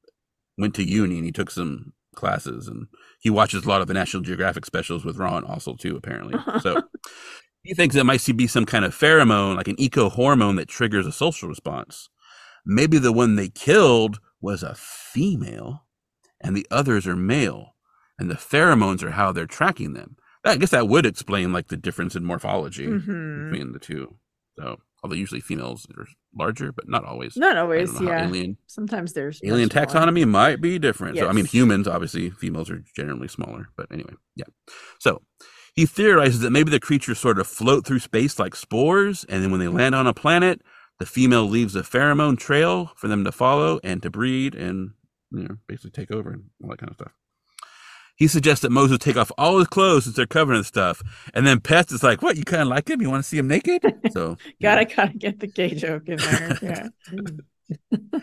went 0.57 0.73
to 0.75 0.83
uni 0.83 1.17
and 1.17 1.25
he 1.25 1.31
took 1.31 1.51
some 1.51 1.93
classes 2.15 2.67
and 2.67 2.87
he 3.19 3.29
watches 3.29 3.65
a 3.65 3.69
lot 3.69 3.81
of 3.81 3.87
the 3.87 3.93
National 3.93 4.23
Geographic 4.23 4.65
specials 4.65 5.03
with 5.03 5.17
Ron 5.17 5.43
also 5.43 5.75
too, 5.75 5.95
apparently. 5.97 6.35
So 6.61 6.81
he 7.63 7.73
thinks 7.73 7.95
it 7.95 8.05
might 8.05 8.25
be 8.37 8.47
some 8.47 8.65
kind 8.65 8.85
of 8.85 8.95
pheromone, 8.97 9.55
like 9.57 9.67
an 9.67 9.75
ectohormone 9.75 10.55
that 10.57 10.67
triggers 10.69 11.05
a 11.05 11.11
social 11.11 11.49
response. 11.49 12.09
Maybe 12.65 12.97
the 12.97 13.11
one 13.11 13.35
they 13.35 13.49
killed 13.49 14.19
was 14.41 14.63
a 14.63 14.75
female 14.75 15.85
and 16.39 16.55
the 16.55 16.65
others 16.71 17.05
are 17.05 17.15
male, 17.15 17.75
and 18.17 18.29
the 18.29 18.35
pheromones 18.35 19.03
are 19.03 19.11
how 19.11 19.31
they're 19.31 19.45
tracking 19.45 19.93
them. 19.93 20.15
I 20.43 20.57
guess 20.57 20.71
that 20.71 20.87
would 20.87 21.05
explain 21.05 21.53
like 21.53 21.67
the 21.67 21.77
difference 21.77 22.15
in 22.15 22.25
morphology 22.25 22.87
Mhm. 22.87 23.51
between 23.51 23.73
the 23.73 23.79
two. 23.79 24.15
So, 24.57 24.79
although 25.03 25.15
usually 25.15 25.39
females 25.39 25.85
are 25.95 26.07
larger, 26.35 26.71
but 26.71 26.89
not 26.89 27.05
always. 27.05 27.37
Not 27.37 27.57
always. 27.57 27.93
Yeah. 28.01 28.25
alien 28.27 28.57
Sometimes 28.65 29.13
there's 29.13 29.39
alien 29.43 29.69
much 29.73 29.89
smaller. 29.91 30.07
taxonomy 30.07 30.27
might 30.27 30.61
be 30.61 30.79
different. 30.79 31.17
So, 31.19 31.27
I 31.27 31.31
mean, 31.33 31.45
humans 31.45 31.87
obviously 31.87 32.31
females 32.31 32.71
are 32.71 32.83
generally 32.95 33.27
smaller, 33.27 33.69
but 33.77 33.85
anyway, 33.91 34.13
yeah. 34.35 34.45
So 34.99 35.21
he 35.75 35.85
theorizes 35.85 36.39
that 36.41 36.49
maybe 36.49 36.71
the 36.71 36.79
creatures 36.79 37.19
sort 37.19 37.37
of 37.39 37.45
float 37.45 37.85
through 37.85 37.99
space 37.99 38.39
like 38.39 38.55
spores, 38.55 39.25
and 39.25 39.43
then 39.43 39.51
when 39.51 39.59
they 39.59 39.67
land 39.67 39.93
on 39.93 40.07
a 40.07 40.13
planet, 40.13 40.61
the 41.01 41.07
female 41.07 41.45
leaves 41.45 41.75
a 41.75 41.81
pheromone 41.81 42.37
trail 42.37 42.91
for 42.95 43.07
them 43.07 43.23
to 43.23 43.31
follow 43.31 43.79
and 43.83 44.03
to 44.03 44.09
breed 44.11 44.53
and 44.53 44.91
you 45.31 45.41
know 45.41 45.57
basically 45.67 45.89
take 45.89 46.11
over 46.11 46.31
and 46.31 46.43
all 46.63 46.69
that 46.69 46.77
kind 46.77 46.91
of 46.91 46.95
stuff. 46.95 47.11
He 48.15 48.27
suggests 48.27 48.61
that 48.61 48.69
Moses 48.69 48.99
take 48.99 49.17
off 49.17 49.31
all 49.35 49.57
his 49.57 49.67
clothes 49.67 50.03
since 50.03 50.15
they're 50.15 50.27
covered 50.27 50.53
in 50.53 50.63
stuff, 50.63 51.01
and 51.33 51.47
then 51.47 51.59
Pest 51.59 51.91
is 51.91 52.03
like, 52.03 52.21
"What? 52.21 52.37
You 52.37 52.43
kind 52.43 52.61
of 52.61 52.67
like 52.67 52.87
him? 52.87 53.01
You 53.01 53.09
want 53.09 53.23
to 53.23 53.27
see 53.27 53.39
him 53.39 53.47
naked?" 53.47 53.81
So 54.11 54.37
Gotta 54.61 54.85
gotta 54.85 55.17
get 55.17 55.39
the 55.39 55.47
gay 55.47 55.73
joke 55.73 56.07
in 56.07 56.17
there. 56.17 56.91
Yeah. 57.89 58.19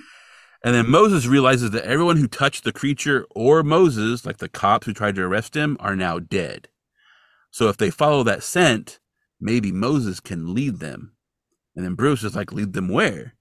And 0.64 0.74
then 0.74 0.90
Moses 0.90 1.26
realizes 1.26 1.70
that 1.70 1.84
everyone 1.84 2.16
who 2.16 2.28
touched 2.28 2.64
the 2.64 2.72
creature 2.72 3.26
or 3.30 3.62
Moses, 3.62 4.26
like 4.26 4.38
the 4.38 4.48
cops 4.48 4.86
who 4.86 4.92
tried 4.92 5.14
to 5.14 5.22
arrest 5.22 5.56
him, 5.56 5.76
are 5.80 5.96
now 5.96 6.18
dead. 6.18 6.68
So 7.50 7.68
if 7.68 7.76
they 7.76 7.90
follow 7.90 8.22
that 8.24 8.42
scent, 8.42 8.98
maybe 9.40 9.72
Moses 9.72 10.20
can 10.20 10.54
lead 10.54 10.80
them. 10.80 11.12
And 11.78 11.86
then 11.86 11.94
Brewis 11.94 12.24
is 12.24 12.34
like, 12.34 12.50
lead 12.50 12.72
them 12.72 12.88
where? 12.88 13.34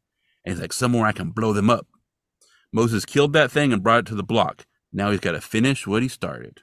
And 0.46 0.54
he's 0.54 0.62
like, 0.62 0.72
somewhere 0.72 1.08
I 1.08 1.12
can 1.12 1.32
blow 1.32 1.54
them 1.54 1.72
up. 1.72 1.88
Moses 2.72 3.04
killed 3.04 3.34
that 3.34 3.50
thing 3.50 3.74
and 3.74 3.82
brought 3.82 4.02
it 4.02 4.06
to 4.06 4.16
the 4.16 4.22
block. 4.22 4.68
Now 4.94 5.10
he's 5.10 5.22
got 5.22 5.32
to 5.32 5.42
finish 5.42 5.88
what 5.88 6.04
he 6.04 6.08
started. 6.08 6.62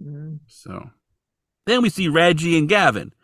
Mm. 0.00 0.38
So 0.46 0.90
then 1.66 1.82
we 1.82 1.90
see 1.90 2.06
Reggie 2.06 2.56
and 2.56 2.68
Gavin, 2.68 3.14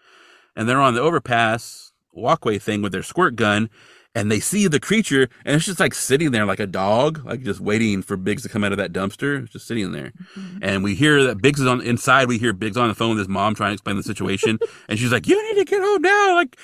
and 0.56 0.68
they're 0.68 0.80
on 0.80 0.94
the 0.94 1.00
overpass 1.00 1.92
walkway 2.12 2.58
thing 2.58 2.82
with 2.82 2.90
their 2.90 3.04
squirt 3.04 3.36
gun, 3.36 3.70
and 4.12 4.28
they 4.28 4.40
see 4.40 4.66
the 4.66 4.80
creature, 4.80 5.28
and 5.44 5.54
it's 5.54 5.66
just 5.66 5.78
like 5.78 5.94
sitting 5.94 6.32
there 6.32 6.46
like 6.46 6.58
a 6.58 6.66
dog, 6.66 7.24
like 7.24 7.44
just 7.44 7.60
waiting 7.60 8.02
for 8.02 8.16
Biggs 8.16 8.42
to 8.42 8.48
come 8.48 8.64
out 8.64 8.72
of 8.72 8.78
that 8.78 8.92
dumpster. 8.92 9.44
It's 9.44 9.52
just 9.52 9.68
sitting 9.68 9.92
there. 9.92 10.12
Mhm. 10.36 10.58
And 10.62 10.82
we 10.82 10.96
hear 10.96 11.22
that 11.22 11.40
Biggs 11.40 11.60
is 11.60 11.66
on 11.68 11.80
inside. 11.82 12.26
We 12.26 12.38
hear 12.38 12.52
Biggs 12.52 12.76
on 12.76 12.88
the 12.88 12.94
phone 12.96 13.10
with 13.10 13.18
his 13.18 13.28
mom 13.28 13.54
trying 13.54 13.70
to 13.70 13.74
explain 13.74 13.96
the 13.96 14.02
situation, 14.02 14.58
and 14.88 14.98
she's 14.98 15.12
like, 15.12 15.28
"You 15.28 15.40
need 15.54 15.60
to 15.60 15.64
get 15.64 15.80
home 15.80 16.02
now." 16.02 16.34
Like, 16.34 16.58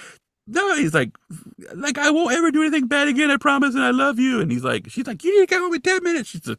no, 0.46 0.76
he's 0.76 0.92
like, 0.92 1.10
"Like 1.74 1.96
I 1.98 2.10
won't 2.10 2.34
ever 2.34 2.50
do 2.50 2.62
anything 2.62 2.86
bad 2.86 3.08
again. 3.08 3.30
I 3.30 3.36
promise, 3.36 3.74
and 3.74 3.82
I 3.82 3.90
love 3.90 4.18
you." 4.18 4.40
And 4.40 4.50
he's 4.50 4.64
like, 4.64 4.90
"She's 4.90 5.06
like, 5.06 5.24
you 5.24 5.34
need 5.34 5.46
to 5.46 5.50
get 5.54 5.60
home 5.60 5.72
in 5.74 5.80
ten 5.80 6.02
minutes." 6.02 6.28
She's 6.28 6.42
just 6.42 6.58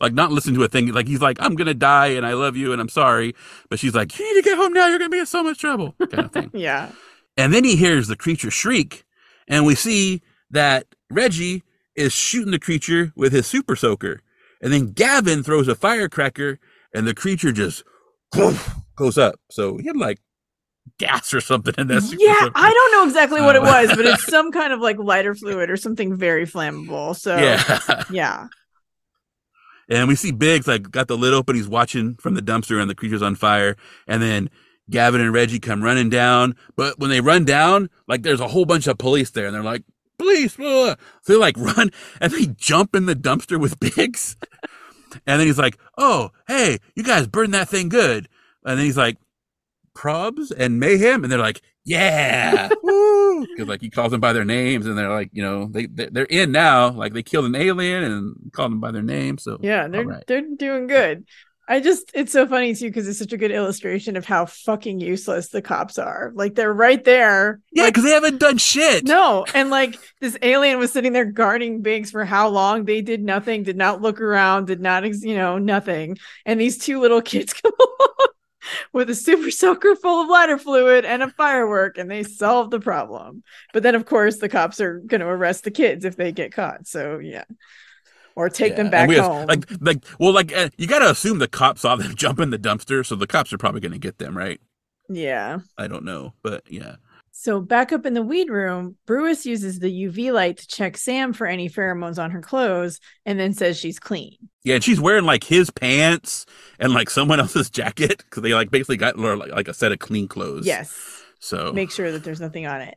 like 0.00 0.12
not 0.12 0.32
listening 0.32 0.56
to 0.56 0.64
a 0.64 0.68
thing. 0.68 0.92
Like 0.92 1.06
he's 1.06 1.20
like, 1.20 1.38
"I'm 1.40 1.54
gonna 1.54 1.74
die, 1.74 2.08
and 2.08 2.26
I 2.26 2.32
love 2.32 2.56
you, 2.56 2.72
and 2.72 2.80
I'm 2.80 2.88
sorry," 2.88 3.34
but 3.68 3.78
she's 3.78 3.94
like, 3.94 4.18
"You 4.18 4.24
need 4.34 4.42
to 4.42 4.48
get 4.48 4.56
home 4.58 4.72
now. 4.72 4.88
You're 4.88 4.98
gonna 4.98 5.10
be 5.10 5.18
in 5.20 5.26
so 5.26 5.42
much 5.44 5.58
trouble," 5.58 5.94
kind 5.98 6.26
of 6.26 6.32
thing. 6.32 6.50
Yeah. 6.54 6.90
And 7.36 7.54
then 7.54 7.64
he 7.64 7.76
hears 7.76 8.08
the 8.08 8.16
creature 8.16 8.50
shriek, 8.50 9.04
and 9.48 9.64
we 9.64 9.74
see 9.74 10.22
that 10.50 10.86
Reggie 11.10 11.62
is 11.94 12.12
shooting 12.12 12.50
the 12.50 12.58
creature 12.58 13.12
with 13.16 13.32
his 13.32 13.46
super 13.46 13.76
soaker. 13.76 14.20
And 14.60 14.72
then 14.72 14.92
Gavin 14.92 15.42
throws 15.42 15.68
a 15.68 15.74
firecracker, 15.74 16.58
and 16.92 17.06
the 17.06 17.14
creature 17.14 17.52
just 17.52 17.84
goes 18.96 19.16
up. 19.16 19.40
So 19.50 19.78
he 19.78 19.86
had 19.86 19.96
like 19.96 20.18
gas 20.98 21.32
or 21.34 21.40
something 21.40 21.74
in 21.78 21.86
that 21.88 22.02
super 22.02 22.22
Yeah. 22.22 22.48
I 22.54 22.72
don't 22.72 22.92
know 22.92 23.06
exactly 23.08 23.40
what 23.40 23.56
it 23.56 23.62
Uh, 23.62 23.66
was, 23.66 23.88
but 23.96 24.06
it's 24.06 24.24
some 24.30 24.52
kind 24.52 24.72
of 24.72 24.80
like 24.80 24.98
lighter 24.98 25.34
fluid 25.34 25.70
or 25.70 25.76
something 25.76 26.16
very 26.16 26.46
flammable. 26.46 27.16
So 27.16 27.36
Yeah. 27.36 28.02
yeah. 28.10 28.48
And 29.88 30.06
we 30.08 30.14
see 30.14 30.30
Biggs 30.30 30.68
like 30.68 30.90
got 30.90 31.08
the 31.08 31.16
lid 31.16 31.34
open. 31.34 31.56
He's 31.56 31.68
watching 31.68 32.14
from 32.16 32.34
the 32.34 32.42
dumpster, 32.42 32.80
and 32.80 32.88
the 32.88 32.94
creature's 32.94 33.22
on 33.22 33.34
fire. 33.34 33.76
And 34.06 34.22
then 34.22 34.48
Gavin 34.88 35.20
and 35.20 35.32
Reggie 35.32 35.58
come 35.58 35.82
running 35.82 36.08
down. 36.08 36.54
But 36.76 36.98
when 37.00 37.10
they 37.10 37.20
run 37.20 37.44
down, 37.44 37.90
like 38.06 38.22
there's 38.22 38.40
a 38.40 38.48
whole 38.48 38.64
bunch 38.64 38.86
of 38.86 38.98
police 38.98 39.30
there, 39.30 39.46
and 39.46 39.54
they're 39.54 39.64
like, 39.64 39.82
"Police!" 40.18 40.54
Blah, 40.56 40.68
blah. 40.68 40.94
So 41.22 41.32
they 41.32 41.38
like 41.38 41.56
run, 41.76 41.90
and 42.20 42.32
they 42.32 42.46
jump 42.46 42.94
in 42.94 43.06
the 43.06 43.16
dumpster 43.16 43.58
with 43.60 43.80
Biggs. 43.80 44.36
and 45.26 45.40
then 45.40 45.46
he's 45.48 45.58
like, 45.58 45.76
"Oh, 45.98 46.30
hey, 46.46 46.78
you 46.94 47.02
guys 47.02 47.26
burned 47.26 47.54
that 47.54 47.68
thing 47.68 47.88
good." 47.88 48.28
And 48.64 48.78
then 48.78 48.86
he's 48.86 48.96
like, 48.96 49.16
"Probs 50.00 50.50
and 50.56 50.80
mayhem," 50.80 51.22
and 51.24 51.30
they're 51.32 51.38
like, 51.38 51.60
"Yeah!" 51.84 52.68
Because 53.40 53.68
like 53.68 53.80
he 53.80 53.88
calls 53.90 54.10
them 54.12 54.20
by 54.20 54.32
their 54.34 54.44
names, 54.44 54.86
and 54.86 54.96
they're 54.98 55.08
like, 55.08 55.30
you 55.32 55.42
know, 55.42 55.66
they 55.70 55.86
they- 55.86 56.10
they're 56.10 56.24
in 56.24 56.52
now. 56.52 56.90
Like 56.90 57.12
they 57.14 57.22
killed 57.22 57.46
an 57.46 57.54
alien 57.54 58.04
and 58.04 58.34
called 58.52 58.72
them 58.72 58.80
by 58.80 58.90
their 58.90 59.02
name. 59.02 59.38
So 59.38 59.58
Yeah, 59.62 59.88
they're 59.88 60.04
right. 60.04 60.24
they're 60.26 60.44
doing 60.56 60.86
good. 60.86 61.24
I 61.68 61.78
just 61.80 62.10
it's 62.14 62.32
so 62.32 62.46
funny 62.48 62.74
too 62.74 62.88
because 62.88 63.06
it's 63.08 63.18
such 63.18 63.32
a 63.32 63.36
good 63.38 63.50
illustration 63.52 64.16
of 64.16 64.26
how 64.26 64.44
fucking 64.46 65.00
useless 65.00 65.48
the 65.48 65.62
cops 65.62 65.98
are. 65.98 66.32
Like 66.34 66.54
they're 66.56 66.72
right 66.72 67.02
there. 67.02 67.60
Yeah, 67.72 67.84
like, 67.84 67.94
because 67.94 68.04
they 68.04 68.10
haven't 68.12 68.40
done 68.40 68.58
shit. 68.58 69.04
no, 69.04 69.46
and 69.54 69.70
like 69.70 69.96
this 70.20 70.36
alien 70.42 70.78
was 70.78 70.92
sitting 70.92 71.12
there 71.12 71.24
guarding 71.24 71.80
Biggs 71.80 72.10
for 72.10 72.24
how 72.24 72.48
long? 72.48 72.84
They 72.84 73.00
did 73.02 73.22
nothing, 73.22 73.62
did 73.62 73.76
not 73.76 74.02
look 74.02 74.20
around, 74.20 74.66
did 74.66 74.80
not, 74.80 75.04
ex- 75.04 75.22
you 75.22 75.36
know, 75.36 75.58
nothing. 75.58 76.18
And 76.44 76.60
these 76.60 76.76
two 76.76 77.00
little 77.00 77.22
kids 77.32 77.52
come 77.54 77.72
along 77.78 78.28
with 78.92 79.10
a 79.10 79.14
super 79.14 79.50
soaker 79.50 79.94
full 79.96 80.22
of 80.22 80.28
lighter 80.28 80.58
fluid 80.58 81.04
and 81.04 81.22
a 81.22 81.28
firework, 81.30 81.98
and 81.98 82.10
they 82.10 82.22
solve 82.22 82.70
the 82.70 82.80
problem. 82.80 83.42
But 83.72 83.82
then, 83.82 83.94
of 83.94 84.06
course, 84.06 84.36
the 84.38 84.48
cops 84.48 84.80
are 84.80 84.98
going 85.00 85.20
to 85.20 85.26
arrest 85.26 85.64
the 85.64 85.70
kids 85.70 86.04
if 86.04 86.16
they 86.16 86.32
get 86.32 86.52
caught. 86.52 86.86
So 86.86 87.18
yeah, 87.18 87.44
or 88.36 88.48
take 88.48 88.72
Yeah, 88.72 88.76
them 88.76 88.90
back 88.90 89.10
have- 89.10 89.24
home. 89.24 89.46
Like, 89.46 89.66
like, 89.80 90.04
well, 90.18 90.32
like, 90.32 90.54
uh, 90.56 90.70
you 90.78 90.86
got 90.86 91.00
to 91.00 91.10
assume 91.10 91.38
the 91.38 91.48
cops 91.48 91.82
saw 91.82 91.96
them 91.96 92.14
jump 92.16 92.40
in 92.40 92.50
the 92.50 92.58
dumpster, 92.58 93.04
so 93.04 93.16
the 93.16 93.26
cops 93.26 93.52
are 93.52 93.58
probably 93.58 93.80
going 93.80 93.92
to 93.92 93.98
get 93.98 94.18
them, 94.18 94.36
right? 94.36 94.60
yeah. 95.08 95.58
I 95.76 95.88
don't 95.88 96.04
know, 96.04 96.34
but 96.42 96.62
yeah, 96.70 96.96
So 97.32 97.60
back 97.60 97.92
up 97.92 98.04
in 98.06 98.14
the 98.14 98.22
weed 98.22 98.50
room, 98.50 98.96
Brewis 99.06 99.46
uses 99.46 99.78
the 99.78 99.88
UV 100.06 100.32
light 100.32 100.58
to 100.58 100.66
check 100.66 100.96
Sam 100.96 101.32
for 101.32 101.46
any 101.46 101.70
pheromones 101.70 102.22
on 102.22 102.32
her 102.32 102.40
clothes, 102.40 103.00
and 103.24 103.38
then 103.38 103.54
says 103.54 103.78
she's 103.78 103.98
clean. 103.98 104.36
yeah. 104.64 104.74
And 104.74 104.84
she's 104.84 105.00
wearing 105.00 105.24
like 105.24 105.44
his 105.44 105.70
pants 105.70 106.44
and 106.78 106.92
like 106.92 107.08
someone 107.08 107.40
else's 107.40 107.70
jacket 107.70 108.18
because 108.18 108.42
they 108.42 108.52
like 108.52 108.70
basically 108.70 108.98
got 108.98 109.18
like, 109.18 109.50
like 109.50 109.68
a 109.68 109.74
set 109.74 109.92
of 109.92 109.98
clean 110.00 110.28
clothes. 110.28 110.66
Yes. 110.66 111.22
So 111.38 111.72
Make 111.72 111.90
sure 111.90 112.12
that 112.12 112.24
there's 112.24 112.40
nothing 112.40 112.66
on 112.66 112.82
it. 112.82 112.96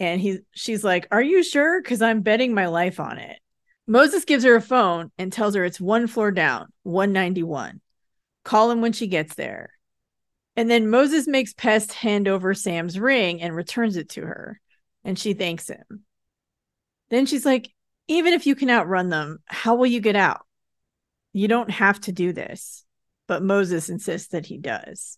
And 0.00 0.20
he 0.20 0.40
she's 0.52 0.84
like, 0.84 1.08
Are 1.10 1.22
you 1.22 1.42
sure? 1.42 1.80
Because 1.80 2.02
I'm 2.02 2.20
betting 2.20 2.52
my 2.54 2.66
life 2.66 3.00
on 3.00 3.18
it. 3.18 3.38
Moses 3.86 4.26
gives 4.26 4.44
her 4.44 4.54
a 4.54 4.60
phone 4.60 5.10
and 5.16 5.32
tells 5.32 5.54
her 5.54 5.64
it's 5.64 5.80
one 5.80 6.06
floor 6.08 6.30
down, 6.30 6.66
191. 6.82 7.80
Call 8.44 8.70
him 8.70 8.82
when 8.82 8.92
she 8.92 9.06
gets 9.06 9.34
there. 9.34 9.70
And 10.58 10.68
then 10.68 10.90
Moses 10.90 11.28
makes 11.28 11.52
Pest 11.52 11.92
hand 11.92 12.26
over 12.26 12.52
Sam's 12.52 12.98
ring 12.98 13.40
and 13.40 13.54
returns 13.54 13.96
it 13.96 14.08
to 14.10 14.22
her. 14.22 14.60
And 15.04 15.16
she 15.16 15.32
thanks 15.32 15.68
him. 15.68 16.02
Then 17.10 17.26
she's 17.26 17.46
like, 17.46 17.70
Even 18.08 18.32
if 18.32 18.44
you 18.44 18.56
can 18.56 18.68
outrun 18.68 19.08
them, 19.08 19.38
how 19.46 19.76
will 19.76 19.86
you 19.86 20.00
get 20.00 20.16
out? 20.16 20.40
You 21.32 21.46
don't 21.46 21.70
have 21.70 22.00
to 22.00 22.12
do 22.12 22.32
this. 22.32 22.84
But 23.28 23.44
Moses 23.44 23.88
insists 23.88 24.30
that 24.30 24.46
he 24.46 24.58
does. 24.58 25.16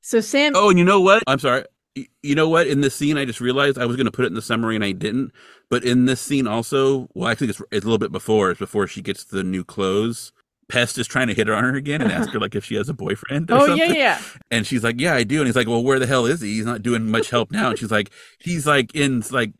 So 0.00 0.20
Sam. 0.20 0.54
Oh, 0.56 0.70
and 0.70 0.78
you 0.80 0.84
know 0.84 1.00
what? 1.00 1.22
I'm 1.28 1.38
sorry. 1.38 1.64
You 1.94 2.34
know 2.34 2.48
what? 2.48 2.66
In 2.66 2.80
this 2.80 2.96
scene, 2.96 3.16
I 3.16 3.24
just 3.24 3.40
realized 3.40 3.78
I 3.78 3.86
was 3.86 3.94
going 3.94 4.06
to 4.06 4.10
put 4.10 4.24
it 4.24 4.28
in 4.28 4.34
the 4.34 4.42
summary 4.42 4.74
and 4.74 4.84
I 4.84 4.90
didn't. 4.90 5.30
But 5.70 5.84
in 5.84 6.06
this 6.06 6.20
scene, 6.20 6.48
also, 6.48 7.08
well, 7.14 7.28
actually, 7.28 7.50
it's, 7.50 7.62
it's 7.70 7.84
a 7.84 7.88
little 7.88 7.98
bit 7.98 8.10
before. 8.10 8.50
It's 8.50 8.58
before 8.58 8.88
she 8.88 9.00
gets 9.00 9.22
the 9.22 9.44
new 9.44 9.62
clothes. 9.62 10.32
Pest 10.72 10.96
is 10.96 11.06
trying 11.06 11.26
to 11.26 11.34
hit 11.34 11.48
her 11.48 11.54
on 11.54 11.64
her 11.64 11.74
again 11.74 12.00
and 12.00 12.10
ask 12.10 12.30
her 12.30 12.40
like 12.40 12.54
if 12.54 12.64
she 12.64 12.76
has 12.76 12.88
a 12.88 12.94
boyfriend. 12.94 13.50
oh 13.50 13.66
something. 13.66 13.90
yeah, 13.90 13.92
yeah. 13.92 14.22
And 14.50 14.66
she's 14.66 14.82
like, 14.82 14.98
"Yeah, 14.98 15.14
I 15.14 15.22
do." 15.22 15.36
And 15.36 15.46
he's 15.46 15.54
like, 15.54 15.68
"Well, 15.68 15.84
where 15.84 15.98
the 15.98 16.06
hell 16.06 16.24
is 16.24 16.40
he? 16.40 16.54
He's 16.54 16.64
not 16.64 16.80
doing 16.80 17.10
much 17.10 17.28
help 17.28 17.50
now." 17.50 17.68
And 17.68 17.78
she's 17.78 17.90
like, 17.90 18.10
"He's 18.38 18.66
like 18.66 18.94
in 18.94 19.22
like 19.30 19.52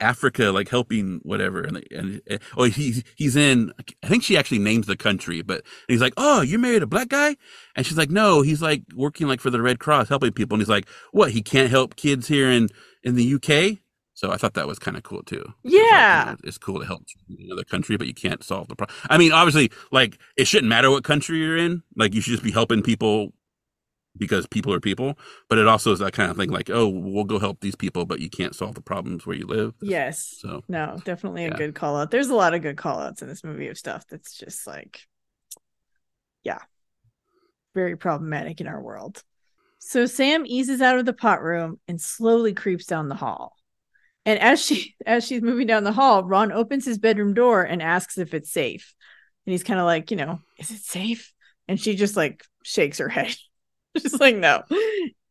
Africa, 0.00 0.46
like 0.50 0.68
helping 0.68 1.20
whatever." 1.22 1.62
And, 1.62 1.86
and, 1.92 2.20
and 2.26 2.40
oh, 2.56 2.64
he's 2.64 3.04
he's 3.14 3.36
in. 3.36 3.72
I 4.02 4.08
think 4.08 4.24
she 4.24 4.36
actually 4.36 4.58
names 4.58 4.88
the 4.88 4.96
country, 4.96 5.40
but 5.40 5.62
he's 5.86 6.00
like, 6.00 6.14
"Oh, 6.16 6.40
you 6.40 6.58
married 6.58 6.82
a 6.82 6.86
black 6.88 7.10
guy?" 7.10 7.36
And 7.76 7.86
she's 7.86 7.96
like, 7.96 8.10
"No, 8.10 8.42
he's 8.42 8.60
like 8.60 8.82
working 8.92 9.28
like 9.28 9.40
for 9.40 9.50
the 9.50 9.62
Red 9.62 9.78
Cross, 9.78 10.08
helping 10.08 10.32
people." 10.32 10.56
And 10.56 10.62
he's 10.62 10.68
like, 10.68 10.88
"What? 11.12 11.30
He 11.30 11.42
can't 11.42 11.70
help 11.70 11.94
kids 11.94 12.26
here 12.26 12.50
in 12.50 12.70
in 13.04 13.14
the 13.14 13.34
UK?" 13.34 13.78
So 14.16 14.32
I 14.32 14.38
thought 14.38 14.54
that 14.54 14.66
was 14.66 14.78
kind 14.78 14.96
of 14.96 15.02
cool 15.02 15.22
too. 15.22 15.44
Yeah, 15.62 15.76
it's, 15.82 15.84
like, 15.84 16.26
you 16.26 16.32
know, 16.32 16.48
it's 16.48 16.58
cool 16.58 16.80
to 16.80 16.86
help 16.86 17.02
another 17.38 17.64
country, 17.64 17.98
but 17.98 18.06
you 18.06 18.14
can't 18.14 18.42
solve 18.42 18.66
the 18.66 18.74
problem. 18.74 18.96
I 19.10 19.18
mean, 19.18 19.30
obviously, 19.30 19.70
like 19.92 20.18
it 20.38 20.46
shouldn't 20.46 20.70
matter 20.70 20.90
what 20.90 21.04
country 21.04 21.36
you're 21.36 21.58
in. 21.58 21.82
Like 21.96 22.14
you 22.14 22.22
should 22.22 22.30
just 22.30 22.42
be 22.42 22.50
helping 22.50 22.82
people 22.82 23.34
because 24.16 24.46
people 24.46 24.72
are 24.72 24.80
people. 24.80 25.18
But 25.50 25.58
it 25.58 25.68
also 25.68 25.92
is 25.92 25.98
that 25.98 26.14
kind 26.14 26.30
of 26.30 26.36
thing, 26.38 26.50
like, 26.50 26.70
oh, 26.70 26.88
we'll 26.88 27.24
go 27.24 27.38
help 27.38 27.60
these 27.60 27.76
people, 27.76 28.06
but 28.06 28.20
you 28.20 28.30
can't 28.30 28.54
solve 28.54 28.74
the 28.74 28.80
problems 28.80 29.26
where 29.26 29.36
you 29.36 29.46
live. 29.46 29.74
Yes. 29.82 30.38
So 30.40 30.62
no, 30.66 30.98
definitely 31.04 31.44
a 31.44 31.48
yeah. 31.50 31.56
good 31.56 31.74
call 31.74 31.96
out. 31.96 32.10
There's 32.10 32.30
a 32.30 32.34
lot 32.34 32.54
of 32.54 32.62
good 32.62 32.78
call 32.78 32.98
outs 32.98 33.20
in 33.20 33.28
this 33.28 33.44
movie 33.44 33.68
of 33.68 33.76
stuff 33.76 34.06
that's 34.08 34.34
just 34.34 34.66
like, 34.66 35.06
yeah, 36.42 36.60
very 37.74 37.96
problematic 37.96 38.62
in 38.62 38.66
our 38.66 38.80
world. 38.80 39.22
So 39.78 40.06
Sam 40.06 40.44
eases 40.46 40.80
out 40.80 40.98
of 40.98 41.04
the 41.04 41.12
pot 41.12 41.42
room 41.42 41.78
and 41.86 42.00
slowly 42.00 42.54
creeps 42.54 42.86
down 42.86 43.10
the 43.10 43.14
hall. 43.14 43.56
And 44.26 44.40
as 44.40 44.62
she 44.62 44.96
as 45.06 45.26
she's 45.26 45.40
moving 45.40 45.66
down 45.66 45.84
the 45.84 45.92
hall, 45.92 46.24
Ron 46.24 46.52
opens 46.52 46.84
his 46.84 46.98
bedroom 46.98 47.32
door 47.32 47.62
and 47.62 47.80
asks 47.80 48.18
if 48.18 48.34
it's 48.34 48.52
safe. 48.52 48.94
And 49.46 49.52
he's 49.52 49.62
kind 49.62 49.80
of 49.80 49.86
like, 49.86 50.10
you 50.10 50.16
know, 50.16 50.40
is 50.58 50.72
it 50.72 50.82
safe? 50.82 51.32
And 51.68 51.80
she 51.80 51.94
just 51.94 52.16
like 52.16 52.44
shakes 52.62 52.98
her 52.98 53.08
head. 53.08 53.34
She's 53.96 54.20
like, 54.20 54.36
no. 54.36 54.62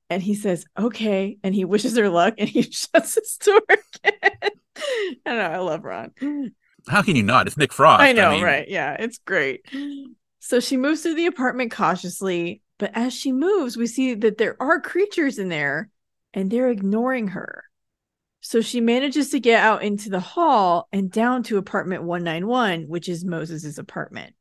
And 0.09 0.23
he 0.23 0.33
says, 0.33 0.65
okay. 0.77 1.37
And 1.43 1.53
he 1.53 1.65
wishes 1.65 1.95
her 1.97 2.09
luck 2.09 2.35
and 2.37 2.49
he 2.49 2.63
shuts 2.63 3.15
his 3.15 3.37
door 3.37 3.61
again. 3.69 4.21
I 4.33 4.49
don't 5.25 5.37
know. 5.37 5.51
I 5.51 5.57
love 5.57 5.83
Ron. 5.83 6.53
How 6.87 7.01
can 7.01 7.15
you 7.15 7.23
not? 7.23 7.47
It's 7.47 7.57
Nick 7.57 7.73
Frost. 7.73 8.01
I 8.01 8.11
know, 8.11 8.29
I 8.29 8.35
mean... 8.35 8.43
right? 8.43 8.67
Yeah, 8.67 8.95
it's 8.97 9.19
great. 9.19 9.65
So 10.39 10.59
she 10.59 10.77
moves 10.77 11.01
through 11.01 11.15
the 11.15 11.25
apartment 11.25 11.71
cautiously, 11.71 12.61
but 12.79 12.91
as 12.93 13.13
she 13.13 13.31
moves, 13.31 13.77
we 13.77 13.87
see 13.87 14.13
that 14.15 14.37
there 14.37 14.55
are 14.61 14.79
creatures 14.79 15.39
in 15.39 15.49
there 15.49 15.89
and 16.33 16.49
they're 16.49 16.69
ignoring 16.69 17.29
her. 17.29 17.63
So 18.45 18.61
she 18.61 18.79
manages 18.79 19.31
to 19.31 19.39
get 19.39 19.63
out 19.63 19.81
into 19.81 20.11
the 20.11 20.19
hall 20.19 20.87
and 20.91 21.09
down 21.09 21.41
to 21.45 21.57
apartment 21.57 22.03
191, 22.03 22.83
which 22.83 23.09
is 23.09 23.25
Moses's 23.25 23.79
apartment. 23.79 24.35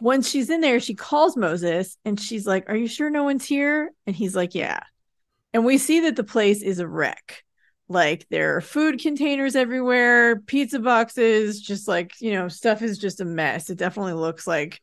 Once 0.00 0.30
she's 0.30 0.48
in 0.48 0.62
there, 0.62 0.80
she 0.80 0.94
calls 0.94 1.36
Moses 1.36 1.98
and 2.06 2.18
she's 2.18 2.46
like, 2.46 2.70
Are 2.70 2.76
you 2.76 2.86
sure 2.86 3.10
no 3.10 3.22
one's 3.22 3.44
here? 3.44 3.92
And 4.06 4.16
he's 4.16 4.34
like, 4.34 4.54
Yeah. 4.54 4.80
And 5.52 5.62
we 5.62 5.76
see 5.76 6.00
that 6.00 6.16
the 6.16 6.24
place 6.24 6.62
is 6.62 6.78
a 6.78 6.88
wreck. 6.88 7.44
Like 7.86 8.26
there 8.30 8.56
are 8.56 8.62
food 8.62 8.98
containers 8.98 9.56
everywhere, 9.56 10.40
pizza 10.40 10.78
boxes, 10.78 11.60
just 11.60 11.86
like, 11.86 12.18
you 12.22 12.32
know, 12.32 12.48
stuff 12.48 12.80
is 12.80 12.96
just 12.96 13.20
a 13.20 13.26
mess. 13.26 13.68
It 13.68 13.76
definitely 13.76 14.14
looks 14.14 14.46
like 14.46 14.80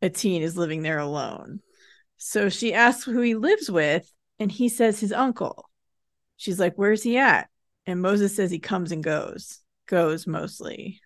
a 0.00 0.08
teen 0.08 0.40
is 0.40 0.56
living 0.56 0.80
there 0.80 0.98
alone. 0.98 1.60
So 2.16 2.48
she 2.48 2.72
asks 2.72 3.04
who 3.04 3.20
he 3.20 3.34
lives 3.34 3.70
with, 3.70 4.10
and 4.38 4.50
he 4.50 4.70
says 4.70 4.98
his 4.98 5.12
uncle. 5.12 5.68
She's 6.38 6.58
like, 6.58 6.72
Where's 6.76 7.02
he 7.02 7.18
at? 7.18 7.50
And 7.88 8.02
Moses 8.02 8.36
says 8.36 8.50
he 8.50 8.58
comes 8.58 8.92
and 8.92 9.02
goes, 9.02 9.60
goes 9.86 10.26
mostly. 10.26 11.00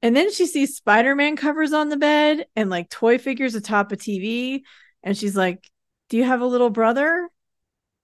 And 0.00 0.16
then 0.16 0.32
she 0.32 0.46
sees 0.46 0.74
Spider 0.74 1.14
Man 1.14 1.36
covers 1.36 1.74
on 1.74 1.90
the 1.90 1.98
bed 1.98 2.46
and 2.56 2.70
like 2.70 2.88
toy 2.88 3.18
figures 3.18 3.54
atop 3.54 3.92
a 3.92 3.96
TV. 3.96 4.62
And 5.02 5.14
she's 5.14 5.36
like, 5.36 5.68
Do 6.08 6.16
you 6.16 6.24
have 6.24 6.40
a 6.40 6.46
little 6.46 6.70
brother? 6.70 7.28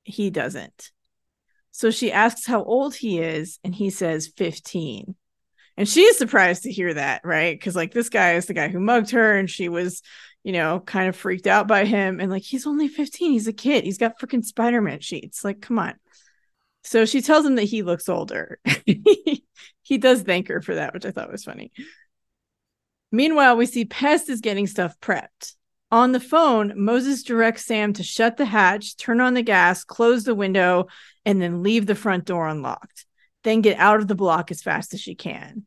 He 0.04 0.28
doesn't. 0.28 0.92
So 1.70 1.90
she 1.90 2.12
asks 2.12 2.46
how 2.46 2.62
old 2.62 2.94
he 2.94 3.18
is, 3.18 3.58
and 3.64 3.74
he 3.74 3.88
says 3.88 4.30
15. 4.36 5.14
And 5.78 5.88
she's 5.88 6.18
surprised 6.18 6.64
to 6.64 6.72
hear 6.72 6.92
that, 6.92 7.22
right? 7.24 7.58
Because 7.58 7.74
like 7.74 7.94
this 7.94 8.10
guy 8.10 8.34
is 8.34 8.44
the 8.44 8.52
guy 8.52 8.68
who 8.68 8.78
mugged 8.78 9.12
her, 9.12 9.38
and 9.38 9.48
she 9.48 9.70
was, 9.70 10.02
you 10.44 10.52
know, 10.52 10.80
kind 10.80 11.08
of 11.08 11.16
freaked 11.16 11.46
out 11.46 11.66
by 11.66 11.86
him. 11.86 12.20
And 12.20 12.30
like, 12.30 12.42
he's 12.42 12.66
only 12.66 12.88
15. 12.88 13.32
He's 13.32 13.48
a 13.48 13.54
kid. 13.54 13.84
He's 13.84 13.96
got 13.96 14.20
freaking 14.20 14.44
Spider 14.44 14.82
Man 14.82 15.00
sheets. 15.00 15.42
Like, 15.42 15.62
come 15.62 15.78
on. 15.78 15.94
So 16.86 17.04
she 17.04 17.20
tells 17.20 17.44
him 17.44 17.56
that 17.56 17.64
he 17.64 17.82
looks 17.82 18.08
older. 18.08 18.60
he 18.86 19.98
does 19.98 20.22
thank 20.22 20.46
her 20.48 20.62
for 20.62 20.76
that, 20.76 20.94
which 20.94 21.04
I 21.04 21.10
thought 21.10 21.32
was 21.32 21.44
funny. 21.44 21.72
Meanwhile, 23.10 23.56
we 23.56 23.66
see 23.66 23.84
Pest 23.84 24.28
is 24.28 24.40
getting 24.40 24.68
stuff 24.68 24.98
prepped. 25.00 25.54
On 25.90 26.12
the 26.12 26.20
phone, 26.20 26.72
Moses 26.76 27.24
directs 27.24 27.66
Sam 27.66 27.92
to 27.94 28.04
shut 28.04 28.36
the 28.36 28.44
hatch, 28.44 28.96
turn 28.96 29.20
on 29.20 29.34
the 29.34 29.42
gas, 29.42 29.82
close 29.82 30.22
the 30.22 30.34
window, 30.34 30.86
and 31.24 31.42
then 31.42 31.64
leave 31.64 31.86
the 31.86 31.96
front 31.96 32.24
door 32.24 32.46
unlocked. 32.46 33.04
Then 33.42 33.62
get 33.62 33.78
out 33.78 33.98
of 33.98 34.06
the 34.06 34.14
block 34.14 34.52
as 34.52 34.62
fast 34.62 34.94
as 34.94 35.00
she 35.00 35.16
can. 35.16 35.66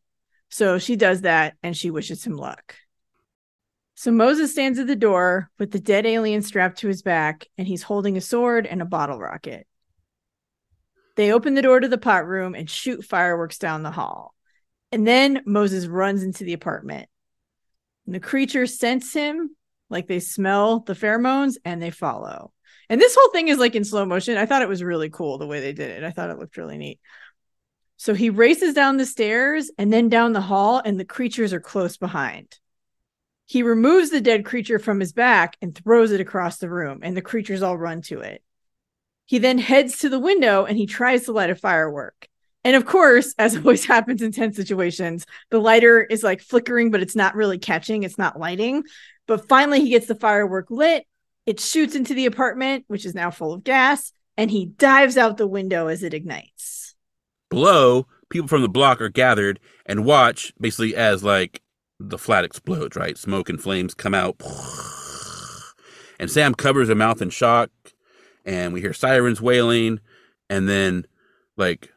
So 0.50 0.80
she 0.80 0.96
does 0.96 1.22
that 1.22 1.56
and 1.62 1.76
she 1.76 1.92
wishes 1.92 2.26
him 2.26 2.38
luck. 2.38 2.76
So 3.96 4.12
Moses 4.12 4.54
stands 4.54 4.80
at 4.80 4.88
the 4.88 4.96
door 4.96 5.50
with 5.60 5.72
the 5.72 5.80
dead 5.82 6.06
alien 6.06 6.44
strapped 6.44 6.80
to 6.80 6.88
his 6.88 7.02
back, 7.02 7.46
and 7.58 7.68
he's 7.68 7.84
holding 7.84 8.16
a 8.16 8.22
sword 8.22 8.66
and 8.66 8.82
a 8.82 8.86
bottle 8.86 9.20
rocket. 9.20 9.68
They 11.20 11.34
open 11.34 11.54
the 11.54 11.62
door 11.62 11.82
to 11.82 11.90
the 11.90 11.98
pot 11.98 12.26
room 12.26 12.56
and 12.56 12.70
shoot 12.70 13.04
fireworks 13.04 13.58
down 13.58 13.84
the 13.84 13.92
hall. 13.92 14.34
And 14.94 15.06
then 15.06 15.42
Moses 15.46 15.86
runs 15.86 16.24
into 16.24 16.46
the 16.46 16.54
apartment. 16.54 17.10
And 18.06 18.16
the 18.16 18.22
creatures 18.22 18.80
sense 18.80 19.12
him, 19.12 19.54
like 19.90 20.08
they 20.08 20.22
smell 20.22 20.80
the 20.80 20.94
pheromones, 20.94 21.58
and 21.66 21.82
they 21.82 21.92
follow. 21.92 22.54
And 22.88 23.02
this 23.02 23.18
whole 23.20 23.32
thing 23.32 23.50
is 23.50 23.58
like 23.58 23.76
in 23.76 23.84
slow 23.84 24.06
motion. 24.06 24.38
I 24.38 24.46
thought 24.46 24.62
it 24.62 24.70
was 24.70 24.82
really 24.82 25.10
cool 25.10 25.38
the 25.38 25.46
way 25.46 25.60
they 25.60 25.74
did 25.74 25.92
it. 25.92 26.06
I 26.06 26.12
thought 26.12 26.30
it 26.30 26.40
looked 26.40 26.56
really 26.56 26.78
neat. 26.78 27.02
So 27.98 28.14
he 28.14 28.30
races 28.30 28.74
down 28.74 28.96
the 28.96 29.06
stairs 29.06 29.70
and 29.78 29.92
then 29.92 30.08
down 30.08 30.32
the 30.32 30.40
hall, 30.40 30.82
and 30.86 30.98
the 30.98 31.04
creatures 31.04 31.52
are 31.52 31.60
close 31.60 31.98
behind. 31.98 32.58
He 33.46 33.62
removes 33.62 34.10
the 34.10 34.22
dead 34.22 34.46
creature 34.46 34.80
from 34.80 35.02
his 35.02 35.12
back 35.12 35.58
and 35.62 35.76
throws 35.76 36.14
it 36.14 36.22
across 36.22 36.60
the 36.60 36.70
room, 36.70 37.02
and 37.04 37.18
the 37.18 37.22
creatures 37.22 37.62
all 37.62 37.78
run 37.78 38.04
to 38.04 38.22
it. 38.22 38.42
He 39.30 39.38
then 39.38 39.60
heads 39.60 40.00
to 40.00 40.10
the 40.10 40.18
window 40.18 40.66
and 40.66 40.76
he 40.76 40.88
tries 40.88 41.26
to 41.26 41.34
light 41.34 41.52
a 41.52 41.56
firework. 41.56 42.28
And 42.64 42.76
of 42.76 42.88
course, 42.88 43.36
as 43.38 43.56
always 43.58 43.86
happens 43.86 44.24
in 44.24 44.32
tense 44.32 44.56
situations, 44.56 45.24
the 45.52 45.60
lighter 45.60 46.02
is 46.02 46.24
like 46.24 46.42
flickering, 46.42 46.90
but 46.90 47.04
it's 47.04 47.16
not 47.16 47.36
really 47.36 47.60
catching, 47.60 48.02
it's 48.02 48.18
not 48.18 48.40
lighting. 48.40 48.86
But 49.28 49.48
finally, 49.48 49.82
he 49.82 49.90
gets 49.90 50.08
the 50.08 50.16
firework 50.16 50.72
lit. 50.72 51.06
It 51.46 51.60
shoots 51.60 51.94
into 51.94 52.16
the 52.16 52.26
apartment, 52.26 52.86
which 52.88 53.06
is 53.06 53.14
now 53.14 53.30
full 53.30 53.54
of 53.54 53.64
gas, 53.64 54.14
and 54.36 54.50
he 54.50 54.66
dives 54.66 55.16
out 55.16 55.38
the 55.38 55.46
window 55.46 55.90
as 55.90 56.02
it 56.02 56.16
ignites. 56.16 56.96
Below, 57.52 58.08
people 58.30 58.48
from 58.48 58.64
the 58.64 58.68
block 58.68 59.00
are 59.00 59.10
gathered 59.10 59.60
and 59.86 60.06
watch 60.06 60.52
basically 60.60 60.96
as 60.96 61.24
like 61.24 61.62
the 62.00 62.18
flat 62.18 62.46
explodes, 62.46 62.96
right? 62.96 63.16
Smoke 63.16 63.48
and 63.50 63.62
flames 63.62 63.94
come 63.94 64.16
out. 64.16 64.42
And 66.22 66.30
Sam 66.30 66.54
covers 66.54 66.90
her 66.90 66.96
mouth 66.96 67.22
in 67.22 67.30
shock 67.30 67.70
and 68.46 68.74
we 68.74 68.82
hear 68.82 68.94
sirens 68.94 69.42
wailing, 69.42 70.00
and 70.50 70.68
then 70.68 71.06
like 71.58 71.92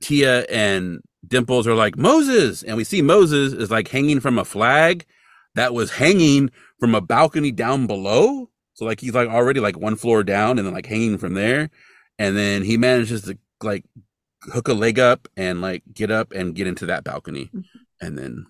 Tia 0.00 0.42
and 0.44 1.00
Dimples 1.26 1.66
are 1.66 1.74
like 1.74 1.96
Moses, 1.96 2.62
and 2.62 2.76
we 2.76 2.84
see 2.84 3.02
Moses 3.02 3.52
is 3.52 3.70
like 3.70 3.88
hanging 3.88 4.20
from 4.20 4.38
a 4.38 4.44
flag 4.44 5.06
that 5.54 5.72
was 5.72 5.92
hanging 5.92 6.50
from 6.78 6.94
a 6.94 7.00
balcony 7.00 7.52
down 7.52 7.86
below. 7.86 8.50
So 8.74 8.84
like 8.84 9.00
he's 9.00 9.14
like 9.14 9.28
already 9.28 9.60
like 9.60 9.78
one 9.78 9.96
floor 9.96 10.24
down 10.24 10.58
and 10.58 10.66
then 10.66 10.74
like 10.74 10.86
hanging 10.86 11.18
from 11.18 11.34
there. 11.34 11.70
And 12.18 12.36
then 12.36 12.62
he 12.62 12.76
manages 12.76 13.22
to 13.22 13.38
like 13.62 13.84
hook 14.42 14.68
a 14.68 14.74
leg 14.74 14.98
up 14.98 15.28
and 15.36 15.60
like 15.60 15.82
get 15.92 16.10
up 16.10 16.32
and 16.32 16.54
get 16.54 16.66
into 16.66 16.86
that 16.86 17.04
balcony. 17.04 17.46
Mm-hmm. 17.46 17.60
And 18.06 18.18
then 18.18 18.46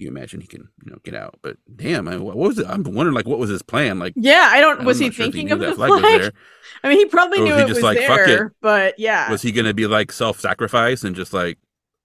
you 0.00 0.08
imagine 0.08 0.40
he 0.40 0.46
can 0.46 0.68
you 0.84 0.90
know 0.92 0.98
get 1.04 1.14
out. 1.14 1.38
But 1.42 1.56
damn, 1.74 2.08
I, 2.08 2.16
what 2.16 2.36
was 2.36 2.58
it? 2.58 2.66
I'm 2.68 2.82
wondering 2.84 3.14
like 3.14 3.26
what 3.26 3.38
was 3.38 3.50
his 3.50 3.62
plan? 3.62 3.98
Like, 3.98 4.14
Yeah, 4.16 4.48
I 4.50 4.60
don't. 4.60 4.84
Was 4.84 4.98
he 4.98 5.10
sure 5.10 5.24
thinking 5.26 5.46
knew 5.46 5.54
of 5.54 5.60
the 5.60 5.74
flag 5.74 5.90
flag? 5.90 6.02
was 6.02 6.20
there. 6.20 6.32
I 6.84 6.88
mean, 6.88 6.98
he 6.98 7.06
probably 7.06 7.40
knew 7.40 7.54
he 7.54 7.62
it 7.62 7.68
was 7.68 7.82
like, 7.82 7.98
"Fuck 7.98 8.20
it"? 8.20 8.26
there, 8.26 8.54
but 8.60 8.98
yeah, 8.98 9.30
Was 9.30 9.42
he 9.42 9.52
gonna 9.52 9.74
be 9.74 9.86
like 9.86 10.12
self-sacrifice 10.12 11.02
and 11.04 11.16
just 11.16 11.32
like 11.32 11.58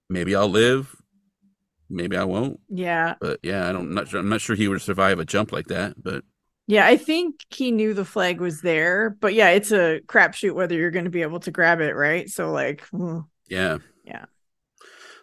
maybe 0.10 0.36
I'll 0.36 0.50
live, 0.50 0.96
maybe 1.90 2.18
I 2.18 2.24
won't? 2.24 2.60
yeah, 2.70 3.16
But 3.20 3.40
yeah, 3.44 3.70
I 3.70 3.72
don't. 3.72 3.88
I'm 3.88 3.94
not 3.94 4.08
sure. 4.08 4.20
I'm 4.20 4.30
not 4.30 4.42
sure 4.42 4.56
he 4.56 4.68
would 4.68 4.82
survive 4.82 5.20
a 5.20 5.26
jump 5.26 5.52
like 5.52 5.68
that. 5.68 6.02
But 6.02 6.24
yeah. 6.68 6.86
I 6.88 6.98
think 6.98 7.42
he 7.50 7.72
knew 7.72 7.94
the 7.94 8.06
flag 8.06 8.40
was 8.42 8.62
there, 8.62 9.12
but 9.20 9.34
yeah, 9.34 9.50
it's 9.50 9.72
a 9.72 10.00
crapshoot 10.08 10.54
whether 10.56 10.76
you're 10.76 10.92
going 10.92 11.06
to 11.06 11.12
be 11.12 11.22
able 11.22 11.42
to 11.42 11.52
grab 11.52 11.82
it, 11.82 11.94
right? 11.94 12.30
So 12.30 12.52
like, 12.52 12.88
mm, 12.90 13.26
yeah, 13.50 13.80
Yeah. 14.06 14.26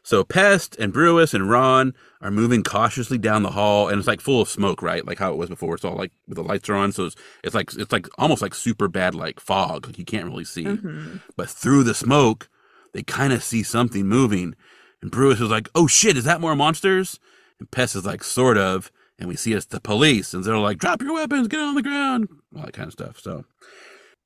So 0.02 0.24
Pest 0.24 0.76
and 0.78 0.92
Brewis 0.92 1.34
and 1.34 1.48
Ron 1.50 1.94
are 2.22 2.30
moving 2.30 2.62
cautiously 2.62 3.16
down 3.18 3.42
the 3.42 3.50
hall, 3.50 3.88
and 3.88 3.98
it's 3.98 4.06
like 4.08 4.20
full 4.20 4.42
of 4.42 4.48
smoke, 4.48 4.82
right? 4.82 5.06
Like 5.06 5.18
how 5.18 5.32
it 5.32 5.36
was 5.38 5.48
before. 5.48 5.74
It's 5.74 5.84
all 5.84 5.96
like 5.96 6.12
the 6.28 6.42
lights 6.42 6.68
are 6.68 6.74
on, 6.74 6.92
so 6.92 7.06
it's 7.06 7.16
it's 7.42 7.54
like 7.54 7.72
it's 7.74 7.92
like 7.92 8.08
almost 8.18 8.42
like 8.42 8.54
super 8.54 8.88
bad 8.88 9.14
like 9.14 9.40
fog. 9.40 9.86
Like 9.86 9.98
you 9.98 10.04
can't 10.04 10.26
really 10.26 10.44
see. 10.44 10.64
mhm. 10.64 11.20
But 11.36 11.48
through 11.48 11.84
the 11.84 11.94
smoke, 11.94 12.48
they 12.92 13.02
kind 13.02 13.32
of 13.32 13.42
see 13.42 13.62
something 13.62 14.06
moving. 14.06 14.54
And 15.02 15.10
Brewis 15.10 15.40
is 15.40 15.48
like, 15.50 15.68
"Oh 15.74 15.86
shit, 15.86 16.16
is 16.18 16.24
that 16.24 16.40
more 16.42 16.54
monsters?" 16.54 17.18
And 17.58 17.70
Pest 17.70 17.96
is 17.96 18.04
like, 18.04 18.22
"Sort 18.22 18.58
of." 18.58 18.90
And 19.18 19.28
we 19.28 19.36
see 19.36 19.52
it's 19.52 19.66
the 19.66 19.80
police, 19.80 20.32
and 20.34 20.44
they're 20.44 20.56
like, 20.58 20.78
"Drop 20.78 21.00
your 21.02 21.14
weapons, 21.14 21.48
get 21.48 21.60
on 21.60 21.74
the 21.74 21.82
ground," 21.82 22.28
all 22.56 22.62
that 22.62 22.72
kind 22.74 22.86
of 22.88 22.92
stuff. 22.92 23.18
So, 23.20 23.44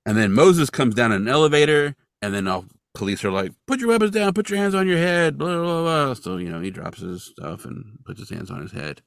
and 0.07 0.17
then 0.17 0.33
Moses 0.33 0.71
comes 0.71 0.95
down 0.97 1.13
in 1.13 1.23
an 1.23 1.29
elevator, 1.29 1.95
and 2.23 2.35
then 2.35 2.47
all 2.49 2.65
police 2.95 3.25
are 3.25 3.31
like, 3.31 3.53
"Put 3.67 3.81
your 3.81 3.89
weapons 3.89 4.13
down, 4.13 4.33
put 4.33 4.51
your 4.51 4.59
hands 4.59 4.75
on 4.75 4.87
your 4.87 4.99
head." 4.99 5.37
Blah 5.37 5.59
blah 5.59 5.83
blah. 5.83 6.15
So 6.15 6.37
you 6.37 6.49
know 6.49 6.61
he 6.61 6.71
drops 6.71 7.01
his 7.01 7.25
stuff 7.25 7.65
and 7.65 7.99
puts 8.05 8.21
his 8.21 8.31
hands 8.31 8.51
on 8.51 8.63
his 8.63 8.73
head, 8.73 9.03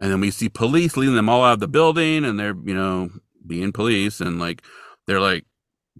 and 0.00 0.12
then 0.12 0.20
we 0.20 0.30
see 0.30 0.48
police 0.48 0.96
leading 0.96 1.16
them 1.16 1.28
all 1.28 1.44
out 1.44 1.54
of 1.54 1.60
the 1.60 1.68
building, 1.68 2.24
and 2.24 2.38
they're 2.38 2.56
you 2.64 2.74
know 2.74 3.10
being 3.46 3.72
police, 3.72 4.20
and 4.20 4.38
like 4.38 4.62
they're 5.06 5.20
like 5.20 5.44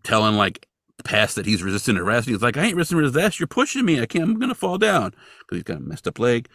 telling 0.03 0.37
like 0.37 0.67
Pest 1.05 1.37
that 1.37 1.47
he's 1.47 1.63
resisting 1.63 1.97
arrest. 1.97 2.29
He's 2.29 2.43
like, 2.43 2.57
I 2.57 2.65
ain't 2.65 2.77
resisting 2.77 2.99
arrest. 2.99 3.39
You're 3.39 3.47
pushing 3.47 3.85
me. 3.85 4.01
I 4.01 4.07
can't. 4.07 4.25
I'm 4.25 4.39
gonna 4.39 4.55
fall 4.55 4.79
down 4.79 5.11
because 5.41 5.59
he's 5.59 5.63
got 5.63 5.79
a 5.79 5.81
messed 5.81 6.09
up 6.09 6.19
leg. 6.19 6.49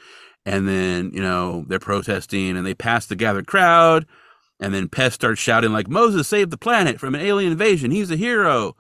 And 0.46 0.68
then 0.68 1.12
you 1.14 1.22
know 1.22 1.66
they're 1.68 1.80
protesting, 1.80 2.58
and 2.58 2.66
they 2.66 2.74
pass 2.74 3.06
the 3.06 3.16
gathered 3.16 3.48
crowd. 3.48 4.06
And 4.60 4.74
then 4.74 4.90
Pest 4.90 5.16
starts 5.16 5.40
shouting 5.40 5.72
like, 5.72 5.88
"Moses 5.88 6.28
saved 6.28 6.52
the 6.52 6.58
planet 6.58 7.00
from 7.00 7.16
an 7.16 7.22
alien 7.22 7.52
invasion. 7.52 7.92
He's 7.92 8.12
a 8.12 8.16
hero." 8.16 8.76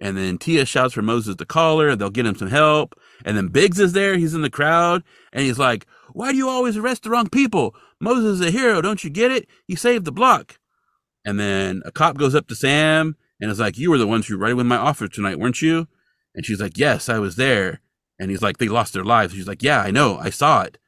And 0.00 0.16
then 0.16 0.38
Tia 0.38 0.66
shouts 0.66 0.94
for 0.94 1.02
Moses 1.02 1.36
to 1.36 1.46
call 1.46 1.80
her. 1.80 1.96
They'll 1.96 2.10
get 2.10 2.26
him 2.26 2.36
some 2.36 2.48
help. 2.48 2.94
And 3.24 3.36
then 3.36 3.48
Biggs 3.48 3.80
is 3.80 3.92
there. 3.94 4.16
He's 4.16 4.34
in 4.34 4.42
the 4.42 4.50
crowd, 4.50 5.02
and 5.32 5.44
he's 5.44 5.58
like, 5.58 5.86
"Why 6.12 6.32
do 6.32 6.36
you 6.36 6.48
always 6.48 6.76
arrest 6.76 7.04
the 7.04 7.10
wrong 7.10 7.28
people? 7.28 7.74
Moses 7.98 8.40
is 8.40 8.46
a 8.46 8.50
hero. 8.50 8.82
Don't 8.82 9.02
you 9.04 9.10
get 9.10 9.32
it? 9.32 9.48
He 9.66 9.74
saved 9.74 10.04
the 10.04 10.12
block." 10.12 10.58
And 11.26 11.40
then 11.40 11.82
a 11.84 11.90
cop 11.90 12.16
goes 12.16 12.34
up 12.34 12.46
to 12.46 12.54
Sam 12.54 13.16
and 13.40 13.50
is 13.50 13.58
like, 13.58 13.76
You 13.76 13.90
were 13.90 13.98
the 13.98 14.06
ones 14.06 14.26
who 14.26 14.38
riding 14.38 14.56
with 14.56 14.66
my 14.66 14.76
officer 14.76 15.08
tonight, 15.08 15.38
weren't 15.38 15.60
you? 15.60 15.88
And 16.34 16.46
she's 16.46 16.60
like, 16.60 16.78
Yes, 16.78 17.08
I 17.08 17.18
was 17.18 17.36
there. 17.36 17.80
And 18.18 18.30
he's 18.30 18.42
like, 18.42 18.58
They 18.58 18.68
lost 18.68 18.94
their 18.94 19.04
lives. 19.04 19.34
She's 19.34 19.48
like, 19.48 19.62
Yeah, 19.62 19.80
I 19.80 19.90
know. 19.90 20.16
I 20.18 20.30
saw 20.30 20.62
it. 20.62 20.78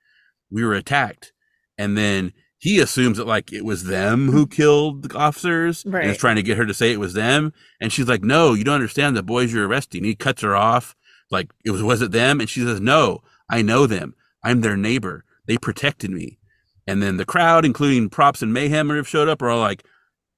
We 0.51 0.65
were 0.65 0.75
attacked. 0.75 1.33
And 1.77 1.99
then 1.99 2.33
he 2.59 2.81
assumes 2.81 3.19
that 3.19 3.27
like 3.27 3.53
it 3.53 3.65
was 3.65 3.85
them 3.85 4.31
who 4.31 4.45
mm-hmm. 4.45 4.55
killed 4.55 5.03
the 5.09 5.17
officers 5.17 5.85
and 5.85 5.95
is 6.11 6.19
trying 6.19 6.37
to 6.37 6.43
get 6.43 6.59
her 6.59 6.67
to 6.67 6.75
say 6.75 6.93
it 6.93 7.01
was 7.01 7.15
them. 7.15 7.53
And 7.81 7.93
she's 7.93 8.09
like, 8.09 8.23
No, 8.23 8.55
you 8.55 8.65
don't 8.65 8.75
understand 8.75 9.17
the 9.17 9.23
boys 9.23 9.53
you're 9.53 9.69
arresting. 9.69 10.05
He 10.05 10.15
cuts 10.15 10.43
her 10.43 10.57
off. 10.57 10.97
Like, 11.31 11.53
it 11.65 11.71
was, 11.71 11.83
was 11.83 12.03
it 12.03 12.11
them? 12.11 12.41
And 12.41 12.51
she 12.51 12.61
says, 12.61 12.81
No, 12.81 13.23
I 13.49 13.63
know 13.63 13.87
them. 13.87 14.15
I'm 14.43 14.61
their 14.61 14.77
neighbor. 14.77 15.25
They 15.47 15.57
protected 15.57 16.11
me. 16.11 16.39
And 16.87 17.03
then 17.03 17.17
the 17.17 17.25
crowd, 17.25 17.65
including 17.65 18.11
Probs 18.11 18.43
and 18.43 18.53
Mayhem, 18.53 18.89
have 18.89 19.07
showed 19.07 19.29
up, 19.29 19.43
are 19.43 19.51
all 19.51 19.61
like, 19.61 19.85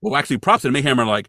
well, 0.03 0.17
actually, 0.17 0.39
Probs 0.39 0.65
and 0.65 0.73
Mayhem 0.73 0.99
are 0.99 1.07
like, 1.07 1.29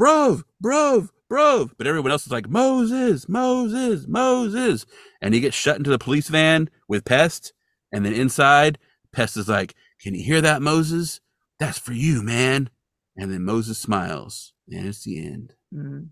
Brov, 0.00 0.44
Brov, 0.64 1.10
Brov. 1.30 1.72
But 1.76 1.86
everyone 1.86 2.10
else 2.10 2.24
is 2.24 2.32
like, 2.32 2.48
Moses, 2.48 3.28
Moses, 3.28 4.06
Moses. 4.08 4.86
And 5.20 5.34
he 5.34 5.40
gets 5.40 5.56
shut 5.56 5.76
into 5.76 5.90
the 5.90 5.98
police 5.98 6.28
van 6.28 6.70
with 6.88 7.04
Pest. 7.04 7.52
And 7.92 8.06
then 8.06 8.14
inside, 8.14 8.78
Pest 9.12 9.36
is 9.36 9.48
like, 9.48 9.74
Can 10.02 10.14
you 10.14 10.24
hear 10.24 10.40
that, 10.40 10.62
Moses? 10.62 11.20
That's 11.58 11.78
for 11.78 11.92
you, 11.92 12.22
man. 12.22 12.70
And 13.16 13.32
then 13.32 13.44
Moses 13.44 13.78
smiles. 13.78 14.52
And 14.68 14.86
it's 14.86 15.04
the 15.04 15.24
end. 15.24 15.54
Mhm. 15.72 16.08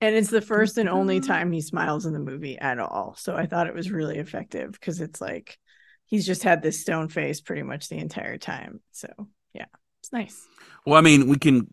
And 0.00 0.16
it's 0.16 0.30
the 0.30 0.40
first 0.40 0.78
and 0.78 0.88
only 0.88 1.20
time 1.20 1.52
he 1.52 1.60
smiles 1.60 2.06
in 2.06 2.12
the 2.12 2.18
movie 2.18 2.58
at 2.58 2.80
all. 2.80 3.14
So 3.16 3.36
I 3.36 3.46
thought 3.46 3.68
it 3.68 3.74
was 3.74 3.92
really 3.92 4.18
effective 4.18 4.72
because 4.72 5.00
it's 5.00 5.20
like 5.20 5.58
he's 6.06 6.26
just 6.26 6.42
had 6.42 6.60
this 6.60 6.80
stone 6.80 7.08
face 7.08 7.40
pretty 7.40 7.62
much 7.62 7.88
the 7.88 7.98
entire 7.98 8.36
time. 8.36 8.80
So 8.90 9.08
yeah, 9.52 9.66
it's 10.00 10.12
nice. 10.12 10.44
Well, 10.84 10.98
I 10.98 11.02
mean, 11.02 11.28
we 11.28 11.38
can. 11.38 11.68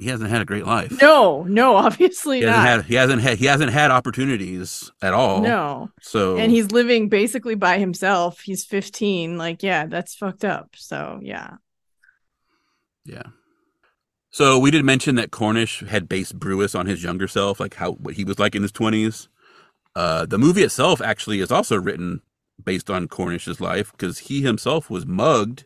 He 0.00 0.08
hasn't 0.08 0.30
had 0.30 0.40
a 0.40 0.46
great 0.46 0.64
life. 0.66 1.00
No, 1.02 1.42
no, 1.42 1.76
obviously 1.76 2.38
he 2.38 2.44
hasn't 2.44 2.56
not. 2.64 2.66
had. 2.66 2.84
He 2.86 2.94
hasn't 2.94 3.22
had. 3.22 3.38
He 3.38 3.44
hasn't 3.46 3.70
had 3.72 3.90
opportunities 3.90 4.90
at 5.02 5.12
all. 5.12 5.42
no. 5.42 5.90
So 6.00 6.38
And 6.38 6.50
he's 6.50 6.70
living 6.72 7.08
basically 7.10 7.54
by 7.54 7.78
himself. 7.78 8.40
He's 8.40 8.64
15. 8.64 9.36
Like, 9.36 9.62
yeah, 9.62 9.86
that's 9.86 10.14
fucked 10.14 10.44
up. 10.44 10.70
So 10.74 11.20
yeah. 11.22 11.56
Yeah. 13.04 13.24
So 14.30 14.58
we 14.58 14.70
did 14.70 14.84
mention 14.84 15.16
that 15.16 15.32
Cornish 15.32 15.80
had 15.80 16.08
based 16.08 16.38
Brewis 16.38 16.74
on 16.74 16.86
his 16.86 17.02
younger 17.02 17.26
self, 17.28 17.58
like 17.60 17.74
how 17.74 17.92
what 17.92 18.14
he 18.14 18.24
was 18.24 18.38
like 18.38 18.54
in 18.54 18.62
his 18.62 18.72
twenties. 18.72 19.28
Uh, 19.96 20.24
the 20.24 20.38
movie 20.38 20.62
itself 20.62 21.00
actually 21.02 21.40
is 21.40 21.50
also 21.50 21.76
written 21.76 22.22
based 22.62 22.88
on 22.88 23.08
Cornish's 23.08 23.60
life 23.60 23.90
because 23.90 24.18
he 24.18 24.42
himself 24.42 24.88
was 24.88 25.04
mugged, 25.04 25.64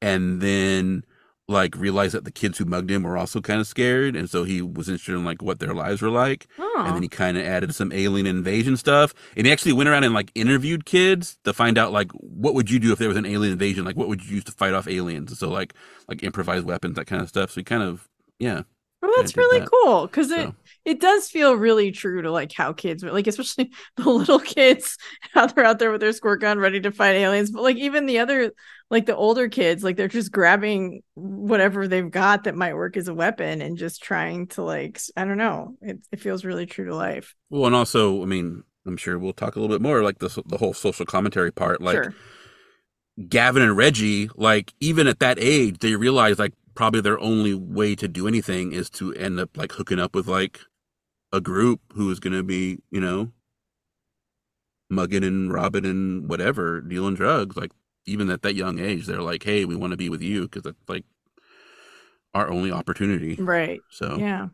and 0.00 0.40
then 0.40 1.04
like 1.48 1.76
realized 1.76 2.12
that 2.14 2.24
the 2.24 2.32
kids 2.32 2.58
who 2.58 2.64
mugged 2.64 2.90
him 2.90 3.04
were 3.04 3.16
also 3.16 3.40
kind 3.40 3.60
of 3.60 3.66
scared, 3.68 4.16
and 4.16 4.28
so 4.28 4.42
he 4.44 4.60
was 4.60 4.88
interested 4.88 5.14
in 5.14 5.24
like 5.24 5.42
what 5.42 5.60
their 5.60 5.72
lives 5.74 6.02
were 6.02 6.10
like, 6.10 6.48
Oh. 6.58 6.82
and 6.84 6.94
then 6.96 7.02
he 7.02 7.08
kind 7.08 7.38
of 7.38 7.44
added 7.44 7.72
some 7.74 7.92
alien 7.92 8.26
invasion 8.26 8.76
stuff, 8.76 9.14
and 9.36 9.46
he 9.46 9.52
actually 9.52 9.72
went 9.72 9.88
around 9.88 10.02
and 10.04 10.12
like 10.14 10.32
interviewed 10.34 10.84
kids 10.86 11.38
to 11.44 11.52
find 11.52 11.78
out 11.78 11.92
like 11.92 12.10
what 12.12 12.54
would 12.54 12.68
you 12.70 12.78
do 12.80 12.92
if 12.92 12.98
there 12.98 13.08
was 13.08 13.16
an 13.16 13.26
alien 13.26 13.52
invasion, 13.52 13.84
like 13.84 13.96
what 13.96 14.08
would 14.08 14.24
you 14.24 14.34
use 14.36 14.44
to 14.44 14.52
fight 14.52 14.74
off 14.74 14.88
aliens, 14.88 15.38
so 15.38 15.48
like 15.48 15.72
like 16.08 16.22
improvised 16.24 16.64
weapons, 16.66 16.96
that 16.96 17.06
kind 17.06 17.22
of 17.22 17.28
stuff. 17.28 17.50
So 17.52 17.60
he 17.60 17.64
kind 17.64 17.82
of 17.84 18.08
yeah, 18.38 18.62
Well, 19.14 19.14
that's 19.16 19.36
really 19.36 19.60
that. 19.60 19.68
cool 19.70 20.06
because 20.06 20.30
it 20.30 20.50
So. 20.50 20.54
it 20.84 21.00
does 21.00 21.28
feel 21.30 21.54
really 21.54 21.92
true 21.92 22.22
to 22.22 22.30
like 22.30 22.52
how 22.52 22.72
kids 22.72 23.02
like, 23.02 23.26
especially 23.26 23.70
the 23.96 24.08
little 24.10 24.40
kids 24.40 24.96
how 25.32 25.46
they're 25.46 25.64
out 25.64 25.78
there 25.78 25.92
with 25.92 26.00
their 26.00 26.12
squirt 26.12 26.40
gun 26.40 26.58
ready 26.58 26.80
to 26.80 26.90
fight 26.92 27.16
aliens. 27.16 27.50
But 27.50 27.62
like 27.62 27.76
even 27.76 28.06
the 28.06 28.18
other 28.18 28.52
like 28.90 29.06
the 29.06 29.16
older 29.16 29.48
kids, 29.48 29.82
like 29.84 29.96
they're 29.96 30.08
just 30.08 30.32
grabbing 30.32 31.02
whatever 31.14 31.88
they've 31.88 32.10
got 32.10 32.44
that 32.44 32.54
might 32.54 32.74
work 32.74 32.96
as 32.96 33.08
a 33.08 33.14
weapon 33.14 33.60
and 33.62 33.76
just 33.78 34.02
trying 34.02 34.48
to 34.48 34.62
like 34.62 35.00
I 35.16 35.24
don't 35.24 35.38
know. 35.38 35.76
It 35.82 35.98
it 36.12 36.20
feels 36.20 36.44
really 36.44 36.66
true 36.66 36.86
to 36.86 36.94
life. 36.96 37.34
Well, 37.50 37.66
and 37.66 37.74
also, 37.74 38.22
I 38.22 38.26
mean, 38.26 38.62
I'm 38.86 38.96
sure 38.96 39.18
we'll 39.18 39.32
talk 39.32 39.56
a 39.56 39.60
little 39.60 39.74
bit 39.74 39.82
more 39.82 40.02
like 40.02 40.18
the 40.18 40.42
the 40.46 40.58
whole 40.58 40.74
social 40.74 41.06
commentary 41.06 41.52
part. 41.52 41.80
Like 41.80 42.02
sure. 42.02 42.14
Gavin 43.28 43.62
and 43.62 43.76
Reggie, 43.76 44.28
like 44.36 44.74
even 44.80 45.06
at 45.06 45.20
that 45.20 45.38
age, 45.40 45.78
they 45.78 45.96
realize 45.96 46.38
like 46.38 46.52
probably 46.76 47.00
their 47.00 47.18
only 47.18 47.54
way 47.54 47.96
to 47.96 48.06
do 48.06 48.28
anything 48.28 48.72
is 48.72 48.88
to 48.90 49.12
end 49.14 49.40
up 49.40 49.56
like 49.56 49.72
hooking 49.72 49.98
up 49.98 50.14
with 50.14 50.28
like 50.28 50.60
a 51.32 51.40
group 51.40 51.80
who 51.94 52.10
is 52.10 52.20
going 52.20 52.32
to 52.34 52.42
be, 52.44 52.78
you 52.90 53.00
know, 53.00 53.32
mugging 54.90 55.24
and 55.24 55.52
robbing 55.52 55.84
and 55.84 56.28
whatever, 56.28 56.80
dealing 56.80 57.14
drugs. 57.14 57.56
Like 57.56 57.72
even 58.06 58.30
at 58.30 58.42
that 58.42 58.54
young 58.54 58.78
age, 58.78 59.06
they're 59.06 59.22
like, 59.22 59.42
"Hey, 59.42 59.64
we 59.64 59.74
want 59.74 59.90
to 59.90 59.96
be 59.96 60.08
with 60.08 60.22
you 60.22 60.42
because 60.42 60.62
that's 60.62 60.88
like 60.88 61.04
our 62.34 62.48
only 62.50 62.70
opportunity." 62.70 63.34
Right. 63.36 63.80
So 63.90 64.16
Yeah. 64.18 64.48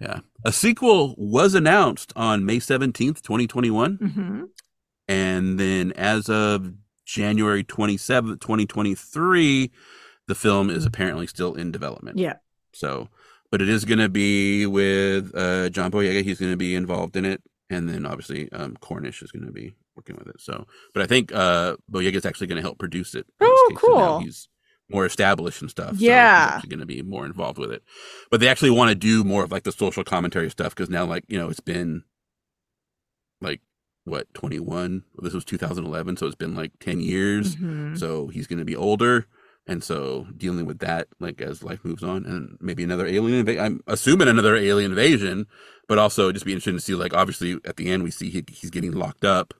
yeah, 0.00 0.20
a 0.44 0.52
sequel 0.52 1.16
was 1.18 1.54
announced 1.54 2.12
on 2.14 2.46
May 2.46 2.60
seventeenth, 2.60 3.22
twenty 3.22 3.46
twenty 3.48 3.70
one. 3.70 3.96
hmm 3.96 4.44
And 5.08 5.58
then 5.58 5.92
as 5.92 6.28
of 6.28 6.72
January 7.04 7.64
27th, 7.64 8.38
2023, 8.40 9.70
the 10.28 10.34
film 10.36 10.70
is 10.70 10.86
apparently 10.86 11.26
still 11.26 11.54
in 11.54 11.72
development. 11.72 12.18
Yeah. 12.18 12.34
So, 12.72 13.08
but 13.50 13.60
it 13.60 13.68
is 13.68 13.84
going 13.84 13.98
to 13.98 14.08
be 14.08 14.66
with 14.66 15.32
uh, 15.34 15.68
John 15.70 15.90
Boyega. 15.90 16.22
He's 16.22 16.38
going 16.38 16.52
to 16.52 16.56
be 16.56 16.74
involved 16.76 17.16
in 17.16 17.24
it. 17.24 17.42
And 17.70 17.88
then 17.88 18.06
obviously 18.06 18.50
um, 18.52 18.76
Cornish 18.80 19.20
is 19.22 19.30
going 19.32 19.44
to 19.46 19.52
be 19.52 19.74
working 19.96 20.16
with 20.16 20.28
it. 20.28 20.40
So, 20.40 20.66
but 20.94 21.02
I 21.02 21.06
think 21.06 21.32
uh, 21.34 21.76
Boyega's 21.90 22.24
actually 22.24 22.46
going 22.46 22.56
to 22.56 22.62
help 22.62 22.78
produce 22.78 23.14
it. 23.14 23.26
Oh, 23.40 23.66
case, 23.70 23.80
so 23.80 23.86
cool. 23.86 24.18
he's 24.20 24.48
more 24.90 25.04
established 25.04 25.60
and 25.60 25.70
stuff. 25.70 25.94
Yeah. 25.98 26.60
So 26.60 26.68
going 26.68 26.80
to 26.80 26.86
be 26.86 27.02
more 27.02 27.26
involved 27.26 27.58
with 27.58 27.70
it. 27.72 27.82
But 28.30 28.40
they 28.40 28.48
actually 28.48 28.70
want 28.70 28.88
to 28.90 28.94
do 28.94 29.22
more 29.24 29.44
of 29.44 29.50
like 29.52 29.64
the 29.64 29.72
social 29.72 30.04
commentary 30.04 30.48
stuff 30.50 30.74
because 30.74 30.88
now, 30.88 31.04
like, 31.04 31.24
you 31.28 31.38
know, 31.38 31.50
it's 31.50 31.60
been 31.60 32.04
like 33.40 33.60
what 34.04 34.32
21 34.34 35.04
this 35.20 35.34
was 35.34 35.44
2011 35.44 36.16
so 36.16 36.26
it's 36.26 36.34
been 36.34 36.54
like 36.54 36.72
10 36.80 37.00
years 37.00 37.56
Mhm. 37.56 37.98
so 37.98 38.28
he's 38.28 38.46
going 38.46 38.58
to 38.58 38.64
be 38.64 38.74
older 38.74 39.26
and 39.68 39.84
so 39.84 40.26
dealing 40.36 40.66
with 40.66 40.80
that 40.80 41.06
like 41.20 41.40
as 41.40 41.62
life 41.62 41.84
moves 41.84 42.02
on 42.02 42.24
and 42.24 42.56
maybe 42.60 42.82
another 42.82 43.06
alien 43.06 43.38
invasion 43.38 43.64
i'm 43.64 43.80
assuming 43.86 44.26
another 44.26 44.56
alien 44.56 44.90
invasion 44.90 45.46
but 45.86 45.98
also 45.98 46.32
just 46.32 46.44
be 46.44 46.52
interesting 46.52 46.74
to 46.74 46.80
see 46.80 46.94
like 46.94 47.14
obviously 47.14 47.58
at 47.64 47.76
the 47.76 47.90
end 47.90 48.02
we 48.02 48.10
see 48.10 48.30
he, 48.30 48.42
he's 48.50 48.70
getting 48.70 48.92
locked 48.92 49.24
up 49.24 49.54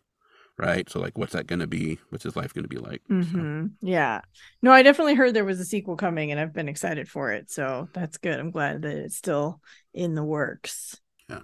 right? 0.58 0.90
So 0.90 1.00
like, 1.00 1.16
what's 1.16 1.32
that 1.32 1.46
going 1.46 1.60
to 1.60 1.66
be? 1.66 1.98
What's 2.10 2.24
his 2.24 2.36
life 2.36 2.52
going 2.52 2.64
to 2.64 2.68
be 2.68 2.78
like? 2.78 3.00
Mm-hmm. 3.10 3.66
So. 3.66 3.70
Yeah. 3.80 4.20
No, 4.60 4.72
I 4.72 4.82
definitely 4.82 5.14
heard 5.14 5.32
there 5.32 5.44
was 5.44 5.60
a 5.60 5.64
sequel 5.64 5.96
coming, 5.96 6.30
and 6.30 6.40
I've 6.40 6.52
been 6.52 6.68
excited 6.68 7.08
for 7.08 7.32
it. 7.32 7.50
So 7.50 7.88
that's 7.92 8.18
good. 8.18 8.38
I'm 8.38 8.50
glad 8.50 8.82
that 8.82 8.96
it's 8.96 9.16
still 9.16 9.60
in 9.94 10.14
the 10.14 10.24
works. 10.24 11.00
Yeah. 11.30 11.40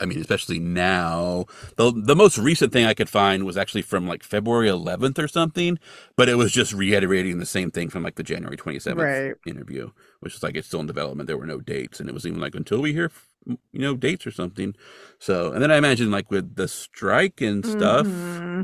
I 0.00 0.04
mean, 0.04 0.20
especially 0.20 0.58
now. 0.58 1.46
The 1.76 1.92
the 1.94 2.16
most 2.16 2.38
recent 2.38 2.72
thing 2.72 2.84
I 2.84 2.94
could 2.94 3.08
find 3.08 3.44
was 3.44 3.56
actually 3.56 3.82
from 3.82 4.06
like 4.06 4.22
February 4.22 4.68
11th 4.68 5.18
or 5.18 5.28
something, 5.28 5.78
but 6.16 6.28
it 6.28 6.34
was 6.34 6.52
just 6.52 6.72
reiterating 6.72 7.38
the 7.38 7.46
same 7.46 7.70
thing 7.70 7.88
from 7.88 8.02
like 8.02 8.16
the 8.16 8.22
January 8.22 8.56
27th 8.56 8.96
right. 8.96 9.34
interview, 9.46 9.90
which 10.20 10.34
is 10.34 10.42
like 10.42 10.56
it's 10.56 10.68
still 10.68 10.80
in 10.80 10.86
development. 10.86 11.26
There 11.26 11.38
were 11.38 11.46
no 11.46 11.60
dates, 11.60 12.00
and 12.00 12.08
it 12.08 12.12
was 12.12 12.26
even 12.26 12.40
like 12.40 12.54
until 12.54 12.80
we 12.80 12.92
hear 12.92 13.10
you 13.46 13.56
know 13.72 13.96
dates 13.96 14.26
or 14.26 14.30
something. 14.30 14.74
So, 15.18 15.52
and 15.52 15.62
then 15.62 15.70
I 15.70 15.76
imagine 15.76 16.10
like 16.10 16.30
with 16.30 16.56
the 16.56 16.68
strike 16.68 17.40
and 17.40 17.64
stuff. 17.64 18.06
Mm-hmm. 18.06 18.62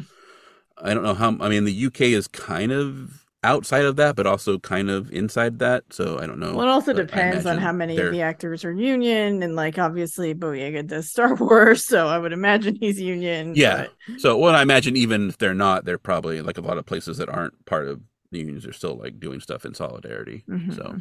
I 0.79 0.95
don't 0.95 1.05
know 1.05 1.15
how. 1.15 1.37
I 1.41 1.49
mean, 1.49 1.65
the 1.65 1.87
UK 1.87 2.01
is 2.03 2.27
kind 2.27 2.73
of 2.73 3.22
outside 3.45 3.85
of 3.85 3.97
that, 3.97 4.15
but 4.17 4.27
also 4.27 4.59
kind 4.59 4.91
of 4.91 5.11
inside 5.11 5.59
that. 5.59 5.85
So 5.91 6.19
I 6.19 6.27
don't 6.27 6.39
know. 6.39 6.55
Well, 6.55 6.67
it 6.67 6.71
also 6.71 6.93
depends 6.93 7.47
on 7.47 7.59
how 7.59 7.73
many 7.73 7.97
of 7.99 8.13
the 8.13 8.23
actors 8.23 8.65
are 8.65 8.73
union, 8.73 9.43
and 9.43 9.57
like 9.57 9.79
obviously 9.79 10.35
Boyega 10.35 10.87
does 10.87 11.11
Star 11.11 11.35
Wars, 11.41 11.85
so 11.85 12.09
I 12.09 12.19
would 12.19 12.33
imagine 12.33 12.77
he's 12.77 13.01
union. 13.01 13.55
Yeah. 13.57 13.87
But... 14.09 14.21
So 14.21 14.39
well, 14.39 14.55
I 14.55 14.63
imagine 14.63 14.97
even 14.97 15.29
if 15.29 15.39
they're 15.39 15.55
not, 15.55 15.85
they're 15.85 15.99
probably 15.99 16.43
like 16.43 16.59
a 16.59 16.63
lot 16.63 16.79
of 16.79 16.87
places 16.87 17.19
that 17.19 17.29
aren't 17.29 17.65
part 17.67 17.89
of 17.89 18.01
the 18.31 18.39
unions 18.39 18.67
are 18.67 18.73
still 18.73 18.97
like 18.97 19.21
doing 19.21 19.41
stuff 19.41 19.65
in 19.65 19.75
solidarity. 19.75 20.45
Mm-hmm. 20.49 20.73
So 20.73 21.01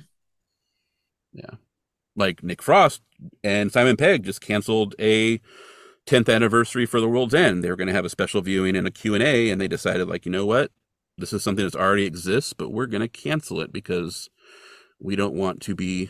yeah, 1.34 1.56
like 2.16 2.44
Nick 2.44 2.62
Frost 2.62 3.02
and 3.44 3.72
Simon 3.72 3.98
Pegg 3.98 4.24
just 4.24 4.42
canceled 4.42 4.96
a 5.00 5.40
10th 6.08 6.34
anniversary 6.34 6.88
for 6.88 7.00
the 7.00 7.08
world's 7.08 7.36
end 7.36 7.64
they 7.64 7.70
were 7.70 7.76
going 7.76 7.88
to 7.88 7.94
have 7.94 8.06
a 8.06 8.10
special 8.10 8.42
viewing 8.42 8.76
and 8.76 8.88
a 8.88 8.92
q&a 8.92 9.52
and 9.52 9.62
they 9.62 9.68
decided 9.68 10.10
like 10.10 10.26
you 10.26 10.32
know 10.32 10.48
what 10.48 10.72
this 11.18 11.34
is 11.34 11.44
something 11.44 11.66
that 11.66 11.76
already 11.76 12.06
exists, 12.06 12.54
but 12.54 12.72
we're 12.72 12.88
going 12.88 13.02
to 13.02 13.08
cancel 13.08 13.62
it 13.62 13.72
because 13.72 14.30
we 15.00 15.16
don't 15.16 15.36
want 15.36 15.62
to 15.62 15.76
be 15.76 16.10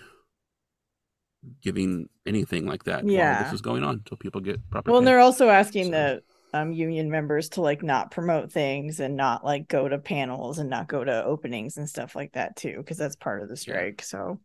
giving 1.62 2.08
anything 2.26 2.66
like 2.66 2.84
that 2.84 3.08
yeah. 3.08 3.36
while 3.36 3.44
this 3.44 3.54
is 3.54 3.62
going 3.62 3.84
on 3.84 3.96
until 3.96 4.18
people 4.18 4.42
get 4.42 4.70
proper. 4.70 4.92
Well, 4.92 5.00
and 5.00 5.08
they're 5.08 5.20
also 5.20 5.50
asking 5.50 5.86
so. 5.86 5.92
the 5.92 6.24
um, 6.54 6.72
union 6.72 7.10
members 7.10 7.50
to 7.50 7.62
like 7.62 7.82
not 7.82 8.12
promote 8.12 8.52
things 8.52 9.00
and 9.00 9.16
not 9.16 9.44
like 9.44 9.68
go 9.68 9.88
to 9.88 9.98
panels 9.98 10.60
and 10.60 10.70
not 10.70 10.88
go 10.88 11.04
to 11.04 11.24
openings 11.24 11.78
and 11.78 11.90
stuff 11.90 12.16
like 12.16 12.34
that 12.34 12.56
too, 12.56 12.76
because 12.78 12.98
that's 12.98 13.16
part 13.16 13.42
of 13.42 13.50
the 13.50 13.58
strike. 13.58 14.04
So 14.04 14.40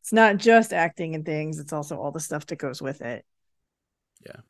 it's 0.00 0.12
not 0.12 0.36
just 0.36 0.72
acting 0.72 1.14
and 1.14 1.24
things; 1.24 1.58
it's 1.58 1.72
also 1.72 1.98
all 1.98 2.12
the 2.12 2.20
stuff 2.20 2.46
that 2.46 2.56
goes 2.56 2.82
with 2.82 3.00
it. 3.00 3.24
Yeah. 4.24 4.40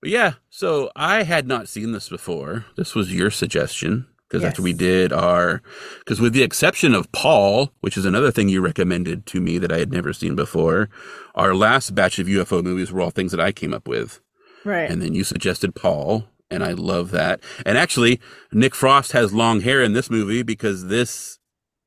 But 0.00 0.10
yeah, 0.10 0.34
so 0.50 0.90
I 0.94 1.24
had 1.24 1.46
not 1.46 1.68
seen 1.68 1.92
this 1.92 2.08
before. 2.08 2.66
This 2.76 2.94
was 2.94 3.12
your 3.12 3.30
suggestion 3.30 4.06
because 4.28 4.42
yes. 4.42 4.50
after 4.50 4.62
we 4.62 4.72
did 4.72 5.12
our 5.12 5.62
because 6.00 6.20
with 6.20 6.32
the 6.32 6.42
exception 6.42 6.94
of 6.94 7.10
paul 7.12 7.72
which 7.80 7.96
is 7.96 8.04
another 8.04 8.30
thing 8.30 8.48
you 8.48 8.60
recommended 8.60 9.26
to 9.26 9.40
me 9.40 9.58
that 9.58 9.72
i 9.72 9.78
had 9.78 9.92
never 9.92 10.12
seen 10.12 10.34
before 10.34 10.88
our 11.34 11.54
last 11.54 11.94
batch 11.94 12.18
of 12.18 12.26
ufo 12.26 12.62
movies 12.62 12.90
were 12.90 13.00
all 13.00 13.10
things 13.10 13.30
that 13.30 13.40
i 13.40 13.52
came 13.52 13.74
up 13.74 13.86
with. 13.86 14.20
Right. 14.64 14.90
And 14.90 15.00
then 15.00 15.14
you 15.14 15.22
suggested 15.22 15.74
paul 15.74 16.24
and 16.50 16.64
i 16.64 16.72
love 16.72 17.10
that. 17.12 17.40
And 17.64 17.78
actually 17.78 18.20
nick 18.52 18.74
frost 18.74 19.12
has 19.12 19.32
long 19.32 19.60
hair 19.60 19.82
in 19.82 19.92
this 19.92 20.10
movie 20.10 20.42
because 20.42 20.86
this 20.86 21.38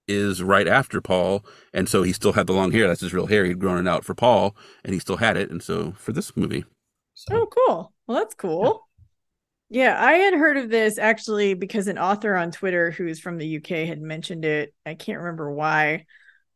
is 0.08 0.42
right 0.42 0.68
after 0.68 1.02
paul 1.02 1.46
and 1.74 1.88
so 1.88 2.04
he 2.04 2.14
still 2.14 2.34
had 2.34 2.48
the 2.48 2.54
long 2.54 2.72
hair. 2.72 2.88
That's 2.88 3.02
his 3.02 3.14
real 3.14 3.28
hair. 3.28 3.46
He'd 3.46 3.60
grown 3.60 3.86
it 3.86 3.90
out 3.90 4.06
for 4.06 4.14
paul 4.14 4.56
and 4.84 4.94
he 4.94 5.00
still 5.00 5.18
had 5.18 5.36
it 5.36 5.52
and 5.52 5.62
so 5.62 5.92
for 5.98 6.14
this 6.14 6.38
movie. 6.38 6.64
So, 7.14 7.36
oh 7.36 7.48
cool. 7.48 7.94
Well 8.08 8.18
that's 8.18 8.36
cool. 8.36 8.64
yeah, 8.64 8.89
I 9.72 10.14
had 10.14 10.34
heard 10.34 10.58
of 10.58 10.70
this 10.70 10.98
actually 10.98 11.54
because 11.54 11.88
an 11.88 12.00
author 12.00 12.36
on 12.36 12.52
Twitter 12.52 12.90
who's 12.92 13.20
from 13.20 13.38
the 13.38 13.48
UK 13.48 13.86
had 13.86 14.02
mentioned 14.02 14.44
it. 14.46 14.74
I 14.86 14.96
can't 14.96 15.20
remember 15.20 15.52
why, 15.52 16.06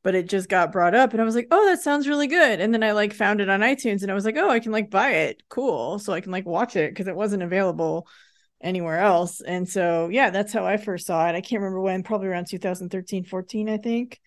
but 0.03 0.15
it 0.15 0.27
just 0.27 0.49
got 0.49 0.71
brought 0.71 0.95
up 0.95 1.11
and 1.13 1.21
I 1.21 1.25
was 1.25 1.35
like, 1.35 1.47
"Oh, 1.51 1.65
that 1.67 1.81
sounds 1.81 2.07
really 2.07 2.27
good." 2.27 2.59
And 2.59 2.73
then 2.73 2.83
I 2.83 2.93
like 2.93 3.13
found 3.13 3.39
it 3.41 3.49
on 3.49 3.61
iTunes 3.61 4.01
and 4.01 4.11
I 4.11 4.15
was 4.15 4.25
like, 4.25 4.37
"Oh, 4.37 4.49
I 4.49 4.59
can 4.59 4.71
like 4.71 4.89
buy 4.89 5.11
it. 5.11 5.43
Cool." 5.49 5.99
So 5.99 6.11
I 6.13 6.21
can 6.21 6.31
like 6.31 6.45
watch 6.45 6.75
it 6.75 6.91
because 6.91 7.07
it 7.07 7.15
wasn't 7.15 7.43
available 7.43 8.07
anywhere 8.61 8.99
else. 8.99 9.41
And 9.41 9.69
so, 9.69 10.09
yeah, 10.09 10.29
that's 10.31 10.53
how 10.53 10.65
I 10.65 10.77
first 10.77 11.05
saw 11.05 11.27
it. 11.27 11.35
I 11.35 11.41
can't 11.41 11.61
remember 11.61 11.81
when, 11.81 12.03
probably 12.03 12.27
around 12.27 12.47
2013, 12.49 13.25
14, 13.25 13.69
I 13.69 13.77
think. 13.77 14.19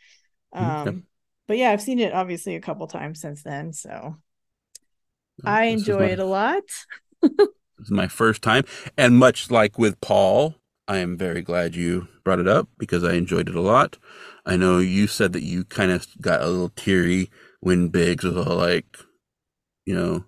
Um, 0.52 1.04
but 1.48 1.58
yeah, 1.58 1.70
I've 1.72 1.82
seen 1.82 1.98
it 2.00 2.12
obviously 2.12 2.56
a 2.56 2.60
couple 2.60 2.86
times 2.86 3.20
since 3.20 3.42
then, 3.42 3.72
so 3.72 4.16
I 5.44 5.64
enjoy 5.66 6.06
it 6.06 6.18
a 6.18 6.24
lot. 6.24 6.62
This 7.78 7.86
is 7.86 7.92
my 7.92 8.08
first 8.08 8.42
time. 8.42 8.64
And 8.96 9.18
much 9.18 9.50
like 9.50 9.78
with 9.78 10.00
Paul, 10.00 10.56
I 10.88 10.98
am 10.98 11.16
very 11.16 11.42
glad 11.42 11.74
you 11.74 12.08
brought 12.24 12.38
it 12.38 12.48
up 12.48 12.68
because 12.78 13.04
I 13.04 13.14
enjoyed 13.14 13.48
it 13.48 13.54
a 13.54 13.60
lot. 13.60 13.98
I 14.44 14.56
know 14.56 14.78
you 14.78 15.06
said 15.06 15.32
that 15.32 15.42
you 15.42 15.64
kind 15.64 15.90
of 15.90 16.06
got 16.20 16.42
a 16.42 16.46
little 16.46 16.70
teary 16.70 17.30
when 17.60 17.88
Biggs 17.88 18.24
was 18.24 18.36
all 18.36 18.56
like, 18.56 18.98
you 19.84 19.94
know, 19.94 20.24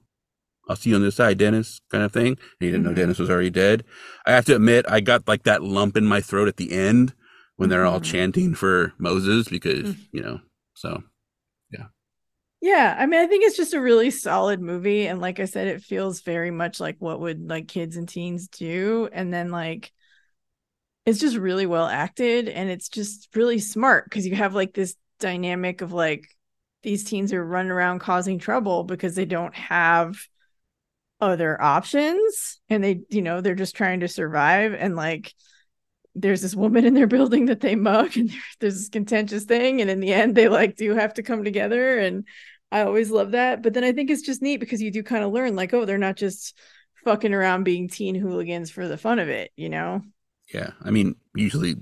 I'll 0.68 0.76
see 0.76 0.90
you 0.90 0.96
on 0.96 1.02
the 1.02 1.12
side, 1.12 1.38
Dennis, 1.38 1.80
kind 1.90 2.04
of 2.04 2.12
thing. 2.12 2.26
And 2.26 2.38
he 2.60 2.66
didn't 2.66 2.82
know 2.82 2.90
mm-hmm. 2.90 3.00
Dennis 3.00 3.18
was 3.18 3.30
already 3.30 3.50
dead. 3.50 3.84
I 4.26 4.32
have 4.32 4.44
to 4.46 4.56
admit, 4.56 4.84
I 4.88 5.00
got 5.00 5.26
like 5.26 5.44
that 5.44 5.62
lump 5.62 5.96
in 5.96 6.04
my 6.04 6.20
throat 6.20 6.48
at 6.48 6.56
the 6.56 6.72
end 6.72 7.14
when 7.56 7.70
they're 7.70 7.86
all 7.86 8.00
mm-hmm. 8.00 8.12
chanting 8.12 8.54
for 8.54 8.92
Moses 8.98 9.48
because, 9.48 9.94
mm. 9.94 9.98
you 10.12 10.22
know, 10.22 10.40
so 10.74 11.02
yeah, 12.60 12.96
I 12.98 13.06
mean, 13.06 13.20
I 13.20 13.26
think 13.26 13.44
it's 13.44 13.56
just 13.56 13.74
a 13.74 13.80
really 13.80 14.10
solid 14.10 14.60
movie, 14.60 15.06
and 15.06 15.20
like 15.20 15.38
I 15.38 15.44
said, 15.44 15.68
it 15.68 15.82
feels 15.82 16.22
very 16.22 16.50
much 16.50 16.80
like 16.80 16.96
what 16.98 17.20
would 17.20 17.48
like 17.48 17.68
kids 17.68 17.96
and 17.96 18.08
teens 18.08 18.48
do, 18.48 19.08
and 19.12 19.32
then 19.32 19.50
like 19.50 19.92
it's 21.06 21.20
just 21.20 21.36
really 21.36 21.66
well 21.66 21.86
acted, 21.86 22.48
and 22.48 22.68
it's 22.68 22.88
just 22.88 23.28
really 23.34 23.58
smart 23.58 24.04
because 24.04 24.26
you 24.26 24.34
have 24.34 24.54
like 24.54 24.74
this 24.74 24.96
dynamic 25.20 25.80
of 25.80 25.92
like 25.92 26.26
these 26.82 27.04
teens 27.04 27.32
are 27.32 27.44
running 27.44 27.72
around 27.72 28.00
causing 28.00 28.38
trouble 28.38 28.84
because 28.84 29.14
they 29.14 29.24
don't 29.24 29.54
have 29.54 30.18
other 31.20 31.60
options, 31.60 32.60
and 32.68 32.82
they, 32.82 33.00
you 33.08 33.22
know, 33.22 33.40
they're 33.40 33.54
just 33.54 33.76
trying 33.76 34.00
to 34.00 34.08
survive, 34.08 34.74
and 34.74 34.96
like 34.96 35.32
there's 36.14 36.42
this 36.42 36.54
woman 36.54 36.84
in 36.84 36.94
their 36.94 37.06
building 37.06 37.46
that 37.46 37.60
they 37.60 37.74
mug 37.74 38.16
and 38.16 38.30
there's 38.60 38.76
this 38.76 38.88
contentious 38.88 39.44
thing 39.44 39.80
and 39.80 39.90
in 39.90 40.00
the 40.00 40.12
end 40.12 40.34
they 40.34 40.48
like 40.48 40.76
do 40.76 40.94
have 40.94 41.14
to 41.14 41.22
come 41.22 41.44
together 41.44 41.98
and 41.98 42.26
i 42.72 42.82
always 42.82 43.10
love 43.10 43.32
that 43.32 43.62
but 43.62 43.74
then 43.74 43.84
i 43.84 43.92
think 43.92 44.10
it's 44.10 44.22
just 44.22 44.42
neat 44.42 44.58
because 44.58 44.82
you 44.82 44.90
do 44.90 45.02
kind 45.02 45.24
of 45.24 45.32
learn 45.32 45.56
like 45.56 45.72
oh 45.72 45.84
they're 45.84 45.98
not 45.98 46.16
just 46.16 46.56
fucking 47.04 47.34
around 47.34 47.64
being 47.64 47.88
teen 47.88 48.14
hooligans 48.14 48.70
for 48.70 48.88
the 48.88 48.98
fun 48.98 49.18
of 49.18 49.28
it 49.28 49.50
you 49.56 49.68
know 49.68 50.02
yeah 50.52 50.70
i 50.84 50.90
mean 50.90 51.14
usually 51.34 51.76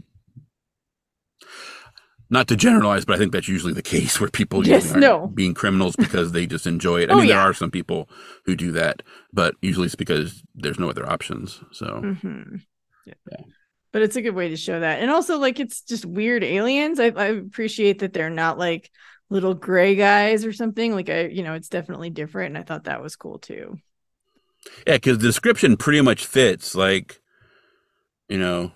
not 2.28 2.48
to 2.48 2.56
generalize, 2.56 3.04
but 3.04 3.14
I 3.14 3.18
think 3.18 3.30
that's 3.30 3.46
usually 3.46 3.72
the 3.72 3.82
case 3.82 4.20
where 4.20 4.28
people 4.28 4.66
yes, 4.66 4.92
no. 4.92 5.28
being 5.28 5.54
criminals 5.54 5.94
because 5.98 6.32
they 6.32 6.44
just 6.44 6.66
enjoy 6.66 7.02
it. 7.02 7.08
I 7.10 7.12
oh, 7.12 7.16
mean, 7.18 7.28
yeah. 7.28 7.36
there 7.36 7.44
are 7.44 7.54
some 7.54 7.70
people 7.70 8.08
who 8.46 8.56
do 8.56 8.72
that, 8.72 9.02
but 9.32 9.54
usually 9.60 9.86
it's 9.86 9.94
because 9.94 10.42
there's 10.52 10.80
no 10.80 10.90
other 10.90 11.08
options. 11.08 11.60
So, 11.70 11.86
mm-hmm. 11.86 12.56
yeah. 13.06 13.14
yeah 13.30 13.44
but 13.96 14.02
it's 14.02 14.16
a 14.16 14.20
good 14.20 14.34
way 14.34 14.50
to 14.50 14.58
show 14.58 14.78
that. 14.78 15.00
And 15.00 15.10
also 15.10 15.38
like 15.38 15.58
it's 15.58 15.80
just 15.80 16.04
weird 16.04 16.44
aliens. 16.44 17.00
I, 17.00 17.06
I, 17.16 17.28
appreciate 17.28 18.00
that 18.00 18.12
they're 18.12 18.28
not 18.28 18.58
like 18.58 18.90
little 19.30 19.54
gray 19.54 19.94
guys 19.94 20.44
or 20.44 20.52
something. 20.52 20.94
Like 20.94 21.08
i 21.08 21.22
you 21.22 21.42
know 21.42 21.54
it's 21.54 21.70
definitely 21.70 22.10
different 22.10 22.48
and 22.48 22.58
i 22.58 22.62
thought 22.62 22.84
that 22.84 23.02
was 23.02 23.16
cool 23.16 23.38
too. 23.38 23.78
Yeah 24.86 24.96
because 24.96 25.16
the 25.16 25.24
description 25.24 25.78
pretty 25.78 26.02
much 26.02 26.26
fits 26.26 26.74
like 26.74 27.22
you 28.28 28.36
know 28.36 28.70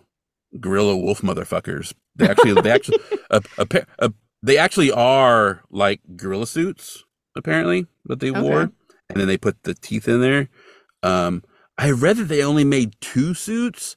gorilla 0.59 0.97
wolf 0.97 1.21
motherfuckers. 1.21 1.93
They 2.17 2.27
actually 2.27 2.63
they 2.63 2.71
actually 2.71 3.01
a, 3.31 3.43
a, 3.59 3.67
a, 3.99 4.13
they 4.43 4.57
actually 4.57 4.91
are 4.91 5.61
like 5.69 6.01
gorilla 6.17 6.47
suits 6.47 7.05
apparently 7.37 7.85
that 8.07 8.21
they 8.21 8.31
okay. 8.31 8.41
wore. 8.41 8.73
And 9.11 9.21
then 9.21 9.29
they 9.29 9.37
put 9.37 9.65
the 9.65 9.75
teeth 9.75 10.09
in 10.09 10.23
there. 10.23 10.49
Um 11.03 11.43
i 11.77 11.91
read 11.91 12.17
that 12.17 12.29
they 12.29 12.43
only 12.43 12.65
made 12.65 12.99
two 13.03 13.35
suits 13.35 13.97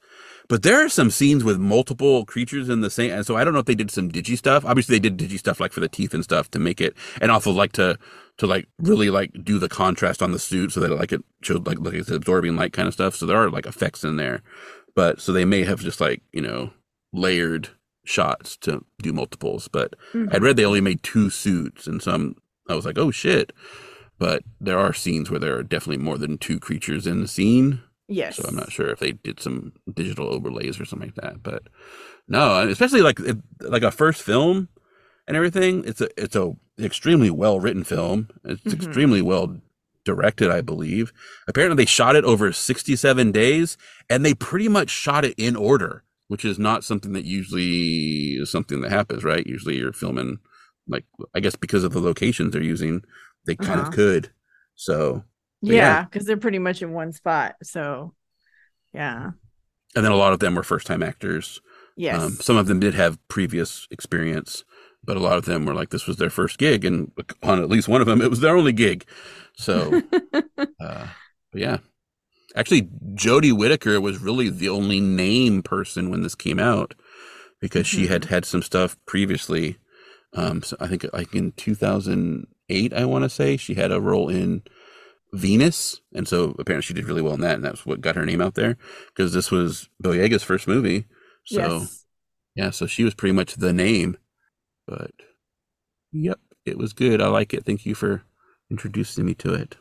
but 0.53 0.61
there 0.61 0.85
are 0.85 0.87
some 0.87 1.09
scenes 1.09 1.43
with 1.43 1.57
multiple 1.57 2.25
creatures 2.25 2.69
in 2.69 2.81
the 2.81 2.91
same. 2.91 3.09
And 3.09 3.25
so 3.25 3.35
I 3.35 3.43
don't 3.43 3.53
know 3.53 3.59
if 3.59 3.65
they 3.65 3.73
did 3.73 3.89
some 3.89 4.11
digi 4.11 4.37
stuff. 4.37 4.63
Obviously, 4.63 4.99
they 4.99 5.09
did 5.09 5.17
digi 5.17 5.39
stuff 5.39 5.59
like 5.59 5.73
for 5.73 5.79
the 5.79 5.89
teeth 5.89 6.13
and 6.13 6.23
stuff 6.23 6.51
to 6.51 6.59
make 6.59 6.79
it, 6.79 6.95
and 7.19 7.31
also 7.31 7.49
like 7.49 7.71
to 7.71 7.97
to 8.37 8.45
like 8.45 8.67
really 8.77 9.09
like 9.09 9.31
do 9.43 9.57
the 9.57 9.67
contrast 9.67 10.21
on 10.21 10.31
the 10.31 10.37
suit 10.37 10.71
so 10.71 10.79
that 10.79 10.91
it, 10.91 10.95
like 10.95 11.11
it 11.11 11.23
showed 11.41 11.65
like 11.65 11.79
like 11.79 11.95
it's 11.95 12.11
absorbing 12.11 12.55
light 12.55 12.71
kind 12.71 12.87
of 12.87 12.93
stuff. 12.93 13.15
So 13.15 13.25
there 13.25 13.35
are 13.35 13.49
like 13.49 13.65
effects 13.65 14.03
in 14.03 14.17
there, 14.17 14.43
but 14.93 15.19
so 15.19 15.31
they 15.31 15.43
may 15.43 15.63
have 15.63 15.79
just 15.79 15.99
like 15.99 16.21
you 16.31 16.41
know 16.41 16.69
layered 17.11 17.69
shots 18.05 18.55
to 18.57 18.85
do 19.01 19.11
multiples. 19.11 19.67
But 19.67 19.95
mm-hmm. 20.13 20.35
I'd 20.35 20.43
read 20.43 20.55
they 20.55 20.65
only 20.65 20.81
made 20.81 21.01
two 21.01 21.31
suits, 21.31 21.87
and 21.87 21.99
some 21.99 22.35
I 22.69 22.75
was 22.75 22.85
like, 22.85 22.99
oh 22.99 23.09
shit. 23.09 23.53
But 24.19 24.43
there 24.61 24.77
are 24.77 24.93
scenes 24.93 25.31
where 25.31 25.39
there 25.39 25.57
are 25.57 25.63
definitely 25.63 26.05
more 26.05 26.19
than 26.19 26.37
two 26.37 26.59
creatures 26.59 27.07
in 27.07 27.21
the 27.21 27.27
scene. 27.27 27.81
Yes. 28.07 28.35
So 28.37 28.45
I'm 28.47 28.55
not 28.55 28.71
sure 28.71 28.89
if 28.89 28.99
they 28.99 29.13
did 29.13 29.39
some 29.39 29.73
digital 29.91 30.27
overlays 30.27 30.79
or 30.79 30.85
something 30.85 31.13
like 31.15 31.23
that, 31.23 31.41
but 31.43 31.63
no, 32.27 32.67
especially 32.67 33.01
like 33.01 33.19
like 33.61 33.83
a 33.83 33.91
first 33.91 34.21
film 34.21 34.69
and 35.27 35.37
everything. 35.37 35.83
It's 35.85 36.01
a 36.01 36.09
it's 36.21 36.35
a 36.35 36.55
extremely 36.79 37.29
well 37.29 37.59
written 37.59 37.83
film. 37.83 38.29
It's 38.43 38.61
mm-hmm. 38.61 38.75
extremely 38.83 39.21
well 39.21 39.57
directed, 40.05 40.51
I 40.51 40.61
believe. 40.61 41.13
Apparently, 41.47 41.77
they 41.77 41.85
shot 41.87 42.15
it 42.17 42.25
over 42.25 42.51
67 42.51 43.31
days, 43.31 43.77
and 44.09 44.25
they 44.25 44.33
pretty 44.33 44.67
much 44.67 44.89
shot 44.89 45.23
it 45.23 45.33
in 45.37 45.55
order, 45.55 46.03
which 46.27 46.43
is 46.43 46.59
not 46.59 46.83
something 46.83 47.13
that 47.13 47.23
usually 47.23 48.33
is 48.33 48.51
something 48.51 48.81
that 48.81 48.91
happens, 48.91 49.23
right? 49.23 49.47
Usually, 49.47 49.77
you're 49.77 49.93
filming 49.93 50.39
like 50.87 51.05
I 51.33 51.39
guess 51.39 51.55
because 51.55 51.85
of 51.85 51.93
the 51.93 52.01
locations 52.01 52.51
they're 52.51 52.61
using, 52.61 53.03
they 53.45 53.55
kind 53.55 53.79
Uh-huh. 53.79 53.89
of 53.89 53.95
could. 53.95 54.31
So 54.75 55.23
But 55.63 55.71
yeah. 55.71 55.75
Yeah, 55.75 56.03
because 56.03 56.25
they're 56.25 56.37
pretty 56.37 56.59
much 56.59 56.81
in 56.81 56.91
one 56.91 57.13
spot. 57.13 57.55
So, 57.63 58.13
yeah. 58.93 59.31
and 59.95 60.05
then 60.05 60.11
a 60.11 60.17
lot 60.17 60.33
of 60.33 60.39
them 60.39 60.55
were 60.55 60.63
first 60.63 60.85
time 60.85 61.01
actors. 61.01 61.61
Yes. 61.95 62.21
Um, 62.21 62.31
some 62.33 62.57
of 62.57 62.67
them 62.67 62.81
did 62.81 62.95
have 62.95 63.17
previous 63.29 63.87
experience, 63.89 64.65
but 65.05 65.15
a 65.15 65.21
lot 65.21 65.37
of 65.37 65.45
them 65.45 65.65
were 65.65 65.73
like 65.73 65.89
this 65.89 66.05
was 66.05 66.17
their 66.17 66.29
first 66.29 66.57
gig, 66.57 66.83
and 66.83 67.11
on 67.41 67.61
at 67.61 67.69
least 67.69 67.87
one 67.87 68.01
of 68.01 68.07
them, 68.07 68.21
it 68.21 68.29
was 68.29 68.41
their 68.41 68.57
only 68.57 68.73
gig. 68.73 69.05
So, 69.55 70.01
uh, 70.81 71.07
yeah, 71.53 71.77
actually, 72.55 72.89
Jodie 73.13 73.55
Whittaker 73.55 74.01
was 74.01 74.19
really 74.19 74.49
the 74.49 74.69
only 74.69 74.99
name 74.99 75.61
person 75.63 76.09
when 76.09 76.23
this 76.23 76.35
came 76.35 76.59
out 76.59 76.93
because 77.61 77.87
she 77.87 78.07
had 78.07 78.25
had 78.25 78.43
some 78.43 78.61
stuff 78.61 78.97
previously. 79.05 79.77
Um, 80.33 80.61
so 80.63 80.75
I 80.79 80.87
think 80.87 81.05
like 81.13 81.33
in 81.33 81.53
2008, 81.53 82.93
I 82.93 83.05
want 83.05 83.23
to 83.23 83.29
say 83.29 83.55
she 83.55 83.75
had 83.75 83.91
a 83.91 84.01
role 84.01 84.29
in 84.29 84.63
Venus, 85.33 85.99
and 86.13 86.27
so 86.27 86.55
apparently 86.59 86.83
she 86.83 86.93
did 86.93 87.05
really 87.05 87.21
well 87.21 87.33
in 87.33 87.41
that, 87.41 87.55
and 87.55 87.65
that's 87.65 87.85
what 87.85 88.01
got 88.01 88.15
her 88.15 88.25
name 88.25 88.41
out 88.41 88.55
there 88.55 88.77
because 89.07 89.33
this 89.33 89.51
was 89.51 89.89
Boyega's 90.01 90.43
first 90.43 90.67
movie. 90.67 91.05
So 91.45 91.79
yes. 91.79 92.05
yeah, 92.55 92.69
so 92.69 92.85
she 92.85 93.03
was 93.03 93.15
pretty 93.15 93.33
much 93.33 93.55
the 93.55 93.73
name. 93.73 94.17
But 94.87 95.11
yep, 96.11 96.39
it 96.65 96.77
was 96.77 96.93
good. 96.93 97.21
I 97.21 97.27
like 97.27 97.53
it. 97.53 97.65
Thank 97.65 97.85
you 97.85 97.95
for 97.95 98.23
introducing 98.69 99.25
me 99.25 99.33
to 99.35 99.53
it. 99.53 99.77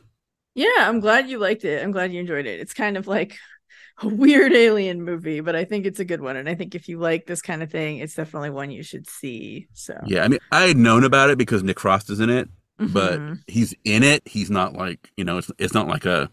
Yeah, 0.55 0.67
I'm 0.79 0.99
glad 0.99 1.29
you 1.29 1.39
liked 1.39 1.65
it. 1.65 1.83
I'm 1.83 1.91
glad 1.91 2.13
you 2.13 2.19
enjoyed 2.19 2.45
it. 2.45 2.59
It's 2.59 2.73
kind 2.73 2.97
of 2.97 3.07
like 3.07 3.37
a 4.01 4.07
weird 4.07 4.53
alien 4.53 5.03
movie, 5.03 5.39
but 5.41 5.55
I 5.55 5.65
think 5.65 5.85
it's 5.85 5.99
a 5.99 6.05
good 6.05 6.21
one. 6.21 6.35
And 6.37 6.49
I 6.49 6.55
think 6.55 6.75
if 6.75 6.87
you 6.89 6.99
like 6.99 7.25
this 7.25 7.41
kind 7.41 7.63
of 7.63 7.71
thing, 7.71 7.97
it's 7.97 8.15
definitely 8.15 8.51
one 8.51 8.71
you 8.71 8.83
should 8.83 9.07
see. 9.07 9.67
So, 9.73 9.95
Yeah, 10.05 10.23
I 10.23 10.27
mean, 10.27 10.39
I 10.51 10.63
had 10.63 10.77
known 10.77 11.03
about 11.03 11.29
it 11.29 11.37
because 11.37 11.63
Nick 11.63 11.79
Frost 11.79 12.09
is 12.09 12.19
in 12.19 12.29
it, 12.29 12.49
but 12.91 13.19
Mhm. 13.19 13.39
he's 13.47 13.73
in 13.83 14.03
it. 14.03 14.21
He's 14.25 14.49
not 14.51 14.73
like 14.73 15.11
you 15.17 15.23
know, 15.23 15.37
it's 15.37 15.51
it's 15.57 15.73
not 15.73 15.87
like 15.87 16.05
a 16.05 16.29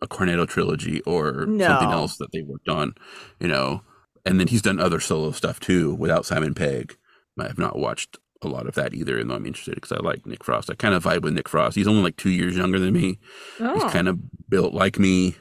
a 0.00 0.08
Cornetto 0.08 0.48
trilogy 0.48 1.00
or 1.02 1.44
something 1.68 1.92
else 1.92 2.16
that 2.16 2.32
they 2.32 2.42
worked 2.42 2.68
on, 2.68 2.94
you 3.40 3.48
know. 3.48 3.82
And 4.26 4.38
then 4.40 4.48
he's 4.48 4.62
done 4.62 4.80
other 4.80 5.00
solo 5.00 5.30
stuff 5.32 5.60
too 5.60 5.94
without 5.94 6.26
Simon 6.26 6.54
Pegg. 6.54 6.96
I 7.38 7.44
have 7.46 7.58
not 7.58 7.78
watched 7.78 8.18
a 8.42 8.48
lot 8.48 8.66
of 8.66 8.74
that 8.74 8.94
either, 8.94 9.18
and 9.18 9.30
though 9.30 9.36
I'm 9.36 9.46
interested 9.46 9.76
because 9.76 9.92
I 9.92 10.00
like 10.00 10.26
Nick 10.26 10.42
Frost. 10.44 10.70
I 10.70 10.74
kind 10.74 10.94
of 10.94 11.04
vibe 11.04 11.22
with 11.22 11.34
Nick 11.34 11.48
Frost. 11.48 11.76
He's 11.76 11.86
only 11.86 12.02
like 12.02 12.16
two 12.16 12.30
years 12.30 12.56
younger 12.56 12.78
than 12.80 12.92
me. 12.94 13.18
oh, 13.60 13.74
He's 13.74 13.92
kind 13.92 14.08
of 14.08 14.18
built 14.48 14.74
like 14.74 14.98
me. 14.98 15.36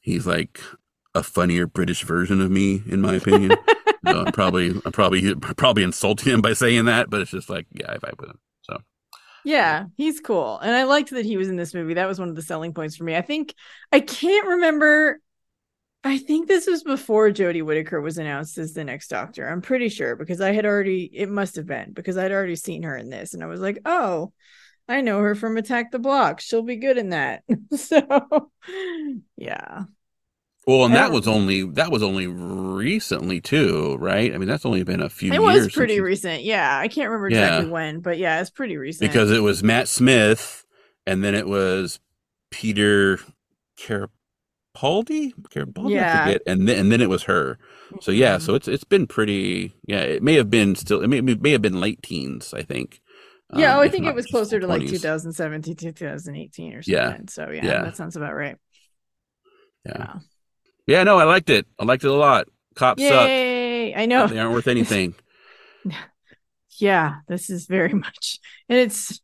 He's 0.00 0.26
like 0.26 0.60
a 1.14 1.22
funnier 1.22 1.66
British 1.66 2.02
version 2.04 2.40
of 2.40 2.50
me, 2.50 2.82
in 2.88 3.00
my 3.00 3.14
opinion. 3.14 3.52
so 4.06 4.24
I'm 4.24 4.32
probably 4.32 4.70
I'm 4.84 4.92
probably 4.92 5.34
probably 5.36 5.82
insulting 5.84 6.32
him 6.32 6.40
by 6.40 6.54
saying 6.54 6.86
that, 6.86 7.08
but 7.10 7.20
it's 7.20 7.30
just 7.30 7.48
like 7.48 7.66
yeah, 7.72 7.92
I 7.92 7.98
vibe 7.98 8.20
with 8.20 8.30
him. 8.30 8.38
Yeah, 9.44 9.86
he's 9.96 10.20
cool. 10.20 10.58
And 10.58 10.74
I 10.74 10.84
liked 10.84 11.10
that 11.10 11.24
he 11.24 11.36
was 11.36 11.48
in 11.48 11.56
this 11.56 11.74
movie. 11.74 11.94
That 11.94 12.06
was 12.06 12.18
one 12.18 12.28
of 12.28 12.36
the 12.36 12.42
selling 12.42 12.74
points 12.74 12.96
for 12.96 13.04
me. 13.04 13.16
I 13.16 13.22
think 13.22 13.54
I 13.90 14.00
can't 14.00 14.46
remember. 14.46 15.20
I 16.04 16.18
think 16.18 16.48
this 16.48 16.66
was 16.66 16.82
before 16.84 17.30
Jodie 17.30 17.64
Whittaker 17.64 18.00
was 18.00 18.18
announced 18.18 18.58
as 18.58 18.74
the 18.74 18.84
next 18.84 19.08
doctor. 19.08 19.48
I'm 19.48 19.62
pretty 19.62 19.88
sure 19.88 20.16
because 20.16 20.40
I 20.40 20.52
had 20.52 20.66
already 20.66 21.10
it 21.12 21.28
must 21.28 21.56
have 21.56 21.66
been 21.66 21.92
because 21.92 22.18
I'd 22.18 22.32
already 22.32 22.56
seen 22.56 22.84
her 22.84 22.96
in 22.96 23.10
this 23.10 23.34
and 23.34 23.42
I 23.42 23.46
was 23.46 23.60
like, 23.60 23.80
"Oh, 23.84 24.32
I 24.88 25.00
know 25.02 25.20
her 25.20 25.34
from 25.34 25.56
Attack 25.56 25.92
the 25.92 25.98
Block. 26.00 26.40
She'll 26.40 26.62
be 26.62 26.76
good 26.76 26.98
in 26.98 27.10
that." 27.10 27.44
so, 27.76 28.50
yeah. 29.36 29.84
Well, 30.66 30.84
and 30.84 30.94
that 30.94 31.10
was 31.12 31.26
only 31.26 31.62
that 31.72 31.90
was 31.90 32.02
only 32.02 32.26
recently 32.26 33.40
too, 33.40 33.96
right? 33.98 34.34
I 34.34 34.38
mean, 34.38 34.48
that's 34.48 34.64
only 34.66 34.82
been 34.84 35.00
a 35.00 35.08
few 35.08 35.32
It 35.32 35.42
was 35.42 35.72
pretty 35.72 36.00
recent. 36.00 36.42
Yeah, 36.42 36.78
I 36.78 36.88
can't 36.88 37.08
remember 37.10 37.30
Yeah. 37.30 37.46
exactly 37.46 37.70
when, 37.70 38.00
but 38.00 38.18
yeah, 38.18 38.40
it's 38.40 38.50
pretty 38.50 38.76
recent. 38.76 39.10
because 39.10 39.30
it 39.30 39.40
was 39.40 39.62
Matt 39.62 39.88
Smith, 39.88 40.64
and 41.06 41.22
then 41.24 41.34
it 41.34 41.46
was 41.48 41.98
Peter 42.50 43.18
Carapaldi, 43.78 45.32
Carapaldi, 45.50 45.90
Yeah. 45.94 46.20
I 46.22 46.24
forget, 46.26 46.42
and 46.46 46.68
then 46.68 46.78
and 46.78 46.92
then 46.92 47.00
it 47.00 47.08
was 47.08 47.24
her. 47.24 47.58
So 48.00 48.10
yeah, 48.12 48.38
so 48.38 48.54
it's 48.54 48.68
it's 48.68 48.84
been 48.84 49.06
pretty. 49.06 49.74
Yeah, 49.86 50.00
it 50.00 50.22
may 50.22 50.34
have 50.34 50.50
been 50.50 50.74
still. 50.76 51.02
It 51.02 51.08
may, 51.08 51.18
it 51.18 51.42
may 51.42 51.50
have 51.52 51.62
been 51.62 51.80
late 51.80 52.02
teens, 52.02 52.54
I 52.54 52.62
think. 52.62 53.00
Yeah, 53.54 53.74
um, 53.74 53.80
oh, 53.80 53.82
I 53.82 53.88
think 53.90 54.06
it 54.06 54.14
was 54.14 54.24
closer 54.26 54.58
to 54.60 54.66
like 54.66 54.80
20s. 54.82 54.90
2017 54.90 55.74
2018 55.76 56.72
or 56.72 56.82
something. 56.82 56.94
Yeah. 56.94 57.16
So 57.28 57.50
yeah, 57.50 57.64
Yeah. 57.66 57.82
that 57.84 57.96
sounds 57.96 58.16
about 58.16 58.34
right. 58.34 58.56
Yeah. 59.84 59.92
Yeah. 59.98 60.14
Yeah, 60.86 61.02
no, 61.04 61.18
I 61.18 61.24
liked 61.24 61.50
it. 61.50 61.66
I 61.78 61.84
liked 61.84 62.04
it 62.04 62.08
a 62.10 62.14
lot. 62.14 62.48
Cops 62.74 63.02
suck. 63.02 63.28
I 63.28 64.06
know. 64.06 64.26
They 64.26 64.38
aren't 64.38 64.52
worth 64.52 64.68
anything. 64.68 65.14
Yeah, 66.78 67.16
this 67.28 67.50
is 67.50 67.66
very 67.66 67.92
much, 67.92 68.40
and 68.68 68.78
it's 68.78 69.20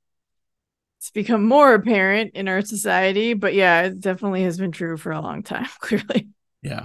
it's 0.98 1.10
become 1.10 1.44
more 1.44 1.74
apparent 1.74 2.32
in 2.34 2.46
our 2.46 2.60
society. 2.62 3.34
But 3.34 3.54
yeah, 3.54 3.82
it 3.84 4.00
definitely 4.00 4.42
has 4.42 4.58
been 4.58 4.70
true 4.70 4.96
for 4.96 5.12
a 5.12 5.20
long 5.20 5.42
time. 5.42 5.66
Clearly, 5.80 6.28
Yeah, 6.62 6.84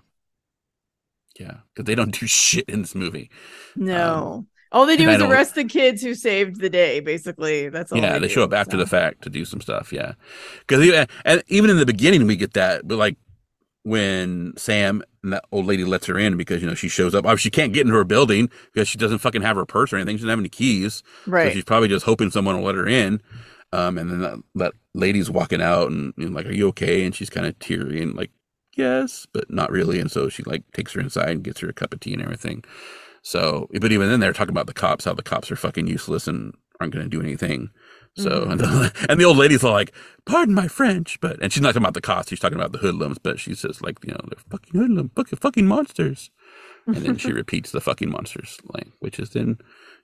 yeah, 1.40 1.58
because 1.74 1.86
they 1.86 1.96
don't 1.96 2.18
do 2.18 2.28
shit 2.28 2.66
in 2.70 2.82
this 2.82 2.96
movie. 2.96 3.30
no. 3.76 4.46
all 4.72 4.86
they 4.86 4.98
do 4.98 5.04
Um, 5.04 5.10
and 5.10 5.24
I 5.24 5.26
is 5.26 5.32
arrest 5.32 5.56
the 5.56 5.66
kids 5.66 6.02
who 6.02 6.16
saved 6.16 6.60
the 6.60 6.70
day. 6.70 7.00
Basically, 7.00 7.70
that's 7.70 7.92
all. 7.92 8.00
yeah, 8.00 8.18
they, 8.20 8.28
do, 8.28 8.30
show 8.30 8.44
up 8.44 8.54
after 8.54 8.74
so. 8.74 8.78
the 8.78 8.88
fact 8.88 9.24
to 9.24 9.30
do 9.30 9.46
some 9.46 9.62
stuff. 9.62 9.92
Yeah, 9.92 10.14
because 10.68 11.06
and 11.26 11.44
even 11.48 11.70
in 11.70 11.78
the 11.78 11.86
beginning 11.86 12.26
we 12.26 12.36
get 12.36 12.54
that, 12.54 12.88
but 12.88 12.98
like 12.98 13.18
when 13.84 14.54
Sam 14.58 15.04
and 15.24 15.34
that 15.34 15.46
old 15.52 15.66
lady 15.66 15.84
lets 15.84 16.06
her 16.08 16.18
in 16.18 16.38
because 16.38 16.62
you 16.62 16.68
know 16.68 16.74
she 16.74 16.90
shows 16.90 17.14
up. 17.14 17.26
She 17.38 17.50
can't 17.50 17.74
get 17.74 17.82
into 17.82 17.96
her 17.96 18.04
building 18.04 18.50
because 18.74 18.88
she 18.88 18.98
doesn't 18.98 19.20
fucking 19.20 19.42
have 19.42 19.56
her 19.56 19.66
purse 19.66 19.94
or 19.94 19.98
anything. 19.98 20.18
She 20.18 20.22
doesn't 20.22 20.30
have 20.30 20.40
any 20.40 20.50
keys. 20.50 21.04
Right. 21.28 21.50
So 21.50 21.54
she's 21.54 21.64
probably 21.64 21.90
just 21.90 22.06
hoping 22.06 22.32
someone 22.32 22.58
will 22.58 22.66
let 22.66 22.76
her 22.76 22.88
in. 22.88 23.22
Um, 23.72 23.98
and 23.98 24.12
then 24.12 24.22
that, 24.22 24.40
that 24.56 24.74
lady's 24.94 25.32
walking 25.32 25.62
out 25.62 25.90
and 25.90 26.14
you 26.18 26.30
know, 26.30 26.36
like, 26.36 26.46
"Are 26.46 26.54
you 26.54 26.68
okay?" 26.70 27.06
And 27.06 27.16
she's 27.16 27.30
kind 27.30 27.46
of 27.46 27.58
teary 27.60 28.02
and 28.02 28.16
like, 28.16 28.32
"Yes," 28.76 29.26
but 29.34 29.50
not 29.50 29.72
really. 29.72 30.00
And 30.00 30.12
so 30.12 30.30
she 30.30 30.44
like 30.44 30.64
takes 30.74 30.94
her 30.94 31.02
inside 31.02 31.30
and 31.30 31.44
gets 31.44 31.60
her 31.62 31.70
a 31.70 31.74
cup 31.74 31.94
of 31.94 32.00
tea 32.00 32.14
and 32.14 32.22
everything. 32.22 32.64
So, 33.24 33.70
but 33.80 33.92
even 33.92 34.10
then, 34.10 34.20
they're 34.20 34.34
talking 34.34 34.52
about 34.52 34.68
the 34.68 34.74
cops, 34.74 35.06
how 35.06 35.14
the 35.14 35.24
cops 35.24 35.50
are 35.50 35.56
fucking 35.56 35.88
useless 35.88 36.28
and 36.28 36.54
aren't 36.80 36.94
going 36.94 37.06
to 37.06 37.10
do 37.10 37.22
anything. 37.22 37.70
So, 38.16 38.30
Mhm. 38.46 38.52
and, 38.52 38.60
the, 38.60 39.06
and 39.10 39.20
the 39.20 39.26
old 39.26 39.38
lady's 39.38 39.64
all 39.64 39.72
like, 39.72 39.92
"Pardon 40.26 40.54
my 40.54 40.68
French," 40.68 41.20
but 41.20 41.42
and 41.42 41.52
she's 41.52 41.62
not 41.62 41.70
talking 41.70 41.84
about 41.84 41.96
the 41.96 42.02
cops. 42.02 42.30
She's 42.30 42.40
talking 42.40 42.58
about 42.58 42.72
the 42.72 42.78
hoodlums. 42.78 43.18
But 43.18 43.40
she 43.40 43.56
says 43.56 43.82
like, 43.82 43.98
you 44.06 44.12
know, 44.12 44.20
they're 44.30 44.44
fucking 44.50 44.80
hoodlums, 44.80 45.12
fucking 45.16 45.40
fucking 45.40 45.66
monsters. 45.66 46.30
And 46.86 46.98
then 46.98 47.18
she 47.18 47.32
repeats 47.34 47.72
the 47.72 47.82
fucking 47.82 48.10
monsters 48.10 48.60
line, 48.74 48.92
which 49.00 49.20
is 49.20 49.32
then 49.32 49.58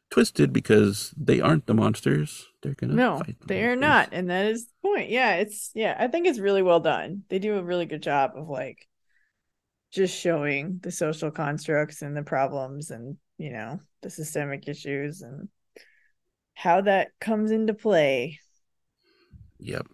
twisted 0.10 0.52
because 0.52 1.14
they 1.18 1.40
aren't 1.40 1.68
the 1.68 1.74
monsters. 1.76 2.48
They're 2.64 2.74
gonna 2.74 2.94
no, 2.94 3.18
fight 3.18 3.40
the 3.42 3.46
they 3.48 3.64
are 3.66 3.76
not, 3.76 4.10
and 4.12 4.30
that 4.30 4.48
is 4.48 4.66
the 4.66 4.72
point. 4.82 5.10
Yeah, 5.10 5.36
it's 5.36 5.70
yeah. 5.76 5.96
I 6.00 6.08
think 6.08 6.26
it's 6.26 6.40
really 6.40 6.64
well 6.64 6.80
done. 6.80 7.24
They 7.30 7.38
do 7.38 7.58
a 7.58 7.64
really 7.64 7.86
good 7.86 8.02
job 8.02 8.32
of 8.36 8.50
like 8.50 8.88
just 9.92 10.18
showing 10.18 10.80
the 10.82 10.92
social 10.92 11.32
constructs 11.32 12.02
and 12.02 12.18
the 12.18 12.24
problems, 12.24 12.90
and 12.90 13.18
you 13.38 13.52
know 13.52 13.80
the 14.02 14.10
systemic 14.10 14.68
issues 14.68 15.22
and 15.22 15.50
how 16.60 16.82
that 16.82 17.12
comes 17.20 17.52
into 17.52 17.74
play. 17.74 18.40
Yep. 19.60 19.88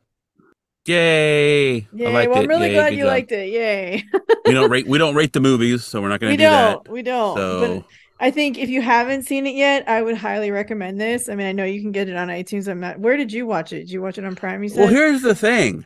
Yay! 0.86 1.88
Yay! 1.92 2.28
Well, 2.28 2.40
I'm 2.40 2.48
really 2.48 2.68
Yay, 2.68 2.74
glad 2.76 2.94
you 2.94 3.04
job. 3.04 3.08
liked 3.08 3.32
it. 3.32 3.50
Yay! 3.50 4.04
we 4.46 4.54
don't 4.54 4.70
rate 4.70 4.88
we 4.88 4.98
don't 4.98 5.16
rate 5.16 5.34
the 5.34 5.40
movies, 5.40 5.84
so 5.84 6.02
we're 6.02 6.10
not 6.10 6.20
gonna 6.20 6.34
we 6.34 6.38
do 6.38 6.44
don't. 6.44 6.84
that. 6.84 6.92
We 6.92 7.02
don't. 7.02 7.36
So 7.38 7.84
But 8.18 8.26
I 8.26 8.32
think 8.32 8.58
if 8.58 8.70
you 8.70 8.82
haven't 8.82 9.24
seen 9.24 9.48
it 9.48 9.56
yet, 9.56 9.88
I 9.90 10.02
would 10.02 10.18
highly 10.18 10.52
recommend 10.52 11.00
this. 11.00 11.28
I 11.30 11.36
mean, 11.36 11.48
I 11.48 11.52
know 11.52 11.66
you 11.66 11.82
can 11.82 11.92
get 11.92 12.10
it 12.10 12.16
on 12.16 12.28
iTunes. 12.28 12.68
I'm 12.68 12.80
not. 12.80 13.00
Where 13.00 13.18
did 13.18 13.32
you 13.34 13.46
watch 13.48 13.74
it? 13.74 13.80
Did 13.80 13.92
you 13.92 14.02
watch 14.02 14.18
it 14.18 14.26
on 14.26 14.36
Prime? 14.36 14.62
You 14.64 14.70
said. 14.70 14.80
Well, 14.80 14.88
here's 14.90 15.22
the 15.22 15.36
thing. 15.36 15.86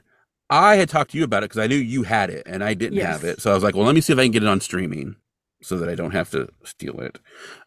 I 0.49 0.75
had 0.75 0.89
talked 0.89 1.11
to 1.11 1.17
you 1.17 1.23
about 1.23 1.43
it 1.43 1.49
because 1.49 1.63
I 1.63 1.67
knew 1.67 1.75
you 1.75 2.03
had 2.03 2.29
it 2.31 2.43
and 2.47 2.63
I 2.63 2.73
didn't 2.73 2.97
Yes. 2.97 3.21
have 3.21 3.23
it. 3.23 3.39
So 3.41 3.51
I 3.51 3.53
was 3.53 3.63
like, 3.63 3.75
well, 3.75 3.85
let 3.85 3.93
me 3.95 4.01
see 4.01 4.13
if 4.13 4.19
I 4.19 4.23
can 4.23 4.31
get 4.31 4.43
it 4.43 4.49
on 4.49 4.59
streaming 4.61 5.15
so 5.61 5.77
that 5.77 5.89
I 5.89 5.95
don't 5.95 6.11
have 6.11 6.29
to 6.31 6.47
steal 6.63 6.99
it 7.01 7.19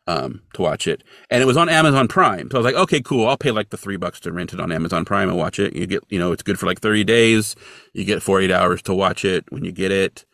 um, 0.07 0.43
to 0.55 0.63
watch 0.63 0.87
it. 0.87 1.03
And 1.31 1.43
it 1.43 1.47
was 1.47 1.57
on 1.57 1.69
Amazon 1.69 2.09
Prime. 2.09 2.49
So 2.51 2.57
I 2.57 2.61
was 2.61 2.65
like, 2.65 2.83
okay, 2.83 3.01
cool. 3.01 3.29
I'll 3.29 3.37
pay 3.37 3.51
like 3.51 3.71
the 3.71 3.77
three 3.77 3.97
bucks 3.97 4.21
to 4.21 4.33
rent 4.33 4.53
it 4.53 4.61
on 4.61 4.73
Amazon 4.73 5.05
Prime 5.05 5.29
and 5.29 5.37
watch 5.37 5.59
it. 5.59 5.75
You 5.75 5.87
get, 5.87 6.03
you 6.09 6.19
know, 6.19 6.33
it's 6.33 6.43
good 6.43 6.59
for 6.59 6.67
like 6.67 6.81
30 6.81 7.05
days. 7.05 7.55
You 7.93 8.05
get 8.05 8.23
48 8.23 8.51
hours 8.51 8.83
to 8.83 8.95
watch 8.95 9.25
it 9.25 9.45
when 9.51 9.65
you 9.65 9.73
get 9.73 9.93
it. 9.93 10.25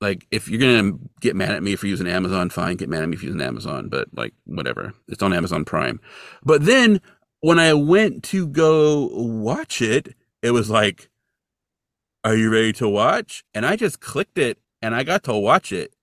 Like, 0.00 0.26
if 0.30 0.48
you're 0.48 0.60
going 0.60 0.92
to 0.92 0.98
get 1.20 1.36
mad 1.36 1.52
at 1.52 1.62
me 1.62 1.76
for 1.76 1.86
using 1.86 2.06
Amazon, 2.06 2.50
fine. 2.50 2.76
Get 2.76 2.90
mad 2.90 3.02
at 3.02 3.08
me 3.08 3.16
for 3.16 3.24
using 3.24 3.40
Amazon, 3.40 3.88
but 3.88 4.08
like, 4.14 4.34
whatever. 4.44 4.92
It's 5.08 5.22
on 5.22 5.32
Amazon 5.32 5.64
Prime. 5.64 6.00
But 6.42 6.66
then 6.66 7.00
when 7.40 7.58
I 7.58 7.72
went 7.72 8.22
to 8.24 8.46
go 8.46 9.08
watch 9.12 9.80
it, 9.80 10.14
it 10.42 10.50
was 10.50 10.68
like, 10.68 11.08
are 12.22 12.36
you 12.36 12.50
ready 12.50 12.72
to 12.74 12.88
watch? 12.88 13.44
And 13.54 13.64
I 13.64 13.76
just 13.76 14.00
clicked 14.00 14.36
it 14.36 14.58
and 14.82 14.94
I 14.94 15.04
got 15.04 15.24
to 15.24 15.34
watch 15.34 15.72
it 15.72 15.94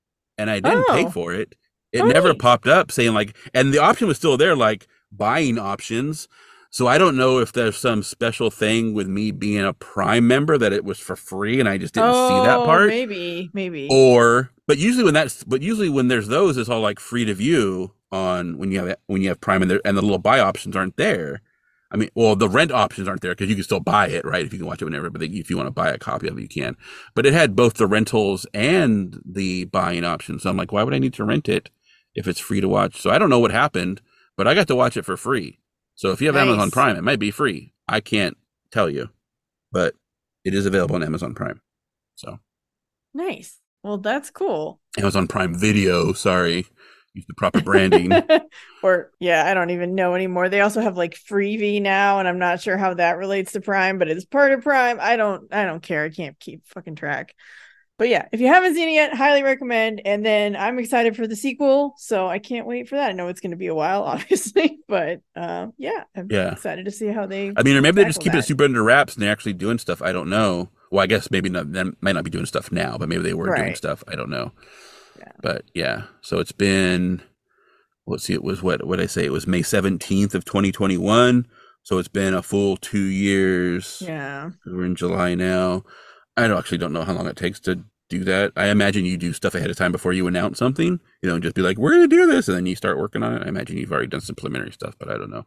and 0.41 0.49
I 0.49 0.59
didn't 0.59 0.88
pay 0.88 1.05
Oh. 1.05 1.09
for 1.09 1.34
it. 1.34 1.55
It 1.91 2.01
Oh, 2.01 2.07
never 2.07 2.34
popped 2.34 2.68
up 2.68 2.91
saying 2.91 3.13
like, 3.13 3.35
and 3.53 3.73
the 3.73 3.80
option 3.80 4.07
was 4.07 4.18
still 4.18 4.38
there, 4.38 4.55
like 4.55 4.88
buying 5.11 5.59
options. 5.59 6.27
So 6.73 6.88
I 6.88 6.97
don't 6.97 7.18
know 7.18 7.39
if 7.39 7.51
there's 7.51 7.76
some 7.77 8.01
special 8.01 8.49
thing 8.49 8.93
with 8.93 9.07
me 9.07 9.31
being 9.31 9.63
a 9.65 9.73
Prime 9.73 10.26
member 10.26 10.57
that 10.57 10.72
it 10.72 10.85
was 10.85 10.99
for 10.99 11.18
free 11.18 11.59
and 11.59 11.68
I 11.68 11.77
just 11.77 11.93
didn't 11.93 12.13
see 12.13 12.45
that 12.45 12.59
Oh, 12.59 12.65
part. 12.65 12.88
Maybe, 12.88 13.49
maybe. 13.53 13.89
Or, 13.91 14.51
but 14.68 14.77
usually 14.77 15.03
when 15.03 15.13
that's, 15.13 15.43
but 15.43 15.61
usually 15.61 15.89
when 15.89 16.07
there's 16.07 16.30
those, 16.30 16.55
it's 16.57 16.69
all 16.69 16.80
like 16.80 16.99
free 17.01 17.26
to 17.26 17.34
view 17.34 17.91
on 18.13 18.57
when 18.57 18.72
you 18.72 18.85
have 18.85 18.95
when 19.07 19.22
you 19.22 19.27
have 19.27 19.41
Prime 19.41 19.61
and, 19.61 19.69
there, 19.72 19.81
and 19.84 19.97
the 19.97 20.01
little 20.01 20.18
buy 20.18 20.39
options 20.39 20.76
aren't 20.77 20.95
there. 20.95 21.41
I 21.91 21.97
mean, 21.97 22.09
well, 22.15 22.35
the 22.35 22.47
rent 22.47 22.72
options 22.72 23.07
aren't 23.07 23.22
there 23.22 23.34
because 23.34 23.49
you 23.49 23.55
can 23.55 23.63
still 23.63 23.81
buy 23.81 24.07
it, 24.07 24.23
right? 24.23 24.45
If 24.45 24.53
you 24.53 24.59
can 24.59 24.68
watch 24.68 24.81
it 24.81 24.85
whenever, 24.85 25.09
but 25.09 25.22
if 25.22 25.49
you 25.49 25.57
want 25.57 25.68
to 25.68 25.72
buy 25.72 25.89
a 25.89 25.97
copy 25.97 26.27
of 26.27 26.38
it, 26.38 26.41
you 26.41 26.47
can. 26.47 26.77
But 27.15 27.26
it 27.26 27.34
had 27.34 27.55
both 27.55 27.73
the 27.73 27.88
rentals 27.88 28.45
and 28.53 29.22
the 29.26 29.65
buying 29.65 30.05
options. 30.05 30.43
So 30.43 30.49
I'm 30.49 30.57
like, 30.57 30.72
why 30.72 30.84
would 30.84 30.93
I 30.93 30.99
need 30.99 31.13
to 31.15 31.26
rent 31.26 31.49
it 31.49 31.69
if 32.15 32.27
it's 32.27 32.39
free 32.39 32.61
to 32.61 32.69
watch? 32.69 33.01
So 33.01 33.09
I 33.09 33.18
don't 33.18 33.30
know 33.30 33.39
what 33.39 33.51
happened, 33.51 34.01
but 34.38 34.47
I 34.47 34.53
got 34.53 34.68
to 34.68 34.76
watch 34.76 34.95
it 34.95 35.05
for 35.05 35.18
free. 35.18 35.59
So 35.95 36.11
if 36.11 36.22
you 36.22 36.27
have 36.27 36.38
Amazon 36.38 36.72
Prime, 36.72 36.95
it 36.95 37.03
might 37.03 37.19
be 37.19 37.31
free. 37.31 37.73
I 37.88 37.99
can't 37.99 38.38
tell 38.72 38.89
you, 38.89 39.09
but 39.72 39.95
it 40.45 40.53
is 40.53 40.65
available 40.65 40.95
on 40.95 41.03
Amazon 41.03 41.35
Prime. 41.35 41.61
So 42.15 42.39
nice. 43.13 43.57
Well, 43.84 43.97
that's 43.97 44.30
cool. 44.30 44.80
Amazon 44.97 45.27
Prime 45.27 45.57
Video, 45.57 46.13
sorry, 46.13 46.68
use 47.13 47.25
the 47.27 47.33
proper 47.33 47.61
branding. 47.61 48.11
or 48.83 49.11
yeah, 49.19 49.45
I 49.45 49.53
don't 49.53 49.69
even 49.71 49.95
know 49.95 50.15
anymore. 50.15 50.49
They 50.49 50.61
also 50.61 50.81
have 50.81 50.97
like 50.97 51.15
Freevee 51.15 51.81
now, 51.81 52.19
and 52.19 52.27
I'm 52.27 52.39
not 52.39 52.61
sure 52.61 52.77
how 52.77 52.93
that 52.95 53.17
relates 53.17 53.53
to 53.53 53.61
Prime, 53.61 53.97
but 53.99 54.09
it's 54.09 54.25
part 54.25 54.51
of 54.51 54.63
Prime. 54.63 54.99
I 54.99 55.15
don't 55.17 55.53
I 55.53 55.65
don't 55.65 55.83
care. 55.83 56.03
I 56.03 56.09
can't 56.09 56.39
keep 56.39 56.65
fucking 56.67 56.95
track. 56.95 57.35
But 57.97 58.09
yeah, 58.09 58.27
if 58.31 58.41
you 58.41 58.47
haven't 58.47 58.73
seen 58.73 58.89
it 58.89 58.93
yet, 58.93 59.13
highly 59.13 59.43
recommend. 59.43 60.01
And 60.05 60.25
then 60.25 60.55
I'm 60.55 60.79
excited 60.79 61.15
for 61.15 61.27
the 61.27 61.35
sequel, 61.35 61.93
so 61.97 62.27
I 62.27 62.39
can't 62.39 62.65
wait 62.65 62.89
for 62.89 62.95
that. 62.95 63.09
I 63.09 63.13
know 63.13 63.27
it's 63.27 63.41
going 63.41 63.51
to 63.51 63.57
be 63.57 63.67
a 63.67 63.75
while, 63.75 64.03
obviously, 64.05 64.79
but 64.88 65.21
uh, 65.35 65.67
yeah, 65.77 66.05
I'm 66.15 66.27
Yeah. 66.29 66.51
excited 66.51 66.85
to 66.85 66.91
see 66.91 67.07
how 67.07 67.27
they. 67.27 67.51
I 67.55 67.63
mean, 67.63 67.75
or 67.75 67.81
maybe 67.81 67.95
they're 67.97 68.05
just 68.05 68.21
tackle 68.21 68.23
keeping 68.23 68.39
it 68.39 68.43
super 68.43 68.63
under 68.63 68.81
wraps 68.83 69.13
and 69.13 69.21
they're 69.23 69.31
actually 69.31 69.53
doing 69.53 69.77
stuff. 69.77 70.01
I 70.01 70.11
don't 70.11 70.29
know. 70.29 70.69
Well, 70.89 71.03
I 71.03 71.07
guess 71.07 71.29
maybe 71.31 71.49
not. 71.49 71.71
They 71.71 71.83
might 72.01 72.13
not 72.13 72.23
be 72.23 72.29
doing 72.31 72.45
stuff 72.45 72.71
now, 72.71 72.97
but 72.97 73.07
maybe 73.09 73.23
they 73.23 73.33
were 73.33 73.51
doing 73.51 73.75
stuff. 73.75 74.03
I 74.07 74.15
don't 74.15 74.29
know. 74.29 74.51
But 75.41 75.65
yeah, 75.73 76.03
so 76.22 76.39
it's 76.39 76.51
been. 76.51 77.22
Let's 78.07 78.23
see. 78.23 78.34
It 78.34 78.43
was 78.43 78.61
what? 78.63 78.85
What 78.85 78.99
I 78.99 79.05
say? 79.05 79.26
It 79.26 79.31
was 79.31 79.47
May 79.47 79.61
seventeenth 79.61 80.35
of 80.35 80.45
twenty 80.45 80.72
twenty 80.72 80.97
one. 80.97 81.47
So 81.84 81.97
it's 81.97 82.07
been 82.07 82.34
a 82.34 82.43
full 82.43 82.77
two 82.77 83.05
years. 83.05 84.01
Yeah, 84.05 84.51
We're 84.65 84.85
in 84.85 84.95
July 84.95 85.34
now. 85.35 85.84
I 86.38 86.47
don't 86.47 86.57
actually 86.57 86.77
don't 86.77 86.93
know 86.93 87.03
how 87.03 87.13
long 87.13 87.27
it 87.27 87.35
takes 87.38 87.59
to 87.61 87.84
do 88.09 88.23
that. 88.26 88.51
I 88.55 88.68
imagine 88.68 89.05
you 89.05 89.18
do 89.18 89.34
stuff 89.34 89.55
ahead 89.55 89.69
of 89.69 89.77
time 89.77 89.91
before 89.91 90.13
you 90.13 90.27
announce 90.27 90.59
something. 90.59 90.99
You 91.22 91.30
know, 91.30 91.35
and 91.35 91.43
just 91.43 91.55
be 91.55 91.61
like, 91.61 91.77
"We're 91.77 91.91
going 91.91 92.09
to 92.09 92.15
do 92.15 92.27
this," 92.27 92.47
and 92.47 92.57
then 92.57 92.65
you 92.65 92.76
start 92.76 92.97
working 92.97 93.23
on 93.23 93.34
it. 93.38 93.43
I 93.45 93.47
imagine 93.49 93.77
you've 93.77 93.91
already 93.91 94.07
done 94.07 94.22
some 94.22 94.35
preliminary 94.35 94.72
stuff, 94.72 94.95
but 94.99 95.09
I 95.09 95.18
don't 95.18 95.30
know. 95.31 95.45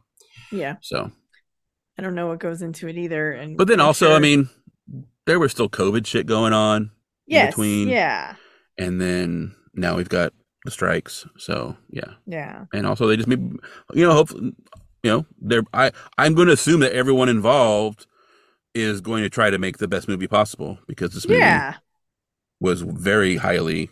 yeah. 0.50 0.76
So, 0.80 1.10
I 1.98 2.02
don't 2.02 2.14
know 2.14 2.28
what 2.28 2.38
goes 2.40 2.62
into 2.62 2.88
it 2.88 2.96
either. 2.96 3.32
And 3.32 3.56
but 3.56 3.68
then 3.68 3.80
I'm 3.80 3.86
also, 3.86 4.14
I 4.14 4.18
mean, 4.18 4.48
there 5.26 5.38
was 5.38 5.52
still 5.52 5.68
COVID 5.68 6.06
shit 6.06 6.26
going 6.26 6.52
on, 6.52 6.90
yes, 7.26 7.52
between- 7.52 7.88
yeah, 7.88 8.34
and 8.78 9.00
then 9.00 9.54
now 9.74 9.96
we've 9.96 10.08
got 10.08 10.32
the 10.64 10.70
strikes. 10.70 11.26
So 11.36 11.76
yeah, 11.90 12.14
yeah, 12.26 12.64
and 12.72 12.86
also 12.86 13.06
they 13.06 13.16
just 13.16 13.28
maybe, 13.28 13.56
you 13.92 14.06
know, 14.06 14.12
hopefully, 14.12 14.52
you 15.02 15.10
know, 15.10 15.26
they're 15.40 15.64
I 15.72 15.92
I'm 16.18 16.34
going 16.34 16.48
to 16.48 16.54
assume 16.54 16.80
that 16.80 16.92
everyone 16.92 17.28
involved 17.28 18.06
is 18.74 19.00
going 19.00 19.22
to 19.22 19.30
try 19.30 19.50
to 19.50 19.58
make 19.58 19.78
the 19.78 19.88
best 19.88 20.08
movie 20.08 20.26
possible 20.26 20.78
because 20.88 21.12
this 21.12 21.28
movie 21.28 21.40
yeah. 21.40 21.74
was 22.60 22.82
very 22.82 23.36
highly 23.36 23.90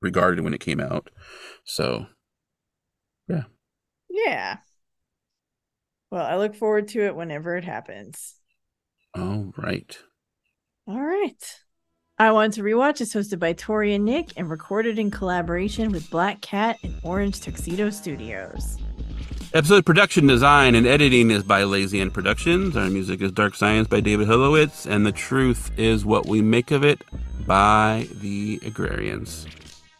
regarded 0.00 0.42
when 0.42 0.54
it 0.54 0.60
came 0.60 0.80
out. 0.80 1.10
So 1.64 2.06
Yeah. 3.28 3.44
Yeah. 4.08 4.58
Well, 6.10 6.24
I 6.24 6.36
look 6.36 6.54
forward 6.54 6.88
to 6.88 7.04
it 7.04 7.16
whenever 7.16 7.56
it 7.56 7.64
happens. 7.64 8.36
all 9.14 9.52
right. 9.56 9.98
All 10.86 11.00
right. 11.00 11.60
I 12.18 12.32
Want 12.32 12.54
to 12.54 12.62
Rewatch 12.62 13.02
is 13.02 13.12
hosted 13.12 13.38
by 13.38 13.52
Tori 13.52 13.92
and 13.92 14.06
Nick 14.06 14.30
and 14.38 14.48
recorded 14.48 14.98
in 14.98 15.10
collaboration 15.10 15.92
with 15.92 16.08
Black 16.08 16.40
Cat 16.40 16.78
and 16.82 16.98
Orange 17.02 17.42
Tuxedo 17.42 17.90
Studios. 17.90 18.78
Episode 19.52 19.84
production 19.84 20.26
design 20.26 20.74
and 20.74 20.86
editing 20.86 21.30
is 21.30 21.42
by 21.42 21.64
Lazy 21.64 22.00
End 22.00 22.14
Productions. 22.14 22.74
Our 22.74 22.88
music 22.88 23.20
is 23.20 23.32
Dark 23.32 23.54
Science 23.54 23.86
by 23.86 24.00
David 24.00 24.28
Hilowitz, 24.28 24.86
and 24.86 25.04
The 25.04 25.12
Truth 25.12 25.78
is 25.78 26.06
What 26.06 26.24
We 26.24 26.40
Make 26.40 26.70
of 26.70 26.84
It 26.84 27.02
by 27.46 28.08
The 28.14 28.60
Agrarians. 28.64 29.46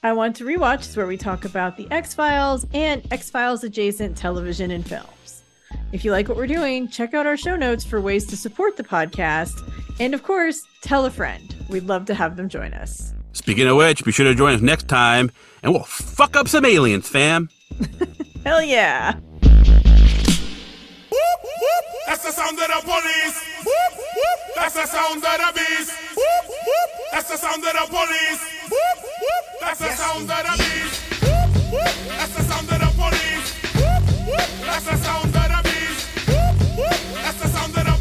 I 0.02 0.14
Want 0.14 0.36
to 0.36 0.44
Rewatch 0.44 0.88
is 0.88 0.96
where 0.96 1.06
we 1.06 1.18
talk 1.18 1.44
about 1.44 1.76
the 1.76 1.86
X 1.90 2.14
Files 2.14 2.64
and 2.72 3.06
X 3.12 3.28
Files 3.28 3.62
adjacent 3.62 4.16
television 4.16 4.70
and 4.70 4.86
films. 4.86 5.15
If 5.92 6.04
you 6.04 6.10
like 6.12 6.28
what 6.28 6.36
we're 6.36 6.46
doing, 6.46 6.88
check 6.88 7.14
out 7.14 7.26
our 7.26 7.36
show 7.36 7.56
notes 7.56 7.84
for 7.84 8.00
ways 8.00 8.26
to 8.26 8.36
support 8.36 8.76
the 8.76 8.84
podcast. 8.84 9.62
And 10.00 10.14
of 10.14 10.22
course, 10.22 10.62
tell 10.82 11.06
a 11.06 11.10
friend. 11.10 11.54
We'd 11.68 11.84
love 11.84 12.04
to 12.06 12.14
have 12.14 12.36
them 12.36 12.48
join 12.48 12.74
us. 12.74 13.14
Speaking 13.32 13.66
of 13.66 13.76
which, 13.76 14.04
be 14.04 14.12
sure 14.12 14.24
to 14.26 14.34
join 14.34 14.54
us 14.54 14.60
next 14.60 14.88
time, 14.88 15.30
and 15.62 15.72
we'll 15.72 15.84
fuck 15.84 16.36
up 16.36 16.48
some 16.48 16.64
aliens, 16.64 17.08
fam. 17.08 17.48
Hell 18.44 18.62
yeah. 18.62 19.18
That's 22.06 22.24
the 22.24 22.30
sound 22.32 22.58
of 22.58 22.66
the 22.66 22.80
police. 22.82 23.42
That's 24.54 24.74
the 24.74 24.86
sound 24.86 25.16
of 25.16 25.22
the 25.22 25.52
beast. 25.54 25.92
That's 27.12 27.30
the 27.30 27.36
sound 27.36 27.64
of 27.64 27.72
the 27.72 27.86
police. 27.88 28.40
That's 29.60 29.78
the 29.80 29.90
sound 29.90 30.22
of 30.22 30.28
the 30.28 30.54
beast. 30.58 31.02
That's 32.08 32.34
the 32.34 32.42
sound 32.42 32.70
of 32.70 32.78
the 32.80 32.90
police. 32.96 33.52
That's 34.64 34.84
the 34.84 34.96
sound 34.96 35.24
of 35.24 35.26
the 35.26 35.30
beast. 35.32 35.35
That's 37.38 37.52
the 37.52 37.58
sound 37.58 37.76
of 37.76 37.84
the 37.84 37.95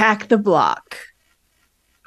Attack 0.00 0.28
the 0.28 0.38
block. 0.38 0.96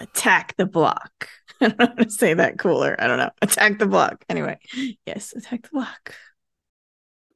attack 0.00 0.56
the 0.56 0.64
block. 0.64 1.28
I 1.60 1.68
don't 1.68 1.78
know 1.78 1.86
how 1.88 2.02
to 2.02 2.10
say 2.10 2.32
that 2.32 2.58
cooler. 2.58 2.96
I 2.98 3.06
don't 3.06 3.18
know. 3.18 3.28
Attack 3.42 3.78
the 3.78 3.86
block. 3.86 4.24
Anyway, 4.30 4.58
yes, 5.04 5.34
attack 5.34 5.64
the 5.64 5.68
block. 5.74 6.14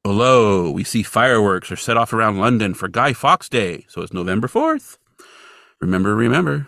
Below, 0.03 0.71
we 0.71 0.83
see 0.83 1.03
fireworks 1.03 1.71
are 1.71 1.75
set 1.75 1.95
off 1.95 2.11
around 2.11 2.39
London 2.39 2.73
for 2.73 2.87
Guy 2.87 3.13
Fawkes 3.13 3.49
Day. 3.49 3.85
So 3.87 4.01
it's 4.01 4.11
November 4.11 4.47
4th. 4.47 4.97
Remember, 5.79 6.15
remember. 6.15 6.65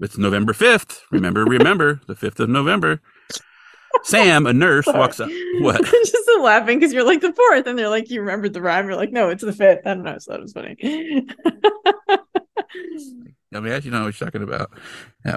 It's 0.00 0.18
November 0.18 0.54
5th. 0.54 1.02
Remember, 1.12 1.44
remember. 1.44 2.00
The 2.08 2.16
5th 2.16 2.40
of 2.40 2.48
November. 2.48 3.00
Sam, 4.02 4.46
a 4.46 4.52
nurse, 4.52 4.86
walks 4.86 5.20
up. 5.20 5.30
What? 5.60 5.84
Just 6.04 6.30
laughing 6.40 6.78
because 6.78 6.92
you're 6.92 7.04
like 7.04 7.20
the 7.20 7.32
fourth, 7.32 7.66
and 7.66 7.78
they're 7.78 7.88
like, 7.88 8.10
you 8.10 8.20
remembered 8.20 8.52
the 8.52 8.60
rhyme. 8.60 8.86
You're 8.86 8.96
like, 8.96 9.12
no, 9.12 9.30
it's 9.30 9.42
the 9.42 9.52
fifth. 9.52 9.86
I 9.86 9.94
don't 9.94 10.02
know. 10.04 10.18
So 10.18 10.32
that 10.32 10.40
was 10.40 10.52
funny. 10.52 10.76
I 13.54 13.60
mean, 13.60 13.82
you 13.82 13.90
know 13.90 14.04
what 14.04 14.20
you're 14.20 14.26
talking 14.28 14.42
about. 14.42 14.70
Yeah. 15.24 15.36